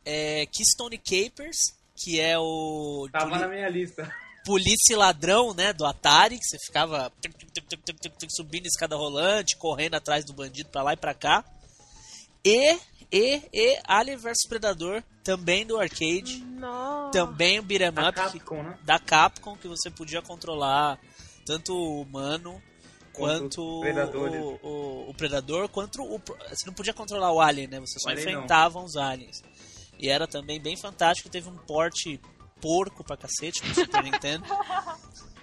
É, 0.06 0.45
Keystone 0.45 0.97
Capers, 0.97 1.58
que 1.95 2.20
é 2.20 2.38
o... 2.38 3.10
Tava 3.12 3.39
na 3.39 3.47
minha 3.47 3.68
lista. 3.68 4.14
polícia 4.45 4.93
e 4.93 4.95
ladrão, 4.95 5.54
né, 5.54 5.74
do 5.74 5.86
Atari, 5.86 6.38
que 6.38 6.45
você 6.45 6.58
ficava 6.66 7.12
subindo 8.30 8.66
escada 8.66 8.95
rolante, 8.95 9.58
correndo 9.58 9.95
atrás 9.95 10.26
do 10.26 10.34
bandido 10.34 10.70
pra 10.70 10.84
lá 10.84 10.93
e 10.93 10.97
pra 10.97 11.14
cá. 11.14 11.43
E, 12.43 12.78
e, 13.12 13.41
e 13.53 13.80
Alien 13.86 14.18
vs 14.18 14.47
Predador, 14.47 15.03
também 15.24 15.66
do 15.66 15.80
arcade, 15.80 16.43
Nossa. 16.45 17.12
também 17.12 17.60
o 17.60 17.64
beat'em 17.64 17.91
Da 17.91 18.10
up 18.10 18.14
que- 18.32 18.39
Capcom, 18.39 18.64
né? 18.64 18.80
da 18.84 18.99
Capcom, 18.99 19.55
que 19.57 19.68
você 19.68 19.89
podia 19.89 20.22
controlar 20.22 20.99
tanto 21.45 21.74
o 21.74 22.01
humano 22.01 22.62
Quanto 23.12 23.82
quanto 23.82 23.82
os 23.82 24.62
o, 24.64 24.68
o, 24.68 25.10
o 25.10 25.14
predador, 25.14 25.68
quanto 25.68 26.01
o. 26.01 26.20
Você 26.49 26.66
não 26.66 26.74
podia 26.74 26.93
controlar 26.93 27.34
o 27.34 27.41
alien, 27.41 27.68
né? 27.68 27.80
Você 27.82 27.99
só 27.99 28.07
O 28.07 28.12
alien 28.12 28.26
não. 28.26 28.32
enfrentava 28.34 28.80
os 28.82 28.95
aliens. 28.95 29.43
E 29.99 30.07
era 30.07 30.26
também 30.26 30.57
bem 30.62 30.78
fantástico, 30.78 31.28
teve 31.28 31.49
um 31.49 31.57
porte 31.57 32.18
porco 32.62 33.03
pra 33.03 33.18
cacete 33.18 33.66
no 33.68 33.74
Super 33.76 34.03
Nintendo. 34.05 34.45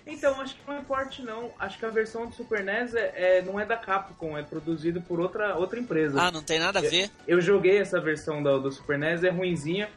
Então, 0.06 0.40
acho 0.40 0.54
que 0.54 0.60
não 0.66 0.76
é 0.78 0.82
forte 0.84 1.22
não. 1.22 1.50
Acho 1.58 1.78
que 1.78 1.84
a 1.84 1.90
versão 1.90 2.26
do 2.26 2.34
Super 2.34 2.62
NES 2.62 2.94
é, 2.94 3.38
é- 3.38 3.42
não 3.42 3.58
é 3.58 3.66
da 3.66 3.76
Capcom, 3.76 4.38
é 4.38 4.42
produzido 4.42 5.00
por 5.02 5.18
outra, 5.20 5.56
outra 5.56 5.80
empresa. 5.80 6.20
Ah, 6.20 6.30
não 6.30 6.42
tem 6.42 6.60
nada 6.60 6.78
a 6.78 6.82
ver. 6.82 7.10
Eu 7.26 7.40
joguei 7.40 7.78
essa 7.78 8.00
versão 8.00 8.40
do, 8.42 8.60
do 8.60 8.70
Super 8.70 8.98
NES, 8.98 9.24
é 9.24 9.30
ruinzinha. 9.30 9.90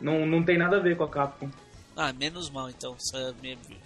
Não, 0.00 0.24
não 0.24 0.44
tem 0.44 0.56
nada 0.56 0.76
a 0.76 0.80
ver 0.80 0.96
com 0.96 1.02
a 1.04 1.08
Capcom. 1.08 1.50
Ah, 1.96 2.12
menos 2.12 2.48
mal 2.50 2.68
então. 2.70 2.94
Você 2.98 3.34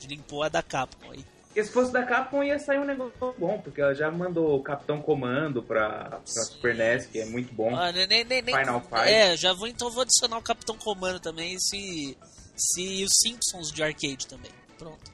limpou 0.07 0.43
a 0.43 0.49
da 0.49 0.62
Capcom 0.62 1.12
aí. 1.12 1.24
Porque 1.47 1.64
se 1.64 1.72
fosse 1.72 1.93
da 1.93 2.05
Capcom 2.05 2.45
ia 2.45 2.59
sair 2.59 2.78
um 2.78 2.85
negócio 2.85 3.35
bom, 3.39 3.59
porque 3.61 3.81
ela 3.81 3.93
já 3.95 4.09
mandou 4.11 4.55
o 4.57 4.62
Capitão 4.62 5.01
Comando 5.01 5.62
pra, 5.62 6.05
pra 6.11 6.20
Super 6.24 6.74
NES, 6.76 7.07
que 7.07 7.18
é 7.20 7.24
muito 7.24 7.53
bom. 7.55 7.74
Ah, 7.74 7.91
nem, 7.91 8.07
nem, 8.07 8.24
nem- 8.24 8.45
Final 8.45 8.81
Fight. 8.83 9.09
É, 9.09 9.37
já 9.37 9.53
vou 9.53 9.66
então 9.66 9.91
vou 9.91 10.03
adicionar 10.03 10.37
o 10.39 10.43
Capitão 10.43 10.76
Comando 10.76 11.18
também 11.18 11.55
e 11.55 11.61
se, 11.61 12.16
se 12.55 13.03
os 13.05 13.11
Simpsons 13.20 13.72
de 13.72 13.83
arcade 13.83 14.26
também. 14.28 14.51
Pronto. 14.78 15.11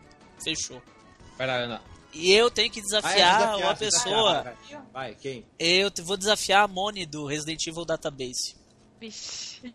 Fechou. 0.55 0.81
Vai 1.37 1.47
lá, 1.47 1.55
Ana. 1.55 1.83
E 2.13 2.33
eu 2.33 2.49
tenho 2.51 2.71
que 2.71 2.79
Ah, 2.79 2.83
é, 2.83 2.85
desafiar 2.85 3.15
desafiar, 3.15 3.57
uma 3.59 3.75
desafiar, 3.75 3.77
pessoa. 3.79 4.33
Vai, 4.43 4.43
vai. 4.55 4.83
Vai, 4.93 5.15
quem? 5.17 5.45
Eu 5.59 5.91
vou 6.05 6.17
desafiar 6.17 6.63
a 6.65 6.69
Moni 6.69 7.05
do 7.05 7.27
Resident 7.27 7.67
Evil 7.67 7.85
Database. 7.85 8.57
Vixe. 9.01 9.75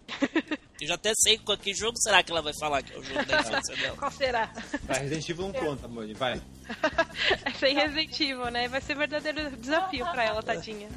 Eu 0.82 0.88
já 0.88 0.96
até 0.96 1.12
sei 1.14 1.38
qual 1.38 1.56
que 1.58 1.74
jogo 1.76 1.96
será 1.98 2.24
que 2.24 2.32
ela 2.32 2.42
vai 2.42 2.54
falar 2.60 2.82
que 2.82 2.94
é 2.94 2.98
o 2.98 3.04
jogo 3.04 3.24
da 3.26 3.40
infância 3.42 3.76
dela. 3.76 3.96
Qual 3.98 4.10
será? 4.12 4.52
Vai, 4.84 5.00
Resident 5.02 5.30
Evil 5.30 5.48
não 5.50 5.54
conta, 5.54 5.88
Moni. 5.88 6.14
Vai. 6.14 6.42
É 7.46 7.52
sem 7.52 7.76
Resident 7.76 8.20
Evil, 8.20 8.50
né? 8.50 8.68
Vai 8.70 8.82
ser 8.82 8.96
verdadeiro 8.96 9.56
desafio 9.58 10.06
pra 10.06 10.24
ela, 10.24 10.42
tadinha. 10.42 10.90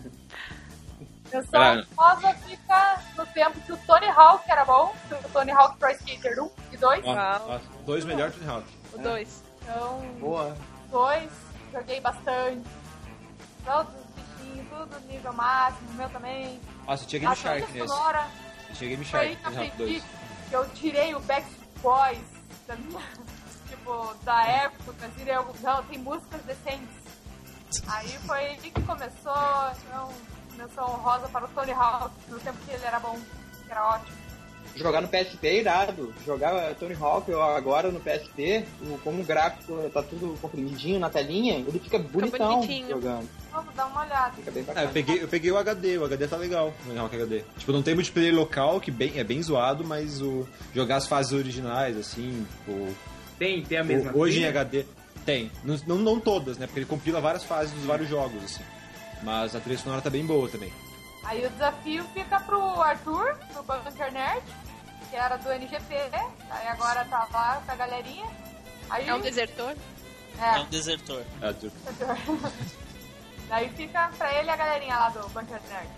Eu 1.33 1.43
sou 1.43 1.51
Vai. 1.51 1.85
famosa 1.85 2.33
fica 2.47 3.03
no 3.19 3.27
tempo 3.27 3.61
que 3.63 3.73
o 3.73 3.77
Tony 3.79 4.07
Hawk 4.07 4.49
era 4.49 4.65
bom, 4.65 4.95
o 5.11 5.29
Tony 5.31 5.51
Hawk 5.51 5.77
Pro 5.79 5.91
Skater 5.91 6.43
1 6.43 6.51
e 6.73 6.77
2. 6.77 7.05
Ó, 7.05 7.13
Uau. 7.13 7.47
ó, 7.51 7.59
dois 7.85 8.05
melhores 8.05 8.35
Tony 8.37 8.49
Hawk. 8.49 8.67
O 8.93 8.99
2. 8.99 9.44
Então, 9.65 10.01
Boa. 10.21 10.57
dois, 10.91 11.31
joguei 11.73 12.01
bastante. 12.01 12.63
Todos 13.65 13.95
os 13.95 14.11
bichinhos, 14.15 14.69
tudo 14.69 15.01
nível 15.09 15.33
máximo, 15.33 15.91
meu 15.95 16.09
também. 16.11 16.61
Nossa, 16.87 17.07
tinha 17.07 17.21
Game 17.21 17.33
A 17.33 17.37
Shark 17.37 17.73
nesse. 17.73 17.89
sonora, 17.89 18.29
Tinha 18.75 18.91
Game 18.91 19.05
foi 19.05 19.21
aí 19.21 19.29
Shark, 19.35 19.43
que 19.43 19.49
eu 19.49 19.53
Tony 19.53 19.67
Hawk 19.67 19.73
aprendi 19.73 20.01
2. 20.01 20.05
que 20.49 20.55
eu 20.55 20.69
tirei 20.71 21.15
o 21.15 21.21
Backstreet 21.21 21.69
Boys 21.83 22.19
da 22.67 22.77
minha, 22.77 23.01
tipo, 23.69 24.15
da 24.23 24.43
época, 24.47 25.11
tirei 25.17 25.35
algum, 25.35 25.53
não, 25.63 25.83
tem 25.85 25.99
músicas 25.99 26.43
decentes. 26.43 27.05
Aí 27.89 28.09
foi 28.27 28.39
aí 28.39 28.57
que 28.59 28.83
começou, 28.83 29.73
então, 29.89 30.13
menção 30.57 30.85
honrosa 30.85 31.27
para 31.29 31.47
o 31.47 31.49
Tony 31.49 31.73
Hawk, 31.73 32.15
no 32.29 32.39
tempo 32.39 32.59
que 32.67 32.71
ele 32.71 32.85
era 32.85 33.01
bom, 33.01 33.19
que 33.65 33.71
era 33.71 33.87
ótimo. 33.89 34.17
Jogar 34.77 35.01
no 35.01 35.09
PSP 35.09 35.47
é 35.47 35.61
irado. 35.61 36.13
Jogar 36.27 36.75
Tony 36.75 36.95
Hawk 37.01 37.33
agora 37.33 37.91
no 37.91 38.01
PSP, 38.01 38.65
como 39.05 39.21
o 39.23 39.25
gráfico 39.25 39.89
tá 39.93 40.03
tudo 40.03 40.37
comprimidinho 40.41 40.99
na 40.99 41.09
telinha, 41.09 41.55
ele 41.57 41.79
fica 41.79 41.99
bonitão 41.99 42.55
bonitinho. 42.61 42.89
jogando. 42.89 43.29
Vamos 43.53 43.75
dar 43.75 43.87
uma 43.87 44.01
olhada. 44.05 44.33
Fica 44.35 44.51
bem 44.51 44.63
bacana. 44.65 44.87
eu 44.87 44.93
peguei, 44.93 45.23
eu 45.23 45.29
peguei 45.29 45.51
o 45.53 45.57
HD, 45.59 45.99
o 45.99 46.05
HD 46.05 46.27
tá 46.27 46.37
legal, 46.37 46.75
Tony 46.85 46.99
Hawk 46.99 47.15
HD. 47.15 47.45
Tipo, 47.57 47.73
não 47.73 47.83
tem 47.83 47.95
multiplayer 47.95 48.35
local, 48.35 48.81
que 48.81 48.91
bem, 48.91 49.13
é 49.17 49.23
bem 49.23 49.41
zoado, 49.43 49.85
mas 49.85 50.21
o 50.21 50.47
jogar 50.75 50.97
as 50.97 51.07
fases 51.07 51.33
originais, 51.33 51.97
assim, 51.97 52.45
tipo, 52.59 52.89
Tem, 53.39 53.63
tem 53.63 53.79
a 53.79 53.85
mesma 53.85 54.11
o- 54.13 54.19
hoje 54.19 54.41
em? 54.41 54.47
HD 54.47 54.85
tem. 55.25 55.51
Não, 55.63 55.77
não, 55.87 55.97
não 55.99 56.21
todas, 56.21 56.59
né? 56.59 56.67
Porque 56.67 56.81
ele 56.81 56.87
compila 56.87 57.21
várias 57.21 57.45
fases 57.45 57.73
dos 57.73 57.85
vários 57.85 58.09
jogos, 58.09 58.43
assim. 58.45 58.63
Mas 59.23 59.55
a 59.55 59.61
trilha 59.61 59.79
sonora 59.79 60.03
tá 60.03 60.11
bem 60.11 60.27
boa 60.27 60.49
também. 60.49 60.71
Aí 61.25 61.47
o 61.47 61.49
desafio 61.49 62.05
fica 62.13 62.39
pro 62.41 62.61
Arthur, 62.83 63.39
do 63.55 63.63
Bunker 63.63 64.13
Nerd, 64.13 64.43
que 65.15 65.21
era 65.21 65.37
do 65.37 65.49
NGP, 65.53 65.95
aí 66.51 66.67
agora 66.67 67.05
tá 67.05 67.29
lá 67.33 67.63
com 67.65 67.71
a 67.71 67.75
galerinha. 67.77 68.27
Aí, 68.91 69.09
É 69.09 69.15
um 69.15 69.21
desertor? 69.21 69.73
É 70.41 70.57
É, 70.57 70.61
um 70.61 70.65
desertor. 70.67 71.23
É, 71.41 71.53
tu- 71.53 71.71
Daí 73.49 73.69
fica 73.77 74.11
pra 74.19 74.35
ele 74.37 74.49
e 74.49 74.51
a 74.51 74.57
galerinha 74.57 74.97
lá 74.97 75.09
do 75.11 75.21
Bunker 75.29 75.61
Nerd. 75.71 75.89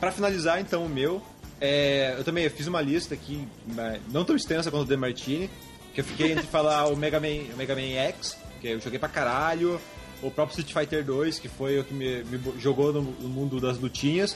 Pra 0.00 0.10
finalizar, 0.10 0.58
então, 0.60 0.86
o 0.86 0.88
meu, 0.88 1.20
é, 1.60 2.14
eu 2.16 2.24
também 2.24 2.48
fiz 2.48 2.66
uma 2.66 2.80
lista 2.80 3.12
aqui, 3.12 3.46
mas 3.66 4.00
não 4.10 4.24
tão 4.24 4.34
extensa 4.34 4.70
quanto 4.70 4.84
o 4.84 4.88
The 4.88 4.96
Martini, 4.96 5.50
que 5.92 6.00
eu 6.00 6.04
fiquei 6.04 6.32
entre 6.32 6.46
falar 6.46 6.86
o 6.86 6.96
Mega 6.96 7.20
Man, 7.20 7.52
o 7.52 7.56
Mega 7.58 7.74
Man 7.74 7.82
X, 7.82 8.38
que 8.62 8.68
eu 8.68 8.80
joguei 8.80 8.98
pra 8.98 9.10
caralho, 9.10 9.78
o 10.22 10.30
próprio 10.30 10.58
Street 10.58 10.72
Fighter 10.72 11.04
2, 11.04 11.38
que 11.38 11.48
foi 11.50 11.78
o 11.78 11.84
que 11.84 11.92
me, 11.92 12.24
me 12.24 12.40
jogou 12.58 12.94
no, 12.94 13.02
no 13.02 13.28
mundo 13.28 13.60
das 13.60 13.76
lutinhas, 13.78 14.34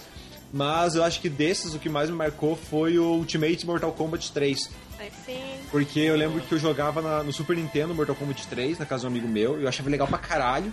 mas 0.53 0.95
eu 0.95 1.05
acho 1.05 1.21
que 1.21 1.29
desses 1.29 1.75
o 1.75 1.79
que 1.79 1.89
mais 1.89 2.09
me 2.11 2.17
marcou 2.17 2.57
foi 2.57 2.99
o 2.99 3.05
Ultimate 3.15 3.67
Mortal 3.67 3.93
Kombat 3.93 4.33
3. 4.33 4.71
Aí 4.99 5.11
sim. 5.25 5.41
Porque 5.71 6.01
eu 6.01 6.17
lembro 6.17 6.41
que 6.41 6.53
eu 6.53 6.59
jogava 6.59 7.01
na- 7.03 7.23
no 7.23 7.33
Super 7.33 7.57
Nintendo 7.57 7.95
Mortal 7.95 8.15
Kombat 8.17 8.47
3, 8.49 8.79
na 8.79 8.87
casa 8.87 9.03
de 9.03 9.07
um 9.07 9.11
amigo 9.11 9.29
meu, 9.29 9.59
e 9.59 9.63
eu 9.63 9.69
achava 9.69 9.89
legal 9.91 10.09
pra 10.09 10.19
caralho. 10.19 10.73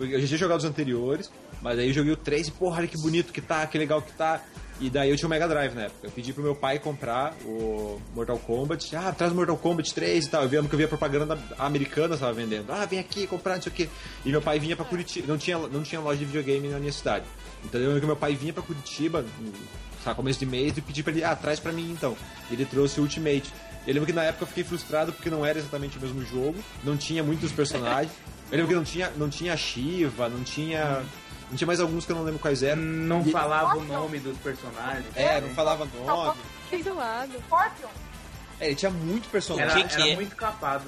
Eu 0.00 0.20
já 0.20 0.26
tinha 0.26 0.38
jogado 0.38 0.58
os 0.58 0.64
anteriores, 0.64 1.30
mas 1.60 1.78
aí 1.78 1.88
eu 1.88 1.92
joguei 1.92 2.12
o 2.12 2.16
3 2.16 2.48
e, 2.48 2.50
porra, 2.50 2.78
olha 2.78 2.88
que 2.88 2.96
bonito 3.00 3.32
que 3.32 3.40
tá, 3.40 3.64
que 3.66 3.78
legal 3.78 4.00
que 4.02 4.10
tá. 4.12 4.40
E 4.80 4.90
daí 4.90 5.10
eu 5.10 5.16
tinha 5.16 5.28
o 5.28 5.30
Mega 5.30 5.46
Drive 5.46 5.74
na 5.74 5.82
época. 5.82 6.06
Eu 6.08 6.10
pedi 6.10 6.32
pro 6.32 6.42
meu 6.42 6.56
pai 6.56 6.80
comprar 6.80 7.34
o 7.44 8.00
Mortal 8.16 8.36
Kombat. 8.38 8.96
Ah, 8.96 9.12
traz 9.12 9.30
o 9.30 9.34
Mortal 9.36 9.56
Kombat 9.56 9.94
3 9.94 10.24
e 10.24 10.28
tal. 10.30 10.42
Eu 10.42 10.48
via 10.48 10.60
que 10.62 10.74
eu 10.74 10.78
via 10.78 10.88
propaganda 10.88 11.38
americana 11.56 12.16
tava 12.16 12.32
vendendo. 12.32 12.72
Ah, 12.72 12.84
vem 12.84 12.98
aqui 12.98 13.26
comprar, 13.28 13.56
não 13.56 13.62
sei 13.62 13.70
o 13.70 13.74
quê. 13.74 13.88
E 14.24 14.30
meu 14.30 14.42
pai 14.42 14.58
vinha 14.58 14.74
pra 14.74 14.84
Curitiba. 14.84 15.28
Não 15.28 15.38
tinha, 15.38 15.56
não 15.56 15.82
tinha 15.84 16.00
loja 16.00 16.18
de 16.18 16.24
videogame 16.24 16.66
na 16.68 16.80
minha 16.80 16.90
cidade. 16.92 17.24
Então 17.64 17.80
eu 17.80 17.86
lembro 17.86 18.00
que 18.00 18.06
meu 18.06 18.16
pai 18.16 18.34
vinha 18.34 18.52
pra 18.52 18.62
Curitiba, 18.62 19.22
no 19.40 19.52
sabe, 20.02 20.16
começo 20.16 20.38
de 20.38 20.46
mês, 20.46 20.76
e 20.76 20.80
pedi 20.80 21.02
pra 21.02 21.12
ele, 21.12 21.24
ah, 21.24 21.34
traz 21.36 21.60
pra 21.60 21.72
mim 21.72 21.90
então. 21.90 22.16
Ele 22.50 22.64
trouxe 22.64 22.98
o 22.98 23.04
Ultimate. 23.04 23.52
Eu 23.86 23.94
lembro 23.94 24.06
que 24.06 24.12
na 24.12 24.24
época 24.24 24.44
eu 24.44 24.48
fiquei 24.48 24.64
frustrado 24.64 25.12
porque 25.12 25.30
não 25.30 25.44
era 25.44 25.58
exatamente 25.58 25.98
o 25.98 26.00
mesmo 26.00 26.24
jogo, 26.24 26.56
não 26.84 26.96
tinha 26.96 27.22
muitos 27.22 27.52
personagens. 27.52 28.12
Eu 28.52 28.58
lembro 28.58 28.68
que 28.68 28.74
não 28.74 28.84
tinha, 28.84 29.10
não 29.16 29.30
tinha 29.30 29.56
Shiva, 29.56 30.28
não 30.28 30.42
tinha. 30.44 31.02
Não 31.48 31.56
tinha 31.56 31.66
mais 31.66 31.80
alguns 31.80 32.04
que 32.04 32.12
eu 32.12 32.16
não 32.16 32.22
lembro 32.22 32.38
quais 32.38 32.62
eram. 32.62 32.82
Não 32.82 33.22
E- 33.22 33.30
falava 33.30 33.78
o 33.78 33.84
nome 33.84 34.18
dos 34.18 34.36
personagens. 34.38 35.06
É, 35.16 35.40
não 35.40 35.48
falava 35.54 35.86
nome. 35.86 36.38
Que 36.68 36.82
zoado. 36.82 37.32
Scorpion? 37.46 37.88
É, 38.60 38.66
ele 38.66 38.74
tinha 38.74 38.90
muito 38.90 39.26
personagem. 39.30 39.70
Era, 39.80 39.88
que 39.88 39.96
que 39.96 40.02
era 40.02 40.10
é? 40.10 40.14
muito 40.14 40.36
capado. 40.36 40.84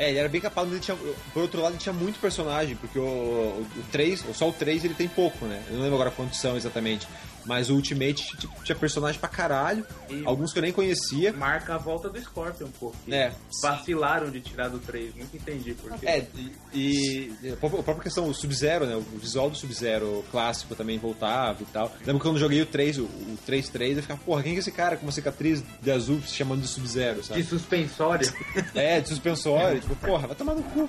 É, 0.00 0.08
ele 0.08 0.18
era 0.18 0.30
bem 0.30 0.40
capaz, 0.40 0.66
mas 0.66 0.76
ele 0.76 0.82
tinha, 0.82 0.96
por 1.34 1.42
outro 1.42 1.60
lado 1.60 1.72
ele 1.72 1.78
tinha 1.78 1.92
muito 1.92 2.18
personagem, 2.18 2.74
porque 2.74 2.98
o, 2.98 3.02
o, 3.02 3.66
o 3.76 3.82
3, 3.92 4.24
só 4.32 4.48
o 4.48 4.52
3 4.52 4.86
ele 4.86 4.94
tem 4.94 5.06
pouco, 5.06 5.44
né? 5.44 5.62
Eu 5.68 5.74
não 5.74 5.82
lembro 5.82 5.96
agora 5.96 6.10
quantos 6.10 6.40
são 6.40 6.56
exatamente. 6.56 7.06
Mas 7.44 7.70
o 7.70 7.74
Ultimate 7.74 8.36
tipo, 8.36 8.62
tinha 8.62 8.76
personagem 8.76 9.18
pra 9.18 9.28
caralho, 9.28 9.84
E 10.08 10.22
alguns 10.26 10.52
que 10.52 10.58
eu 10.58 10.62
nem 10.62 10.72
conhecia. 10.72 11.32
marca 11.32 11.74
a 11.74 11.78
volta 11.78 12.08
do 12.08 12.20
Scorpion, 12.20 12.68
pô. 12.78 12.92
que 13.04 13.14
É. 13.14 13.32
Vacilaram 13.62 14.30
de 14.30 14.40
tirar 14.40 14.68
do 14.68 14.78
3, 14.78 15.14
nunca 15.14 15.36
entendi 15.36 15.74
por 15.74 15.92
quê. 15.98 16.06
É, 16.06 16.26
e, 16.72 17.32
e 17.42 17.50
a 17.52 17.56
própria 17.56 18.00
questão, 18.00 18.28
o 18.28 18.34
Sub-Zero, 18.34 18.86
né? 18.86 18.94
O 18.96 19.18
visual 19.18 19.50
do 19.50 19.56
Sub-Zero 19.56 20.24
clássico 20.30 20.74
também 20.74 20.98
voltava 20.98 21.62
e 21.62 21.66
tal. 21.66 21.92
Lembro 22.00 22.14
que 22.20 22.28
quando 22.28 22.36
eu 22.36 22.40
joguei 22.40 22.60
o 22.62 22.66
3, 22.66 22.98
o, 22.98 23.04
o 23.04 23.38
3-3, 23.48 23.96
eu 23.96 24.02
ficava, 24.02 24.20
porra, 24.24 24.42
quem 24.42 24.54
é 24.54 24.58
esse 24.58 24.70
cara 24.72 24.96
com 24.96 25.06
uma 25.06 25.12
cicatriz 25.12 25.62
de 25.80 25.90
azul 25.90 26.20
se 26.22 26.34
chamando 26.34 26.60
de 26.62 26.68
Sub-Zero, 26.68 27.24
sabe? 27.24 27.42
De 27.42 27.48
suspensório. 27.48 28.30
É, 28.74 29.00
de 29.00 29.08
suspensório, 29.08 29.80
tipo, 29.80 29.96
porra, 29.96 30.26
vai 30.26 30.36
tomar 30.36 30.54
no 30.54 30.62
cu. 30.62 30.88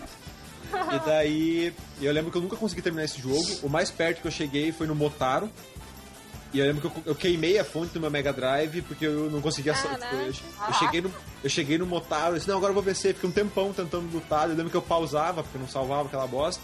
E 0.73 1.05
daí, 1.05 1.73
eu 2.01 2.11
lembro 2.13 2.31
que 2.31 2.37
eu 2.37 2.41
nunca 2.41 2.55
consegui 2.55 2.81
terminar 2.81 3.03
esse 3.05 3.19
jogo. 3.21 3.45
O 3.61 3.69
mais 3.69 3.91
perto 3.91 4.21
que 4.21 4.27
eu 4.27 4.31
cheguei 4.31 4.71
foi 4.71 4.87
no 4.87 4.95
Motaro. 4.95 5.49
E 6.53 6.59
eu 6.59 6.65
lembro 6.65 6.81
que 6.89 6.97
eu, 6.97 7.03
eu 7.07 7.15
queimei 7.15 7.57
a 7.57 7.63
fonte 7.63 7.93
do 7.93 7.99
meu 8.01 8.11
Mega 8.11 8.33
Drive 8.33 8.81
porque 8.81 9.05
eu 9.05 9.29
não 9.29 9.41
conseguia. 9.41 9.73
sa- 9.73 9.87
Caraca. 9.89 10.15
Eu, 10.15 10.33
eu 10.67 10.73
cheguei 10.73 11.01
no, 11.01 11.11
eu 11.43 11.49
cheguei 11.49 11.77
no 11.77 11.85
Motaro 11.85 12.35
e 12.35 12.37
disse, 12.39 12.49
não, 12.49 12.57
agora 12.57 12.71
eu 12.71 12.75
vou 12.75 12.83
vencer. 12.83 13.13
Fiquei 13.13 13.29
um 13.29 13.33
tempão 13.33 13.71
tentando 13.71 14.11
lutar. 14.11 14.49
Eu 14.49 14.55
lembro 14.55 14.69
que 14.69 14.75
eu 14.77 14.81
pausava 14.81 15.43
porque 15.43 15.57
eu 15.57 15.61
não 15.61 15.67
salvava 15.69 16.07
aquela 16.07 16.27
bosta. 16.27 16.61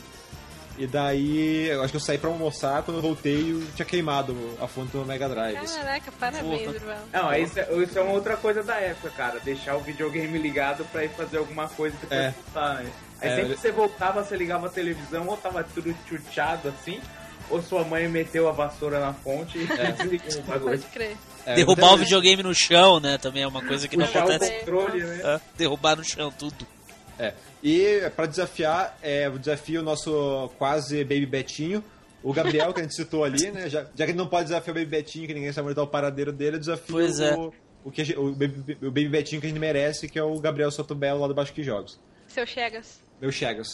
E 0.77 0.85
daí, 0.85 1.69
eu 1.69 1.81
acho 1.81 1.89
que 1.91 1.95
eu 1.97 2.01
saí 2.01 2.17
pra 2.19 2.29
almoçar. 2.29 2.83
Quando 2.83 2.97
eu 2.97 3.01
voltei, 3.01 3.51
eu 3.51 3.63
tinha 3.75 3.85
queimado 3.85 4.35
a 4.61 4.67
fonte 4.67 4.91
do 4.91 4.99
meu 4.99 5.07
Mega 5.07 5.27
Drive. 5.27 5.57
assim. 5.57 5.79
Caraca, 5.79 6.11
parabéns, 6.19 6.75
irmão. 6.75 6.97
Não, 7.11 7.33
isso 7.33 7.59
é, 7.59 7.73
isso 7.83 7.97
é 7.97 8.01
uma 8.01 8.11
outra 8.13 8.37
coisa 8.37 8.61
da 8.61 8.75
época, 8.75 9.09
cara. 9.09 9.39
Deixar 9.39 9.75
o 9.75 9.79
videogame 9.79 10.37
ligado 10.37 10.85
pra 10.91 11.03
ir 11.03 11.09
fazer 11.09 11.37
alguma 11.37 11.67
coisa 11.67 11.95
depois 11.99 12.19
É. 12.19 12.31
voltar, 12.31 12.83
né? 12.83 12.91
Aí 13.19 13.29
É, 13.29 13.35
sempre 13.37 13.51
eu- 13.51 13.55
que 13.55 13.61
você 13.61 13.71
voltava, 13.71 14.23
você 14.23 14.35
ligava 14.35 14.67
a 14.67 14.69
televisão, 14.69 15.25
ou 15.27 15.35
tava 15.37 15.63
tudo 15.63 15.95
chuteado 16.07 16.67
assim, 16.69 17.01
ou 17.49 17.61
sua 17.61 17.83
mãe 17.83 18.07
meteu 18.07 18.47
a 18.47 18.51
vassoura 18.51 18.99
na 18.99 19.13
fonte 19.13 19.57
e 19.57 19.65
desligou 19.93 20.39
o 20.39 20.41
bagulho. 20.43 20.79
Pode 20.79 20.91
crer. 20.93 21.15
É, 21.45 21.55
Derrubar 21.55 21.93
o 21.93 21.97
videogame 21.97 22.43
no 22.43 22.53
chão, 22.53 22.99
né? 22.99 23.17
Também 23.17 23.43
é 23.43 23.47
uma 23.47 23.63
coisa 23.65 23.87
que 23.87 23.95
não 23.95 24.05
Puxar 24.05 24.25
o 24.25 24.29
acontece. 24.29 24.59
controle, 24.59 25.03
né? 25.03 25.21
É, 25.23 25.41
derrubar 25.57 25.95
no 25.95 26.03
chão 26.03 26.31
tudo. 26.31 26.67
É. 27.19 27.33
E 27.63 28.01
pra 28.15 28.25
desafiar, 28.25 28.97
é, 29.01 29.27
o 29.29 29.39
desafio 29.39 29.81
nosso 29.81 30.49
quase 30.57 31.03
Baby 31.03 31.25
Betinho. 31.25 31.83
O 32.23 32.33
Gabriel, 32.33 32.73
que 32.73 32.79
a 32.81 32.83
gente 32.83 32.95
citou 32.95 33.23
ali, 33.23 33.49
né? 33.51 33.69
Já, 33.69 33.83
já 33.95 34.05
que 34.05 34.11
ele 34.11 34.17
não 34.17 34.27
pode 34.27 34.45
desafiar 34.49 34.75
o 34.75 34.79
Baby 34.79 34.91
Betinho, 34.91 35.27
que 35.27 35.33
ninguém 35.33 35.51
sabe 35.53 35.67
onde 35.67 35.75
tá 35.75 35.83
o 35.83 35.87
paradeiro 35.87 36.31
dele, 36.33 36.57
eu 36.57 36.59
desafio 36.59 36.95
Pois 36.95 37.19
é. 37.19 37.33
o, 37.35 37.53
o, 37.85 37.91
que 37.91 38.01
a 38.01 38.03
gente- 38.03 38.19
o, 38.19 38.31
Baby, 38.33 38.77
o 38.81 38.85
Baby 38.91 39.07
Betinho 39.07 39.39
que 39.39 39.47
a 39.47 39.49
gente 39.49 39.59
merece, 39.59 40.09
que 40.09 40.19
é 40.19 40.23
o 40.23 40.37
Gabriel 40.39 40.69
Sotobelo 40.69 41.21
lá 41.21 41.27
do 41.27 41.33
Baixo 41.33 41.53
que 41.53 41.63
Jogos. 41.63 41.97
Seu 42.27 42.45
Chegas. 42.45 42.99
Meu 43.21 43.31
Chegas. 43.31 43.67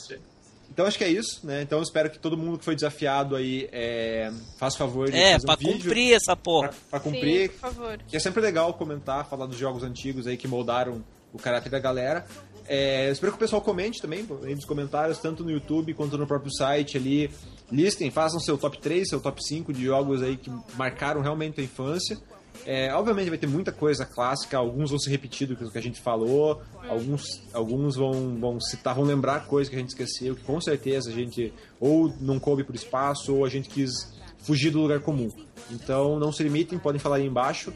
Então 0.71 0.85
acho 0.87 0.97
que 0.97 1.03
é 1.03 1.09
isso, 1.09 1.45
né? 1.45 1.61
Então 1.61 1.77
eu 1.79 1.83
espero 1.83 2.09
que 2.09 2.17
todo 2.17 2.35
mundo 2.37 2.57
que 2.57 2.65
foi 2.65 2.73
desafiado 2.75 3.35
aí 3.35 3.69
é, 3.71 4.31
faça 4.57 4.77
favor 4.77 5.09
de 5.11 5.15
É, 5.17 5.33
fazer 5.33 5.45
pra 5.45 5.53
um 5.53 5.57
vídeo. 5.57 5.83
cumprir 5.83 6.13
essa 6.15 6.35
porra. 6.35 6.69
Pra, 6.69 6.77
pra 6.91 6.99
cumprir. 6.99 7.41
Sim, 7.51 7.57
por 7.57 7.59
favor. 7.59 7.99
Que 8.07 8.17
é 8.17 8.19
sempre 8.19 8.41
legal 8.41 8.73
comentar, 8.73 9.27
falar 9.29 9.45
dos 9.45 9.57
jogos 9.57 9.83
antigos 9.83 10.25
aí 10.25 10.35
que 10.35 10.47
moldaram 10.47 11.03
o 11.31 11.37
caráter 11.37 11.69
da 11.69 11.79
galera. 11.79 12.25
É, 12.67 13.09
espero 13.11 13.33
que 13.33 13.35
o 13.35 13.39
pessoal 13.39 13.61
comente 13.61 14.01
também 14.01 14.25
aí 14.43 14.55
nos 14.55 14.65
comentários, 14.65 15.17
tanto 15.19 15.43
no 15.43 15.51
YouTube 15.51 15.93
quanto 15.93 16.17
no 16.17 16.25
próprio 16.25 16.51
site 16.51 16.97
ali. 16.97 17.29
Listem, 17.71 18.09
façam 18.09 18.39
seu 18.39 18.57
top 18.57 18.79
3, 18.79 19.09
seu 19.09 19.19
top 19.19 19.43
5 19.45 19.73
de 19.73 19.83
jogos 19.83 20.21
aí 20.23 20.37
que 20.37 20.49
marcaram 20.75 21.21
realmente 21.21 21.59
a 21.59 21.63
infância. 21.63 22.17
É, 22.65 22.93
obviamente 22.93 23.29
vai 23.29 23.37
ter 23.37 23.47
muita 23.47 23.71
coisa 23.71 24.05
clássica, 24.05 24.57
alguns 24.57 24.89
vão 24.89 24.99
se 24.99 25.09
repetir 25.09 25.47
do 25.47 25.55
que 25.55 25.77
a 25.77 25.81
gente 25.81 25.99
falou, 25.99 26.61
alguns, 26.87 27.41
alguns 27.53 27.95
vão, 27.95 28.37
vão 28.39 28.59
citar, 28.61 28.95
vão 28.95 29.03
lembrar 29.03 29.47
coisas 29.47 29.69
que 29.69 29.75
a 29.75 29.79
gente 29.79 29.89
esqueceu, 29.89 30.35
que 30.35 30.43
com 30.43 30.61
certeza 30.61 31.09
a 31.09 31.13
gente 31.13 31.53
ou 31.79 32.13
não 32.21 32.39
coube 32.39 32.63
por 32.63 32.73
espaço, 32.73 33.35
ou 33.35 33.45
a 33.45 33.49
gente 33.49 33.67
quis 33.67 34.13
fugir 34.39 34.71
do 34.71 34.79
lugar 34.79 35.01
comum. 35.01 35.29
Então 35.71 36.17
não 36.19 36.31
se 36.31 36.43
limitem, 36.43 36.79
podem 36.79 36.99
falar 36.99 37.17
aí 37.17 37.25
embaixo. 37.25 37.73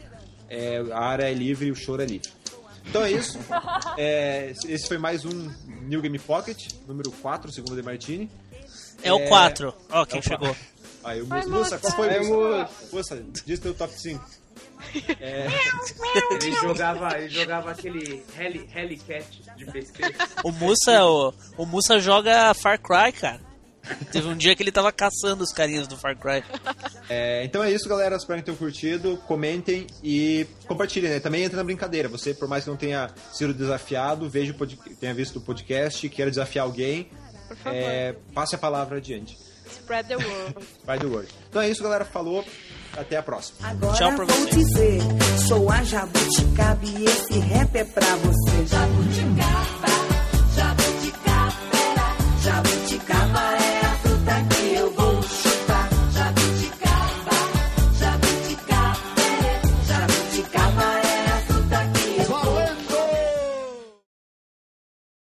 É, 0.48 0.78
a 0.92 1.00
área 1.00 1.24
é 1.24 1.34
livre, 1.34 1.70
o 1.70 1.74
choro 1.74 2.02
é 2.02 2.06
livre. 2.06 2.30
Então 2.88 3.02
é 3.02 3.12
isso. 3.12 3.38
É, 3.98 4.52
esse 4.66 4.88
foi 4.88 4.96
mais 4.96 5.24
um 5.24 5.50
New 5.82 6.00
Game 6.00 6.18
Pocket, 6.18 6.68
número 6.86 7.10
4, 7.10 7.52
segundo 7.52 7.72
o 7.72 7.76
De 7.76 7.82
Martini. 7.82 8.30
É 9.02 9.12
o 9.12 9.28
4. 9.28 9.74
Ó, 9.90 10.06
quem 10.06 10.18
é 10.18 10.20
o 10.20 10.22
chegou. 10.22 10.56
Aí 11.04 11.22
o 11.22 11.26
Ai, 11.30 11.46
Mussa, 11.46 11.78
qual 11.78 11.92
foi? 11.92 12.18
Mussa, 12.20 12.70
Mussa, 12.92 13.24
diz 13.44 13.58
teu 13.60 13.74
top 13.74 13.92
5. 13.92 14.24
É, 15.20 15.46
Ele 16.30 16.52
jogava, 16.52 17.18
ele 17.18 17.28
jogava 17.28 17.70
aquele 17.70 18.24
Heli, 18.38 18.68
Helicat 18.74 19.26
de 19.56 19.64
pesquisa. 19.66 20.12
O 20.44 20.52
Mussa, 20.52 21.04
o, 21.04 21.34
o 21.56 21.66
Mussa 21.66 21.98
joga 21.98 22.54
Far 22.54 22.80
Cry, 22.80 23.12
cara. 23.12 23.40
Teve 24.12 24.28
um 24.28 24.36
dia 24.36 24.54
que 24.54 24.62
ele 24.62 24.72
tava 24.72 24.92
caçando 24.92 25.42
os 25.42 25.52
carinhas 25.52 25.86
do 25.86 25.96
Far 25.96 26.16
Cry. 26.16 26.44
é, 27.08 27.42
então 27.44 27.62
é 27.62 27.70
isso, 27.70 27.88
galera. 27.88 28.16
Espero 28.16 28.38
que 28.40 28.44
tenham 28.44 28.58
curtido. 28.58 29.16
Comentem 29.26 29.86
e 30.02 30.46
compartilhem, 30.66 31.10
né? 31.10 31.20
Também 31.20 31.42
entra 31.42 31.56
na 31.56 31.64
brincadeira. 31.64 32.08
Você, 32.08 32.34
por 32.34 32.48
mais 32.48 32.64
que 32.64 32.70
não 32.70 32.76
tenha 32.76 33.10
sido 33.32 33.54
desafiado, 33.54 34.28
veja 34.28 34.54
tenha 35.00 35.14
visto 35.14 35.36
o 35.36 35.40
podcast, 35.40 36.06
queira 36.08 36.30
desafiar 36.30 36.64
alguém, 36.64 37.10
é, 37.64 38.14
passe 38.34 38.54
a 38.54 38.58
palavra 38.58 38.98
adiante. 38.98 39.38
Spread 39.70 40.08
the 40.08 40.16
word. 40.16 40.54
By 40.86 40.98
the 40.98 41.06
word. 41.06 41.28
Então 41.48 41.62
é 41.62 41.68
isso, 41.68 41.82
galera. 41.82 42.04
Falou. 42.04 42.44
Até 42.96 43.16
a 43.16 43.22
próxima. 43.22 43.68
Agora 43.68 43.94
Tchau 43.96 44.12
pra 44.14 44.24
vou 44.24 44.36
vocês. 44.36 44.54
dizer, 44.56 45.00
sou 45.46 45.70
a 45.70 45.82
Jabuticaba 45.84 46.80
e 46.84 47.04
esse 47.04 47.38
rap 47.38 47.76
é 47.76 47.84
pra 47.84 48.16
você. 48.16 48.66
Jabuticaba, 48.66 49.88
jabuticaba, 50.56 52.16
jabuticaba 52.42 53.40
é 53.40 53.80
a 53.86 53.90
fruta 54.02 54.44
que 54.50 54.57